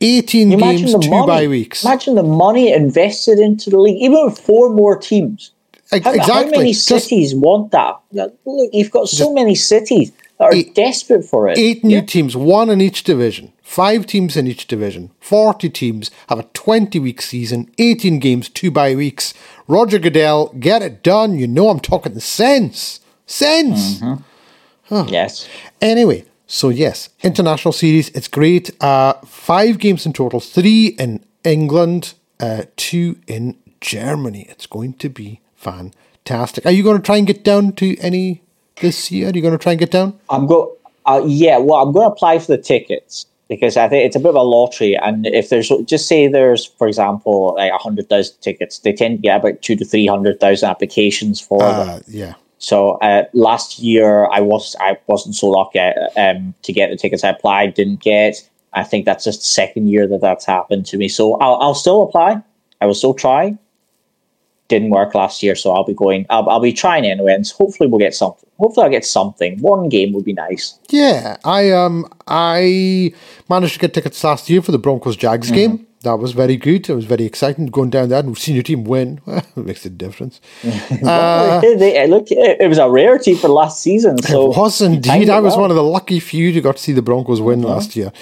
18 0.00 0.50
You 0.50 0.56
games, 0.58 0.92
two 0.94 1.10
money. 1.10 1.26
bye 1.26 1.46
weeks. 1.48 1.84
Imagine 1.84 2.14
the 2.14 2.22
money 2.22 2.72
invested 2.72 3.38
into 3.38 3.70
the 3.70 3.78
league, 3.78 4.00
even 4.02 4.24
with 4.24 4.38
four 4.38 4.70
more 4.70 4.96
teams. 4.96 5.50
How, 5.90 6.00
how 6.00 6.12
exactly. 6.14 6.58
many 6.58 6.72
Just 6.72 6.86
cities 7.08 7.34
want 7.34 7.70
that? 7.72 7.96
Look, 8.12 8.36
you've 8.72 8.90
got 8.90 9.08
so 9.08 9.32
many 9.32 9.54
cities 9.54 10.10
that 10.38 10.44
are 10.44 10.54
Eight- 10.54 10.74
desperate 10.74 11.24
for 11.24 11.48
it. 11.48 11.56
eight 11.58 11.84
new 11.84 11.96
Yeah. 11.96 12.02
teams, 12.02 12.36
one 12.36 12.68
in 12.70 12.80
each 12.80 13.04
division, 13.04 13.52
five 13.62 14.06
teams 14.06 14.36
in 14.36 14.46
each 14.46 14.66
division, 14.66 15.10
40 15.20 15.68
teams, 15.70 16.10
have 16.28 16.38
a 16.40 16.46
20 16.52 16.98
week 16.98 17.22
season, 17.22 17.70
18 17.78 18.18
games, 18.18 18.48
two 18.48 18.70
bye 18.70 18.94
weeks. 18.94 19.32
Roger 19.68 19.98
Goodell, 19.98 20.52
get 20.58 20.82
it 20.82 21.02
done. 21.02 21.38
You 21.38 21.46
know 21.46 21.68
I'm 21.70 21.80
talking 21.80 22.18
sense. 22.20 23.00
Sense. 23.26 24.00
Yes. 25.08 25.48
Anyway, 25.80 26.24
so 26.46 26.68
yes, 26.68 27.08
international 27.22 27.72
series, 27.72 28.08
it's 28.10 28.28
great. 28.28 28.70
Uh, 28.82 29.14
five 29.24 29.78
games 29.78 30.06
in 30.06 30.12
total, 30.12 30.40
three 30.40 30.88
in 30.98 31.24
England, 31.44 32.14
uh, 32.40 32.62
two 32.76 33.18
in 33.26 33.56
Germany. 33.80 34.46
It's 34.48 34.66
going 34.66 34.94
to 34.94 35.08
be 35.08 35.40
fantastic. 35.66 36.66
Are 36.66 36.72
you 36.72 36.82
going 36.82 36.96
to 36.96 37.02
try 37.02 37.16
and 37.16 37.26
get 37.26 37.44
down 37.44 37.72
to 37.74 37.96
any 37.98 38.42
this 38.80 39.10
year? 39.10 39.28
Are 39.28 39.32
you 39.32 39.42
going 39.42 39.56
to 39.56 39.58
try 39.58 39.72
and 39.72 39.78
get 39.78 39.90
down? 39.90 40.18
I'm 40.30 40.46
go. 40.46 40.76
Uh, 41.04 41.22
yeah, 41.24 41.58
well, 41.58 41.82
I'm 41.82 41.92
going 41.92 42.08
to 42.08 42.12
apply 42.12 42.38
for 42.40 42.48
the 42.48 42.58
tickets 42.58 43.26
because 43.48 43.76
I 43.76 43.88
think 43.88 44.04
it's 44.04 44.16
a 44.16 44.20
bit 44.20 44.30
of 44.30 44.34
a 44.34 44.42
lottery. 44.42 44.96
And 44.96 45.26
if 45.26 45.50
there's 45.50 45.68
just 45.84 46.08
say 46.08 46.26
there's, 46.26 46.64
for 46.64 46.88
example, 46.88 47.54
like 47.56 47.72
hundred 47.72 48.08
thousand 48.08 48.40
tickets, 48.40 48.80
they 48.80 48.92
tend 48.92 49.18
to 49.18 49.22
get 49.22 49.40
about 49.40 49.62
two 49.62 49.76
to 49.76 49.84
three 49.84 50.06
hundred 50.06 50.40
thousand 50.40 50.68
applications 50.68 51.40
for 51.40 51.60
them. 51.60 51.88
Uh, 51.88 52.00
yeah. 52.08 52.34
So 52.58 52.92
uh, 53.02 53.24
last 53.34 53.78
year 53.78 54.26
I 54.30 54.40
was 54.40 54.74
I 54.80 54.98
wasn't 55.06 55.34
so 55.36 55.48
lucky 55.48 55.78
um, 55.78 56.54
to 56.62 56.72
get 56.72 56.90
the 56.90 56.96
tickets 56.96 57.22
I 57.22 57.30
applied, 57.30 57.74
didn't 57.74 58.00
get. 58.00 58.48
I 58.72 58.82
think 58.82 59.04
that's 59.04 59.24
just 59.24 59.40
the 59.40 59.46
second 59.46 59.88
year 59.88 60.06
that 60.08 60.20
that's 60.20 60.44
happened 60.44 60.86
to 60.86 60.96
me. 60.96 61.08
So 61.08 61.34
I'll, 61.38 61.56
I'll 61.56 61.74
still 61.74 62.02
apply. 62.02 62.42
I 62.80 62.86
will 62.86 62.94
still 62.94 63.14
try. 63.14 63.56
Didn't 64.68 64.90
work 64.90 65.14
last 65.14 65.42
year, 65.42 65.54
so 65.54 65.72
I'll 65.72 65.84
be 65.84 65.94
going. 65.94 66.26
I'll, 66.28 66.48
I'll 66.48 66.60
be 66.60 66.72
trying 66.72 67.04
anyway, 67.04 67.34
and 67.34 67.46
hopefully 67.48 67.88
we'll 67.88 68.00
get 68.00 68.14
something. 68.14 68.48
Hopefully 68.58 68.84
I'll 68.84 68.90
get 68.90 69.04
something. 69.04 69.58
One 69.60 69.88
game 69.88 70.12
would 70.12 70.24
be 70.24 70.32
nice. 70.32 70.78
Yeah, 70.90 71.36
I 71.44 71.70
um 71.70 72.06
I 72.26 73.12
managed 73.48 73.74
to 73.74 73.78
get 73.78 73.94
tickets 73.94 74.22
last 74.24 74.50
year 74.50 74.62
for 74.62 74.72
the 74.72 74.78
Broncos 74.78 75.16
Jags 75.16 75.50
game. 75.50 75.85
That 76.02 76.18
was 76.18 76.32
very 76.32 76.56
good. 76.56 76.88
It 76.88 76.94
was 76.94 77.04
very 77.04 77.24
exciting 77.24 77.66
going 77.66 77.90
down 77.90 78.10
there 78.10 78.20
and 78.20 78.28
we've 78.28 78.38
seen 78.38 78.54
your 78.54 78.62
team 78.62 78.84
win. 78.84 79.20
it 79.26 79.56
makes 79.56 79.84
a 79.86 79.90
difference. 79.90 80.40
It, 80.62 81.82
it, 81.82 82.10
look, 82.10 82.26
it, 82.30 82.68
was 82.68 82.78
a 82.78 82.88
rarity 82.88 83.34
for 83.34 83.48
last 83.48 83.82
season. 83.82 84.18
So 84.22 84.52
it 84.52 84.56
was 84.56 84.80
indeed. 84.80 85.30
I 85.30 85.40
was 85.40 85.54
well. 85.54 85.62
one 85.62 85.70
of 85.70 85.76
the 85.76 85.82
lucky 85.82 86.20
few 86.20 86.52
who 86.52 86.60
got 86.60 86.76
to 86.76 86.82
see 86.82 86.92
the 86.92 87.02
Broncos 87.02 87.40
win 87.40 87.62
last 87.62 87.96
year. 87.96 88.12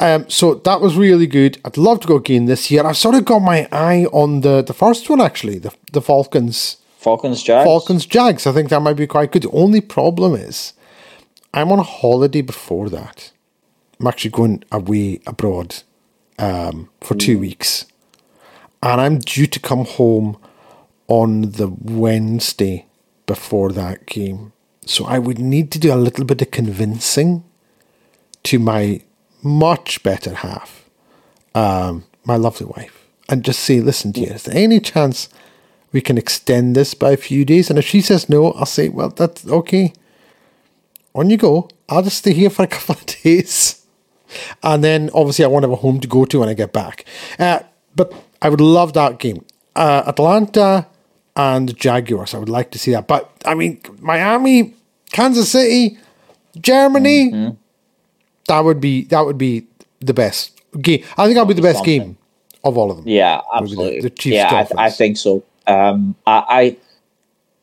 Um, 0.00 0.28
so 0.28 0.54
that 0.54 0.80
was 0.80 0.96
really 0.96 1.26
good. 1.26 1.60
I'd 1.64 1.76
love 1.76 2.00
to 2.00 2.08
go 2.08 2.16
again 2.16 2.46
this 2.46 2.70
year. 2.70 2.84
I've 2.84 2.96
sort 2.96 3.14
of 3.14 3.24
got 3.24 3.40
my 3.40 3.68
eye 3.70 4.06
on 4.12 4.40
the, 4.40 4.62
the 4.62 4.74
first 4.74 5.08
one 5.08 5.20
actually, 5.20 5.58
the 5.58 5.72
the 5.92 6.02
Falcons. 6.02 6.78
Falcons 6.96 7.42
Jags. 7.42 7.64
Falcons 7.64 8.06
Jags. 8.06 8.46
I 8.46 8.52
think 8.52 8.70
that 8.70 8.80
might 8.80 8.94
be 8.96 9.06
quite 9.06 9.30
good. 9.30 9.42
The 9.42 9.50
only 9.50 9.80
problem 9.80 10.34
is 10.34 10.72
I'm 11.54 11.70
on 11.70 11.78
a 11.78 11.84
holiday 11.84 12.42
before 12.42 12.88
that. 12.90 13.32
I'm 14.00 14.06
actually 14.06 14.30
going 14.30 14.64
away 14.72 15.20
abroad 15.26 15.82
um, 16.38 16.88
for 17.00 17.14
two 17.14 17.38
weeks. 17.38 17.86
And 18.82 19.00
I'm 19.00 19.18
due 19.18 19.46
to 19.46 19.60
come 19.60 19.84
home 19.84 20.38
on 21.08 21.52
the 21.52 21.68
Wednesday 21.68 22.86
before 23.26 23.72
that 23.72 24.06
game. 24.06 24.52
So 24.86 25.04
I 25.04 25.18
would 25.18 25.38
need 25.38 25.70
to 25.72 25.78
do 25.78 25.92
a 25.92 25.96
little 25.96 26.24
bit 26.24 26.40
of 26.42 26.50
convincing 26.50 27.44
to 28.44 28.58
my 28.58 29.02
much 29.42 30.02
better 30.02 30.34
half, 30.34 30.88
um, 31.54 32.04
my 32.24 32.36
lovely 32.36 32.66
wife, 32.66 33.06
and 33.28 33.44
just 33.44 33.60
say, 33.60 33.80
listen, 33.80 34.12
dear, 34.12 34.34
is 34.34 34.44
there 34.44 34.56
any 34.56 34.80
chance 34.80 35.28
we 35.92 36.00
can 36.00 36.18
extend 36.18 36.74
this 36.74 36.94
by 36.94 37.12
a 37.12 37.16
few 37.16 37.44
days? 37.44 37.68
And 37.68 37.78
if 37.78 37.86
she 37.86 38.00
says 38.00 38.28
no, 38.28 38.52
I'll 38.52 38.66
say, 38.66 38.88
well, 38.88 39.10
that's 39.10 39.46
okay. 39.46 39.92
On 41.14 41.28
you 41.30 41.36
go. 41.36 41.68
I'll 41.88 42.02
just 42.02 42.18
stay 42.18 42.32
here 42.32 42.50
for 42.50 42.62
a 42.62 42.66
couple 42.68 42.94
of 42.94 43.06
days. 43.06 43.77
And 44.62 44.82
then 44.84 45.10
obviously 45.14 45.44
I 45.44 45.48
won't 45.48 45.64
have 45.64 45.72
a 45.72 45.76
home 45.76 46.00
to 46.00 46.08
go 46.08 46.24
to 46.24 46.40
when 46.40 46.48
I 46.48 46.54
get 46.54 46.72
back. 46.72 47.04
Uh, 47.38 47.60
but 47.96 48.12
I 48.42 48.48
would 48.48 48.60
love 48.60 48.92
that 48.94 49.18
game. 49.18 49.44
Uh, 49.74 50.02
Atlanta 50.06 50.86
and 51.36 51.76
Jaguars. 51.76 52.34
I 52.34 52.38
would 52.38 52.48
like 52.48 52.70
to 52.72 52.78
see 52.78 52.92
that. 52.92 53.06
But 53.06 53.30
I 53.44 53.54
mean, 53.54 53.80
Miami, 54.00 54.74
Kansas 55.10 55.50
City, 55.50 55.98
Germany. 56.60 57.56
That 58.48 58.60
would 58.60 58.80
be 58.80 59.04
that 59.04 59.26
would 59.26 59.38
be 59.38 59.66
the 60.00 60.14
best 60.14 60.60
game. 60.80 61.04
I 61.16 61.24
think 61.24 61.34
that'll 61.34 61.46
be 61.46 61.54
the 61.54 61.62
best 61.62 61.78
Something. 61.78 62.00
game 62.00 62.18
of 62.64 62.76
all 62.76 62.90
of 62.90 62.98
them. 62.98 63.08
Yeah, 63.08 63.40
absolutely. 63.54 64.00
the 64.00 64.10
Chiefs 64.10 64.34
yeah, 64.34 64.66
I, 64.76 64.86
I 64.86 64.90
think 64.90 65.16
so. 65.16 65.44
Um, 65.66 66.14
I, 66.26 66.76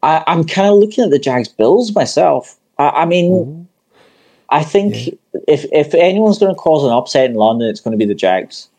I, 0.04 0.14
I 0.18 0.24
I'm 0.28 0.44
kind 0.46 0.70
of 0.70 0.76
looking 0.76 1.04
at 1.04 1.10
the 1.10 1.20
Jags 1.20 1.50
Bills 1.50 1.94
myself. 1.94 2.56
I, 2.78 2.90
I 2.90 3.06
mean, 3.06 3.65
I 4.50 4.64
think 4.64 5.18
if 5.48 5.66
if 5.72 5.94
anyone's 5.94 6.40
going 6.40 6.54
to 6.54 6.60
cause 6.60 6.84
an 6.84 6.92
upset 6.92 7.30
in 7.30 7.36
London, 7.36 7.70
it's 7.70 7.80
going 7.82 7.92
to 7.94 7.98
be 7.98 8.06
the 8.06 8.16
Jags. 8.16 8.70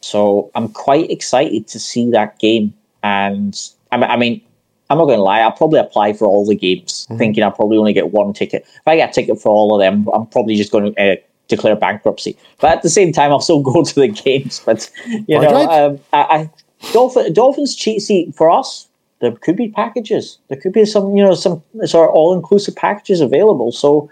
So 0.00 0.50
I'm 0.54 0.68
quite 0.68 1.10
excited 1.10 1.66
to 1.68 1.78
see 1.78 2.10
that 2.10 2.38
game. 2.38 2.72
And 3.02 3.58
I 3.92 3.96
mean, 3.98 4.10
I 4.10 4.16
mean, 4.16 4.40
I'm 4.88 4.98
not 4.98 5.04
going 5.04 5.18
to 5.18 5.22
lie. 5.22 5.40
I'll 5.40 5.52
probably 5.52 5.78
apply 5.78 6.14
for 6.14 6.26
all 6.26 6.46
the 6.46 6.54
games, 6.56 7.06
Mm-hmm. 7.06 7.18
thinking 7.18 7.44
I'll 7.44 7.52
probably 7.52 7.78
only 7.78 7.92
get 7.92 8.10
one 8.10 8.32
ticket. 8.32 8.64
If 8.66 8.82
I 8.86 8.96
get 8.96 9.10
a 9.10 9.12
ticket 9.12 9.40
for 9.40 9.50
all 9.50 9.74
of 9.74 9.80
them, 9.80 10.08
I'm 10.14 10.26
probably 10.26 10.56
just 10.56 10.72
going 10.72 10.94
to 10.94 11.12
uh, 11.12 11.16
declare 11.48 11.76
bankruptcy. 11.76 12.36
But 12.60 12.70
at 12.70 12.82
the 12.82 12.90
same 12.90 13.12
time, 13.12 13.30
I'll 13.30 13.40
still 13.40 13.60
go 13.72 13.82
to 13.82 13.94
the 13.94 14.08
games. 14.08 14.60
But 14.64 14.90
you 15.06 15.40
know, 15.40 15.68
um, 15.68 16.00
I, 16.12 16.18
I 16.18 16.50
Dolphin, 16.92 17.32
Dolphins 17.32 17.76
cheat 17.76 18.00
seat 18.02 18.34
for 18.34 18.50
us. 18.50 18.88
There 19.20 19.32
could 19.32 19.56
be 19.56 19.68
packages. 19.68 20.38
There 20.48 20.58
could 20.58 20.72
be 20.72 20.84
some, 20.84 21.16
you 21.16 21.22
know, 21.22 21.34
some 21.34 21.62
sort 21.84 22.08
of 22.08 22.14
all 22.14 22.34
inclusive 22.34 22.74
packages 22.76 23.20
available. 23.20 23.70
So 23.72 24.10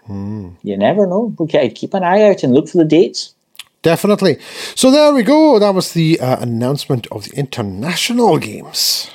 you 0.62 0.76
never 0.76 1.06
know. 1.06 1.34
We 1.38 1.46
can 1.46 1.70
keep 1.70 1.94
an 1.94 2.04
eye 2.04 2.22
out 2.30 2.42
and 2.42 2.54
look 2.54 2.68
for 2.68 2.78
the 2.78 2.84
dates. 2.84 3.34
Definitely. 3.82 4.38
So 4.74 4.90
there 4.90 5.12
we 5.12 5.22
go. 5.22 5.58
That 5.58 5.74
was 5.74 5.92
the 5.92 6.20
uh, 6.20 6.40
announcement 6.40 7.06
of 7.08 7.24
the 7.24 7.36
international 7.36 8.38
games. 8.38 9.10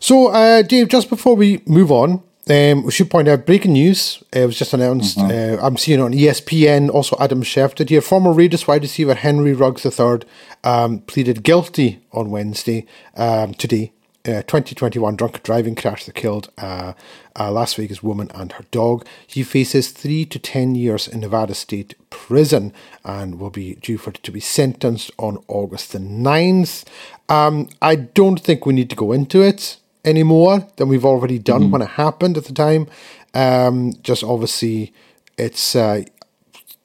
So, 0.00 0.28
uh, 0.28 0.62
Dave, 0.62 0.88
just 0.88 1.08
before 1.08 1.36
we 1.36 1.62
move 1.64 1.92
on, 1.92 2.22
um, 2.50 2.82
we 2.82 2.90
should 2.90 3.08
point 3.08 3.28
out 3.28 3.46
breaking 3.46 3.74
news. 3.74 4.20
Uh, 4.34 4.40
it 4.40 4.46
was 4.46 4.58
just 4.58 4.74
announced. 4.74 5.16
Uh, 5.16 5.58
I'm 5.62 5.76
seeing 5.76 6.00
on 6.00 6.12
ESPN. 6.12 6.90
Also, 6.90 7.16
Adam 7.20 7.42
Schefter 7.44 7.88
here. 7.88 8.00
Former 8.00 8.32
Raiders 8.32 8.66
wide 8.66 8.82
receiver 8.82 9.14
Henry 9.14 9.52
Ruggs 9.52 9.86
III 9.86 10.22
um, 10.64 10.98
pleaded 11.00 11.44
guilty 11.44 12.02
on 12.10 12.32
Wednesday, 12.32 12.84
um, 13.16 13.54
today. 13.54 13.92
Uh, 14.24 14.38
2021 14.42 15.16
drunken 15.16 15.40
driving 15.42 15.74
crash 15.74 16.04
that 16.04 16.14
killed 16.14 16.48
uh, 16.58 16.92
a 17.34 17.50
Las 17.50 17.74
Vegas 17.74 18.04
woman 18.04 18.30
and 18.32 18.52
her 18.52 18.64
dog. 18.70 19.04
He 19.26 19.42
faces 19.42 19.90
three 19.90 20.24
to 20.26 20.38
ten 20.38 20.76
years 20.76 21.08
in 21.08 21.18
Nevada 21.18 21.54
State 21.54 21.96
Prison 22.08 22.72
and 23.04 23.40
will 23.40 23.50
be 23.50 23.74
due 23.74 23.98
for 23.98 24.12
to 24.12 24.30
be 24.30 24.38
sentenced 24.38 25.10
on 25.18 25.42
August 25.48 25.90
the 25.90 25.98
9th. 25.98 26.84
Um, 27.28 27.68
I 27.80 27.96
don't 27.96 28.38
think 28.38 28.64
we 28.64 28.72
need 28.72 28.90
to 28.90 28.96
go 28.96 29.10
into 29.10 29.42
it 29.42 29.78
any 30.04 30.22
more 30.22 30.68
than 30.76 30.88
we've 30.88 31.04
already 31.04 31.40
done 31.40 31.72
when 31.72 31.82
it 31.82 31.90
happened 31.90 32.36
at 32.36 32.44
the 32.44 32.52
time. 32.52 32.86
Um, 33.34 33.92
just 34.02 34.22
obviously, 34.22 34.92
it's 35.36 35.74
uh, 35.74 36.02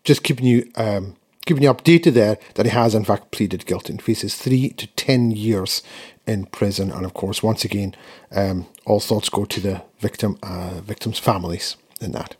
just 0.04 0.24
keeping 0.24 0.46
you 0.46 0.72
um, 0.76 1.16
keeping 1.46 1.64
you 1.64 1.74
updated 1.74 2.14
there 2.14 2.38
that 2.56 2.66
he 2.66 2.72
has 2.72 2.94
in 2.96 3.06
fact 3.06 3.32
pleaded 3.32 3.66
guilty 3.66 3.94
and 3.94 4.02
faces 4.02 4.36
three 4.36 4.70
to 4.70 4.88
ten 4.88 5.32
years 5.32 5.82
in 6.28 6.46
prison. 6.48 6.92
And 6.92 7.06
of 7.06 7.14
course, 7.14 7.42
once 7.44 7.66
again, 7.66 7.96
um, 8.32 8.68
all 8.86 9.00
thoughts 9.00 9.30
go 9.30 9.46
to 9.46 9.62
the 9.62 9.82
victim, 10.00 10.38
uh, 10.44 10.82
victims' 10.84 11.20
families 11.20 11.78
in 12.02 12.12
that. 12.14 12.36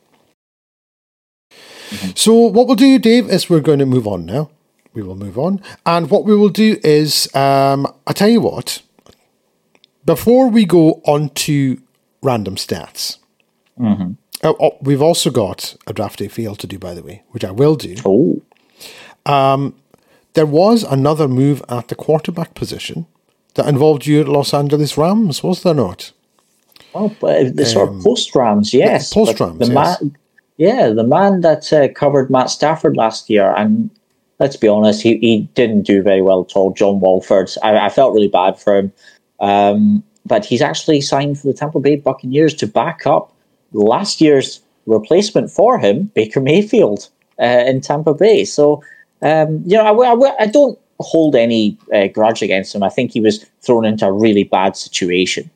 So 2.16 2.34
what 2.34 2.68
we'll 2.68 2.76
do, 2.76 3.00
Dave, 3.00 3.30
is 3.30 3.50
we're 3.50 3.62
going 3.62 3.80
to 3.80 3.86
move 3.86 4.08
on 4.08 4.26
now. 4.26 4.50
We 4.94 5.04
will 5.04 5.16
move 5.16 5.38
on, 5.38 5.62
and 5.86 6.10
what 6.10 6.26
we 6.26 6.36
will 6.36 6.50
do 6.50 6.78
is, 6.84 7.34
um, 7.36 7.88
I 8.08 8.14
tell 8.14 8.30
you 8.30 8.42
what. 8.42 8.82
Before 10.06 10.50
we 10.50 10.66
go 10.66 11.02
on 11.06 11.30
to 11.32 11.82
random 12.24 12.56
stats, 12.56 13.18
oh, 14.44 14.56
oh, 14.60 14.78
we've 14.82 15.02
also 15.02 15.30
got 15.30 15.76
a 15.88 15.94
draft 15.94 16.20
day 16.20 16.28
fail 16.30 16.56
to 16.56 16.68
do, 16.68 16.80
by 16.80 16.94
the 16.96 17.04
way, 17.04 17.24
which 17.32 17.46
I 17.46 17.52
will 17.52 17.76
do. 17.76 17.96
Oh, 18.06 18.42
There 20.34 20.46
was 20.48 20.84
another 20.84 21.28
move 21.28 21.64
at 21.70 21.90
the 21.90 21.96
quarterback 21.96 22.54
position 22.56 23.06
that 23.58 23.68
involved 23.68 24.08
your 24.08 24.26
Los 24.26 24.54
Angeles 24.54 24.98
Rams, 24.98 25.44
was 25.44 25.62
there 25.62 25.74
not? 25.74 26.14
oh, 26.98 27.16
but 27.20 27.56
the 27.56 27.66
sort 27.66 27.90
of 27.90 28.04
post 28.04 28.36
Rams, 28.36 28.74
yes. 28.74 29.14
post-Rams, 29.14 29.70
yes. 29.70 29.70
man, 29.70 30.18
yeah, 30.58 30.90
the 30.90 31.04
man 31.04 31.42
that 31.42 31.72
uh, 31.72 31.88
covered 31.94 32.30
Matt 32.30 32.50
Stafford 32.50 32.98
last 32.98 33.30
year, 33.30 33.54
and 33.56 33.90
let's 34.40 34.58
be 34.58 34.68
honest, 34.68 35.02
he, 35.02 35.18
he 35.18 35.42
didn't 35.54 35.84
do 35.84 36.02
very 36.02 36.22
well 36.22 36.46
at 36.48 36.56
all. 36.56 36.74
John 36.74 37.00
Wolford, 37.00 37.52
I, 37.64 37.78
I 37.78 37.90
felt 37.90 38.14
really 38.14 38.28
bad 38.28 38.60
for 38.60 38.78
him, 38.78 38.92
um, 39.40 40.04
but 40.26 40.46
he's 40.46 40.62
actually 40.62 41.02
signed 41.02 41.40
for 41.40 41.48
the 41.48 41.54
Tampa 41.54 41.80
Bay 41.80 41.96
Buccaneers 41.96 42.54
to 42.56 42.68
back 42.68 43.06
up 43.06 43.32
last 43.74 44.20
year's 44.20 44.62
replacement 44.86 45.52
for 45.52 45.78
him, 45.78 46.06
Baker 46.16 46.42
Mayfield, 46.42 47.10
uh, 47.40 47.64
in 47.68 47.82
Tampa 47.82 48.14
Bay. 48.14 48.46
So, 48.46 48.84
um, 49.22 49.62
you 49.66 49.78
know, 49.78 49.84
I, 49.84 50.14
I, 50.14 50.44
I 50.44 50.48
don't 50.48 50.80
hold 51.00 51.36
any 51.36 51.78
uh, 51.94 52.08
grudge 52.08 52.42
against 52.42 52.74
him. 52.74 52.84
I 52.84 52.90
think 52.90 53.12
he 53.12 53.22
was 53.22 53.46
thrown 53.62 53.86
into 53.86 54.06
a 54.06 54.12
really 54.12 54.44
bad 54.44 54.76
situation. 54.76 55.50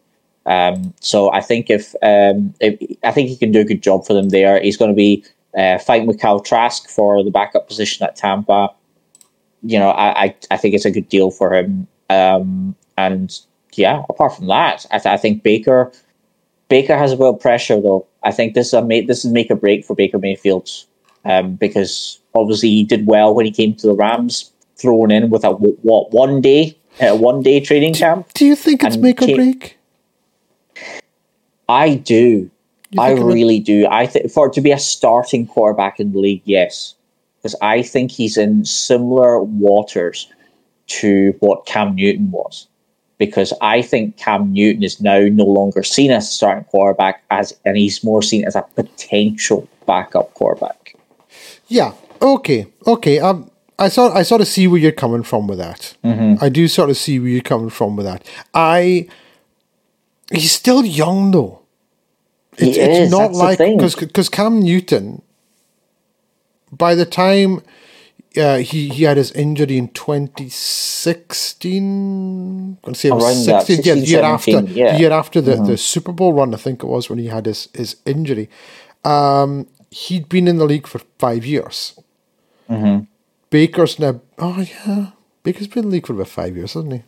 Um, 0.46 0.94
so 1.00 1.32
I 1.32 1.42
think 1.42 1.70
if, 1.70 1.94
um, 2.02 2.54
if 2.60 2.80
I 3.04 3.12
think 3.12 3.30
he 3.30 3.38
can 3.38 3.52
do 3.52 3.62
a 3.62 3.66
good 3.66 3.84
job 3.84 4.06
for 4.06 4.14
them 4.14 4.30
there. 4.30 4.62
He's 4.62 4.78
going 4.78 4.92
to 4.92 4.96
be 4.96 5.24
uh, 5.58 5.78
fighting 5.78 6.08
with 6.08 6.20
Kyle 6.20 6.40
Trask 6.40 6.90
for 6.90 7.24
the 7.24 7.32
backup 7.32 7.68
position 7.68 8.06
at 8.06 8.16
Tampa. 8.16 8.70
You 9.64 9.78
know, 9.78 9.90
I 9.92 10.24
I, 10.24 10.36
I 10.52 10.58
think 10.58 10.74
it's 10.74 10.86
a 10.86 10.92
good 10.92 11.10
deal 11.10 11.30
for 11.32 11.54
him. 11.54 11.88
Um, 12.10 12.76
and 12.98 13.38
yeah, 13.74 14.04
apart 14.10 14.36
from 14.36 14.48
that, 14.48 14.86
I, 14.92 14.98
th- 14.98 15.14
I 15.14 15.18
think 15.18 15.44
Baker 15.44 15.92
Baker 16.70 16.98
has 16.98 17.12
a 17.12 17.18
bit 17.18 17.28
of 17.28 17.40
pressure 17.40 17.80
though. 17.82 18.08
I 18.24 18.32
think 18.32 18.54
this 18.54 18.68
is 18.68 18.74
a 18.74 19.02
this 19.06 19.26
is 19.26 19.32
make 19.32 19.52
or 19.52 19.56
break 19.56 19.86
for 19.86 19.96
Baker 19.96 20.20
Mayfield 20.20 20.70
um, 21.26 21.56
because 21.56 22.20
obviously 22.34 22.70
he 22.70 22.84
did 22.84 23.06
well 23.06 23.34
when 23.34 23.46
he 23.46 23.52
came 23.52 23.76
to 23.76 23.88
the 23.88 23.94
Rams, 23.94 24.51
thrown 24.82 25.12
in 25.12 25.30
with 25.30 25.44
a 25.44 25.52
what 25.52 26.12
one 26.12 26.42
day 26.42 26.78
uh, 27.00 27.16
one 27.16 27.42
day 27.42 27.60
training 27.60 27.94
camp. 27.94 28.34
Do 28.34 28.46
you 28.46 28.56
think 28.56 28.84
it's 28.84 28.98
make 28.98 29.22
or 29.22 29.28
break? 29.28 29.78
I 31.70 31.96
do. 31.96 32.50
I 32.98 33.12
it 33.12 33.22
really 33.22 33.60
do. 33.60 33.88
I 33.90 34.06
think 34.06 34.30
for 34.32 34.48
it 34.48 34.54
to 34.54 34.62
be 34.62 34.72
a 34.72 34.80
starting 34.80 35.48
quarterback 35.48 36.00
in 36.00 36.12
the 36.12 36.20
league, 36.20 36.42
yes, 36.44 36.96
because 37.38 37.56
I 37.62 37.82
think 37.82 38.12
he's 38.12 38.38
in 38.38 38.66
similar 38.66 39.42
waters 39.42 40.28
to 40.88 41.34
what 41.40 41.66
Cam 41.66 41.96
Newton 41.96 42.32
was. 42.32 42.68
Because 43.18 43.54
I 43.62 43.84
think 43.84 44.18
Cam 44.18 44.52
Newton 44.52 44.84
is 44.84 45.00
now 45.00 45.20
no 45.20 45.46
longer 45.46 45.84
seen 45.84 46.10
as 46.10 46.28
a 46.28 46.32
starting 46.32 46.64
quarterback 46.66 47.24
as, 47.30 47.54
and 47.64 47.78
he's 47.78 48.04
more 48.04 48.24
seen 48.24 48.46
as 48.46 48.56
a 48.56 48.64
potential 48.76 49.70
backup 49.86 50.34
quarterback. 50.34 50.96
Yeah. 51.68 51.94
Okay. 52.20 52.66
Okay. 52.88 53.20
Um, 53.20 53.51
I 53.82 53.90
sort 53.90 54.14
I 54.16 54.24
sort 54.24 54.42
of 54.42 54.48
see 54.48 54.68
where 54.68 54.80
you're 54.80 54.92
coming 54.92 55.24
from 55.24 55.48
with 55.48 55.58
that. 55.58 55.96
I 56.42 56.50
do 56.50 56.68
sort 56.68 56.90
of 56.92 56.98
see 56.98 57.20
where 57.20 57.30
you're 57.30 57.42
coming 57.42 57.70
from 57.72 57.96
with 57.96 58.06
that. 58.06 58.26
I. 58.54 59.08
He's 60.32 60.52
still 60.52 60.86
young 60.86 61.32
though. 61.32 61.62
He 62.58 62.70
It's, 62.70 62.78
it's 62.78 63.00
is, 63.00 63.12
not 63.12 63.28
that's 63.30 63.38
the 63.38 63.44
like 63.44 63.58
thing. 63.58 63.78
because 63.78 63.96
because 63.96 64.30
Cam 64.30 64.60
Newton. 64.62 65.22
By 66.72 66.96
the 66.96 67.06
time 67.06 67.62
uh, 68.38 68.58
he 68.60 68.90
he 68.90 69.04
had 69.04 69.18
his 69.18 69.32
injury 69.34 69.78
in 69.78 69.90
2016, 69.90 71.84
I'm 71.84 72.78
going 72.82 72.94
to 72.94 73.00
say 73.00 73.10
it 73.10 73.14
was 73.16 73.26
Around 73.26 73.46
that, 73.48 73.66
16, 73.68 73.86
yeah, 73.86 73.94
the 73.96 74.00
16, 74.02 74.16
year 74.16 74.24
after 74.24 74.52
yeah. 74.62 74.94
the 74.94 75.00
year 75.00 75.12
after 75.12 75.42
the, 75.42 75.56
the 75.56 75.78
Super 75.78 76.14
Bowl 76.14 76.34
run, 76.34 76.54
I 76.54 76.58
think 76.58 76.84
it 76.84 76.88
was 76.88 77.10
when 77.10 77.20
he 77.20 77.28
had 77.28 77.46
his 77.46 77.68
his 77.74 77.98
injury. 78.06 78.50
Um, 79.04 79.68
he'd 79.90 80.30
been 80.30 80.48
in 80.48 80.58
the 80.58 80.66
league 80.66 80.88
for 80.88 81.00
five 81.20 81.46
years. 81.46 82.00
Baker's 83.52 84.00
now. 84.00 84.20
Oh 84.40 84.66
yeah, 84.88 85.12
Baker's 85.44 85.68
been 85.68 85.84
in 85.84 85.90
the 85.90 85.94
league 85.96 86.08
for 86.08 86.14
about 86.14 86.28
five 86.30 86.58
years, 86.58 86.74
hasn't 86.74 86.94
he? 86.94 87.04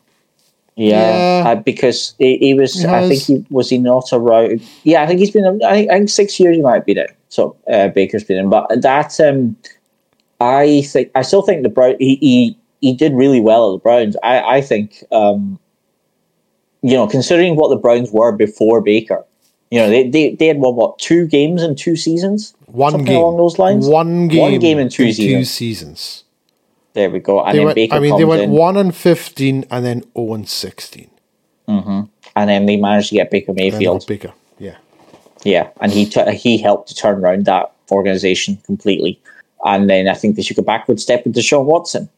Yeah, 0.75 1.43
Yeah. 1.43 1.49
Uh, 1.49 1.55
because 1.55 2.13
he, 2.19 2.37
he 2.37 2.53
was. 2.53 2.73
He 2.79 2.85
I 2.85 3.07
think 3.07 3.21
he 3.21 3.45
was 3.49 3.69
he 3.69 3.79
not 3.79 4.09
around. 4.13 4.61
Yeah, 4.83 5.01
I 5.01 5.07
think 5.07 5.19
he's 5.19 5.31
been. 5.31 5.61
I 5.63 5.73
think, 5.73 5.89
I 5.91 5.97
think 5.97 6.09
six 6.09 6.39
years 6.39 6.55
he 6.55 6.61
might 6.61 6.85
be 6.85 6.91
in. 6.91 7.07
So 7.29 7.55
uh, 7.71 7.87
Baker's 7.87 8.23
been 8.23 8.37
in, 8.37 8.49
but 8.49 8.69
that 8.81 9.19
um, 9.19 9.55
I 10.39 10.81
think 10.83 11.09
I 11.15 11.21
still 11.23 11.41
think 11.41 11.63
the 11.63 11.69
Brown. 11.69 11.95
He, 11.99 12.15
he 12.17 12.57
he 12.81 12.93
did 12.93 13.13
really 13.13 13.39
well 13.39 13.71
at 13.73 13.77
the 13.77 13.83
Browns. 13.83 14.15
I 14.21 14.57
I 14.57 14.61
think 14.61 15.03
um, 15.11 15.59
you 16.81 16.93
know, 16.93 17.07
considering 17.07 17.55
what 17.55 17.69
the 17.69 17.77
Browns 17.77 18.11
were 18.11 18.31
before 18.33 18.81
Baker, 18.81 19.23
you 19.71 19.79
know, 19.79 19.89
they 19.89 20.09
they, 20.09 20.35
they 20.35 20.47
had 20.47 20.57
what 20.57 20.75
what 20.75 20.99
two 20.99 21.27
games 21.27 21.63
in 21.63 21.75
two 21.75 21.95
seasons, 21.95 22.53
One 22.65 22.91
Something 22.91 23.05
game 23.05 23.17
along 23.17 23.37
those 23.37 23.57
lines? 23.57 23.87
One 23.87 24.27
game. 24.27 24.41
One 24.41 24.59
game 24.59 24.79
in 24.79 24.89
two 24.89 25.05
Two 25.05 25.13
seasons. 25.13 25.51
seasons. 25.51 26.22
There 26.93 27.09
we 27.09 27.19
go. 27.19 27.43
And 27.43 27.53
They 27.53 27.57
then 27.59 27.65
went, 27.65 27.75
Baker 27.75 27.95
I 27.95 27.99
mean, 27.99 28.17
they 28.17 28.25
went 28.25 28.41
in, 28.43 28.51
one 28.51 28.77
and 28.77 28.95
fifteen, 28.95 29.65
and 29.71 29.85
then 29.85 30.03
zero 30.15 30.33
and 30.33 30.47
sixteen. 30.47 31.09
and 32.35 32.49
then 32.49 32.65
they 32.65 32.77
managed 32.77 33.09
to 33.09 33.15
get 33.15 33.31
Baker 33.31 33.53
Mayfield. 33.53 34.05
Baker. 34.07 34.33
Yeah. 34.59 34.77
Yeah, 35.43 35.69
and 35.81 35.91
he 35.91 36.05
t- 36.05 36.35
he 36.35 36.57
helped 36.57 36.89
to 36.89 36.95
turn 36.95 37.19
around 37.19 37.45
that 37.45 37.71
organization 37.91 38.57
completely. 38.65 39.19
And 39.65 39.89
then 39.89 40.07
I 40.07 40.13
think 40.13 40.35
they 40.35 40.41
took 40.43 40.57
a 40.57 40.63
backward 40.63 40.99
step 40.99 41.25
with 41.25 41.35
Deshaun 41.35 41.65
Watson. 41.65 42.09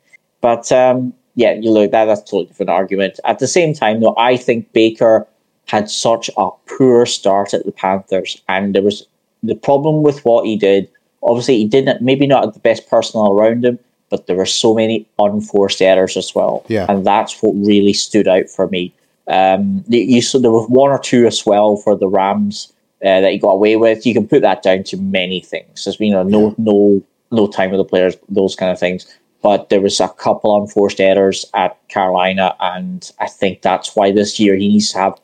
But 0.42 0.72
um, 0.72 1.14
yeah, 1.36 1.54
you 1.54 1.72
look 1.72 1.92
that 1.92 2.06
that's 2.06 2.22
a 2.22 2.26
totally 2.26 2.46
different 2.46 2.70
argument. 2.70 3.20
At 3.24 3.40
the 3.40 3.48
same 3.48 3.74
time, 3.74 4.02
though, 4.02 4.16
I 4.18 4.38
think 4.38 4.72
Baker 4.74 5.28
had 5.68 5.90
such 5.90 6.30
a 6.38 6.50
poor 6.68 7.06
start 7.06 7.54
at 7.54 7.66
the 7.66 7.72
Panthers, 7.72 8.42
and 8.48 8.76
there 8.76 8.84
was 8.84 9.08
the 9.42 9.56
problem 9.56 10.04
with 10.04 10.24
what 10.26 10.46
he 10.46 10.56
did. 10.56 10.90
Obviously, 11.24 11.58
he 11.58 11.66
didn't 11.66 12.02
maybe 12.02 12.28
not 12.28 12.54
the 12.54 12.60
best 12.60 12.90
personnel 12.90 13.32
around 13.32 13.66
him, 13.66 13.80
but 14.16 14.28
there 14.28 14.38
were 14.38 14.46
so 14.46 14.74
many 14.74 15.06
unforced 15.20 15.82
errors 15.82 16.16
as 16.16 16.34
well. 16.34 16.64
Yeah. 16.70 16.86
and 16.88 17.06
that's 17.06 17.42
what 17.42 17.52
really 17.52 17.92
stood 17.92 18.30
out 18.30 18.50
for 18.50 18.70
me. 18.70 18.94
Um, 19.28 19.84
you, 19.90 20.22
saw 20.22 20.40
there 20.40 20.52
was 20.52 20.70
one 20.70 20.90
or 20.90 21.00
two 21.00 21.28
as 21.28 21.46
well 21.46 21.76
for 21.76 21.98
the 21.98 22.08
Rams 22.08 22.72
uh, 23.04 23.20
that 23.20 23.34
he 23.34 23.38
got 23.38 23.52
away 23.52 23.76
with. 23.76 24.06
You 24.06 24.14
can 24.14 24.26
put 24.26 24.42
that 24.42 24.64
down 24.64 24.84
to 24.86 24.98
many 24.98 25.42
things. 25.42 25.84
There's 25.84 26.00
you 26.00 26.12
know 26.12 26.24
no 26.24 26.56
no 26.58 27.04
no 27.30 27.48
time 27.48 27.72
with 27.72 27.80
the 27.80 27.86
players, 27.86 28.16
those 28.30 28.56
kind 28.56 28.72
of 28.72 28.80
things. 28.80 29.06
But 29.42 29.68
there 29.68 29.82
was 29.82 30.00
a 30.00 30.08
couple 30.08 30.56
unforced 30.62 31.02
errors 31.02 31.46
at 31.54 31.78
Carolina, 31.90 32.56
and 32.62 33.12
I 33.20 33.28
think 33.28 33.64
that's 33.64 33.98
why 33.98 34.12
this 34.12 34.40
year 34.40 34.56
he 34.56 34.70
needs 34.70 34.94
to 34.94 35.00
have 35.00 35.20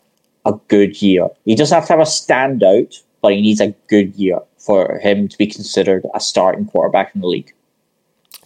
a 0.45 0.53
good 0.67 1.01
year. 1.01 1.29
He 1.45 1.55
doesn't 1.55 1.73
have 1.73 1.87
to 1.87 1.93
have 1.93 1.99
a 2.01 2.03
standout, 2.03 3.01
but 3.21 3.31
he 3.31 3.41
needs 3.41 3.61
a 3.61 3.73
good 3.87 4.13
year 4.15 4.39
for 4.57 4.99
him 4.99 5.29
to 5.29 5.37
be 5.37 5.47
considered 5.47 6.05
a 6.13 6.19
starting 6.19 6.65
quarterback 6.65 7.15
in 7.15 7.21
the 7.21 7.27
league. 7.27 7.53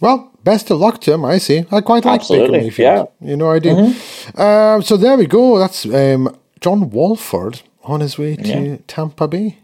Well, 0.00 0.30
best 0.46 0.70
of 0.70 0.78
luck 0.78 1.00
to 1.02 1.12
him. 1.14 1.24
I 1.24 1.38
see. 1.38 1.58
I 1.70 1.80
quite 1.82 2.04
like 2.06 2.20
Absolutely, 2.20 2.58
Baker 2.58 2.62
Mayfield. 2.64 3.08
You 3.20 3.36
know, 3.36 3.50
I 3.50 3.58
do. 3.58 3.70
Mm-hmm. 3.70 4.40
Um, 4.40 4.82
so 4.82 4.96
there 4.96 5.16
we 5.18 5.26
go. 5.26 5.58
That's 5.58 5.84
um, 5.84 6.22
John 6.60 6.88
Wolford 6.90 7.60
on 7.82 8.00
his 8.00 8.16
way 8.18 8.36
to 8.36 8.48
Yeah. 8.48 8.76
Tampa 8.86 9.28
Bay. 9.28 9.58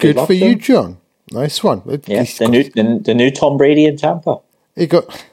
Good 0.00 0.14
Good 0.16 0.26
for 0.26 0.32
you, 0.34 0.50
him. 0.52 0.58
John. 0.60 0.96
Nice 1.32 1.62
one. 1.64 1.82
Yeah, 2.06 2.20
he's 2.20 2.38
the 2.38 2.44
got- 2.44 2.50
new 2.52 2.64
the, 2.64 2.84
the 3.04 3.14
new 3.14 3.30
Tom 3.30 3.56
Brady 3.58 3.84
in 3.86 3.96
Tampa. 3.96 4.38
He 4.76 4.86
got. 4.86 5.04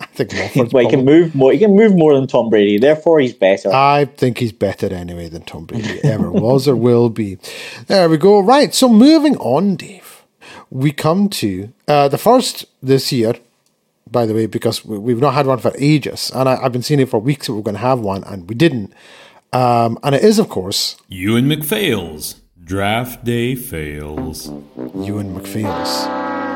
I 0.00 0.06
think 0.16 0.32
Wolford's 0.38 0.72
Well, 0.74 0.84
he 0.84 0.90
can 0.90 1.04
move 1.04 1.34
more. 1.34 1.52
He 1.52 1.58
can 1.58 1.74
move 1.74 1.96
more 1.96 2.14
than 2.14 2.26
Tom 2.26 2.50
Brady. 2.50 2.78
Therefore, 2.78 3.18
he's 3.20 3.32
better. 3.32 3.70
I 3.72 4.04
think 4.04 4.38
he's 4.38 4.52
better 4.52 4.92
anyway 4.92 5.28
than 5.30 5.42
Tom 5.42 5.64
Brady 5.64 6.00
ever 6.04 6.30
was 6.30 6.68
or 6.68 6.76
will 6.76 7.08
be. 7.08 7.38
There 7.86 8.08
we 8.08 8.18
go. 8.18 8.40
Right. 8.40 8.74
So 8.74 8.88
moving 8.88 9.36
on, 9.38 9.76
Dave, 9.76 10.22
we 10.70 10.92
come 10.92 11.28
to 11.40 11.72
uh, 11.88 12.08
the 12.08 12.18
first 12.18 12.66
this 12.82 13.10
year. 13.10 13.34
By 14.10 14.24
the 14.26 14.34
way, 14.34 14.46
because 14.46 14.84
we- 14.84 14.98
we've 14.98 15.20
not 15.20 15.34
had 15.34 15.46
one 15.46 15.58
for 15.58 15.72
ages, 15.78 16.30
and 16.34 16.48
I, 16.48 16.56
I've 16.62 16.72
been 16.72 16.82
seeing 16.82 17.00
it 17.00 17.08
for 17.08 17.18
weeks 17.20 17.46
that 17.46 17.54
we're 17.54 17.62
going 17.62 17.74
to 17.74 17.80
have 17.80 17.98
one, 18.00 18.22
and 18.24 18.48
we 18.48 18.54
didn't. 18.54 18.92
Um, 19.52 19.98
and 20.02 20.14
it 20.14 20.22
is, 20.22 20.38
of 20.38 20.48
course, 20.48 20.96
Euan 21.10 21.46
MacPhail's 21.46 22.40
Draft 22.62 23.24
Day 23.24 23.54
Fails. 23.54 24.48
Euan 24.76 25.32
MacPhail's 25.34 26.04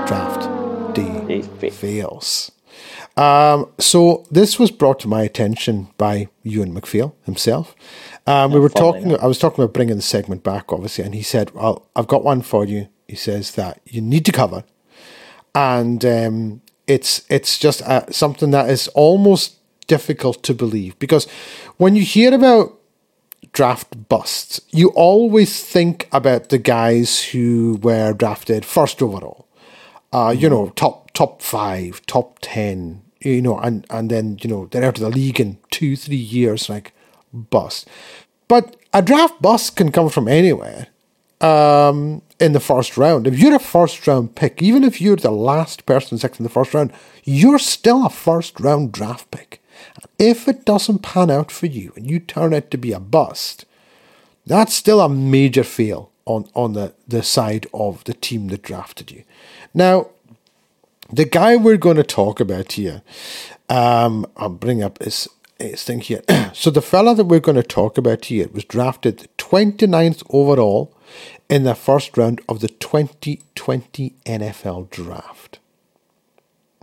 draft 0.09 0.95
day 0.95 1.43
Day 1.61 1.71
fails. 1.71 2.51
Um, 3.17 3.67
so 3.79 4.25
this 4.31 4.59
was 4.59 4.71
brought 4.71 4.99
to 5.01 5.09
my 5.09 5.23
attention 5.23 5.89
by 5.99 6.29
Euan 6.45 6.73
MacPhail 6.73 7.15
himself. 7.25 7.75
Um, 8.27 8.53
we 8.53 8.61
were 8.61 8.69
funnily 8.69 9.01
talking. 9.01 9.21
I 9.21 9.27
was 9.27 9.39
talking 9.39 9.63
about 9.63 9.75
bringing 9.75 9.97
the 9.97 10.03
segment 10.03 10.43
back, 10.43 10.73
obviously, 10.73 11.05
and 11.05 11.15
he 11.15 11.23
said, 11.23 11.53
"Well, 11.55 11.87
I've 11.97 12.07
got 12.09 12.25
one 12.25 12.43
for 12.43 12.65
you." 12.65 12.89
He 13.09 13.17
says 13.17 13.53
that 13.53 13.81
you 13.87 14.01
need 14.01 14.25
to 14.27 14.33
cover, 14.33 14.65
and 15.55 16.05
um, 16.05 16.61
it's 16.91 17.22
it's 17.28 17.59
just 17.59 17.82
uh, 17.82 18.11
something 18.11 18.51
that 18.51 18.68
is 18.68 18.88
almost 18.88 19.57
difficult 19.86 20.43
to 20.43 20.55
believe 20.55 20.99
because 20.99 21.26
when 21.76 21.95
you 21.95 22.03
hear 22.03 22.34
about 22.34 22.78
draft 23.53 24.09
busts, 24.09 24.61
you 24.70 24.88
always 24.91 25.64
think 25.64 26.09
about 26.12 26.49
the 26.49 26.59
guys 26.59 27.22
who 27.30 27.78
were 27.82 28.12
drafted 28.12 28.64
first 28.64 29.03
overall. 29.03 29.47
Uh, 30.12 30.34
you 30.36 30.49
know, 30.49 30.70
top 30.70 31.12
top 31.12 31.43
five, 31.43 32.05
top 32.07 32.38
ten, 32.41 33.03
you 33.20 33.41
know, 33.41 33.59
and, 33.59 33.86
and 33.91 34.11
then, 34.11 34.38
you 34.43 34.51
know, 34.51 34.66
they're 34.66 34.84
out 34.84 34.99
of 34.99 35.05
the 35.05 35.11
league 35.11 35.41
in 35.41 35.59
two, 35.70 35.95
three 35.95 36.16
years, 36.16 36.68
like 36.68 36.93
bust. 37.32 37.88
But 38.49 38.76
a 38.93 39.03
draft 39.03 39.41
bust 39.41 39.76
can 39.76 39.93
come 39.93 40.09
from 40.09 40.26
anywhere 40.26 40.88
um, 41.41 42.22
in 42.38 42.53
the 42.53 42.61
first 42.61 42.97
round. 42.97 43.26
If 43.26 43.38
you're 43.38 43.55
a 43.55 43.61
first 43.61 44.07
round 44.07 44.34
pick, 44.34 44.62
even 44.62 44.84
if 44.84 45.01
you're 45.01 45.16
the 45.16 45.30
last 45.30 45.86
person 45.86 46.18
picked 46.18 46.38
in 46.38 46.45
the 46.45 46.51
first 46.51 46.74
round, 46.74 46.93
you're 47.24 47.59
still 47.59 48.05
a 48.05 48.11
first 48.11 48.59
round 48.61 48.93
draft 48.93 49.30
pick. 49.30 49.62
If 50.18 50.49
it 50.49 50.64
doesn't 50.64 51.03
pan 51.03 51.30
out 51.30 51.51
for 51.51 51.66
you 51.66 51.93
and 51.97 52.11
you 52.11 52.20
turn 52.20 52.53
out 52.53 52.70
to 52.70 52.78
be 52.78 52.93
a 52.93 53.01
bust, 53.01 53.64
that's 54.47 54.74
still 54.74 55.01
a 55.01 55.09
major 55.09 55.64
fail 55.64 56.11
on, 56.26 56.49
on 56.55 56.74
the, 56.74 56.93
the 57.09 57.22
side 57.22 57.66
of 57.72 58.05
the 58.05 58.14
team 58.14 58.49
that 58.49 58.62
drafted 58.62 59.11
you. 59.11 59.24
Now, 59.72 60.09
the 61.12 61.24
guy 61.24 61.57
we're 61.57 61.76
going 61.76 61.97
to 61.97 62.03
talk 62.03 62.41
about 62.41 62.72
here, 62.72 63.03
um, 63.68 64.26
I'll 64.36 64.49
bring 64.49 64.82
up 64.82 65.03
his, 65.03 65.28
his 65.59 65.82
thing 65.82 66.01
here. 66.01 66.22
so, 66.53 66.70
the 66.70 66.82
fella 66.82 67.14
that 67.14 67.24
we're 67.24 67.41
going 67.41 67.57
to 67.57 67.62
talk 67.62 67.99
about 67.99 68.26
here 68.26 68.49
was 68.53 68.64
drafted 68.64 69.28
29th 69.38 70.22
overall 70.30 70.95
in 71.51 71.65
the 71.65 71.75
first 71.75 72.17
round 72.17 72.41
of 72.49 72.61
the 72.61 72.69
2020 72.69 74.15
NFL 74.25 74.89
draft. 74.89 75.59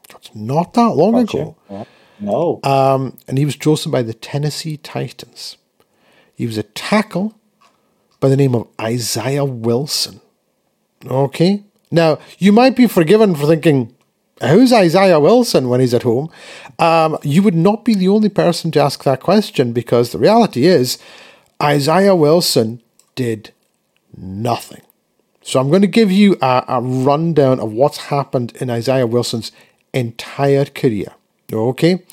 That's 0.10 0.36
not 0.36 0.74
that 0.74 0.90
long 0.90 1.18
ago. 1.18 1.56
Yeah. 1.70 1.86
No. 2.20 2.60
Um, 2.64 3.18
and 3.28 3.38
he 3.38 3.46
was 3.46 3.56
chosen 3.56 3.92
by 3.92 4.02
the 4.02 4.14
Tennessee 4.14 4.78
Titans. 4.78 5.58
He 6.36 6.46
was 6.46 6.58
a 6.58 6.64
tackle 6.64 7.40
by 8.20 8.28
the 8.28 8.38
name 8.38 8.56
of 8.56 8.68
Isaiah 8.80 9.46
Wilson. 9.46 10.20
Okay. 11.06 11.64
Now, 11.90 12.20
you 12.38 12.52
might 12.52 12.76
be 12.76 12.88
forgiven 12.88 13.36
for 13.36 13.46
thinking, 13.46 13.96
who's 14.42 14.74
Isaiah 14.74 15.20
Wilson 15.20 15.70
when 15.70 15.80
he's 15.80 15.94
at 15.94 16.04
home? 16.04 16.30
Um, 16.78 17.18
you 17.24 17.42
would 17.42 17.56
not 17.56 17.86
be 17.86 17.96
the 17.96 18.10
only 18.10 18.30
person 18.30 18.72
to 18.72 18.82
ask 18.82 19.04
that 19.04 19.22
question 19.22 19.72
because 19.72 20.12
the 20.12 20.18
reality 20.18 20.66
is, 20.66 20.98
Isaiah 21.62 22.16
Wilson 22.16 22.82
did 23.16 23.52
nothing. 24.18 24.82
So 25.42 25.62
I'm 25.62 25.70
going 25.70 25.82
to 25.82 25.88
give 25.88 26.12
you 26.12 26.38
a, 26.42 26.66
a 26.68 26.82
rundown 26.82 27.60
of 27.60 27.72
what's 27.72 27.98
happened 27.98 28.56
in 28.58 28.70
Isaiah 28.70 29.08
Wilson's 29.08 29.52
entire 29.94 30.66
career. 30.66 31.14
Okay. 31.52 32.04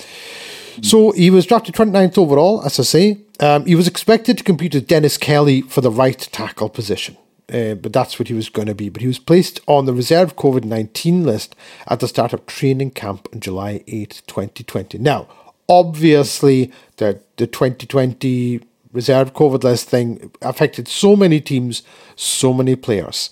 So 0.82 1.12
he 1.12 1.30
was 1.30 1.46
drafted 1.46 1.74
29th 1.74 2.18
overall, 2.18 2.62
as 2.64 2.78
I 2.78 2.82
say. 2.82 3.18
Um, 3.40 3.66
he 3.66 3.74
was 3.74 3.88
expected 3.88 4.38
to 4.38 4.44
compete 4.44 4.74
with 4.74 4.86
Dennis 4.86 5.18
Kelly 5.18 5.62
for 5.62 5.80
the 5.80 5.90
right 5.90 6.18
tackle 6.18 6.68
position, 6.68 7.16
uh, 7.52 7.74
but 7.74 7.92
that's 7.92 8.18
what 8.18 8.28
he 8.28 8.34
was 8.34 8.48
going 8.48 8.68
to 8.68 8.74
be. 8.74 8.88
But 8.88 9.02
he 9.02 9.08
was 9.08 9.18
placed 9.18 9.60
on 9.66 9.86
the 9.86 9.92
reserve 9.92 10.36
COVID 10.36 10.64
19 10.64 11.24
list 11.24 11.56
at 11.88 12.00
the 12.00 12.08
start 12.08 12.32
of 12.32 12.46
training 12.46 12.92
camp 12.92 13.28
on 13.32 13.40
July 13.40 13.82
8th, 13.88 14.24
2020. 14.26 14.98
Now, 14.98 15.26
obviously, 15.68 16.72
the, 16.96 17.20
the 17.36 17.46
2020 17.46 18.60
reserve 18.94 19.34
COVID 19.34 19.64
list 19.64 19.88
thing 19.90 20.30
affected 20.40 20.88
so 20.88 21.14
many 21.16 21.40
teams, 21.40 21.82
so 22.16 22.54
many 22.54 22.76
players. 22.76 23.28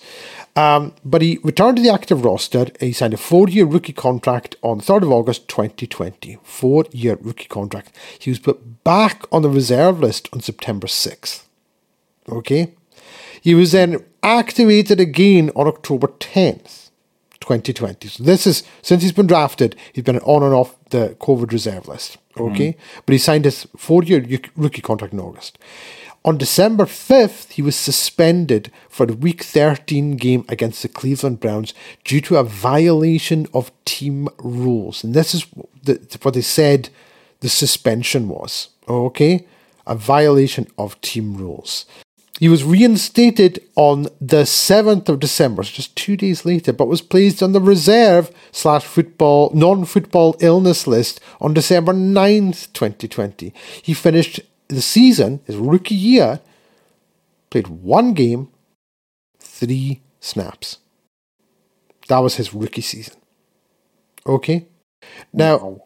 Um, 0.55 0.93
but 1.03 1.23
he 1.23 1.39
returned 1.41 1.77
to 1.77 1.83
the 1.83 1.89
active 1.89 2.23
roster. 2.23 2.67
He 2.79 2.91
signed 2.91 3.15
a 3.15 3.17
four 3.17 3.49
year 3.49 3.65
rookie 3.65 3.93
contract 3.93 4.55
on 4.61 4.81
3rd 4.81 5.03
of 5.03 5.11
August 5.11 5.47
2020. 5.47 6.37
Four 6.43 6.85
year 6.91 7.17
rookie 7.19 7.47
contract. 7.47 7.95
He 8.19 8.29
was 8.29 8.39
put 8.39 8.83
back 8.83 9.23
on 9.31 9.41
the 9.41 9.49
reserve 9.49 9.99
list 9.99 10.29
on 10.31 10.41
September 10.41 10.85
6th. 10.85 11.45
Okay? 12.29 12.73
He 13.41 13.55
was 13.55 13.71
then 13.71 14.05
activated 14.21 14.99
again 14.99 15.49
on 15.55 15.67
October 15.67 16.07
10th, 16.07 16.91
2020. 17.41 18.07
So 18.07 18.23
this 18.23 18.45
is, 18.45 18.63
since 18.81 19.01
he's 19.01 19.11
been 19.11 19.27
drafted, 19.27 19.75
he's 19.91 20.03
been 20.03 20.19
on 20.19 20.43
and 20.43 20.53
off 20.53 20.75
the 20.91 21.17
COVID 21.19 21.51
reserve 21.51 21.87
list. 21.87 22.17
Okay? 22.37 22.73
Mm-hmm. 22.73 23.01
But 23.05 23.13
he 23.13 23.19
signed 23.19 23.45
his 23.45 23.67
four 23.77 24.03
year 24.03 24.25
rookie 24.55 24.81
contract 24.81 25.13
in 25.13 25.19
August. 25.19 25.57
On 26.25 26.37
December 26.37 26.85
5th, 26.85 27.51
he 27.51 27.61
was 27.61 27.75
suspended 27.75 28.71
for 28.87 29.05
the 29.05 29.13
Week 29.13 29.43
13 29.43 30.15
game 30.15 30.45
against 30.47 30.81
the 30.81 30.87
Cleveland 30.87 31.41
Browns 31.41 31.73
due 32.05 32.21
to 32.21 32.37
a 32.37 32.45
violation 32.45 33.45
of 33.53 33.71
team 33.83 34.29
rules. 34.37 35.03
And 35.03 35.13
this 35.13 35.35
is 35.35 35.45
what 35.53 36.33
they 36.33 36.41
said 36.41 36.89
the 37.41 37.49
suspension 37.49 38.29
was. 38.29 38.69
Okay? 38.87 39.45
A 39.85 39.95
violation 39.95 40.67
of 40.77 40.99
team 41.01 41.35
rules. 41.35 41.85
He 42.43 42.49
was 42.49 42.65
reinstated 42.65 43.63
on 43.77 44.09
the 44.19 44.43
7th 44.43 45.07
of 45.07 45.21
December, 45.21 45.63
so 45.63 45.71
just 45.71 45.95
two 45.95 46.17
days 46.17 46.43
later, 46.43 46.73
but 46.73 46.89
was 46.89 47.01
placed 47.01 47.41
on 47.41 47.53
the 47.53 47.61
reserve 47.61 48.31
slash 48.51 48.83
football 48.83 49.49
non-football 49.53 50.35
illness 50.41 50.85
list 50.85 51.21
on 51.39 51.53
December 51.53 51.93
9th, 51.93 52.73
2020. 52.73 53.53
He 53.81 53.93
finished 53.93 54.41
the 54.67 54.81
season, 54.81 55.39
his 55.45 55.55
rookie 55.55 55.95
year, 55.95 56.41
played 57.49 57.69
one 57.69 58.13
game, 58.13 58.49
three 59.39 60.01
snaps. 60.19 60.79
That 62.09 62.19
was 62.19 62.35
his 62.35 62.53
rookie 62.53 62.81
season. 62.81 63.15
Okay? 64.27 64.67
Now, 65.31 65.83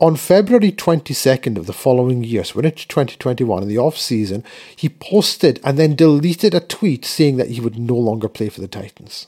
on 0.00 0.14
February 0.14 0.70
22nd 0.70 1.56
of 1.56 1.66
the 1.66 1.72
following 1.72 2.22
year, 2.22 2.44
so 2.44 2.56
we're 2.56 2.66
into 2.66 2.86
2021, 2.86 3.62
in 3.62 3.68
the 3.68 3.78
off 3.78 3.98
season, 3.98 4.44
he 4.76 4.88
posted 4.88 5.60
and 5.64 5.76
then 5.78 5.96
deleted 5.96 6.54
a 6.54 6.60
tweet 6.60 7.04
saying 7.04 7.36
that 7.36 7.50
he 7.50 7.60
would 7.60 7.78
no 7.78 7.96
longer 7.96 8.28
play 8.28 8.48
for 8.48 8.60
the 8.60 8.68
Titans. 8.68 9.26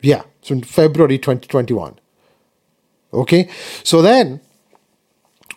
Yeah, 0.00 0.22
so 0.42 0.54
in 0.54 0.62
February 0.62 1.18
2021. 1.18 1.98
Okay, 3.12 3.48
so 3.82 4.00
then 4.00 4.40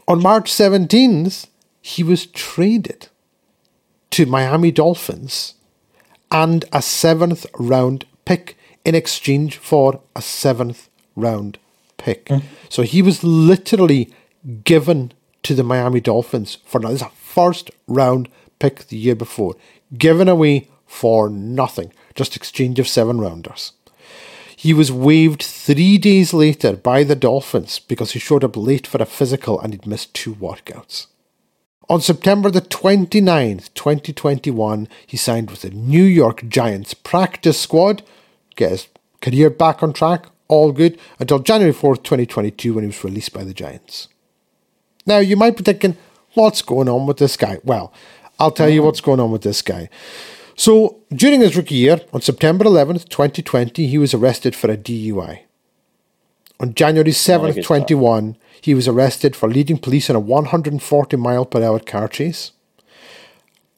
on 0.08 0.22
March 0.22 0.52
17th, 0.52 1.48
he 1.82 2.04
was 2.04 2.26
traded 2.26 3.10
to 4.12 4.26
Miami 4.26 4.72
Dolphins 4.72 5.56
and 6.32 6.66
a 6.72 6.82
seventh 6.82 7.46
round 7.60 8.06
pick 8.26 8.58
in 8.84 8.96
exchange 8.96 9.58
for 9.58 10.02
a 10.16 10.22
seventh 10.22 10.90
round 11.16 11.60
pick. 11.98 12.26
Mm. 12.26 12.44
So 12.70 12.84
he 12.84 13.02
was 13.02 13.24
literally 13.24 14.12
given 14.64 15.12
to 15.44 15.54
the 15.54 15.64
Miami 15.64 16.02
Dolphins 16.02 16.58
for 16.66 16.80
this 16.82 16.92
is 16.92 17.02
a 17.02 17.10
first 17.10 17.72
round 17.88 18.30
pick 18.60 18.88
the 18.88 18.98
year 18.98 19.16
before, 19.16 19.56
given 19.98 20.28
away 20.28 20.70
for 20.86 21.30
nothing, 21.30 21.92
just 22.16 22.36
exchange 22.36 22.80
of 22.80 22.88
seven 22.88 23.20
rounders. 23.20 23.74
He 24.56 24.74
was 24.74 24.92
waived 24.92 25.44
three 25.44 26.00
days 26.00 26.34
later 26.34 26.76
by 26.76 27.04
the 27.04 27.16
Dolphins 27.16 27.78
because 27.80 28.12
he 28.12 28.20
showed 28.20 28.44
up 28.44 28.58
late 28.58 28.88
for 28.88 29.02
a 29.02 29.06
physical 29.06 29.60
and 29.60 29.72
he'd 29.72 29.86
missed 29.86 30.16
two 30.16 30.34
workouts. 30.34 31.08
On 31.90 32.02
September 32.02 32.50
the 32.50 32.62
29th, 32.62 33.74
2021, 33.76 34.90
he 35.06 35.16
signed 35.16 35.52
with 35.52 35.62
the 35.62 35.70
New 35.70 36.04
York 36.04 36.48
Giants 36.50 36.94
practice 36.94 37.62
squad, 37.62 38.02
get 38.56 38.72
his 38.72 38.88
career 39.22 39.50
back 39.50 39.84
on 39.84 39.94
track, 39.94 40.26
all 40.48 40.72
good, 40.72 41.00
until 41.20 41.40
January 41.40 41.74
4th, 41.74 42.04
2022, 42.04 42.74
when 42.74 42.84
he 42.84 42.88
was 42.88 43.04
released 43.04 43.34
by 43.34 43.44
the 43.44 43.54
Giants. 43.54 44.08
Now, 45.06 45.20
you 45.20 45.36
might 45.36 45.58
be 45.58 45.64
thinking, 45.64 45.98
what's 46.34 46.62
going 46.62 46.90
on 46.90 47.08
with 47.08 47.18
this 47.18 47.38
guy? 47.38 47.60
Well, 47.64 47.94
I'll 48.40 48.52
tell 48.52 48.70
you 48.70 48.84
what's 48.84 49.02
going 49.02 49.20
on 49.20 49.32
with 49.32 49.42
this 49.42 49.62
guy. 49.62 49.90
So, 50.56 50.98
during 51.12 51.42
his 51.42 51.56
rookie 51.56 51.76
year, 51.76 52.02
on 52.14 52.22
September 52.22 52.66
11th, 52.66 53.10
2020, 53.10 53.88
he 53.88 53.98
was 53.98 54.14
arrested 54.14 54.56
for 54.56 54.72
a 54.72 54.78
DUI. 54.78 55.42
On 56.60 56.74
January 56.74 57.12
7th, 57.12 57.64
21, 57.64 58.36
he 58.62 58.74
was 58.74 58.88
arrested 58.88 59.36
for 59.36 59.48
leading 59.48 59.78
police 59.78 60.10
in 60.10 60.16
a 60.16 60.20
140 60.20 61.18
mile 61.18 61.46
per 61.46 61.64
hour 61.64 61.80
car 61.80 62.08
chase. 62.08 62.52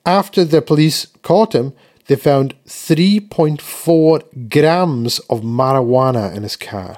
After 0.06 0.46
the 0.46 0.62
police 0.62 1.08
caught 1.22 1.54
him, 1.54 1.74
they 2.10 2.16
found 2.16 2.56
3.4 2.66 4.50
grams 4.50 5.20
of 5.30 5.42
marijuana 5.42 6.36
in 6.36 6.42
his 6.42 6.56
car. 6.56 6.98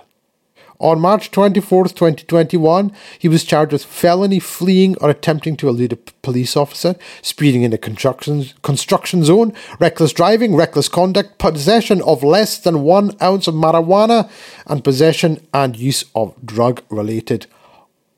On 0.79 1.01
March 1.01 1.31
24th, 1.31 1.89
2021, 1.89 2.93
he 3.19 3.27
was 3.27 3.43
charged 3.43 3.73
with 3.73 3.83
felony 3.83 4.39
fleeing 4.39 4.95
or 5.01 5.09
attempting 5.09 5.57
to 5.57 5.67
elude 5.67 5.91
a 5.91 5.97
police 5.97 6.55
officer, 6.55 6.95
speeding 7.21 7.63
in 7.63 7.73
a 7.73 7.77
construction, 7.77 8.45
construction 8.61 9.25
zone, 9.25 9.53
reckless 9.81 10.13
driving, 10.13 10.55
reckless 10.55 10.87
conduct, 10.87 11.37
possession 11.37 12.01
of 12.03 12.23
less 12.23 12.57
than 12.57 12.81
one 12.81 13.11
ounce 13.21 13.47
of 13.47 13.53
marijuana, 13.53 14.31
and 14.65 14.81
possession 14.81 15.45
and 15.53 15.75
use 15.75 16.05
of 16.15 16.33
drug 16.43 16.81
related 16.89 17.47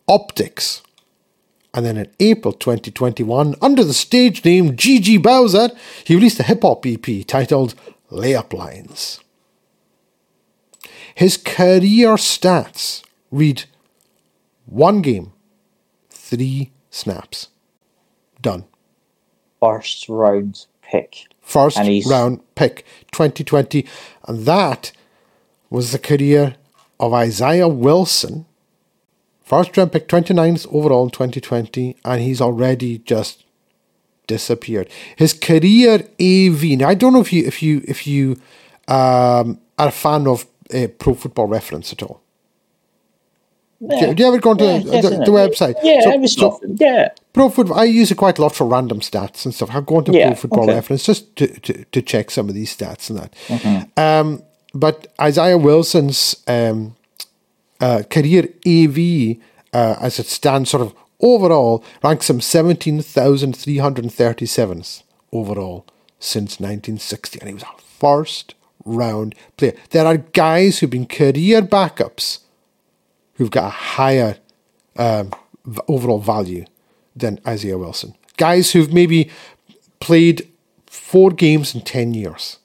optics. 0.07 0.83
And 1.73 1.85
then 1.85 1.97
in 1.97 2.11
April 2.19 2.53
2021, 2.53 3.55
under 3.61 3.83
the 3.83 3.93
stage 3.93 4.45
name 4.45 4.75
Gigi 4.75 5.17
Bowser, 5.17 5.69
he 6.03 6.15
released 6.15 6.39
a 6.39 6.43
hip 6.43 6.61
hop 6.61 6.85
EP 6.85 7.25
titled 7.25 7.73
Layup 8.11 8.53
Lines. 8.53 9.19
His 11.15 11.37
career 11.37 12.15
stats 12.15 13.03
read 13.31 13.63
one 14.65 15.01
game, 15.01 15.33
three 16.09 16.71
snaps. 16.89 17.49
Done. 18.41 18.65
First 19.59 20.09
round 20.09 20.65
pick. 20.81 21.25
First 21.41 21.77
round 22.09 22.41
pick 22.55 22.85
2020. 23.11 23.85
And 24.27 24.45
that 24.45 24.91
was 25.69 25.91
the 25.91 25.99
career 25.99 26.55
of 26.99 27.13
Isaiah 27.13 27.67
Wilson. 27.67 28.45
First 29.43 29.75
round 29.77 29.91
pick 29.91 30.07
29th 30.07 30.67
overall 30.73 31.03
in 31.05 31.09
2020. 31.11 31.97
And 32.05 32.21
he's 32.21 32.41
already 32.41 32.99
just 32.99 33.43
disappeared. 34.27 34.89
His 35.17 35.33
career 35.33 36.07
AV. 36.19 36.63
Now 36.79 36.89
I 36.89 36.93
don't 36.95 37.13
know 37.13 37.21
if 37.21 37.33
you 37.33 37.45
if 37.45 37.61
you 37.61 37.81
if 37.87 38.07
you 38.07 38.31
um, 38.87 39.59
are 39.77 39.87
a 39.89 39.91
fan 39.91 40.27
of 40.27 40.45
uh, 40.73 40.87
Pro 40.97 41.13
Football 41.13 41.47
Reference 41.47 41.91
at 41.93 42.01
all. 42.03 42.21
Do, 43.85 43.97
you- 43.97 44.13
do 44.13 44.23
you 44.23 44.29
ever 44.29 44.39
go 44.39 44.51
onto 44.51 44.63
Yeah, 44.63 44.79
the, 44.79 45.09
the, 45.09 45.09
the 45.25 45.31
website? 45.31 45.75
Yeah, 45.83 45.99
So- 46.01 46.11
every 46.13 46.27
so-. 46.27 46.59
Yeah. 46.77 47.09
Pro 47.33 47.49
football. 47.49 47.77
I 47.79 47.83
use 47.85 48.11
it 48.11 48.15
quite 48.15 48.37
a 48.37 48.41
lot 48.41 48.55
for 48.55 48.65
random 48.65 48.99
stats 49.01 49.43
and 49.43 49.53
stuff. 49.53 49.75
I 49.75 49.81
go 49.81 49.99
to 50.01 50.11
Yeah, 50.11 50.27
Pro 50.27 50.35
Football 50.35 50.63
okay. 50.65 50.75
Reference 50.75 51.03
just 51.03 51.35
to, 51.35 51.47
to, 51.47 51.83
to 51.85 52.01
check 52.01 52.31
some 52.31 52.47
of 52.47 52.55
these 52.55 52.75
stats 52.77 53.09
and 53.09 53.19
that. 53.19 53.33
Mm-hmm. 53.47 53.99
Um, 53.99 54.43
but 54.73 55.07
Isaiah 55.19 55.57
Wilson's 55.57 56.35
um, 56.47 56.95
uh, 57.83 58.03
career 58.09 58.47
AV, 58.65 59.37
uh, 59.73 59.97
as 59.99 60.17
it 60.17 60.27
stands, 60.27 60.69
sort 60.69 60.83
of 60.83 60.95
overall, 61.19 61.83
ranks 62.01 62.29
him 62.29 62.39
seventeen 62.39 63.01
thousand 63.01 63.57
three 63.57 63.77
hundred 63.77 64.09
thirty 64.09 64.45
seventh 64.45 65.03
overall 65.33 65.85
since 66.17 66.61
nineteen 66.61 66.97
sixty, 66.97 67.39
and 67.39 67.49
he 67.49 67.53
was 67.53 67.63
a 67.63 67.81
first 67.99 68.55
round 68.85 69.35
player. 69.57 69.75
There 69.89 70.05
are 70.05 70.17
guys 70.17 70.79
who've 70.79 70.89
been 70.89 71.05
career 71.05 71.61
backups 71.61 72.39
who've 73.33 73.51
got 73.51 73.65
a 73.65 73.77
higher 73.97 74.37
um, 74.95 75.31
overall 75.89 76.19
value 76.19 76.65
than 77.13 77.39
Isaiah 77.45 77.77
Wilson. 77.77 78.15
Guys 78.37 78.71
who've 78.71 78.93
maybe 78.93 79.29
played 79.99 80.47
four 80.85 81.31
games 81.31 81.75
in 81.75 81.81
10 81.81 82.13
years 82.13 82.59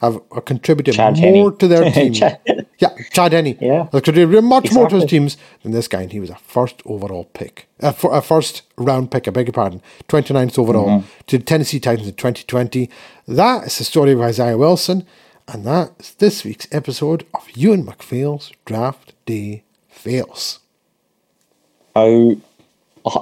have, 0.00 0.20
have 0.34 0.44
contributed 0.44 0.94
Chad 0.94 1.18
more 1.18 1.50
to 1.52 1.66
their 1.68 1.90
team. 1.90 2.12
Chad- 2.20 2.40
yeah, 2.78 2.90
Chad 3.12 3.32
Henne. 3.32 3.56
Yeah. 3.60 3.88
Have 3.92 4.02
contributed 4.02 4.44
much 4.44 4.72
more 4.72 4.88
to 4.88 4.96
his 4.96 5.04
teams 5.06 5.36
than 5.62 5.72
this 5.72 5.88
guy, 5.88 6.02
and 6.02 6.12
he 6.12 6.20
was 6.20 6.30
a 6.30 6.36
first 6.36 6.80
overall 6.84 7.24
pick. 7.24 7.68
A, 7.80 7.92
fir- 7.92 8.12
a 8.12 8.22
first 8.22 8.62
round 8.76 9.10
pick, 9.10 9.26
I 9.26 9.30
beg 9.32 9.46
your 9.48 9.52
pardon. 9.52 9.82
29th 10.08 10.58
overall 10.58 10.88
Mm-hmm. 10.88 11.06
to 11.26 11.38
the 11.38 11.44
Tennessee 11.44 11.80
Titans 11.80 12.08
in 12.08 12.14
2020. 12.14 12.88
That 13.26 13.66
is 13.66 13.78
the 13.78 13.84
story 13.84 14.12
of 14.12 14.20
Isaiah 14.20 14.56
Wilson, 14.56 15.06
and 15.48 15.64
that's 15.64 16.12
this 16.14 16.44
week's 16.44 16.68
episode 16.70 17.26
of 17.34 17.46
Euan 17.48 17.84
MacPhail's 17.84 18.52
Draft 18.64 19.14
Day 19.26 19.64
Fails. 19.88 20.60
I 21.96 22.36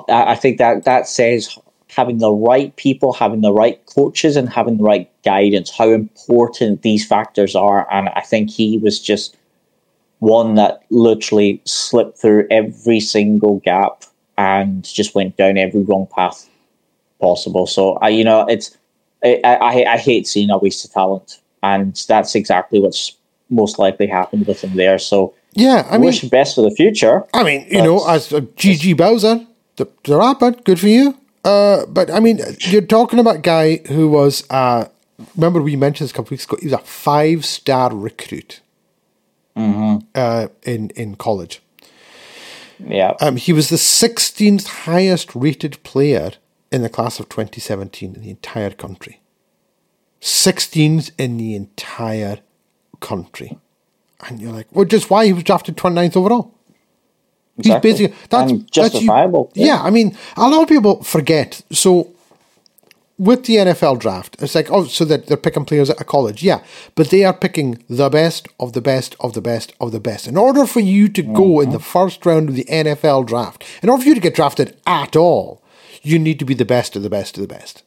I 0.09 0.35
think 0.35 0.59
that 0.59 0.85
that 0.85 1.09
says 1.09 1.57
having 1.97 2.19
the 2.19 2.33
right 2.33 2.77
people, 2.77 3.15
having 3.15 3.41
the 3.41 3.53
right 3.53 3.85
coaches, 3.87 4.37
and 4.37 4.51
having 4.51 4.77
the 4.77 4.85
right 4.85 5.11
guidance. 5.25 5.71
How 5.71 5.89
important 5.91 6.83
these 6.83 7.07
factors 7.07 7.57
are, 7.57 7.91
and 7.91 8.11
I 8.11 8.21
think 8.21 8.51
he 8.51 8.77
was 8.77 9.01
just 9.01 9.37
one 10.19 10.55
that 10.57 10.83
literally 10.91 11.63
slipped 11.65 12.19
through 12.19 12.47
every 12.51 13.01
single 13.01 13.61
gap 13.61 14.05
and 14.37 14.85
just 14.85 15.15
went 15.15 15.37
down 15.37 15.57
every 15.57 15.83
wrong 15.83 16.07
path 16.15 16.49
possible. 17.21 17.67
So 17.67 17.95
I, 17.95 18.11
you 18.11 18.25
know, 18.25 18.47
it's 18.47 18.77
I, 19.25 19.41
I, 19.45 19.93
I 19.95 19.97
hate 19.97 20.27
seeing 20.27 20.51
a 20.51 20.59
waste 20.59 20.85
of 20.85 20.93
talent, 20.93 21.41
and 21.63 21.99
that's 22.07 22.35
exactly 22.35 22.79
what's 22.79 23.17
most 23.49 23.79
likely 23.79 24.07
happened 24.07 24.47
with 24.47 24.63
him 24.63 24.77
there. 24.77 24.99
So 24.99 25.35
Yeah, 25.55 25.87
I 25.91 25.97
mean, 25.97 26.07
wish 26.07 26.23
him 26.23 26.29
best 26.29 26.57
for 26.57 26.63
the 26.63 26.75
future. 26.77 27.25
I 27.33 27.43
mean, 27.43 27.67
you 27.71 27.83
know, 27.83 28.07
as 28.07 28.33
uh, 28.33 28.41
GG 28.41 28.99
Bowser, 28.99 29.47
the, 29.77 29.89
the 30.05 30.19
rapper, 30.19 30.51
good 30.51 30.79
for 30.79 30.89
you. 30.89 31.19
Uh, 31.47 31.87
but 31.87 32.11
I 32.11 32.19
mean, 32.19 32.41
you're 32.59 32.83
talking 32.83 33.21
about 33.21 33.37
a 33.37 33.41
guy 33.41 33.77
who 33.87 34.09
was, 34.09 34.45
uh, 34.51 34.89
remember 35.37 35.63
we 35.63 35.77
mentioned 35.77 36.07
this 36.07 36.11
a 36.11 36.15
couple 36.15 36.33
weeks 36.33 36.45
ago, 36.45 36.57
he 36.61 36.67
was 36.67 36.73
a 36.73 36.79
five 36.79 37.45
star 37.45 37.95
recruit 37.95 38.61
uh, 40.17 40.49
in, 40.65 40.91
in 40.91 41.15
college. 41.15 41.63
Yeah. 42.81 43.15
Um, 43.21 43.37
he 43.37 43.53
was 43.53 43.69
the 43.69 43.77
16th 43.77 44.67
highest 44.67 45.37
rated 45.37 45.81
player 45.85 46.33
in 46.73 46.83
the 46.83 46.89
class 46.89 47.21
of 47.21 47.29
2017 47.29 48.17
in 48.17 48.23
the 48.23 48.31
entire 48.31 48.71
country. 48.71 49.21
16th 50.21 51.13
in 51.17 51.37
the 51.37 51.55
entire 51.55 52.41
country. 52.99 53.57
And 54.27 54.41
you're 54.41 54.53
like, 54.53 54.67
well, 54.73 54.85
just 54.85 55.11
why 55.11 55.27
he 55.27 55.33
was 55.33 55.45
drafted 55.45 55.77
29th 55.77 56.17
overall. 56.17 56.56
Exactly. 57.59 57.91
He's 57.91 57.99
basically 57.99 58.27
that's 58.29 58.53
And 58.53 58.61
that's 58.61 58.77
you- 58.77 58.83
justifiable. 58.83 59.51
yeah. 59.55 59.83
I 59.83 59.91
mean, 59.91 60.17
a 60.37 60.49
lot 60.49 60.63
of 60.63 60.69
people 60.69 61.03
forget. 61.03 61.63
So 61.71 62.13
with 63.19 63.45
the 63.47 63.57
NFL 63.57 63.99
draft, 63.99 64.37
it's 64.41 64.55
like 64.55 64.71
oh, 64.71 64.85
so 64.85 65.05
that 65.07 65.27
they're 65.27 65.37
picking 65.37 65.65
players 65.65 65.89
at 65.89 66.01
a 66.01 66.05
college, 66.05 66.43
yeah, 66.43 66.63
but 66.95 67.11
they 67.11 67.25
are 67.25 67.33
picking 67.33 67.83
the 67.89 68.11
best 68.11 68.49
of 68.61 68.75
the 68.75 68.83
best 68.83 69.17
of 69.21 69.33
the 69.33 69.41
best 69.41 69.73
of 69.81 69.93
the 69.93 70.01
best. 70.01 70.27
In 70.27 70.37
order 70.37 70.67
for 70.67 70.81
you 70.81 71.09
to 71.09 71.23
go 71.23 71.61
in 71.61 71.71
the 71.71 71.79
mm-hmm. 71.79 71.85
first 71.85 72.27
round 72.27 72.51
of 72.51 72.55
the 72.55 72.65
NFL 72.65 73.27
draft, 73.27 73.65
in 73.83 73.89
order 73.89 74.03
for 74.03 74.09
you 74.09 74.15
to 74.15 74.21
get 74.21 74.35
drafted 74.35 74.77
at 74.87 75.17
all, 75.17 75.63
you 76.03 76.19
need 76.19 76.39
to 76.39 76.45
be 76.45 76.55
the 76.55 76.65
best 76.65 76.95
of 76.95 77.03
the 77.03 77.11
best 77.11 77.37
of 77.37 77.41
the 77.43 77.49
best. 77.49 77.83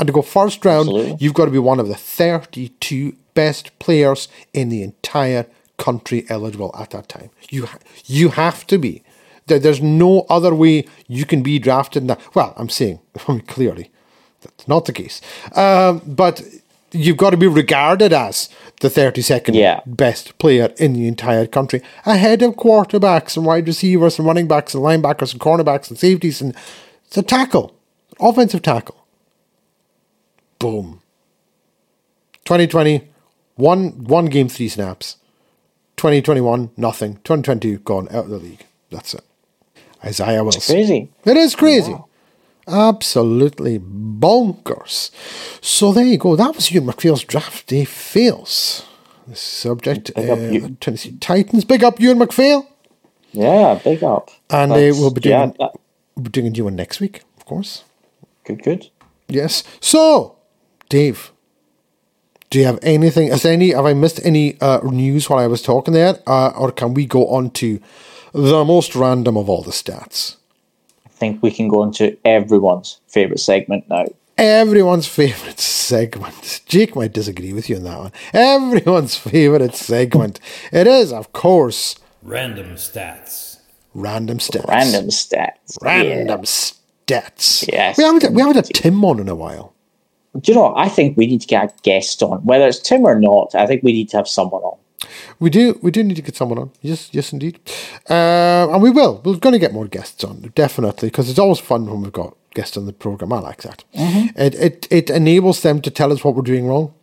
And 0.00 0.06
to 0.06 0.12
go 0.12 0.22
first 0.22 0.64
round, 0.64 0.88
Absolutely. 0.88 1.16
you've 1.20 1.34
got 1.34 1.44
to 1.44 1.50
be 1.50 1.58
one 1.58 1.78
of 1.78 1.88
the 1.88 1.94
32 1.94 3.14
best 3.34 3.78
players 3.78 4.28
in 4.52 4.68
the 4.68 4.82
entire 4.82 5.46
country 5.86 6.24
eligible 6.28 6.70
at 6.82 6.90
that 6.90 7.06
time. 7.08 7.30
You 7.50 7.68
you 8.06 8.30
have 8.30 8.66
to 8.66 8.78
be. 8.78 9.02
There's 9.46 9.82
no 9.82 10.24
other 10.36 10.54
way 10.54 10.84
you 11.08 11.24
can 11.26 11.42
be 11.42 11.58
drafted. 11.58 12.04
Now. 12.04 12.16
Well, 12.34 12.52
I'm 12.56 12.68
saying 12.68 13.00
clearly 13.54 13.90
that's 14.42 14.66
not 14.68 14.84
the 14.86 14.92
case. 14.92 15.20
Um, 15.56 16.00
but 16.06 16.42
you've 16.92 17.16
got 17.16 17.30
to 17.30 17.36
be 17.36 17.46
regarded 17.48 18.12
as 18.12 18.48
the 18.80 18.88
32nd 18.88 19.54
Yeah. 19.54 19.80
best 19.86 20.36
player 20.38 20.68
in 20.78 20.92
the 20.94 21.06
entire 21.08 21.46
country, 21.46 21.80
ahead 22.04 22.42
of 22.42 22.54
quarterbacks 22.56 23.36
and 23.36 23.46
wide 23.46 23.66
receivers 23.66 24.18
and 24.18 24.26
running 24.28 24.48
backs 24.48 24.74
and 24.74 24.84
linebackers 24.84 25.32
and 25.32 25.40
cornerbacks 25.40 25.88
and 25.90 25.98
safeties 25.98 26.40
and 26.42 26.54
it's 27.06 27.16
a 27.18 27.22
tackle, 27.22 27.72
offensive 28.20 28.62
tackle. 28.62 28.96
Boom. 30.58 31.00
2020, 32.44 33.08
one 33.56 34.04
one 34.04 34.26
game, 34.26 34.48
three 34.48 34.68
snaps. 34.68 35.16
2021, 36.02 36.70
nothing. 36.76 37.14
2022, 37.22 37.78
gone 37.84 38.08
out 38.08 38.24
of 38.24 38.30
the 38.30 38.38
league. 38.38 38.66
That's 38.90 39.14
it. 39.14 39.22
Isaiah 40.04 40.42
Wilson. 40.42 40.58
It's 40.58 40.66
crazy. 40.68 41.08
It 41.24 41.36
is 41.36 41.54
crazy. 41.54 41.96
Absolutely 42.66 43.78
bonkers. 43.78 45.12
So 45.64 45.92
there 45.92 46.04
you 46.04 46.18
go. 46.18 46.34
That 46.34 46.56
was 46.56 46.70
Euan 46.70 46.86
MacPhail's 46.86 47.22
draft 47.22 47.68
day 47.68 47.84
fails. 47.84 48.84
The 49.28 49.36
subject, 49.36 50.10
uh. 50.16 50.70
Tennessee 50.80 51.16
Titans. 51.20 51.64
Big 51.64 51.84
up 51.84 51.98
Euan 52.00 52.18
MacPhail. 52.18 52.66
Yeah, 53.30 53.78
big 53.84 54.02
up. 54.02 54.28
And 54.50 54.72
uh, 54.72 54.74
we'll 54.74 55.12
be 55.12 55.20
yeah, 55.28 55.46
doing, 55.46 55.56
that- 55.60 55.72
we'll 56.16 56.24
be 56.24 56.30
doing 56.30 56.48
a 56.48 56.50
new 56.50 56.64
one 56.64 56.74
next 56.74 56.98
week, 56.98 57.22
of 57.36 57.44
course. 57.46 57.84
good, 58.42 58.60
good. 58.64 58.90
Yes. 59.28 59.62
So, 59.80 60.34
Dave, 60.88 61.30
do 62.52 62.58
you 62.58 62.66
have 62.66 62.78
anything? 62.82 63.28
Has 63.28 63.46
any? 63.46 63.70
Have 63.70 63.86
I 63.86 63.94
missed 63.94 64.20
any 64.24 64.60
uh, 64.60 64.80
news 64.84 65.28
while 65.30 65.38
I 65.38 65.46
was 65.46 65.62
talking 65.62 65.94
there, 65.94 66.18
uh, 66.26 66.50
or 66.50 66.70
can 66.70 66.92
we 66.92 67.06
go 67.06 67.26
on 67.28 67.50
to 67.52 67.80
the 68.34 68.62
most 68.62 68.94
random 68.94 69.38
of 69.38 69.48
all 69.48 69.62
the 69.62 69.70
stats? 69.70 70.36
I 71.06 71.08
think 71.08 71.42
we 71.42 71.50
can 71.50 71.68
go 71.68 71.82
into 71.82 72.18
everyone's 72.26 73.00
favorite 73.08 73.40
segment 73.40 73.88
now. 73.88 74.04
Everyone's 74.36 75.06
favorite 75.06 75.60
segment. 75.60 76.60
Jake 76.66 76.94
might 76.94 77.14
disagree 77.14 77.54
with 77.54 77.70
you 77.70 77.76
on 77.76 77.84
that 77.84 77.98
one. 77.98 78.12
Everyone's 78.34 79.16
favorite 79.16 79.74
segment. 79.74 80.38
It 80.72 80.86
is, 80.86 81.10
of 81.10 81.32
course, 81.32 81.96
Random 82.22 82.74
stats. 82.74 83.60
random 83.94 84.38
stats. 84.38 84.68
Random 84.68 85.08
stats. 85.08 85.78
Random 85.82 86.42
stats. 86.42 87.66
Yes. 87.72 87.96
We 87.96 88.04
haven't, 88.04 88.34
we 88.34 88.42
haven't 88.42 88.56
had 88.56 88.74
Tim 88.74 89.02
on 89.04 89.20
in 89.20 89.28
a 89.30 89.34
while. 89.34 89.71
Do 90.40 90.52
you 90.52 90.58
know? 90.58 90.74
I 90.76 90.88
think 90.88 91.16
we 91.16 91.26
need 91.26 91.42
to 91.42 91.46
get 91.46 91.64
a 91.64 91.74
guest 91.82 92.22
on, 92.22 92.38
whether 92.44 92.66
it's 92.66 92.78
Tim 92.78 93.04
or 93.04 93.18
not. 93.18 93.54
I 93.54 93.66
think 93.66 93.82
we 93.82 93.92
need 93.92 94.08
to 94.10 94.16
have 94.16 94.28
someone 94.28 94.62
on. 94.62 94.78
We 95.40 95.50
do 95.50 95.78
we 95.82 95.90
do 95.90 96.02
need 96.02 96.16
to 96.16 96.22
get 96.22 96.36
someone 96.36 96.58
on. 96.58 96.70
Yes, 96.80 97.10
yes, 97.12 97.32
indeed. 97.32 97.58
Uh, 98.08 98.68
and 98.72 98.82
we 98.82 98.90
will. 98.90 99.20
We're 99.24 99.36
going 99.36 99.52
to 99.52 99.58
get 99.58 99.72
more 99.72 99.86
guests 99.86 100.24
on, 100.24 100.52
definitely, 100.54 101.08
because 101.08 101.28
it's 101.28 101.38
always 101.38 101.58
fun 101.58 101.86
when 101.86 102.02
we've 102.02 102.12
got 102.12 102.36
guests 102.54 102.76
on 102.76 102.86
the 102.86 102.92
program. 102.92 103.32
I 103.32 103.40
like 103.40 103.62
that. 103.62 103.84
It, 104.36 104.54
it 104.54 104.88
it 104.90 105.10
enables 105.10 105.62
them 105.62 105.80
to 105.82 105.90
tell 105.90 106.12
us 106.12 106.24
what 106.24 106.34
we're 106.34 106.42
doing 106.42 106.66
wrong. 106.66 106.94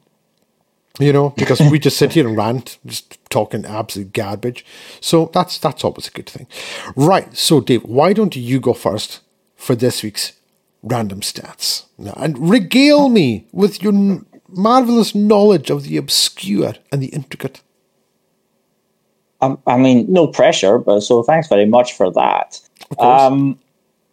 You 0.99 1.13
know, 1.13 1.29
because 1.37 1.61
we 1.61 1.79
just 1.79 1.97
sit 1.97 2.13
here 2.13 2.27
and 2.27 2.35
rant, 2.35 2.77
just 2.85 3.17
talking 3.29 3.63
absolute 3.65 4.11
garbage. 4.11 4.65
So 4.99 5.29
that's 5.33 5.57
that's 5.57 5.83
always 5.83 6.07
a 6.07 6.11
good 6.11 6.29
thing, 6.29 6.47
right? 6.95 7.35
So, 7.37 7.61
Dave, 7.61 7.83
why 7.83 8.11
don't 8.11 8.35
you 8.35 8.59
go 8.59 8.73
first 8.73 9.21
for 9.55 9.75
this 9.75 10.03
week's 10.03 10.33
random 10.83 11.21
stats 11.21 11.85
and 12.15 12.49
regale 12.49 13.09
me 13.09 13.47
with 13.51 13.83
your 13.83 13.93
n- 13.93 14.25
marvelous 14.47 15.13
knowledge 15.13 15.69
of 15.69 15.83
the 15.83 15.97
obscure 15.97 16.73
and 16.91 17.01
the 17.01 17.07
intricate. 17.07 17.61
Um, 19.41 19.59
I 19.67 19.77
mean, 19.77 20.05
no 20.11 20.27
pressure, 20.27 20.77
but 20.77 21.01
so 21.01 21.23
thanks 21.23 21.47
very 21.47 21.65
much 21.65 21.93
for 21.93 22.11
that. 22.11 22.59
Um, 22.97 23.59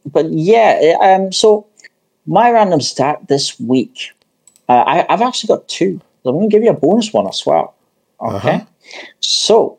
but 0.04 0.30
yeah, 0.30 0.96
um, 1.00 1.32
so 1.32 1.66
my 2.26 2.50
random 2.50 2.80
stat 2.80 3.26
this 3.28 3.58
week, 3.58 4.12
uh, 4.68 4.84
I, 4.86 5.06
I've 5.08 5.22
actually 5.22 5.48
got 5.48 5.68
two. 5.68 6.00
I'm 6.24 6.32
going 6.32 6.50
to 6.50 6.56
give 6.56 6.64
you 6.64 6.70
a 6.70 6.74
bonus 6.74 7.12
one 7.12 7.28
as 7.28 7.44
well. 7.46 7.74
Okay. 8.20 8.64
So 9.20 9.78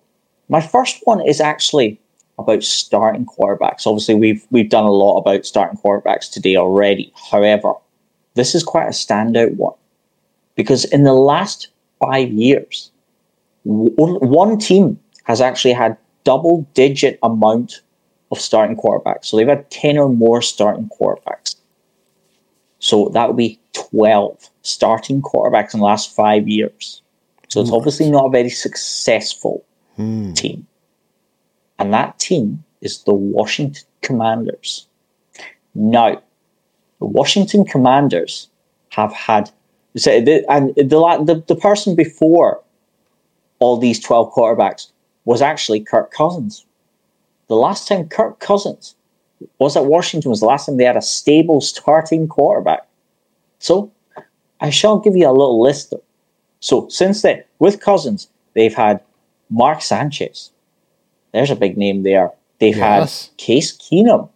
my 0.49 0.61
first 0.61 1.01
one 1.03 1.25
is 1.25 1.41
actually 1.41 1.99
about 2.39 2.63
starting 2.63 3.25
quarterbacks. 3.25 3.87
Obviously, 3.87 4.15
we've 4.15 4.45
we've 4.51 4.69
done 4.69 4.83
a 4.83 4.91
lot 4.91 5.19
about 5.19 5.45
starting 5.45 5.77
quarterbacks 5.77 6.31
today 6.31 6.55
already. 6.55 7.11
However, 7.31 7.73
this 8.35 8.53
is 8.55 8.63
quite 8.63 8.87
a 8.87 8.91
standout 8.91 9.55
one 9.55 9.75
because 10.55 10.85
in 10.85 11.03
the 11.03 11.13
last 11.13 11.69
five 11.99 12.29
years, 12.29 12.91
one 13.63 14.57
team 14.57 14.99
has 15.23 15.41
actually 15.41 15.73
had 15.73 15.97
double 16.23 16.67
digit 16.73 17.19
amount 17.23 17.81
of 18.31 18.39
starting 18.39 18.77
quarterbacks. 18.77 19.25
So 19.25 19.37
they've 19.37 19.47
had 19.47 19.69
10 19.71 19.97
or 19.97 20.09
more 20.09 20.41
starting 20.41 20.89
quarterbacks. 20.89 21.55
So 22.79 23.09
that 23.09 23.27
would 23.27 23.37
be 23.37 23.59
12 23.73 24.49
starting 24.61 25.21
quarterbacks 25.21 25.73
in 25.73 25.79
the 25.79 25.85
last 25.85 26.13
five 26.13 26.47
years. 26.47 27.01
So 27.49 27.61
it's 27.61 27.71
obviously 27.71 28.09
not 28.09 28.25
a 28.25 28.29
very 28.29 28.49
successful 28.49 29.63
hmm. 29.95 30.33
team. 30.33 30.67
And 31.79 31.93
that 31.93 32.19
team 32.19 32.63
is 32.81 33.03
the 33.03 33.13
Washington 33.13 33.83
Commanders. 34.01 34.87
Now, 35.75 36.21
the 36.99 37.05
Washington 37.05 37.65
Commanders 37.65 38.49
have 38.89 39.13
had, 39.13 39.51
and 40.05 40.27
the, 40.75 41.23
the, 41.25 41.43
the 41.47 41.55
person 41.55 41.95
before 41.95 42.61
all 43.59 43.77
these 43.77 43.99
12 43.99 44.33
quarterbacks 44.33 44.91
was 45.25 45.41
actually 45.41 45.81
Kirk 45.81 46.11
Cousins. 46.11 46.65
The 47.47 47.55
last 47.55 47.87
time 47.87 48.07
Kirk 48.07 48.39
Cousins 48.39 48.95
was 49.59 49.77
at 49.77 49.85
Washington 49.85 50.29
was 50.29 50.39
the 50.39 50.45
last 50.45 50.65
time 50.65 50.77
they 50.77 50.83
had 50.83 50.97
a 50.97 51.01
stable 51.01 51.61
starting 51.61 52.27
quarterback. 52.27 52.87
So 53.59 53.91
I 54.59 54.69
shall 54.69 54.99
give 54.99 55.15
you 55.15 55.27
a 55.27 55.31
little 55.31 55.61
list. 55.61 55.93
Of, 55.93 56.01
so 56.59 56.87
since 56.89 57.21
then, 57.21 57.43
with 57.59 57.81
Cousins, 57.81 58.29
they've 58.53 58.73
had 58.73 59.01
Mark 59.49 59.81
Sanchez. 59.81 60.51
There's 61.37 61.51
a 61.51 61.55
big 61.55 61.77
name 61.77 62.01
there. 62.01 62.31
They've 62.59 62.75
Yes. 62.75 63.27
had 63.27 63.37
Case 63.37 63.77
Keenum. 63.77 64.27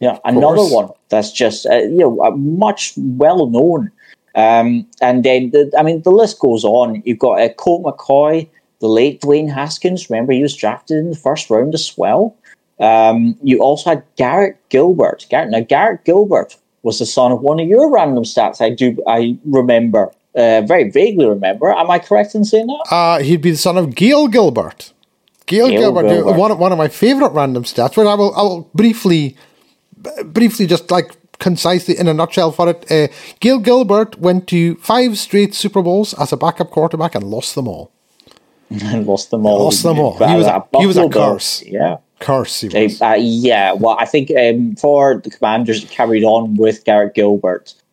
You 0.00 0.08
know, 0.08 0.20
another 0.26 0.56
course. 0.56 0.72
one 0.72 0.88
that's 1.08 1.32
just 1.32 1.64
uh, 1.66 1.76
you 1.76 1.98
know 2.04 2.20
uh, 2.22 2.30
much 2.32 2.92
well 2.96 3.46
known. 3.46 3.90
Um, 4.34 4.86
and 5.00 5.24
then 5.24 5.50
the, 5.50 5.72
I 5.78 5.82
mean 5.82 6.02
the 6.02 6.10
list 6.10 6.38
goes 6.40 6.64
on. 6.64 7.00
You've 7.06 7.18
got 7.18 7.40
uh, 7.40 7.48
Colt 7.54 7.82
McCoy, 7.84 8.46
the 8.80 8.88
late 8.88 9.22
Dwayne 9.22 9.50
Haskins. 9.50 10.10
Remember 10.10 10.32
he 10.34 10.42
was 10.42 10.54
drafted 10.54 10.98
in 10.98 11.10
the 11.10 11.16
first 11.16 11.48
round 11.48 11.72
as 11.72 11.96
well. 11.96 12.36
Um, 12.80 13.38
you 13.42 13.62
also 13.62 13.90
had 13.90 14.02
Garrett 14.16 14.56
Gilbert. 14.68 15.24
Garrett, 15.30 15.50
now 15.50 15.60
Garrett 15.60 16.04
Gilbert 16.04 16.56
was 16.82 16.98
the 16.98 17.06
son 17.06 17.32
of 17.32 17.40
one 17.40 17.58
of 17.60 17.66
your 17.66 17.90
random 17.90 18.24
stats. 18.24 18.60
I 18.60 18.68
do 18.70 19.02
I 19.08 19.38
remember 19.46 20.12
uh, 20.34 20.60
very 20.62 20.90
vaguely 20.90 21.26
remember. 21.26 21.72
Am 21.72 21.90
I 21.90 21.98
correct 21.98 22.34
in 22.34 22.44
saying 22.44 22.66
that? 22.66 22.86
Uh, 22.90 23.18
he'd 23.20 23.40
be 23.40 23.52
the 23.52 23.56
son 23.56 23.78
of 23.78 23.94
Gale 23.94 24.28
Gilbert. 24.28 24.92
Gale, 25.46 25.68
Gale 25.68 25.80
Gilbert, 25.92 26.08
Gilbert. 26.08 26.32
one 26.38 26.50
of, 26.50 26.58
one 26.58 26.72
of 26.72 26.78
my 26.78 26.88
favorite 26.88 27.32
random 27.32 27.64
stats, 27.64 27.96
which 27.96 28.06
I 28.06 28.14
will 28.14 28.34
I 28.34 28.42
will 28.42 28.70
briefly, 28.74 29.36
briefly 30.24 30.66
just 30.66 30.90
like 30.90 31.12
concisely 31.38 31.98
in 31.98 32.08
a 32.08 32.14
nutshell 32.14 32.52
for 32.52 32.68
it. 32.70 32.90
Uh, 32.90 33.08
Gale 33.40 33.58
Gilbert 33.58 34.18
went 34.18 34.46
to 34.48 34.76
five 34.76 35.18
straight 35.18 35.54
Super 35.54 35.82
Bowls 35.82 36.14
as 36.14 36.32
a 36.32 36.36
backup 36.36 36.70
quarterback 36.70 37.14
and 37.14 37.24
lost 37.24 37.54
them 37.54 37.68
all. 37.68 37.90
and 38.70 39.06
lost 39.12 39.30
them 39.30 39.44
all. 39.46 39.64
Lost 39.64 39.82
them 39.82 39.98
all. 39.98 40.16
He 40.16 40.34
was 40.36 40.46
a- 40.46 40.64
he 40.78 40.86
was 40.86 40.96
a 40.96 41.08
curse. 41.08 41.62
Yeah. 41.66 41.98
Curse 42.20 42.60
he 42.62 42.68
was. 42.68 43.02
Uh, 43.02 43.16
yeah, 43.18 43.72
well, 43.72 43.96
I 44.00 44.06
think 44.06 44.30
um, 44.30 44.76
for 44.76 45.16
the 45.22 45.30
Commanders, 45.30 45.82
it 45.84 45.90
carried 45.90 46.24
on 46.24 46.54
with 46.56 46.84
Garrett 46.84 47.14
Gilbert. 47.14 47.74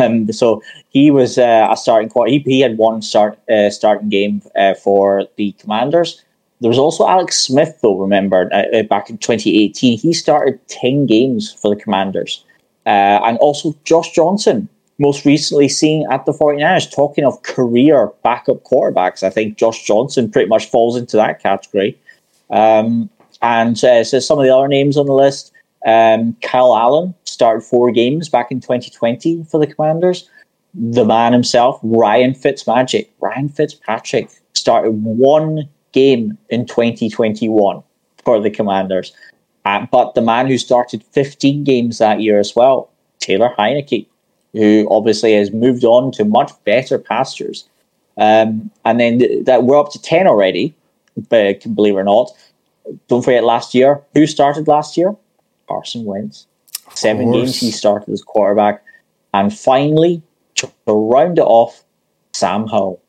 Um, 0.00 0.32
so 0.32 0.60
he 0.88 1.12
was 1.12 1.38
uh, 1.38 1.68
a 1.70 1.76
starting 1.76 2.08
quarter. 2.08 2.32
He, 2.32 2.40
he 2.40 2.58
had 2.58 2.76
one 2.78 3.00
start 3.00 3.38
uh, 3.48 3.70
starting 3.70 4.08
game 4.08 4.42
uh, 4.56 4.74
for 4.74 5.26
the 5.36 5.52
Commanders. 5.52 6.20
There 6.60 6.68
was 6.68 6.78
also 6.78 7.06
Alex 7.06 7.36
Smith, 7.36 7.78
though. 7.82 7.96
Remember, 7.96 8.48
uh, 8.52 8.78
uh, 8.78 8.82
back 8.82 9.10
in 9.10 9.18
2018, 9.18 9.98
he 9.98 10.12
started 10.12 10.58
10 10.68 11.06
games 11.06 11.52
for 11.52 11.72
the 11.74 11.80
Commanders, 11.80 12.44
uh, 12.86 13.20
and 13.24 13.38
also 13.38 13.74
Josh 13.84 14.12
Johnson. 14.12 14.68
Most 14.98 15.24
recently 15.24 15.68
seen 15.68 16.04
at 16.10 16.26
the 16.26 16.32
49ers, 16.32 16.92
talking 16.92 17.24
of 17.24 17.42
career 17.44 18.10
backup 18.24 18.64
quarterbacks, 18.64 19.22
I 19.22 19.30
think 19.30 19.56
Josh 19.56 19.84
Johnson 19.84 20.28
pretty 20.28 20.48
much 20.48 20.66
falls 20.66 20.96
into 20.96 21.16
that 21.16 21.40
category. 21.40 21.96
Um, 22.50 23.08
and 23.40 23.82
uh, 23.84 24.02
so 24.02 24.18
some 24.18 24.40
of 24.40 24.44
the 24.44 24.52
other 24.52 24.66
names 24.66 24.96
on 24.96 25.06
the 25.06 25.12
list 25.12 25.52
um, 25.86 26.36
Kyle 26.42 26.76
Allen 26.76 27.14
started 27.24 27.62
four 27.62 27.90
games 27.90 28.28
back 28.28 28.50
in 28.50 28.60
2020 28.60 29.44
for 29.44 29.60
the 29.60 29.66
Commanders. 29.66 30.28
The 30.74 31.04
man 31.04 31.32
himself, 31.32 31.78
Ryan 31.82 32.32
Fitzmagic, 32.32 33.08
Ryan 33.20 33.48
Fitzpatrick, 33.48 34.28
started 34.54 34.90
one 34.90 35.68
game 35.98 36.38
in 36.48 36.66
2021 36.66 37.82
for 38.24 38.40
the 38.40 38.50
Commanders. 38.50 39.12
Uh, 39.64 39.86
but 39.90 40.14
the 40.14 40.22
man 40.22 40.46
who 40.46 40.56
started 40.56 41.02
15 41.12 41.64
games 41.64 41.98
that 41.98 42.20
year 42.20 42.38
as 42.38 42.54
well, 42.54 42.90
Taylor 43.18 43.50
Heinicke, 43.58 44.06
who 44.52 44.86
obviously 44.90 45.32
has 45.34 45.50
moved 45.52 45.84
on 45.84 46.12
to 46.12 46.24
much 46.24 46.52
better 46.64 46.98
pastures. 46.98 47.68
Um, 48.16 48.70
and 48.84 48.98
then 49.00 49.18
th- 49.18 49.44
that 49.44 49.64
we're 49.64 49.78
up 49.78 49.92
to 49.92 50.00
10 50.00 50.26
already, 50.26 50.74
but 51.28 51.62
believe 51.74 51.94
it 51.94 51.98
or 51.98 52.04
not. 52.04 52.30
Don't 53.08 53.24
forget 53.24 53.44
last 53.44 53.74
year. 53.74 54.00
Who 54.14 54.26
started 54.26 54.66
last 54.68 54.96
year? 54.96 55.14
Carson 55.68 56.04
Wentz. 56.04 56.46
Seven 56.94 57.32
games 57.32 57.60
he 57.60 57.70
started 57.70 58.10
as 58.12 58.22
quarterback. 58.22 58.82
And 59.34 59.56
finally, 59.56 60.22
to 60.54 60.70
round 60.86 61.38
it 61.38 61.42
off, 61.58 61.84
Sam 62.32 62.66
Howell 62.66 63.00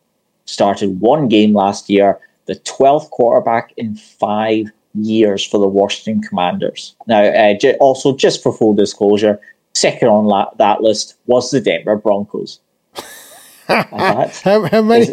started 0.46 1.00
one 1.00 1.28
game 1.30 1.54
last 1.54 1.90
year, 1.90 2.20
the 2.50 2.56
12th 2.56 3.10
quarterback 3.12 3.72
in 3.78 3.96
five 3.96 4.66
years 4.96 5.46
for 5.46 5.60
the 5.60 5.68
Washington 5.68 6.22
Commanders. 6.28 6.96
Now, 7.08 7.22
uh, 7.24 7.54
ju- 7.54 7.78
also, 7.80 8.16
just 8.16 8.42
for 8.42 8.52
full 8.52 8.74
disclosure, 8.74 9.40
second 9.76 10.08
on 10.10 10.26
la- 10.26 10.52
that 10.58 10.82
list 10.82 11.16
was 11.28 11.52
the 11.52 11.62
Denver 11.62 11.96
Broncos. 11.96 12.60
How, 13.68 14.28
how 14.66 14.82
many? 14.82 15.06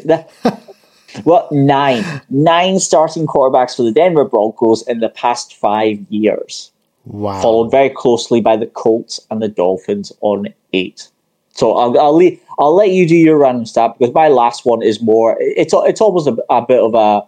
well, 1.27 1.47
nine. 1.53 2.03
Nine 2.31 2.79
starting 2.81 3.27
quarterbacks 3.27 3.77
for 3.77 3.83
the 3.83 3.93
Denver 3.93 4.25
Broncos 4.25 4.83
in 4.89 5.01
the 5.01 5.11
past 5.11 5.55
five 5.57 5.99
years, 6.09 6.73
Wow. 7.05 7.43
followed 7.43 7.71
very 7.71 7.91
closely 7.91 8.41
by 8.41 8.57
the 8.57 8.67
Colts 8.67 9.21
and 9.31 9.43
the 9.43 9.49
Dolphins 9.49 10.11
on 10.23 10.49
eight. 10.73 11.09
So 11.57 11.73
I'll 11.75 11.99
I'll, 11.99 12.15
leave, 12.15 12.41
I'll 12.59 12.75
let 12.75 12.91
you 12.91 13.09
do 13.09 13.17
your 13.17 13.39
random 13.39 13.67
stat 13.67 13.97
because 13.99 14.15
my 14.15 14.29
last 14.29 14.65
one 14.65 14.83
is 14.83 15.03
more. 15.03 15.37
It's 15.41 15.75
it's 15.75 16.01
almost 16.01 16.29
a, 16.29 16.37
a 16.51 16.65
bit 16.65 16.81
of 16.81 16.95
a 16.95 17.27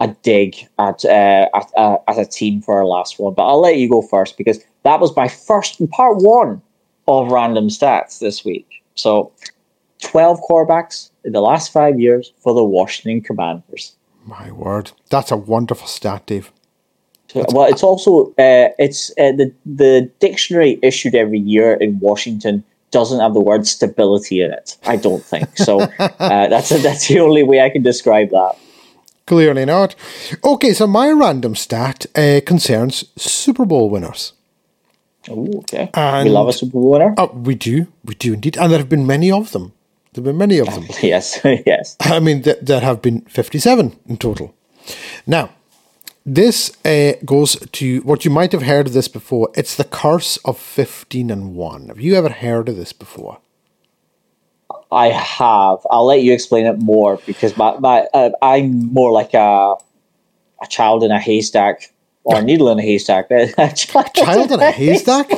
a 0.00 0.08
dig 0.22 0.56
at 0.78 1.04
uh, 1.04 1.48
at, 1.54 1.70
uh, 1.76 1.98
at 2.08 2.18
a 2.18 2.24
team 2.24 2.62
for 2.62 2.76
our 2.76 2.84
last 2.84 3.18
one, 3.18 3.34
but 3.34 3.46
I'll 3.46 3.60
let 3.60 3.76
you 3.78 3.88
go 3.88 4.02
first 4.02 4.36
because 4.36 4.62
that 4.84 5.00
was 5.00 5.14
my 5.16 5.28
first 5.28 5.80
part 5.90 6.18
one 6.18 6.62
of 7.08 7.30
random 7.30 7.68
stats 7.68 8.18
this 8.18 8.44
week. 8.44 8.82
So 8.94 9.32
12 10.02 10.40
quarterbacks 10.48 11.10
in 11.24 11.32
the 11.32 11.40
last 11.40 11.72
five 11.72 11.98
years 11.98 12.32
for 12.38 12.54
the 12.54 12.64
Washington 12.64 13.20
Commanders. 13.20 13.94
My 14.24 14.50
word. 14.52 14.92
That's 15.10 15.30
a 15.30 15.36
wonderful 15.36 15.86
stat, 15.86 16.26
Dave. 16.26 16.50
well, 17.34 17.68
it's 17.68 17.82
also 17.82 18.28
uh, 18.38 18.70
it's 18.78 19.10
uh, 19.18 19.32
the 19.32 19.52
the 19.66 20.10
dictionary 20.20 20.78
issued 20.82 21.14
every 21.14 21.40
year 21.40 21.74
in 21.74 21.98
Washington 21.98 22.64
doesn't 22.94 23.20
have 23.20 23.34
the 23.34 23.40
word 23.40 23.66
stability 23.66 24.40
in 24.40 24.50
it. 24.52 24.78
I 24.86 24.96
don't 24.96 25.22
think 25.22 25.58
so. 25.58 25.80
uh, 25.98 26.08
that's 26.48 26.70
that's 26.82 27.08
the 27.08 27.20
only 27.20 27.42
way 27.42 27.60
I 27.60 27.68
can 27.68 27.82
describe 27.82 28.30
that. 28.30 28.56
Clearly 29.26 29.64
not. 29.64 29.94
Okay, 30.42 30.72
so 30.72 30.86
my 30.86 31.10
random 31.10 31.54
stat 31.54 32.06
uh, 32.14 32.40
concerns 32.46 33.04
Super 33.16 33.64
Bowl 33.66 33.90
winners. 33.90 34.32
Oh, 35.28 35.48
okay. 35.60 35.90
And 35.94 36.28
we 36.28 36.34
love 36.34 36.48
a 36.48 36.52
Super 36.52 36.72
Bowl 36.72 36.90
winner. 36.90 37.14
Uh, 37.16 37.28
we 37.32 37.54
do, 37.54 37.86
we 38.04 38.14
do 38.14 38.34
indeed, 38.34 38.56
and 38.58 38.70
there 38.70 38.78
have 38.78 38.88
been 38.88 39.06
many 39.06 39.30
of 39.32 39.52
them. 39.52 39.72
There 40.12 40.22
have 40.22 40.24
been 40.24 40.36
many 40.36 40.58
of 40.58 40.68
them. 40.74 40.86
yes, 41.02 41.40
yes. 41.66 41.96
I 42.00 42.20
mean, 42.20 42.42
th- 42.42 42.58
there 42.62 42.80
have 42.80 43.02
been 43.02 43.22
fifty-seven 43.22 43.98
in 44.06 44.16
total. 44.16 44.54
Now, 45.26 45.50
this 46.26 46.72
uh, 46.84 47.12
goes 47.24 47.56
to 47.56 48.00
what 48.00 48.24
you 48.24 48.30
might 48.30 48.52
have 48.52 48.62
heard 48.62 48.86
of 48.86 48.92
this 48.92 49.08
before. 49.08 49.50
It's 49.54 49.76
the 49.76 49.84
curse 49.84 50.36
of 50.38 50.58
fifteen 50.58 51.30
and 51.30 51.54
one. 51.54 51.88
Have 51.88 52.00
you 52.00 52.14
ever 52.14 52.30
heard 52.30 52.68
of 52.68 52.76
this 52.76 52.92
before? 52.92 53.38
I 54.90 55.08
have. 55.08 55.78
I'll 55.90 56.06
let 56.06 56.22
you 56.22 56.32
explain 56.32 56.66
it 56.66 56.78
more 56.78 57.18
because 57.26 57.56
my, 57.56 57.76
my 57.78 58.06
uh, 58.14 58.30
I'm 58.40 58.92
more 58.92 59.12
like 59.12 59.34
a 59.34 59.74
a 60.62 60.66
child 60.68 61.04
in 61.04 61.10
a 61.10 61.20
haystack 61.20 61.92
or 62.22 62.38
a 62.38 62.42
needle 62.50 62.70
in 62.70 62.78
a 62.78 62.82
haystack. 62.82 63.26
a 63.30 63.72
child 64.14 64.52
in 64.52 64.60
a 64.60 64.70
haystack. 64.70 65.30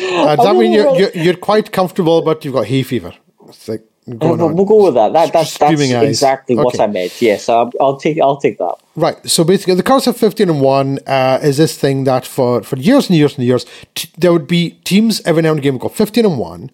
Uh, 0.00 0.36
does 0.36 0.46
that 0.46 0.56
mean 0.56 0.72
you're, 0.72 0.96
you're, 0.98 1.10
you're 1.10 1.36
quite 1.36 1.72
comfortable, 1.72 2.22
but 2.22 2.44
you've 2.44 2.54
got 2.54 2.66
hay 2.66 2.82
fever? 2.82 3.12
It's 3.48 3.68
like 3.68 3.82
we'll, 4.08 4.54
we'll 4.54 4.64
go 4.64 4.84
with 4.84 4.94
that. 4.94 5.12
That 5.12 5.32
that's, 5.32 5.58
that's 5.58 5.80
exactly 5.80 6.56
okay. 6.56 6.64
what 6.64 6.80
I 6.80 6.86
meant. 6.86 7.20
Yes, 7.20 7.48
I'll, 7.48 7.70
I'll, 7.80 7.96
take 7.98 8.20
I'll 8.20 8.38
take 8.38 8.58
that. 8.58 8.76
Right. 8.96 9.16
So 9.28 9.44
basically, 9.44 9.74
the 9.74 9.82
curse 9.82 10.06
of 10.06 10.16
fifteen 10.16 10.48
and 10.48 10.60
one 10.60 10.98
uh, 11.06 11.38
is 11.42 11.56
this 11.58 11.78
thing 11.78 12.04
that 12.04 12.26
for 12.26 12.62
for 12.62 12.76
years 12.76 13.08
and 13.08 13.18
years 13.18 13.36
and 13.36 13.46
years, 13.46 13.66
t- 13.94 14.10
there 14.16 14.32
would 14.32 14.46
be 14.46 14.70
teams 14.84 15.20
every 15.22 15.42
now 15.42 15.50
and 15.50 15.58
again 15.58 15.74
would 15.74 15.82
go 15.82 15.88
fifteen 15.88 16.24
and 16.24 16.38
one 16.38 16.70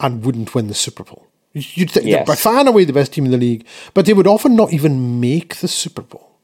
and 0.00 0.24
wouldn't 0.24 0.54
win 0.54 0.68
the 0.68 0.74
Super 0.74 1.04
Bowl. 1.04 1.26
You'd 1.52 1.90
think 1.90 2.06
yes. 2.06 2.18
they're 2.18 2.34
by 2.34 2.34
far 2.34 2.58
and 2.58 2.68
away 2.68 2.84
the 2.84 2.92
best 2.92 3.14
team 3.14 3.24
in 3.24 3.30
the 3.30 3.38
league, 3.38 3.66
but 3.94 4.04
they 4.04 4.12
would 4.12 4.26
often 4.26 4.54
not 4.54 4.72
even 4.74 5.20
make 5.20 5.56
the 5.56 5.68
Super 5.68 6.02
Bowl. 6.02 6.35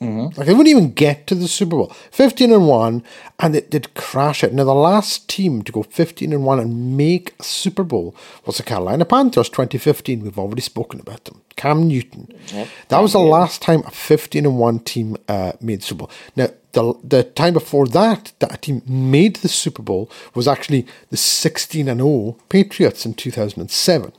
Mm-hmm. 0.00 0.38
Like 0.38 0.46
they 0.46 0.52
wouldn't 0.52 0.68
even 0.68 0.92
get 0.92 1.26
to 1.28 1.34
the 1.34 1.48
Super 1.48 1.76
Bowl. 1.76 1.92
15 2.10 2.52
and 2.52 2.68
1, 2.68 3.02
and 3.38 3.56
it 3.56 3.70
did 3.70 3.94
crash 3.94 4.42
it. 4.44 4.52
Now, 4.52 4.64
the 4.64 4.74
last 4.74 5.28
team 5.28 5.62
to 5.62 5.72
go 5.72 5.82
15 5.82 6.32
and 6.32 6.44
1 6.44 6.60
and 6.60 6.96
make 6.96 7.34
a 7.38 7.42
Super 7.42 7.84
Bowl 7.84 8.14
was 8.44 8.58
the 8.58 8.62
Carolina 8.62 9.04
Panthers 9.04 9.48
2015. 9.48 10.22
We've 10.22 10.38
already 10.38 10.62
spoken 10.62 11.00
about 11.00 11.24
them. 11.24 11.42
Cam 11.56 11.86
Newton. 11.86 12.28
Yep. 12.52 12.68
That 12.88 12.98
was 12.98 13.12
the 13.12 13.20
last 13.20 13.62
time 13.62 13.82
a 13.86 13.90
15 13.90 14.44
and 14.44 14.58
1 14.58 14.78
team 14.80 15.16
uh, 15.28 15.52
made 15.60 15.82
Super 15.82 16.00
Bowl. 16.00 16.10
Now, 16.36 16.48
the, 16.72 16.94
the 17.04 17.22
time 17.22 17.54
before 17.54 17.86
that, 17.86 18.32
that 18.40 18.54
a 18.54 18.56
team 18.58 18.82
made 18.86 19.36
the 19.36 19.48
Super 19.48 19.82
Bowl 19.82 20.10
was 20.34 20.48
actually 20.48 20.86
the 21.10 21.16
16 21.16 21.88
and 21.88 22.00
0 22.00 22.36
Patriots 22.48 23.06
in 23.06 23.14
2007. 23.14 24.12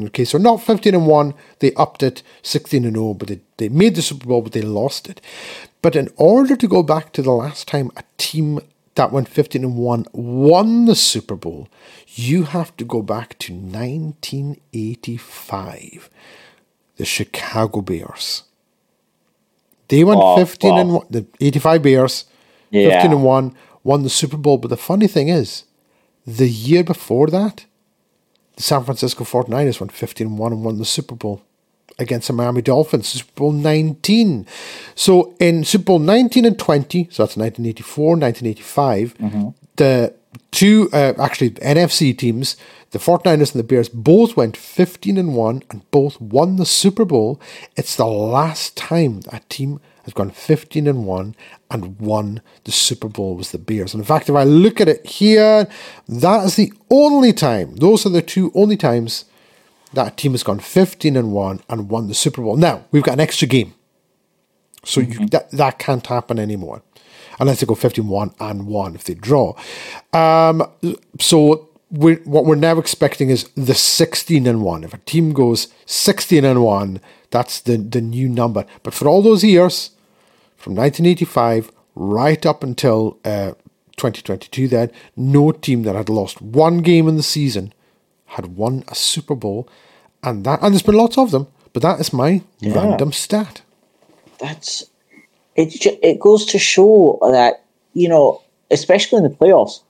Okay, 0.00 0.24
so 0.24 0.38
not 0.38 0.62
15 0.62 0.94
and 0.94 1.06
1, 1.06 1.34
they 1.58 1.74
upped 1.74 2.02
it 2.02 2.22
16 2.42 2.86
and 2.86 2.96
0, 2.96 3.14
but 3.14 3.28
they, 3.28 3.40
they 3.58 3.68
made 3.68 3.94
the 3.94 4.02
Super 4.02 4.26
Bowl, 4.26 4.40
but 4.40 4.52
they 4.52 4.62
lost 4.62 5.06
it. 5.08 5.20
But 5.82 5.94
in 5.96 6.08
order 6.16 6.56
to 6.56 6.66
go 6.66 6.82
back 6.82 7.12
to 7.12 7.22
the 7.22 7.32
last 7.32 7.68
time 7.68 7.90
a 7.96 8.04
team 8.16 8.60
that 8.94 9.12
went 9.12 9.28
15 9.28 9.64
and 9.64 9.76
1 9.76 10.06
won 10.12 10.86
the 10.86 10.94
Super 10.94 11.36
Bowl, 11.36 11.68
you 12.06 12.44
have 12.44 12.74
to 12.78 12.84
go 12.84 13.02
back 13.02 13.38
to 13.40 13.52
1985. 13.52 16.08
The 16.96 17.04
Chicago 17.04 17.82
Bears. 17.82 18.44
They 19.88 20.04
went 20.04 20.20
oh, 20.22 20.36
15 20.36 20.78
and 20.78 20.94
1, 20.94 21.06
the 21.10 21.26
85 21.40 21.82
Bears, 21.82 22.24
yeah. 22.70 23.02
15 23.02 23.12
and 23.12 23.24
1, 23.24 23.54
won 23.84 24.04
the 24.04 24.10
Super 24.10 24.38
Bowl. 24.38 24.56
But 24.56 24.68
the 24.68 24.78
funny 24.78 25.06
thing 25.06 25.28
is, 25.28 25.64
the 26.26 26.48
year 26.48 26.82
before 26.82 27.26
that, 27.26 27.66
the 28.56 28.62
San 28.62 28.84
Francisco 28.84 29.24
49ers 29.24 29.80
went 29.80 29.92
15 29.92 30.36
1 30.36 30.52
and 30.52 30.64
won 30.64 30.78
the 30.78 30.84
Super 30.84 31.14
Bowl 31.14 31.42
against 31.98 32.26
the 32.26 32.32
Miami 32.32 32.62
Dolphins, 32.62 33.08
Super 33.08 33.32
Bowl 33.34 33.52
19. 33.52 34.46
So 34.94 35.34
in 35.40 35.64
Super 35.64 35.84
Bowl 35.84 35.98
19 35.98 36.44
and 36.44 36.58
20, 36.58 37.04
so 37.10 37.22
that's 37.22 37.36
1984, 37.36 38.04
1985, 38.16 39.18
mm-hmm. 39.18 39.48
the 39.76 40.14
two 40.50 40.88
uh, 40.92 41.14
actually 41.18 41.50
NFC 41.50 42.16
teams, 42.16 42.56
the 42.90 42.98
49ers 42.98 43.52
and 43.52 43.60
the 43.60 43.64
Bears, 43.64 43.88
both 43.88 44.36
went 44.36 44.56
15 44.56 45.16
and 45.16 45.34
1 45.34 45.62
and 45.70 45.90
both 45.90 46.20
won 46.20 46.56
the 46.56 46.66
Super 46.66 47.04
Bowl. 47.04 47.40
It's 47.76 47.96
the 47.96 48.06
last 48.06 48.76
time 48.76 49.20
a 49.30 49.40
team 49.48 49.80
has 50.04 50.12
gone 50.14 50.30
15 50.30 50.86
and 50.86 51.06
1 51.06 51.36
and 51.70 51.98
won 52.00 52.42
the 52.64 52.72
Super 52.72 53.08
Bowl 53.08 53.36
was 53.36 53.52
the 53.52 53.58
Bears. 53.58 53.94
And 53.94 54.00
in 54.00 54.06
fact, 54.06 54.28
if 54.28 54.34
I 54.34 54.44
look 54.44 54.80
at 54.80 54.88
it 54.88 55.06
here, 55.06 55.68
that 56.08 56.44
is 56.44 56.56
the 56.56 56.72
only 56.90 57.32
time, 57.32 57.76
those 57.76 58.04
are 58.04 58.10
the 58.10 58.22
two 58.22 58.50
only 58.54 58.76
times 58.76 59.24
that 59.92 60.16
team 60.16 60.32
has 60.32 60.42
gone 60.42 60.58
15 60.58 61.16
and 61.16 61.32
1 61.32 61.60
and 61.68 61.88
won 61.88 62.08
the 62.08 62.14
Super 62.14 62.42
Bowl. 62.42 62.56
Now, 62.56 62.84
we've 62.90 63.02
got 63.02 63.14
an 63.14 63.20
extra 63.20 63.46
game. 63.46 63.74
So 64.84 65.00
mm-hmm. 65.00 65.22
you, 65.22 65.28
that, 65.28 65.50
that 65.52 65.78
can't 65.78 66.06
happen 66.06 66.38
anymore. 66.38 66.82
Unless 67.38 67.60
they 67.60 67.66
go 67.66 67.74
15 67.74 68.08
1 68.08 68.34
and 68.40 68.66
1 68.66 68.94
if 68.94 69.04
they 69.04 69.14
draw. 69.14 69.54
Um, 70.12 70.62
so 71.18 71.68
we're, 71.90 72.16
what 72.24 72.44
we're 72.44 72.54
now 72.56 72.78
expecting 72.78 73.30
is 73.30 73.48
the 73.54 73.74
16 73.74 74.46
and 74.46 74.62
1. 74.62 74.84
If 74.84 74.94
a 74.94 74.98
team 74.98 75.32
goes 75.32 75.68
16 75.86 76.44
and 76.44 76.62
1, 76.62 77.00
that's 77.32 77.60
the, 77.60 77.76
the 77.76 78.00
new 78.00 78.28
number. 78.28 78.64
But 78.82 78.94
for 78.94 79.08
all 79.08 79.22
those 79.22 79.42
years, 79.42 79.90
from 80.56 80.74
1985 80.76 81.72
right 81.94 82.46
up 82.46 82.62
until 82.62 83.18
uh, 83.24 83.52
2022, 83.96 84.68
then, 84.68 84.90
no 85.16 85.50
team 85.50 85.82
that 85.82 85.96
had 85.96 86.08
lost 86.08 86.40
one 86.40 86.78
game 86.78 87.08
in 87.08 87.16
the 87.16 87.22
season 87.22 87.72
had 88.26 88.56
won 88.56 88.84
a 88.88 88.94
Super 88.94 89.34
Bowl. 89.34 89.68
And 90.22 90.44
that, 90.44 90.62
and 90.62 90.72
there's 90.72 90.82
been 90.82 90.94
lots 90.94 91.18
of 91.18 91.32
them, 91.32 91.48
but 91.72 91.82
that 91.82 91.98
is 91.98 92.12
my 92.12 92.42
yeah. 92.60 92.74
random 92.74 93.12
stat. 93.12 93.62
That's 94.38 94.84
it. 95.56 95.74
It 96.02 96.20
goes 96.20 96.46
to 96.46 96.58
show 96.58 97.18
that 97.22 97.64
you 97.94 98.08
know, 98.08 98.40
especially 98.70 99.18
in 99.18 99.24
the 99.24 99.30
playoffs, 99.30 99.80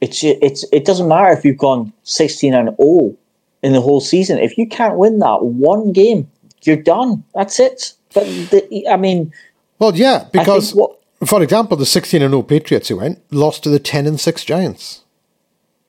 it's 0.00 0.22
it's 0.22 0.64
it 0.72 0.84
doesn't 0.84 1.08
matter 1.08 1.30
if 1.32 1.44
you've 1.44 1.58
gone 1.58 1.92
16 2.04 2.54
and 2.54 2.76
0 2.76 3.16
in 3.62 3.72
the 3.72 3.80
whole 3.80 4.00
season. 4.00 4.38
If 4.38 4.56
you 4.56 4.66
can't 4.68 4.96
win 4.96 5.18
that 5.18 5.44
one 5.44 5.92
game, 5.92 6.30
you're 6.62 6.76
done. 6.76 7.24
That's 7.34 7.60
it. 7.60 7.94
But 8.14 8.24
the, 8.24 8.86
I 8.90 8.96
mean, 8.96 9.32
well, 9.78 9.94
yeah, 9.94 10.28
because 10.32 10.74
what, 10.74 10.98
for 11.24 11.42
example, 11.42 11.76
the 11.76 11.86
16 11.86 12.22
and 12.22 12.32
0 12.32 12.42
Patriots 12.42 12.88
who 12.88 12.96
went 12.96 13.20
lost 13.32 13.62
to 13.64 13.68
the 13.68 13.78
10 13.78 14.06
and 14.06 14.20
6 14.20 14.44
Giants. 14.44 15.04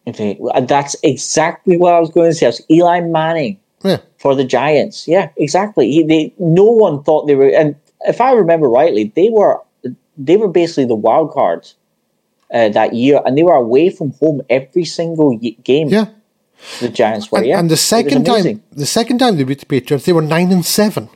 Okay, 0.07 0.39
that's 0.61 0.95
exactly 1.03 1.78
what 1.78 1.93
I 1.93 1.99
was 1.99 2.09
going 2.09 2.32
to 2.32 2.36
say. 2.36 2.47
It 2.47 2.49
was 2.49 2.61
Eli 2.70 3.01
Manning 3.01 3.59
yeah. 3.84 3.97
for 4.17 4.36
the 4.36 4.43
Giants. 4.43 5.07
Yeah, 5.07 5.30
exactly. 5.38 5.91
He, 5.91 6.03
they, 6.03 6.34
no 6.39 6.65
one 6.65 7.03
thought 7.03 7.28
they 7.28 7.36
were, 7.36 7.49
and 7.49 7.76
if 8.01 8.20
I 8.22 8.32
remember 8.32 8.67
rightly, 8.67 9.11
they 9.15 9.30
were 9.30 9.59
they 10.17 10.36
were 10.36 10.49
basically 10.49 10.86
the 10.86 10.95
wild 10.95 11.32
cards 11.32 11.76
uh, 12.53 12.70
that 12.70 12.93
year, 12.93 13.22
and 13.26 13.38
they 13.38 13.43
were 13.43 13.53
away 13.53 13.89
from 13.89 14.11
home 14.13 14.41
every 14.49 14.86
single 14.86 15.38
game. 15.38 15.89
Yeah, 15.89 16.07
the 16.80 16.89
Giants 16.89 17.32
were. 17.32 17.39
And, 17.39 17.47
yeah, 17.47 17.60
and 17.60 17.70
the 17.70 17.78
second 17.78 18.26
time, 18.26 18.64
the 18.72 18.86
second 18.86 19.20
time 19.20 19.38
they 19.38 19.43
beat 19.43 19.60
the 19.60 19.66
Patriots, 19.66 20.05
they 20.05 20.14
were 20.14 20.22
nine 20.22 20.51
and 20.51 20.66
seven, 20.66 21.10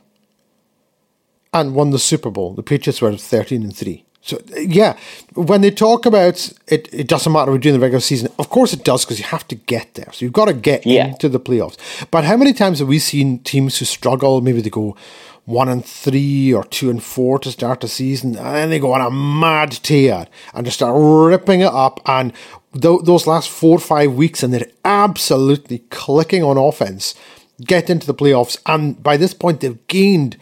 and 1.54 1.76
won 1.76 1.91
the 1.91 2.00
Super 2.00 2.30
Bowl. 2.30 2.54
The 2.54 2.64
Patriots 2.64 3.02
were 3.02 3.16
thirteen 3.18 3.64
and 3.64 3.76
three. 3.76 4.06
So 4.26 4.39
yeah, 4.56 4.98
when 5.34 5.60
they 5.60 5.70
talk 5.70 6.06
about 6.06 6.54
it, 6.68 6.88
it 6.94 7.10
doesn't 7.10 7.34
matter 7.34 7.52
we're 7.52 7.58
doing 7.58 7.76
the 7.76 7.82
regular 7.82 8.00
season. 8.00 8.30
Of 8.39 8.50
course 8.50 8.72
it 8.72 8.86
does 8.86 9.04
because 9.04 9.20
you 9.20 9.26
have 9.26 9.46
to 9.50 9.56
get 9.56 9.96
there. 9.96 10.10
So 10.14 10.24
you've 10.24 10.32
got 10.32 10.46
to 10.46 10.54
get 10.54 10.86
yeah. 10.86 11.08
into 11.08 11.28
the 11.28 11.41
playoffs. 11.41 11.78
But 12.10 12.24
how 12.24 12.38
many 12.38 12.54
times 12.54 12.80
have 12.80 12.88
we 12.88 13.00
seen 13.00 13.39
teams 13.39 13.80
who 13.80 13.86
struggle? 13.86 14.39
Maybe 14.39 14.62
they 14.62 14.70
go 14.70 14.96
one 15.44 15.68
and 15.68 15.86
three 15.86 16.54
or 16.54 16.64
two 16.64 16.89
and 16.89 17.04
four 17.04 17.38
to 17.39 17.52
start 17.52 17.82
the 17.82 17.89
season, 17.89 18.38
and 18.38 18.56
then 18.56 18.70
they 18.70 18.80
go 18.80 18.94
on 18.94 19.02
a 19.02 19.12
mad 19.12 19.72
tear 19.72 20.28
and 20.54 20.66
just 20.66 20.78
start 20.78 20.96
ripping 20.96 21.60
it 21.60 21.74
up. 21.74 22.00
And 22.06 22.32
th- 22.74 23.01
those 23.03 23.28
last 23.28 23.49
four 23.49 23.78
or 23.78 23.82
five 23.82 24.13
weeks, 24.13 24.43
and 24.43 24.53
they're 24.53 24.71
absolutely 24.86 25.80
clicking 25.89 26.43
on 26.43 26.57
offense, 26.57 27.15
get 27.61 27.89
into 27.89 28.07
the 28.07 28.13
playoffs, 28.13 28.57
and 28.65 29.01
by 29.01 29.17
this 29.17 29.34
point 29.34 29.61
they've 29.61 29.88
gained 29.88 30.38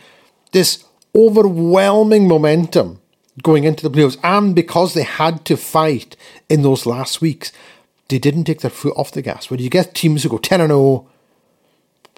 this 0.51 0.83
overwhelming 1.15 2.27
momentum 2.27 3.01
going 3.43 3.63
into 3.63 3.87
the 3.87 3.95
playoffs, 3.95 4.17
and 4.23 4.55
because 4.55 4.93
they 4.93 5.03
had 5.03 5.45
to 5.45 5.57
fight 5.57 6.15
in 6.49 6.61
those 6.61 6.85
last 6.85 7.21
weeks, 7.21 7.51
they 8.09 8.19
didn't 8.19 8.43
take 8.43 8.61
their 8.61 8.71
foot 8.71 8.93
off 8.97 9.11
the 9.11 9.21
gas. 9.21 9.49
When 9.49 9.59
you 9.59 9.69
get 9.69 9.95
teams 9.95 10.23
who 10.23 10.29
go 10.29 10.37
10 10.37 10.61
and 10.61 10.69
0, 10.69 11.07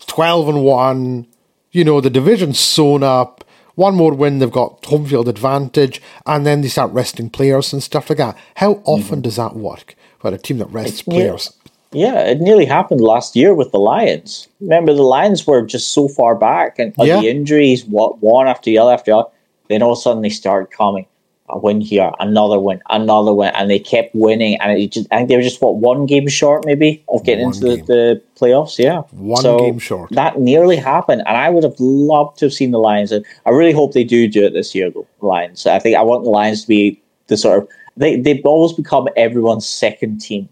12 0.07 0.49
and 0.49 0.63
1, 0.63 1.27
you 1.71 1.83
know, 1.83 2.01
the 2.01 2.09
division's 2.09 2.59
sewn 2.59 3.03
up, 3.03 3.43
one 3.75 3.95
more 3.95 4.13
win, 4.13 4.39
they've 4.39 4.51
got 4.51 4.83
home 4.85 5.05
field 5.05 5.27
advantage, 5.27 6.01
and 6.25 6.45
then 6.45 6.61
they 6.61 6.67
start 6.67 6.91
resting 6.91 7.29
players 7.29 7.73
and 7.73 7.81
stuff 7.81 8.09
like 8.09 8.17
that. 8.17 8.37
How 8.55 8.81
often 8.85 9.17
mm-hmm. 9.17 9.21
does 9.21 9.35
that 9.37 9.55
work? 9.55 9.95
Well, 10.23 10.33
a 10.33 10.37
team 10.37 10.57
that 10.59 10.67
rests 10.67 10.99
it's 10.99 11.01
players. 11.01 11.51
yeah, 11.91 12.21
it 12.21 12.39
nearly 12.39 12.65
happened 12.65 13.01
last 13.01 13.35
year 13.35 13.53
with 13.53 13.71
the 13.71 13.79
Lions. 13.79 14.47
Remember, 14.61 14.93
the 14.93 15.03
Lions 15.03 15.45
were 15.45 15.61
just 15.61 15.93
so 15.93 16.07
far 16.07 16.33
back, 16.33 16.79
and 16.79 16.93
yeah. 16.97 17.19
the 17.19 17.29
injuries, 17.29 17.83
one 17.85 18.47
after 18.47 18.69
the 18.69 18.77
other 18.77 18.93
after 18.93 19.11
the 19.11 19.17
other 19.17 19.29
Then 19.67 19.83
all 19.83 19.91
of 19.91 19.97
a 19.97 20.01
sudden 20.01 20.21
they 20.21 20.29
started 20.29 20.71
coming. 20.75 21.05
A 21.49 21.59
win 21.59 21.81
here, 21.81 22.09
another 22.21 22.57
win, 22.57 22.81
another 22.89 23.33
win, 23.33 23.51
and 23.53 23.69
they 23.69 23.77
kept 23.77 24.15
winning. 24.15 24.57
And 24.61 24.79
it 24.79 24.93
just, 24.93 25.07
I 25.11 25.17
think 25.17 25.29
they 25.29 25.35
were 25.35 25.41
just 25.41 25.61
what 25.61 25.75
one 25.75 26.05
game 26.05 26.29
short, 26.29 26.65
maybe, 26.65 27.03
of 27.09 27.25
getting 27.25 27.47
One 27.47 27.55
into 27.55 27.67
the, 27.67 27.83
the 27.83 28.21
playoffs. 28.39 28.79
Yeah, 28.79 29.01
One 29.11 29.41
So 29.41 29.59
game 29.59 29.77
short. 29.77 30.09
That 30.11 30.39
nearly 30.39 30.77
happened, 30.77 31.21
and 31.27 31.35
I 31.35 31.49
would 31.49 31.65
have 31.65 31.75
loved 31.79 32.39
to 32.39 32.45
have 32.45 32.53
seen 32.53 32.71
the 32.71 32.79
Lions. 32.79 33.11
And 33.11 33.25
I 33.45 33.49
really 33.49 33.73
hope 33.73 33.91
they 33.91 34.05
do 34.05 34.29
do 34.29 34.45
it 34.45 34.53
this 34.53 34.73
year, 34.73 34.89
though. 34.89 35.05
Lions. 35.19 35.67
I 35.67 35.79
think 35.79 35.97
I 35.97 36.01
want 36.01 36.23
the 36.23 36.29
Lions 36.29 36.61
to 36.61 36.67
be 36.69 37.01
the 37.27 37.35
sort 37.35 37.63
of 37.63 37.69
they 37.97 38.19
they've 38.19 38.45
always 38.45 38.73
become 38.73 39.07
everyone's 39.15 39.67
second 39.67 40.19
team, 40.21 40.49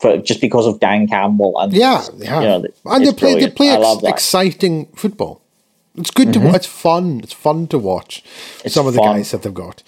for 0.00 0.16
just 0.18 0.40
because 0.40 0.66
of 0.66 0.80
Dan 0.80 1.06
Campbell 1.08 1.58
and 1.60 1.72
Yeah, 1.72 2.04
yeah. 2.16 2.40
you 2.40 2.46
know, 2.46 2.54
and 2.86 3.04
they 3.04 3.08
it's 3.08 3.18
play 3.18 3.40
they 3.40 3.50
play 3.50 3.70
ex- 3.70 3.82
love 3.82 4.00
that. 4.00 4.06
Mm-hmm. 4.06 4.14
exciting 4.14 4.86
football. 4.94 5.42
It's 5.96 6.10
good 6.12 6.32
to 6.34 6.38
watch. 6.40 6.54
It's 6.56 6.66
fun. 6.66 7.20
It's 7.22 7.32
fun 7.32 7.66
to 7.68 7.78
watch 7.78 8.22
It's 8.64 8.74
some 8.74 8.86
of 8.86 8.94
the 8.94 8.98
fun. 9.00 9.16
guys 9.16 9.32
that 9.32 9.42
they've 9.42 9.52
got. 9.52 9.82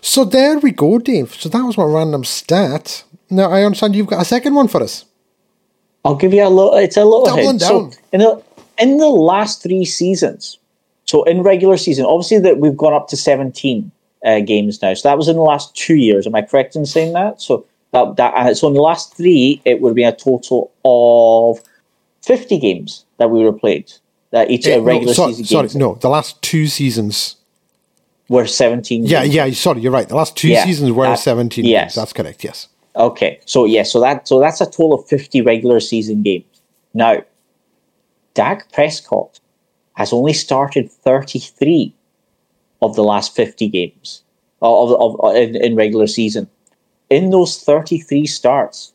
So 0.00 0.24
there 0.24 0.58
we 0.58 0.70
go, 0.70 0.98
Dave. 0.98 1.34
So 1.34 1.48
that 1.48 1.62
was 1.62 1.76
my 1.76 1.84
random 1.84 2.24
stat. 2.24 3.02
Now 3.30 3.50
I 3.50 3.64
understand 3.64 3.96
you've 3.96 4.06
got 4.06 4.22
a 4.22 4.24
second 4.24 4.54
one 4.54 4.68
for 4.68 4.82
us. 4.82 5.04
I'll 6.04 6.14
give 6.14 6.32
you 6.32 6.44
a 6.46 6.48
little. 6.48 6.74
It's 6.74 6.96
a 6.96 7.04
little 7.04 7.24
Doubling 7.26 7.44
hint. 7.46 7.60
down. 7.60 7.92
So 7.92 7.98
in 8.12 8.20
the 8.20 8.42
in 8.78 8.98
the 8.98 9.08
last 9.08 9.62
three 9.62 9.84
seasons, 9.84 10.58
so 11.06 11.24
in 11.24 11.42
regular 11.42 11.76
season, 11.76 12.04
obviously 12.06 12.38
that 12.40 12.58
we've 12.58 12.76
gone 12.76 12.92
up 12.92 13.08
to 13.08 13.16
seventeen 13.16 13.90
uh, 14.24 14.40
games 14.40 14.80
now. 14.82 14.94
So 14.94 15.08
that 15.08 15.16
was 15.18 15.28
in 15.28 15.36
the 15.36 15.42
last 15.42 15.74
two 15.76 15.96
years. 15.96 16.26
Am 16.26 16.34
I 16.34 16.42
correct 16.42 16.76
in 16.76 16.86
saying 16.86 17.12
that? 17.12 17.40
So 17.40 17.66
that 17.92 18.16
that 18.16 18.34
uh, 18.34 18.54
so 18.54 18.68
in 18.68 18.74
the 18.74 18.80
last 18.80 19.16
three, 19.16 19.60
it 19.64 19.80
would 19.80 19.94
been 19.94 20.08
a 20.08 20.16
total 20.16 20.72
of 20.84 21.60
fifty 22.22 22.58
games 22.58 23.04
that 23.18 23.30
we 23.30 23.42
were 23.44 23.52
played. 23.52 23.92
That 24.30 24.50
each 24.50 24.66
Eh, 24.66 24.74
uh, 24.74 24.78
no, 24.78 24.82
regular 24.84 25.14
sorry, 25.14 25.32
season 25.32 25.44
sorry, 25.44 25.62
games 25.68 25.76
no, 25.76 25.94
the 25.96 26.08
last 26.08 26.40
two 26.42 26.66
seasons. 26.66 27.36
were 28.28 28.46
seventeen. 28.46 29.04
Yeah, 29.06 29.22
games. 29.22 29.34
yeah. 29.34 29.50
Sorry, 29.52 29.80
you're 29.80 29.92
right. 29.92 30.08
The 30.08 30.16
last 30.16 30.36
two 30.36 30.48
Yeah, 30.48 30.64
seasons 30.64 30.90
were 30.92 31.06
that- 31.06 31.18
seventeen. 31.18 31.64
yes. 31.66 31.82
games. 31.82 31.94
that's 31.94 32.12
correct. 32.12 32.42
Yes. 32.44 32.68
Okay, 32.96 33.40
so 33.44 33.64
yeah, 33.64 33.82
so 33.82 34.00
that 34.00 34.26
so 34.28 34.40
that's 34.40 34.60
a 34.60 34.66
total 34.66 34.94
of 34.94 35.06
fifty 35.06 35.40
regular 35.42 35.80
season 35.80 36.22
games. 36.22 36.44
Now, 36.94 37.22
Dak 38.34 38.72
Prescott 38.72 39.40
has 39.94 40.12
only 40.12 40.32
started 40.32 40.90
thirty 40.90 41.38
three 41.38 41.92
of 42.84 42.94
the 42.94 43.02
last 43.12 43.34
fifty 43.34 43.68
games 43.68 44.22
of, 44.62 44.92
of, 44.92 45.20
of 45.20 45.36
in, 45.36 45.56
in 45.56 45.74
regular 45.74 46.06
season. 46.06 46.48
In 47.10 47.30
those 47.30 47.58
thirty 47.62 47.98
three 47.98 48.26
starts, 48.26 48.92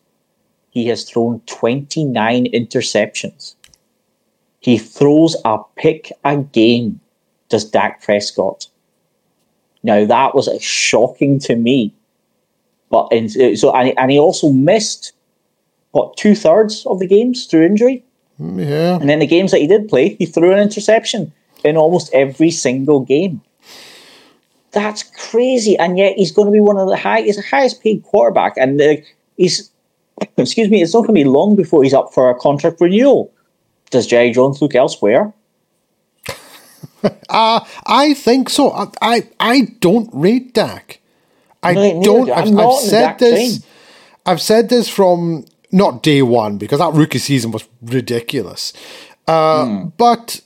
he 0.69 0.87
has 0.87 1.03
thrown 1.03 1.41
twenty 1.45 2.05
nine 2.05 2.45
interceptions. 2.45 3.55
He 4.61 4.77
throws 4.77 5.35
a 5.45 5.57
pick 5.75 6.11
a 6.23 6.37
game. 6.37 6.99
Does 7.49 7.65
Dak 7.65 8.03
Prescott? 8.03 8.67
Now 9.83 10.05
that 10.05 10.35
was 10.35 10.49
shocking 10.61 11.39
to 11.47 11.55
me. 11.55 11.93
But 12.91 13.07
in, 13.11 13.29
so 13.55 13.71
and, 13.75 13.97
and 13.97 14.11
he 14.11 14.19
also 14.19 14.49
missed 14.51 15.13
what 15.91 16.17
two 16.17 16.35
thirds 16.35 16.85
of 16.85 16.99
the 16.99 17.07
games 17.07 17.45
through 17.47 17.65
injury, 17.65 18.03
Mm, 18.39 18.59
Yeah. 18.69 18.95
and 18.99 19.09
then 19.09 19.19
the 19.19 19.27
games 19.27 19.51
that 19.51 19.59
he 19.59 19.67
did 19.67 19.89
play, 19.89 20.15
he 20.15 20.25
threw 20.25 20.53
an 20.53 20.59
interception 20.59 21.31
in 21.63 21.75
almost 21.77 22.13
every 22.13 22.51
single 22.51 23.01
game. 23.01 23.41
That's 24.72 25.03
crazy, 25.03 25.78
and 25.78 25.97
yet 25.97 26.15
he's 26.17 26.32
going 26.32 26.45
to 26.47 26.51
be 26.51 26.59
one 26.59 26.78
of 26.78 26.88
the 26.88 26.95
high, 26.97 27.22
he's 27.22 27.38
the 27.38 27.41
highest 27.43 27.82
paid 27.82 28.03
quarterback, 28.03 28.53
and 28.57 28.80
uh, 28.82 28.95
he's 29.38 29.72
excuse 30.38 30.70
me, 30.70 30.82
it's 30.82 30.93
not 30.93 31.01
going 31.01 31.15
to 31.15 31.24
be 31.24 31.24
long 31.24 31.55
before 31.55 31.84
he's 31.84 31.93
up 31.93 32.13
for 32.13 32.30
a 32.30 32.36
contract 32.36 32.80
renewal. 32.82 33.32
Does 33.89 34.05
Jerry 34.05 34.32
Jones 34.32 34.61
look 34.61 34.76
elsewhere? 34.76 35.34
Uh, 37.30 37.61
I 37.86 38.13
think 38.13 38.49
so. 38.49 38.72
I, 38.72 38.88
I, 39.01 39.28
I 39.39 39.61
don't 39.80 40.09
rate 40.13 40.53
Dak. 40.53 40.99
I 41.63 41.74
No, 41.74 42.01
don't. 42.03 42.26
do. 42.26 42.34
I've, 42.34 42.57
I've 42.57 42.74
said 42.80 43.20
this. 43.20 43.59
train. 43.59 43.70
I've 44.26 44.41
said 44.41 44.67
this 44.70 44.89
from 44.89 45.45
not 45.72 46.03
day 46.03 46.22
one 46.22 46.57
because 46.57 46.80
that 46.80 46.93
rookie 46.93 47.20
season 47.20 47.51
was 47.51 47.63
ridiculous. 47.82 48.74
Uh, 49.28 49.65
Hmm. 49.65 49.88
But 49.97 50.41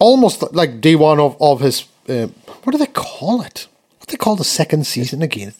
almost 0.00 0.42
like 0.52 0.80
day 0.80 0.96
one 0.96 1.20
of 1.20 1.36
of 1.40 1.60
his. 1.60 1.84
Uh, 2.08 2.26
what 2.62 2.72
do 2.72 2.78
they 2.78 2.86
call 2.86 3.42
it? 3.42 3.68
What 3.98 4.08
do 4.08 4.12
they 4.12 4.16
call 4.18 4.36
the 4.36 4.44
second 4.44 4.86
season 4.86 5.22
again? 5.22 5.54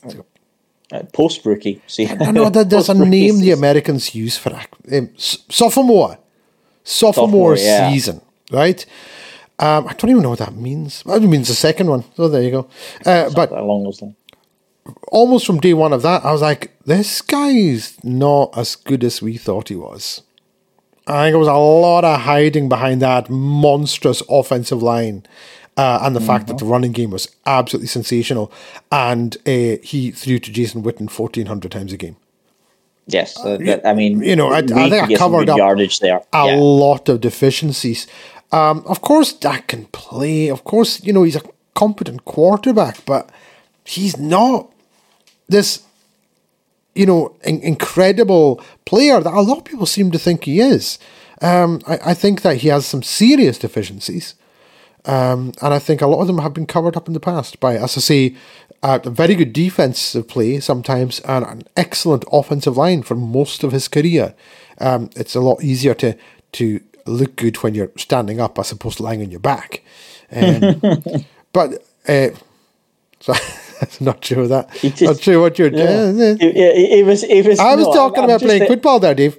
Uh, 0.92 1.02
Post 1.12 1.46
rookie, 1.46 1.80
see, 1.86 2.06
I 2.08 2.32
know 2.32 2.50
that 2.50 2.68
there's 2.68 2.90
a 2.90 2.94
name 2.94 3.40
the. 3.40 3.52
Americans 3.52 4.14
use 4.14 4.36
for 4.36 4.50
that. 4.50 4.68
Um, 4.92 5.10
sophomore. 5.16 6.18
Sophomore, 6.84 7.56
Sophomore, 7.56 7.56
yeah. 7.56 7.90
season, 7.90 8.20
right? 8.50 8.84
Um, 9.58 9.86
I 9.86 9.94
don't 9.94 10.10
even 10.10 10.22
know 10.22 10.30
what 10.30 10.40
that 10.40 10.54
means. 10.56 11.04
Well, 11.04 11.22
It 11.22 11.26
means 11.28 11.48
the 11.48 11.54
second 11.54 11.88
one. 11.88 12.04
So 12.16 12.28
there 12.28 12.42
you 12.42 12.50
go. 12.50 12.68
Uh, 13.06 13.30
but 13.30 13.50
almost 15.08 15.46
from 15.46 15.60
day 15.60 15.74
one 15.74 15.92
of 15.92 16.02
that, 16.02 16.24
I 16.24 16.32
was 16.32 16.42
like, 16.42 16.76
this 16.84 17.22
guy's 17.22 18.02
not 18.04 18.56
as 18.58 18.74
good 18.74 19.04
as 19.04 19.22
we 19.22 19.36
thought 19.36 19.68
he 19.68 19.76
was. 19.76 20.22
I 21.06 21.24
think 21.26 21.34
it 21.34 21.38
was 21.38 21.48
a 21.48 21.54
lot 21.54 22.04
of 22.04 22.20
hiding 22.20 22.68
behind 22.68 23.02
that 23.02 23.28
monstrous 23.28 24.22
offensive 24.28 24.82
line. 24.82 25.24
Uh, 25.76 26.00
and 26.02 26.14
the 26.14 26.20
fact 26.20 26.48
that 26.48 26.58
the 26.58 26.66
running 26.66 26.92
game 26.92 27.10
was 27.10 27.34
absolutely 27.46 27.88
sensational. 27.88 28.52
And 28.92 29.36
uh, 29.46 29.78
he 29.82 30.10
threw 30.10 30.38
to 30.38 30.52
Jason 30.52 30.82
Witten 30.82 31.10
1,400 31.10 31.70
times 31.72 31.92
a 31.94 31.96
game. 31.96 32.16
Yes, 33.06 33.36
uh, 33.42 33.56
that, 33.56 33.84
I 33.86 33.94
mean, 33.94 34.22
you 34.22 34.36
know, 34.36 34.48
I- 34.52 34.58
I 34.58 34.60
think 34.62 34.72
I 34.92 35.00
could 35.00 35.08
get 35.08 35.18
some 35.18 35.32
covered 35.32 35.48
up 35.48 35.56
yardage 35.58 35.98
there. 36.00 36.22
a 36.32 36.46
Yeah. 36.46 36.56
lot 36.56 37.08
of 37.08 37.20
deficiencies. 37.22 38.06
Um, 38.52 38.84
of 38.86 39.00
course, 39.00 39.32
Dak 39.32 39.68
can 39.68 39.86
play. 39.86 40.48
Of 40.48 40.62
course, 40.64 41.02
you 41.02 41.12
know, 41.12 41.22
he's 41.22 41.36
a 41.36 41.42
competent 41.74 42.26
quarterback, 42.26 43.04
but 43.06 43.30
he's 43.84 44.18
not 44.18 44.68
this, 45.48 45.80
you 46.94 47.06
know, 47.06 47.36
in- 47.44 47.62
incredible 47.62 48.62
player 48.84 49.20
that 49.20 49.32
a 49.32 49.40
lot 49.40 49.58
of 49.58 49.64
people 49.64 49.86
seem 49.86 50.10
to 50.10 50.18
think 50.18 50.44
he 50.44 50.60
is. 50.60 50.98
Um, 51.40 51.80
I, 51.86 51.98
I 52.06 52.14
think 52.14 52.42
that 52.42 52.58
he 52.58 52.68
has 52.68 52.86
some 52.86 53.02
serious 53.02 53.58
deficiencies. 53.58 54.34
Um, 55.04 55.52
and 55.60 55.74
I 55.74 55.80
think 55.80 56.00
a 56.00 56.06
lot 56.06 56.20
of 56.20 56.28
them 56.28 56.38
have 56.38 56.54
been 56.54 56.66
covered 56.66 56.96
up 56.96 57.08
in 57.08 57.14
the 57.14 57.20
past 57.20 57.58
by, 57.58 57.74
as 57.76 57.96
I 57.96 58.00
say, 58.00 58.36
uh, 58.82 59.00
a 59.04 59.10
very 59.10 59.34
good 59.34 59.52
defensive 59.52 60.28
play 60.28 60.60
sometimes 60.60 61.20
and 61.20 61.44
an 61.44 61.62
excellent 61.76 62.24
offensive 62.30 62.76
line 62.76 63.02
for 63.02 63.14
most 63.14 63.64
of 63.64 63.72
his 63.72 63.88
career. 63.88 64.34
Um, 64.78 65.10
it's 65.16 65.34
a 65.34 65.40
lot 65.40 65.62
easier 65.62 65.94
to 65.94 66.16
to 66.52 66.80
look 67.06 67.36
good 67.36 67.56
when 67.62 67.74
you're 67.74 67.90
standing 67.96 68.40
up 68.40 68.58
as 68.58 68.70
opposed 68.70 68.98
to 68.98 69.02
lying 69.02 69.22
on 69.22 69.30
your 69.30 69.40
back. 69.40 69.82
Um, 70.30 70.80
but 71.52 71.82
uh, 72.06 72.28
so, 73.20 73.32
not 74.00 74.24
sure 74.24 74.46
that. 74.48 74.70
just- 74.72 75.02
not 75.02 75.20
sure 75.20 75.40
what 75.40 75.58
you're. 75.58 75.70
doing. 75.70 76.18
Yeah. 76.18 76.34
It, 76.40 77.06
was. 77.06 77.22
It 77.24 77.46
was. 77.46 77.58
I 77.58 77.74
was 77.74 77.86
no, 77.86 77.92
talking 77.92 78.18
I'm 78.18 78.24
about 78.24 78.40
just 78.40 78.48
playing 78.48 78.66
football 78.66 79.00
there, 79.00 79.14
Dave. 79.14 79.38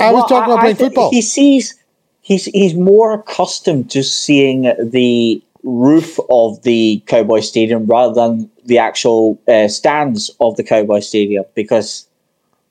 I 0.00 0.12
was 0.12 0.28
talking 0.28 0.52
about 0.52 0.60
playing 0.60 0.76
football. 0.76 1.10
He 1.10 1.22
sees. 1.22 1.74
He's 2.20 2.46
he's 2.46 2.74
more 2.74 3.14
accustomed 3.14 3.90
to 3.92 4.02
seeing 4.02 4.62
the 4.62 5.42
roof 5.62 6.18
of 6.28 6.62
the 6.62 7.02
Cowboy 7.06 7.40
Stadium 7.40 7.86
rather 7.86 8.14
than 8.14 8.50
the 8.64 8.78
actual 8.78 9.40
uh, 9.46 9.68
stands 9.68 10.30
of 10.40 10.56
the 10.56 10.64
Cowboy 10.64 11.00
Stadium 11.00 11.44
because. 11.54 12.05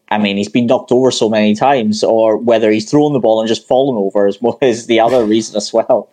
I 0.09 0.17
mean, 0.19 0.37
he's 0.37 0.49
been 0.49 0.67
knocked 0.67 0.91
over 0.91 1.09
so 1.11 1.29
many 1.29 1.55
times, 1.55 2.03
or 2.03 2.37
whether 2.37 2.69
he's 2.71 2.89
thrown 2.89 3.13
the 3.13 3.19
ball 3.19 3.39
and 3.39 3.47
just 3.47 3.67
fallen 3.67 3.97
over 3.97 4.27
is, 4.27 4.37
is 4.61 4.85
the 4.85 4.99
other 4.99 5.25
reason 5.35 5.55
as 5.55 5.73
well. 5.73 6.09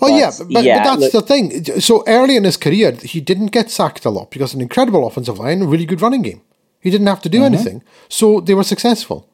Well, 0.00 0.10
yeah, 0.10 0.30
but, 0.36 0.48
but, 0.52 0.64
that's 0.64 1.00
look- 1.00 1.12
the 1.12 1.22
thing. 1.22 1.64
So 1.80 2.02
early 2.08 2.36
in 2.36 2.44
his 2.44 2.56
career, 2.56 2.90
he 2.92 3.20
didn't 3.20 3.52
get 3.52 3.70
sacked 3.70 4.04
a 4.04 4.10
lot 4.10 4.30
because 4.32 4.52
an 4.54 4.60
incredible 4.60 5.06
offensive 5.06 5.38
line, 5.38 5.62
a 5.62 5.66
really 5.66 5.86
good 5.86 6.02
running 6.02 6.22
game. 6.22 6.40
He 6.80 6.90
didn't 6.90 7.06
have 7.06 7.22
to 7.22 7.28
Mm-hmm. 7.28 7.38
do 7.38 7.44
anything, 7.44 7.82
so 8.08 8.40
they 8.40 8.54
were 8.54 8.64
successful. 8.64 9.28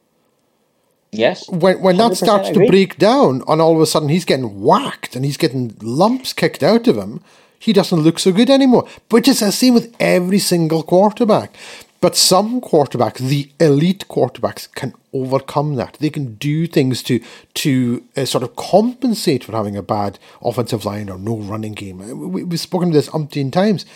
yes. 1.10 1.48
When 1.48 1.80
when 1.80 1.96
that 1.98 2.12
100% 2.12 2.16
starts 2.16 2.50
to 2.50 2.66
break 2.66 2.98
down, 2.98 3.42
and 3.48 3.60
all 3.60 3.74
of 3.74 3.80
a 3.80 3.86
sudden 3.86 4.08
he's 4.08 4.24
getting 4.24 4.62
whacked 4.62 5.16
and 5.16 5.24
he's 5.24 5.36
getting 5.36 5.74
lumps 5.82 6.32
kicked 6.32 6.62
out 6.62 6.88
of 6.88 6.96
him, 6.96 7.20
he 7.58 7.72
doesn't 7.72 8.00
look 8.00 8.18
so 8.18 8.32
good 8.32 8.50
anymore. 8.50 8.86
Which 9.10 9.28
is 9.28 9.40
the 9.40 9.52
same 9.52 9.74
with 9.74 9.94
every 10.00 10.38
single 10.38 10.82
quarterback. 10.82 11.54
But 12.02 12.16
some 12.16 12.60
quarterbacks, 12.60 13.18
the 13.18 13.50
elite 13.60 14.04
quarterbacks, 14.08 14.68
can 14.74 14.92
overcome 15.14 15.76
that. 15.76 15.96
They 16.00 16.10
can 16.10 16.34
do 16.34 16.66
things 16.66 17.02
to 17.04 17.20
to 17.54 18.02
uh, 18.16 18.24
sort 18.24 18.42
of 18.44 18.56
compensate 18.56 19.44
for 19.44 19.52
having 19.52 19.76
a 19.76 19.82
bad 19.82 20.18
offensive 20.42 20.84
line 20.84 21.08
or 21.08 21.16
no 21.18 21.36
running 21.36 21.74
game. 21.74 22.00
Uh, 22.02 22.14
We, 22.34 22.42
we've 22.44 22.60
spoken 22.60 22.90
to 22.90 22.94
this 22.94 23.08
umpteen 23.10 23.52
times. 23.52 23.86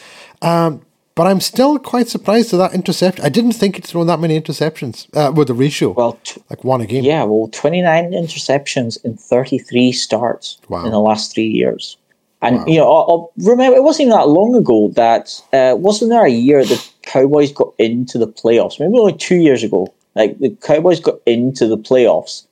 Um, 0.40 0.82
but 1.16 1.26
I'm 1.26 1.40
still 1.40 1.78
quite 1.78 2.08
surprised 2.08 2.52
at 2.54 2.58
that 2.58 2.74
interception. 2.74 3.24
I 3.24 3.30
didn't 3.30 3.52
think 3.60 3.74
he'd 3.76 3.86
thrown 3.86 4.06
that 4.06 4.20
many 4.20 4.38
interceptions 4.40 5.06
uh, 5.16 5.32
with 5.32 5.48
the 5.48 5.54
ratio. 5.54 5.88
Well, 5.92 6.18
t- 6.22 6.42
like 6.50 6.62
one 6.62 6.82
a 6.82 6.86
game. 6.86 7.04
Yeah, 7.04 7.24
well, 7.24 7.48
29 7.52 8.12
interceptions 8.12 9.02
in 9.04 9.16
33 9.16 9.92
starts 9.92 10.58
Wow. 10.68 10.84
in 10.84 10.90
the 10.92 11.00
last 11.00 11.34
three 11.34 11.48
years. 11.48 11.96
And, 12.42 12.68
you 12.68 12.76
know, 12.78 12.84
I'll, 12.92 13.06
I'll 13.08 13.32
remember, 13.50 13.76
it 13.76 13.82
wasn't 13.82 14.08
even 14.08 14.18
that 14.18 14.28
long 14.28 14.54
ago 14.54 14.88
that, 14.94 15.40
uh, 15.52 15.74
wasn't 15.76 16.10
there 16.10 16.24
a 16.26 16.30
year 16.30 16.64
the 16.64 16.82
Cowboys 17.02 17.50
got 17.50 17.72
into 17.78 18.18
the 18.18 18.26
playoffs? 18.28 18.78
Maybe 18.78 18.98
only 18.98 19.14
two 19.16 19.36
years 19.36 19.62
ago. 19.64 19.92
Like, 20.14 20.38
the 20.38 20.50
Cowboys 20.62 21.00
got 21.00 21.16
into 21.26 21.66
the 21.66 21.78
playoffs 21.78 22.44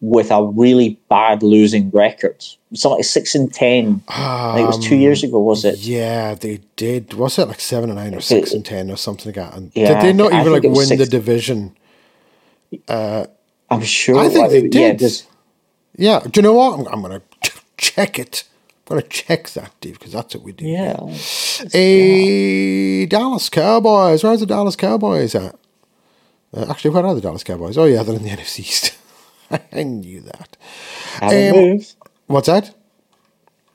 with 0.00 0.30
a 0.30 0.44
really 0.44 0.98
bad 1.08 1.42
losing 1.42 1.90
record. 1.90 2.36
Something 2.74 2.98
like 2.98 3.04
six 3.04 3.34
and 3.34 3.52
ten. 3.52 4.02
I 4.08 4.54
think 4.56 4.64
it 4.64 4.76
was 4.76 4.86
two 4.86 4.96
years 4.96 5.24
ago, 5.24 5.40
was 5.40 5.64
it? 5.64 5.78
Yeah, 5.78 6.34
they 6.34 6.60
did. 6.76 7.14
Was 7.14 7.38
it 7.38 7.48
like 7.48 7.60
seven 7.60 7.90
and 7.90 7.98
nine 7.98 8.14
or 8.14 8.20
six 8.20 8.52
and 8.52 8.64
ten 8.64 8.90
or 8.90 8.96
something 8.96 9.26
like 9.26 9.36
that? 9.36 9.56
And 9.56 9.72
Yeah, 9.74 9.94
did 9.94 10.02
they 10.02 10.12
not 10.12 10.32
I 10.32 10.40
even 10.42 10.52
like 10.52 10.64
it 10.64 10.68
win 10.68 10.88
the 10.88 10.96
six- 10.98 11.08
division? 11.08 11.76
I'm 12.88 13.82
sure. 13.82 14.18
I 14.18 14.28
think 14.28 14.50
they 14.50 14.60
Yeah, 14.80 14.88
did. 14.92 14.98
there's- 15.00 15.26
Yeah. 15.96 16.20
Do 16.20 16.30
you 16.36 16.42
know 16.42 16.52
what? 16.54 16.78
I'm, 16.80 16.86
I'm 16.88 17.02
gonna 17.02 17.22
check 17.78 18.18
it. 18.18 18.44
I'm 18.88 18.96
gonna 18.98 19.02
check 19.02 19.48
that, 19.50 19.72
Dave, 19.80 19.98
because 19.98 20.12
that's 20.12 20.34
what 20.34 20.44
we 20.44 20.52
do. 20.52 20.64
yeah. 20.66 20.96
A 21.74 23.06
Dallas 23.06 23.48
Cowboys. 23.48 24.22
Where's 24.22 24.40
the 24.40 24.46
Dallas 24.46 24.76
Cowboys 24.76 25.34
at? 25.34 25.56
Uh, 26.54 26.66
actually, 26.70 26.92
where 26.92 27.04
are 27.04 27.14
the 27.14 27.20
Dallas 27.20 27.44
Cowboys? 27.44 27.76
Oh 27.76 27.84
yeah, 27.84 28.02
they're 28.02 28.16
in 28.16 28.22
the 28.22 28.30
NFC 28.36 28.60
East. 28.60 28.96
I 29.72 29.82
knew 29.82 30.20
that. 30.22 30.56
Haven't 31.20 31.50
Um, 31.50 31.56
moved. 31.56 31.94
What's 32.26 32.46
that? 32.46 32.74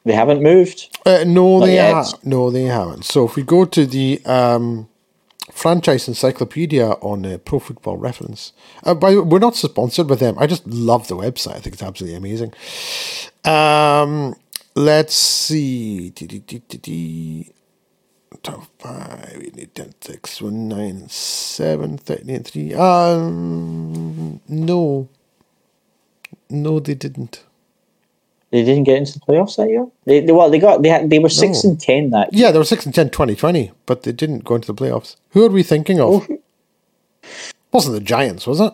They 0.03 0.13
haven't 0.13 0.41
moved. 0.41 0.97
Uh, 1.05 1.23
no, 1.27 1.59
Not 1.59 1.65
they 1.65 1.77
ha- 1.77 2.11
no, 2.23 2.49
they 2.49 2.63
haven't. 2.63 3.05
So 3.05 3.25
if 3.27 3.35
we 3.35 3.43
go 3.43 3.65
to 3.65 3.85
the 3.85 4.19
um, 4.25 4.89
franchise 5.51 6.07
encyclopedia 6.07 6.87
on 7.01 7.25
uh, 7.25 7.37
Pro 7.37 7.59
Football 7.59 7.97
Reference, 7.97 8.51
uh, 8.83 8.93
by 8.95 9.11
the 9.11 9.21
way, 9.21 9.27
we're 9.29 9.39
not 9.39 9.55
sponsored 9.55 10.07
by 10.07 10.15
them. 10.15 10.37
I 10.39 10.47
just 10.47 10.65
love 10.65 11.07
the 11.07 11.15
website. 11.15 11.55
I 11.55 11.59
think 11.59 11.73
it's 11.75 11.83
absolutely 11.83 12.17
amazing. 12.17 12.53
Um, 13.45 14.35
let's 14.75 15.15
see. 15.15 16.13
Top 18.43 18.65
five, 18.79 19.37
we 19.37 19.51
need 19.51 19.75
10, 19.75 19.93
6, 20.01 20.41
1, 20.41 20.67
9, 20.67 21.09
7, 21.09 21.97
13, 21.97 22.43
3. 22.43 22.73
Um, 22.73 24.41
no. 24.47 25.09
No, 26.49 26.79
they 26.79 26.95
didn't. 26.95 27.43
They 28.51 28.63
didn't 28.65 28.83
get 28.83 28.97
into 28.97 29.13
the 29.13 29.19
playoffs 29.19 29.55
that 29.55 29.69
year. 29.69 29.87
They, 30.05 30.19
they 30.19 30.31
well, 30.33 30.49
they 30.49 30.59
got 30.59 30.81
they 30.81 30.89
had 30.89 31.09
they 31.09 31.19
were 31.19 31.29
six 31.29 31.63
No. 31.63 31.69
and 31.71 31.79
ten 31.79 32.09
that 32.09 32.33
year. 32.33 32.47
Yeah, 32.47 32.51
they 32.51 32.57
were 32.57 32.65
6 32.65 32.85
and 32.85 32.93
10, 32.93 33.09
2020, 33.09 33.71
but 33.85 34.03
they 34.03 34.11
didn't 34.11 34.43
go 34.43 34.55
into 34.55 34.73
the 34.73 34.73
playoffs. 34.73 35.15
Who 35.29 35.45
are 35.45 35.49
we 35.49 35.63
thinking 35.63 36.01
of? 36.01 36.27
Oh. 36.29 36.37
Wasn't 37.71 37.95
the 37.95 38.01
Giants, 38.01 38.45
was 38.45 38.59
it? 38.59 38.73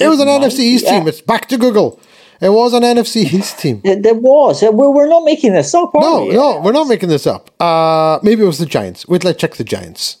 It 0.00 0.08
was 0.08 0.18
an 0.20 0.28
NFC 0.28 0.60
East 0.60 0.86
yeah. 0.86 0.98
team. 0.98 1.08
It's 1.08 1.20
back 1.20 1.46
to 1.48 1.58
Google. 1.58 2.00
It 2.40 2.48
was 2.48 2.72
an 2.72 2.82
NFC 2.82 3.30
East 3.32 3.58
team. 3.58 3.82
There, 3.84 4.14
was. 4.14 4.62
Uh, 4.62 4.70
We're, 4.72 5.08
not 5.08 5.24
making 5.24 5.52
this 5.52 5.74
up, 5.74 5.94
are 5.94 6.00
No, 6.00 6.24
we? 6.24 6.32
no, 6.32 6.60
we're 6.60 6.72
not 6.72 6.88
making 6.88 7.10
this 7.10 7.26
up. 7.26 7.50
Uh, 7.60 8.18
maybe 8.22 8.42
it 8.42 8.46
was 8.46 8.58
the 8.58 8.66
Giants. 8.66 9.06
Wait 9.06 9.26
I 9.26 9.34
check 9.34 9.56
the 9.56 9.64
Giants. 9.64 10.18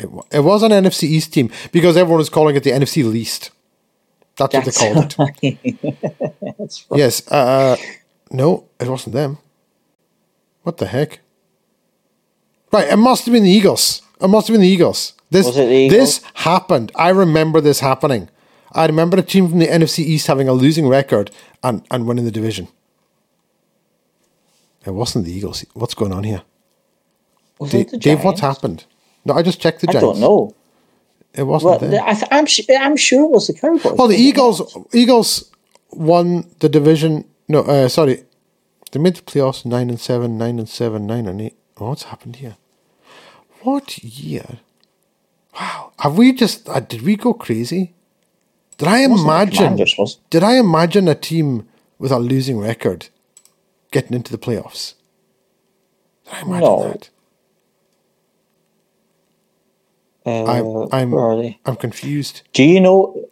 It, 0.00 0.10
it 0.32 0.40
was 0.40 0.64
an 0.64 0.72
NFC 0.72 1.04
East 1.04 1.32
team 1.32 1.50
because 1.70 1.96
everyone 1.96 2.18
was 2.18 2.28
calling 2.28 2.56
it 2.56 2.64
the 2.64 2.72
NFC 2.72 3.08
least. 3.08 3.52
That's, 4.36 4.54
what 4.54 4.64
they 4.64 4.70
called 4.72 5.14
it. 5.40 6.38
That's 6.58 6.86
right. 6.90 6.98
Yes. 6.98 7.30
Uh, 7.30 7.76
no, 8.32 8.64
it 8.80 8.88
wasn't 8.88 9.14
them. 9.14 9.38
What 10.62 10.78
the 10.78 10.86
heck? 10.86 11.20
Right, 12.72 12.88
it 12.88 12.96
must 12.96 13.24
have 13.26 13.32
been 13.32 13.44
the 13.44 13.50
Eagles. 13.50 14.02
It 14.20 14.26
must 14.26 14.48
have 14.48 14.54
been 14.54 14.62
the 14.62 14.68
Eagles. 14.68 15.12
This 15.30 15.46
Was 15.46 15.56
it 15.56 15.66
the 15.66 15.72
Eagles? 15.74 15.98
this 15.98 16.30
happened. 16.34 16.90
I 16.96 17.10
remember 17.10 17.60
this 17.60 17.78
happening. 17.78 18.28
I 18.74 18.86
remember 18.86 19.16
a 19.18 19.22
team 19.22 19.48
from 19.48 19.60
the 19.60 19.66
NFC 19.66 20.00
East 20.00 20.26
having 20.26 20.48
a 20.48 20.52
losing 20.52 20.88
record 20.88 21.30
and, 21.62 21.86
and 21.90 22.06
winning 22.06 22.24
the 22.24 22.30
division. 22.30 22.68
It 24.84 24.90
wasn't 24.90 25.24
the 25.24 25.32
Eagles. 25.32 25.64
What's 25.74 25.94
going 25.94 26.12
on 26.12 26.24
here? 26.24 26.42
Was 27.58 27.70
Dave, 27.70 27.86
it 27.86 27.90
the 27.92 27.98
Dave 27.98 28.24
what's 28.24 28.40
happened? 28.40 28.84
No, 29.24 29.34
I 29.34 29.42
just 29.42 29.60
checked 29.60 29.80
the 29.80 29.86
Giants. 29.86 30.04
I 30.04 30.06
don't 30.06 30.20
know. 30.20 30.54
It 31.32 31.44
wasn't 31.44 31.80
Well. 31.80 32.04
I 32.04 32.14
th- 32.14 32.28
I'm 32.30 32.46
su- 32.46 32.64
I'm 32.68 32.96
sure 32.96 33.24
it 33.24 33.30
was 33.30 33.46
the 33.46 33.54
Cowboys. 33.54 33.96
Well, 33.96 34.08
the 34.08 34.16
Eagles 34.16 34.76
Eagles 34.92 35.50
won 35.90 36.48
the 36.60 36.68
division. 36.68 37.24
No, 37.48 37.60
uh, 37.62 37.88
sorry, 37.88 38.24
they 38.92 39.00
made 39.00 39.16
the 39.16 39.22
playoffs 39.22 39.64
nine 39.64 39.88
and 39.90 39.98
seven, 39.98 40.38
nine 40.38 40.58
and 40.58 40.68
seven, 40.68 41.06
nine 41.06 41.26
and 41.26 41.40
eight. 41.40 41.56
Oh, 41.76 41.88
what's 41.88 42.04
happened 42.04 42.36
here? 42.36 42.56
What 43.62 43.98
year? 43.98 44.58
Wow, 45.58 45.92
have 45.98 46.16
we 46.16 46.32
just? 46.32 46.68
Uh, 46.68 46.80
did 46.80 47.02
we 47.02 47.16
go 47.16 47.32
crazy? 47.34 47.94
Did 48.78 48.88
I 48.88 48.98
imagine? 49.00 49.76
Did 50.30 50.42
I 50.42 50.54
imagine 50.56 51.08
a 51.08 51.14
team 51.14 51.68
with 51.98 52.10
a 52.10 52.18
losing 52.18 52.58
record 52.58 53.08
getting 53.92 54.14
into 54.14 54.32
the 54.32 54.38
playoffs? 54.38 54.94
Did 56.24 56.34
I 56.34 56.40
imagine 56.42 56.60
No. 56.60 56.82
that? 56.88 57.10
Uh, 60.26 60.44
I'm 60.44 60.88
I'm 60.92 61.10
they? 61.42 61.58
I'm 61.66 61.76
confused. 61.76 62.42
Do 62.54 62.64
you 62.64 62.80
know? 62.80 63.28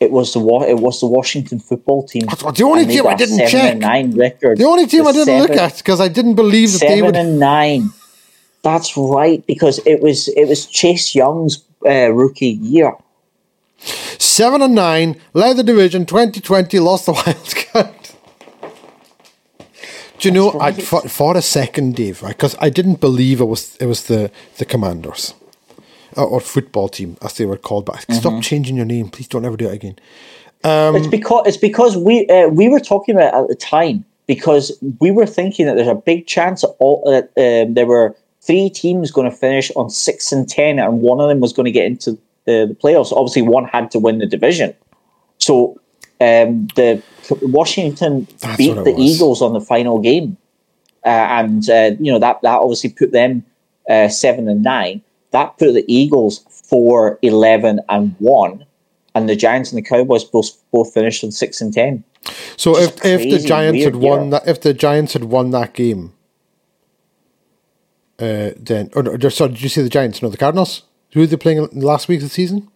It 0.00 0.12
was 0.12 0.32
the 0.32 0.38
Wa- 0.38 0.62
it 0.62 0.78
was 0.78 1.00
the 1.00 1.06
Washington 1.06 1.58
football 1.58 2.06
team. 2.06 2.26
The 2.26 2.62
only 2.64 2.86
team 2.86 3.04
I 3.06 3.14
didn't 3.14 3.38
seven 3.38 3.50
check. 3.50 3.78
Nine 3.78 4.12
record. 4.16 4.58
The 4.58 4.64
only 4.64 4.86
team 4.86 5.06
I 5.06 5.12
didn't 5.12 5.38
look 5.40 5.50
at 5.50 5.76
because 5.78 6.00
I 6.00 6.06
didn't 6.06 6.36
believe 6.36 6.72
that 6.72 6.80
they 6.80 7.02
would. 7.02 7.16
Seven 7.16 7.30
and 7.30 7.38
nine. 7.40 7.90
That's 8.62 8.96
right, 8.96 9.44
because 9.46 9.80
it 9.86 10.00
was 10.00 10.28
it 10.28 10.46
was 10.46 10.66
Chase 10.66 11.14
Young's 11.16 11.64
uh, 11.84 12.12
rookie 12.12 12.58
year. 12.62 12.92
Seven 14.18 14.62
and 14.62 14.74
nine, 14.74 15.16
led 15.32 15.56
the 15.56 15.62
division. 15.62 16.04
Twenty 16.06 16.40
twenty, 16.40 16.78
lost 16.78 17.06
the 17.06 17.12
wild 17.26 17.54
card. 17.72 17.94
Do 20.18 20.28
you 20.28 20.34
know? 20.34 20.58
I 20.60 20.72
for, 20.72 21.02
for 21.08 21.36
a 21.36 21.42
second, 21.42 21.94
Dave, 21.94 22.22
right? 22.22 22.36
Because 22.36 22.56
I 22.60 22.70
didn't 22.70 23.00
believe 23.00 23.40
it 23.40 23.44
was 23.46 23.76
it 23.76 23.86
was 23.86 24.04
the 24.04 24.30
the 24.56 24.64
Commanders 24.64 25.34
or, 26.16 26.24
or 26.26 26.40
football 26.40 26.88
team 26.88 27.16
as 27.22 27.34
they 27.34 27.46
were 27.46 27.56
called. 27.56 27.84
But 27.86 27.96
Mm-hmm. 27.98 28.14
stop 28.14 28.42
changing 28.42 28.76
your 28.76 28.86
name, 28.86 29.08
please. 29.10 29.28
Don't 29.28 29.44
ever 29.44 29.56
do 29.56 29.68
it 29.68 29.74
again. 29.74 29.96
Um, 30.64 30.96
it's 30.96 31.06
because 31.06 31.46
it's 31.46 31.56
because 31.56 31.96
we 31.96 32.26
uh, 32.26 32.48
we 32.48 32.68
were 32.68 32.80
talking 32.80 33.14
about 33.14 33.32
it 33.32 33.36
at 33.42 33.48
the 33.48 33.54
time 33.54 34.04
because 34.26 34.76
we 35.00 35.12
were 35.12 35.26
thinking 35.26 35.66
that 35.66 35.76
there's 35.76 35.86
a 35.86 35.94
big 35.94 36.26
chance 36.26 36.62
that 36.62 36.74
all 36.80 37.02
that 37.06 37.30
um, 37.36 37.74
there 37.74 37.86
were 37.86 38.16
three 38.40 38.68
teams 38.70 39.12
going 39.12 39.30
to 39.30 39.36
finish 39.36 39.70
on 39.76 39.88
six 39.88 40.32
and 40.32 40.48
ten, 40.48 40.80
and 40.80 41.00
one 41.00 41.20
of 41.20 41.28
them 41.28 41.38
was 41.38 41.52
going 41.52 41.66
to 41.66 41.70
get 41.70 41.86
into 41.86 42.18
the, 42.48 42.66
the 42.66 42.74
playoffs. 42.74 43.12
Obviously, 43.12 43.42
one 43.42 43.66
had 43.66 43.90
to 43.90 43.98
win 43.98 44.18
the 44.18 44.26
division, 44.26 44.74
so 45.38 45.78
um, 46.20 46.66
the 46.74 47.02
Washington 47.42 48.26
That's 48.40 48.56
beat 48.56 48.74
the 48.74 48.92
was. 48.92 48.98
Eagles 48.98 49.42
on 49.42 49.52
the 49.52 49.60
final 49.60 50.00
game, 50.00 50.36
uh, 51.04 51.08
and 51.08 51.68
uh, 51.68 51.90
you 52.00 52.10
know 52.10 52.18
that 52.18 52.40
that 52.42 52.58
obviously 52.58 52.90
put 52.90 53.12
them 53.12 53.44
uh, 53.88 54.08
seven 54.08 54.48
and 54.48 54.62
nine. 54.62 55.02
That 55.30 55.58
put 55.58 55.74
the 55.74 55.84
Eagles 55.86 56.44
four, 56.48 57.18
11 57.20 57.80
and 57.90 58.14
one, 58.18 58.64
and 59.14 59.28
the 59.28 59.36
Giants 59.36 59.70
and 59.70 59.78
the 59.78 59.86
Cowboys 59.86 60.24
both 60.24 60.50
both 60.72 60.92
finished 60.92 61.22
on 61.22 61.30
six 61.30 61.60
and 61.60 61.72
ten. 61.72 62.02
So 62.56 62.74
Just 62.74 63.04
if 63.04 63.20
if 63.20 63.30
the 63.30 63.46
Giants 63.46 63.84
had 63.84 63.96
won 63.96 64.22
year. 64.22 64.30
that, 64.30 64.48
if 64.48 64.60
the 64.60 64.74
Giants 64.74 65.12
had 65.12 65.24
won 65.24 65.50
that 65.50 65.74
game, 65.74 66.14
uh, 68.18 68.50
then 68.56 68.90
or, 68.94 69.02
no, 69.02 69.28
sorry, 69.28 69.50
did 69.50 69.62
you 69.62 69.68
say 69.68 69.82
the 69.82 69.88
Giants? 69.88 70.22
No, 70.22 70.30
the 70.30 70.36
Cardinals. 70.36 70.82
Who 71.18 71.22
were 71.22 71.26
they 71.26 71.36
playing 71.36 71.58
in 71.58 71.80
the 71.80 71.84
last 71.86 72.06
week 72.06 72.18
of 72.18 72.22
the 72.22 72.28
season? 72.28 72.68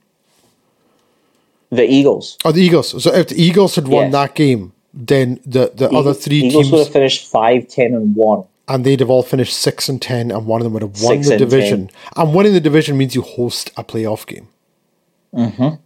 The 1.70 1.88
Eagles. 1.88 2.36
Oh, 2.44 2.50
the 2.50 2.60
Eagles. 2.60 3.00
So 3.04 3.14
if 3.14 3.28
the 3.28 3.40
Eagles 3.40 3.76
had 3.76 3.86
won 3.86 4.10
that 4.10 4.34
game, 4.34 4.72
then 4.92 5.38
the, 5.46 5.70
the 5.72 5.88
other 5.90 6.12
three 6.12 6.38
Eagles 6.40 6.72
would 6.72 6.78
have 6.80 6.92
finished 6.92 7.30
five, 7.30 7.68
ten, 7.68 7.94
and 7.94 8.16
one. 8.16 8.42
and 8.66 8.84
they'd 8.84 8.98
have 8.98 9.10
all 9.10 9.22
finished 9.22 9.56
six 9.56 9.88
and 9.88 10.02
ten, 10.02 10.32
and 10.32 10.44
one 10.46 10.60
of 10.60 10.64
them 10.64 10.72
would 10.72 10.82
have 10.82 11.00
won 11.00 11.22
Six 11.22 11.28
the 11.28 11.34
and 11.34 11.38
division. 11.38 11.90
And 12.16 12.34
winning 12.34 12.52
the 12.52 12.60
division 12.60 12.98
means 12.98 13.14
you 13.14 13.22
host 13.22 13.70
a 13.76 13.84
playoff 13.84 14.26
game. 14.26 14.48
Mm-hmm. 15.32 15.76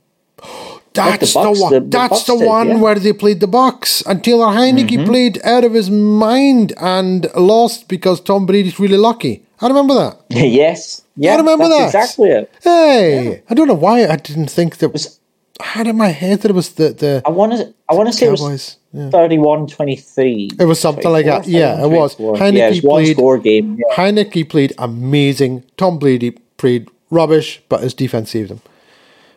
That's 0.94 1.34
the, 1.34 1.40
Bucks- 1.40 1.60
one. 1.60 1.72
the- 1.74 1.80
the 1.80 1.86
that's 1.88 2.08
Bucks 2.08 2.24
the 2.24 2.36
did, 2.38 2.46
one 2.46 2.66
yeah. 2.68 2.72
Mm-hmm. 2.72 2.82
where 2.82 2.94
they 2.94 3.12
played 3.12 3.40
the 3.40 3.46
Bucks, 3.46 4.00
and 4.06 4.24
Taylor 4.24 4.46
Heinicke 4.46 5.04
played 5.04 5.38
out 5.44 5.62
of 5.62 5.74
his 5.74 5.90
mind 5.90 6.72
and 6.80 7.30
lost 7.36 7.86
because 7.86 8.18
Tom 8.18 8.46
Brady's 8.46 8.80
really 8.80 8.96
lucky. 8.96 9.42
I 9.60 9.68
remember 9.68 9.94
that. 9.94 10.20
yes. 10.30 11.02
Yeah, 11.16 11.34
I 11.34 11.36
remember 11.36 11.68
that's 11.68 11.92
that. 11.92 12.00
exactly 12.04 12.30
it. 12.30 12.52
Hey, 12.62 13.42
I 13.48 13.54
don't 13.54 13.68
know 13.68 13.74
why 13.74 14.06
I 14.06 14.16
didn't 14.16 14.50
think 14.50 14.78
that. 14.78 14.90
was- 14.92 15.18
I 15.58 15.64
had 15.64 15.86
in 15.86 15.96
my 15.96 16.08
head 16.08 16.42
that 16.42 16.50
it 16.50 16.54
was 16.54 16.72
the 16.72 16.90
the 16.90 17.22
I 17.24 17.30
want 17.30 17.52
to. 17.52 17.72
I 17.88 17.94
want 17.94 18.08
to 18.08 18.12
say 18.12 18.26
it 18.26 18.30
was 18.30 18.40
Cowboys. 18.40 18.76
Yeah. 18.92 19.08
31-23. 19.10 20.60
It 20.60 20.64
was 20.64 20.78
something 20.80 21.10
like 21.10 21.24
that. 21.26 21.46
Yeah, 21.46 21.82
it 21.82 21.88
was. 21.88 22.14
24. 22.16 22.34
Heinicke 22.36 22.56
yeah, 22.58 22.66
it 22.66 22.70
was 22.70 22.82
one 22.82 23.02
played- 23.04 23.16
score 23.16 23.38
game. 23.38 23.78
Yeah. 23.78 23.96
Heinicke 23.96 24.48
played 24.48 24.72
amazing. 24.78 25.64
Tom 25.78 25.98
Brady 25.98 26.32
played 26.58 26.88
rubbish, 27.10 27.62
but 27.70 27.80
his 27.82 27.94
defense 27.94 28.30
saved 28.30 28.50
him. 28.50 28.60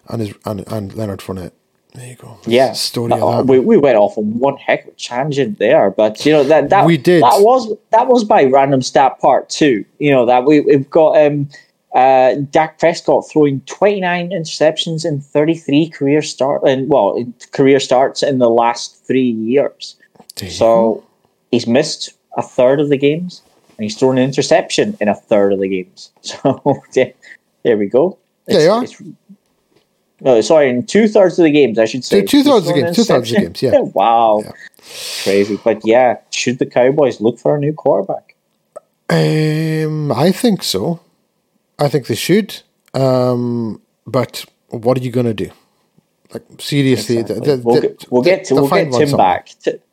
And 0.10 0.22
his 0.22 0.34
and, 0.46 0.66
and 0.72 0.94
Leonard 0.94 1.20
Fournette. 1.20 1.52
There 2.00 2.08
you 2.08 2.16
go. 2.16 2.38
Yeah, 2.48 2.72
Story 2.72 3.12
Uh, 3.12 3.44
we, 3.44 3.60
we 3.60 3.76
went 3.76 3.98
off 3.98 4.18
on 4.18 4.40
one 4.40 4.56
heck 4.56 4.84
of 4.84 4.94
a 4.94 4.96
tangent 4.96 5.60
there, 5.60 5.90
but 5.90 6.26
you 6.26 6.32
know 6.32 6.46
that 6.46 6.70
that 6.70 6.86
We 6.86 6.96
did. 6.96 7.22
that 7.22 7.42
was 7.42 7.76
that 7.90 8.08
was 8.08 8.24
by 8.24 8.46
random 8.46 8.82
stat 8.82 9.20
part 9.20 9.50
two. 9.50 9.84
You 9.98 10.12
know 10.12 10.26
that 10.26 10.46
we 10.46 10.62
we've 10.62 10.90
got 10.90 11.18
um 11.18 11.50
uh 11.94 12.36
Dak 12.52 12.80
Prescott 12.80 13.30
throwing 13.30 13.60
twenty 13.66 14.00
nine 14.00 14.30
interceptions 14.30 15.06
in 15.06 15.20
thirty 15.20 15.56
three 15.56 15.90
career 15.90 16.22
start 16.22 16.62
and 16.66 16.88
well 16.88 17.18
in 17.18 17.34
career 17.52 17.82
starts 17.82 18.24
in 18.24 18.40
the 18.40 18.50
last 18.50 19.06
three 19.06 19.32
years. 19.32 19.98
There 20.38 20.48
go. 20.48 20.54
So 20.54 21.04
he's 21.52 21.68
missed 21.68 22.14
a 22.38 22.42
third 22.42 22.80
of 22.80 22.88
the 22.88 22.98
games, 22.98 23.42
and 23.78 23.84
he's 23.84 23.98
thrown 23.98 24.18
an 24.18 24.24
interception 24.24 24.96
in 25.02 25.10
a 25.10 25.16
third 25.16 25.52
of 25.52 25.60
the 25.60 25.68
games. 25.68 26.12
So 26.22 26.82
yeah, 26.94 27.12
there 27.64 27.76
we 27.76 27.88
go. 27.88 28.18
There 28.46 28.62
you 28.62 28.72
are. 28.72 28.84
It's, 28.86 29.02
No, 30.22 30.42
sorry, 30.42 30.70
in 30.70 30.86
two 30.86 31.08
thirds 31.08 31.40
of 31.40 31.44
the 31.46 31.52
games, 31.52 31.80
I 31.80 31.86
should 31.86 32.04
say. 32.04 32.22
Two 32.24 32.44
thirds 32.44 32.68
of 32.68 32.76
the 32.76 32.82
games. 32.82 32.96
Two 32.96 33.04
thirds 33.04 33.32
of 33.32 33.36
the 33.38 33.42
games. 33.44 33.62
Yeah. 33.62 33.80
wow. 33.94 34.44
Crazy. 35.24 35.58
But 35.64 35.82
yeah, 35.86 36.18
should 36.32 36.60
the 36.60 36.66
Cowboys 36.66 37.22
look 37.22 37.40
for 37.40 37.56
a 37.56 37.60
new 37.60 37.74
quarterback? 37.74 38.36
Um, 39.10 40.12
I 40.12 40.32
think 40.32 40.64
so. 40.64 41.00
I 41.80 41.88
think 41.88 42.08
they 42.08 42.16
should. 42.16 42.62
Um, 42.94 43.82
but 44.06 44.46
what 44.70 44.98
are 44.98 45.02
you 45.02 45.12
going 45.12 45.26
to 45.26 45.34
do? 45.34 45.52
Like 46.34 46.44
seriously, 46.60 47.18
Exactly. 47.18 47.46
the- 47.48 47.58
the- 47.58 47.64
we'll, 47.64 47.76
the- 47.76 47.82
get, 47.88 48.06
we'll 48.12 48.22
get 48.22 48.44
to 48.46 48.56
we'll 48.56 48.70
get 48.70 48.92
Tim 48.92 49.18
back. 49.18 49.50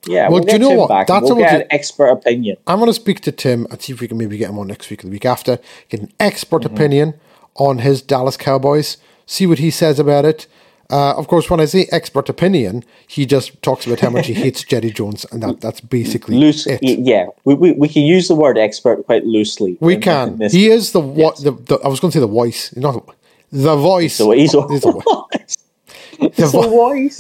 Yeah, 0.07 0.29
Well, 0.29 0.33
we'll 0.33 0.43
do 0.43 0.53
you 0.53 0.59
know 0.59 0.69
Tim 0.69 0.79
what? 0.79 0.89
back. 0.91 1.07
That's 1.07 1.23
we'll 1.25 1.37
get 1.37 1.63
an 1.63 1.67
expert 1.71 2.09
opinion. 2.09 2.57
I'm 2.67 2.79
going 2.79 2.91
to 2.91 2.95
speak 2.95 3.21
to 3.21 3.33
Tim 3.33 3.67
and 3.71 3.81
see 3.81 3.95
if 3.95 4.01
we 4.03 4.09
can 4.09 4.19
maybe 4.19 4.37
get 4.37 4.51
him 4.51 4.59
on 4.59 4.67
next 4.67 4.91
week 4.91 5.01
or 5.03 5.07
the 5.07 5.13
week 5.13 5.25
after. 5.25 5.59
Get 5.89 6.01
an 6.01 6.13
expert 6.21 6.63
Mm-hmm. 6.63 6.75
opinion 6.75 7.15
on 7.55 7.79
his 7.79 8.03
Dallas 8.03 8.37
Cowboys. 8.37 8.99
See 9.27 9.47
what 9.47 9.59
he 9.59 9.71
says 9.71 9.99
about 9.99 10.25
it. 10.25 10.47
Uh, 10.89 11.15
of 11.17 11.27
course, 11.27 11.51
when 11.51 11.59
I 11.59 11.65
say 11.65 11.89
expert 11.91 12.29
opinion, 12.29 12.85
he 13.09 13.27
just 13.27 13.61
talks 13.61 13.87
about 13.87 13.99
how 14.01 14.11
much 14.11 14.29
he 14.29 14.35
hates 14.45 14.63
Jerry 14.63 14.91
Jones, 14.91 15.27
and 15.33 15.43
that, 15.43 15.61
that's 15.61 15.81
basically 15.81 16.37
Loose, 16.37 16.67
it. 16.67 16.81
yeah, 16.81 17.27
we, 17.45 17.55
we, 17.55 17.73
we 17.73 17.89
can 17.89 18.03
use 18.03 18.29
the 18.29 18.37
word 18.37 18.57
expert 18.57 19.05
quite 19.05 19.25
loosely. 19.25 19.77
We 19.81 19.97
can. 19.97 20.39
He 20.49 20.69
is 20.69 20.93
the 20.93 21.01
what? 21.01 21.39
The, 21.39 21.51
the 21.53 21.79
I 21.85 21.89
was 21.89 21.99
going 21.99 22.13
to 22.13 22.17
say 22.17 22.21
the 22.21 22.29
voice, 22.29 22.75
not 22.77 23.05
the 23.51 23.77
voice. 23.77 24.15
So 24.15 24.31
he's 24.31 24.55
a 24.55 24.61
He's 24.69 24.81
the 24.83 24.93
voice. 24.93 25.57
the 26.19 26.47
vo- 26.47 26.69
voice. 26.71 27.17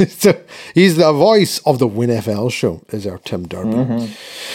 He's 0.75 0.97
the 0.97 1.13
voice 1.13 1.59
of 1.67 1.79
the 1.79 1.89
WinFL 1.89 2.51
show, 2.53 2.83
is 2.91 3.07
our 3.07 3.19
Tim 3.19 3.47
Derby. 3.49 3.71
Mm-hmm. 3.75 4.13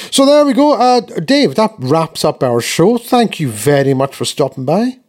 So 0.10 0.26
there 0.26 0.46
we 0.46 0.54
go. 0.54 0.74
Uh, 0.74 1.02
Dave, 1.02 1.56
that 1.56 1.74
wraps 1.80 2.24
up 2.24 2.42
our 2.44 2.62
show. 2.62 2.98
Thank 2.98 3.40
you 3.40 3.50
very 3.50 3.94
much 3.94 4.16
for 4.16 4.26
stopping 4.26 4.66
by. 4.66 5.00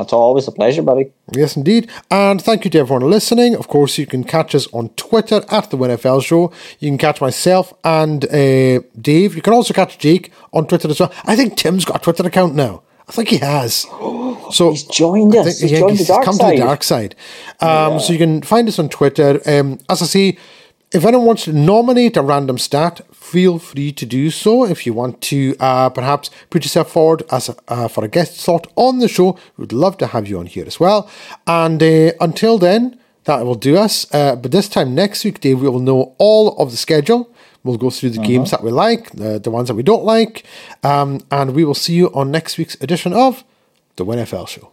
It's 0.00 0.12
always 0.12 0.48
a 0.48 0.52
pleasure, 0.52 0.82
buddy. 0.82 1.12
Yes, 1.32 1.56
indeed. 1.56 1.90
And 2.10 2.40
thank 2.40 2.64
you 2.64 2.70
to 2.70 2.78
everyone 2.78 3.10
listening. 3.10 3.54
Of 3.54 3.68
course, 3.68 3.98
you 3.98 4.06
can 4.06 4.24
catch 4.24 4.54
us 4.54 4.66
on 4.72 4.88
Twitter 4.90 5.42
at 5.50 5.70
the 5.70 5.76
WinFL 5.76 6.22
Show. 6.24 6.52
You 6.78 6.90
can 6.90 6.98
catch 6.98 7.20
myself 7.20 7.72
and 7.84 8.24
uh, 8.26 8.80
Dave. 9.00 9.34
You 9.36 9.42
can 9.42 9.52
also 9.52 9.74
catch 9.74 9.98
Jake 9.98 10.32
on 10.52 10.66
Twitter 10.66 10.88
as 10.88 11.00
well. 11.00 11.12
I 11.24 11.36
think 11.36 11.56
Tim's 11.56 11.84
got 11.84 11.96
a 11.96 12.00
Twitter 12.00 12.26
account 12.26 12.54
now. 12.54 12.82
I 13.08 13.12
think 13.12 13.28
he 13.28 13.38
has. 13.38 13.86
So 14.52 14.70
He's 14.70 14.82
joined 14.82 15.34
us. 15.34 15.60
He's 15.60 15.70
joined 15.78 15.96
the 15.98 16.04
dark 16.04 16.24
come 16.26 16.34
side. 16.34 16.50
to 16.56 16.58
the 16.60 16.64
dark 16.66 16.82
side. 16.82 17.14
Um, 17.60 17.98
So 18.00 18.12
you 18.12 18.18
can 18.18 18.42
find 18.42 18.68
us 18.68 18.78
on 18.78 18.90
Twitter. 18.90 19.40
Um, 19.46 19.78
as 19.88 20.02
I 20.02 20.04
say, 20.04 20.36
if 20.94 21.04
anyone 21.04 21.26
wants 21.26 21.44
to 21.44 21.52
nominate 21.52 22.16
a 22.16 22.22
random 22.22 22.58
stat, 22.58 23.00
feel 23.12 23.58
free 23.58 23.92
to 23.92 24.04
do 24.04 24.30
so. 24.30 24.64
If 24.64 24.86
you 24.86 24.92
want 24.92 25.20
to 25.22 25.56
uh, 25.58 25.88
perhaps 25.88 26.30
put 26.50 26.64
yourself 26.64 26.92
forward 26.92 27.22
as 27.30 27.48
a, 27.48 27.56
uh, 27.68 27.88
for 27.88 28.04
a 28.04 28.08
guest 28.08 28.38
slot 28.38 28.66
on 28.76 28.98
the 28.98 29.08
show, 29.08 29.38
we'd 29.56 29.72
love 29.72 29.96
to 29.98 30.08
have 30.08 30.28
you 30.28 30.38
on 30.38 30.46
here 30.46 30.66
as 30.66 30.78
well. 30.78 31.08
And 31.46 31.82
uh, 31.82 32.12
until 32.20 32.58
then, 32.58 32.98
that 33.24 33.44
will 33.46 33.54
do 33.54 33.76
us. 33.76 34.12
Uh, 34.12 34.36
but 34.36 34.50
this 34.52 34.68
time 34.68 34.94
next 34.94 35.24
week, 35.24 35.40
Dave, 35.40 35.60
we 35.60 35.68
will 35.68 35.80
know 35.80 36.14
all 36.18 36.56
of 36.58 36.70
the 36.70 36.76
schedule. 36.76 37.30
We'll 37.64 37.78
go 37.78 37.90
through 37.90 38.10
the 38.10 38.18
games 38.18 38.50
that 38.50 38.62
we 38.62 38.72
like, 38.72 39.12
the, 39.12 39.38
the 39.38 39.50
ones 39.50 39.68
that 39.68 39.74
we 39.74 39.84
don't 39.84 40.04
like, 40.04 40.44
um, 40.82 41.20
and 41.30 41.54
we 41.54 41.64
will 41.64 41.74
see 41.74 41.94
you 41.94 42.12
on 42.12 42.32
next 42.32 42.58
week's 42.58 42.74
edition 42.80 43.12
of 43.12 43.44
the 43.94 44.04
WinFL 44.04 44.48
Show. 44.48 44.71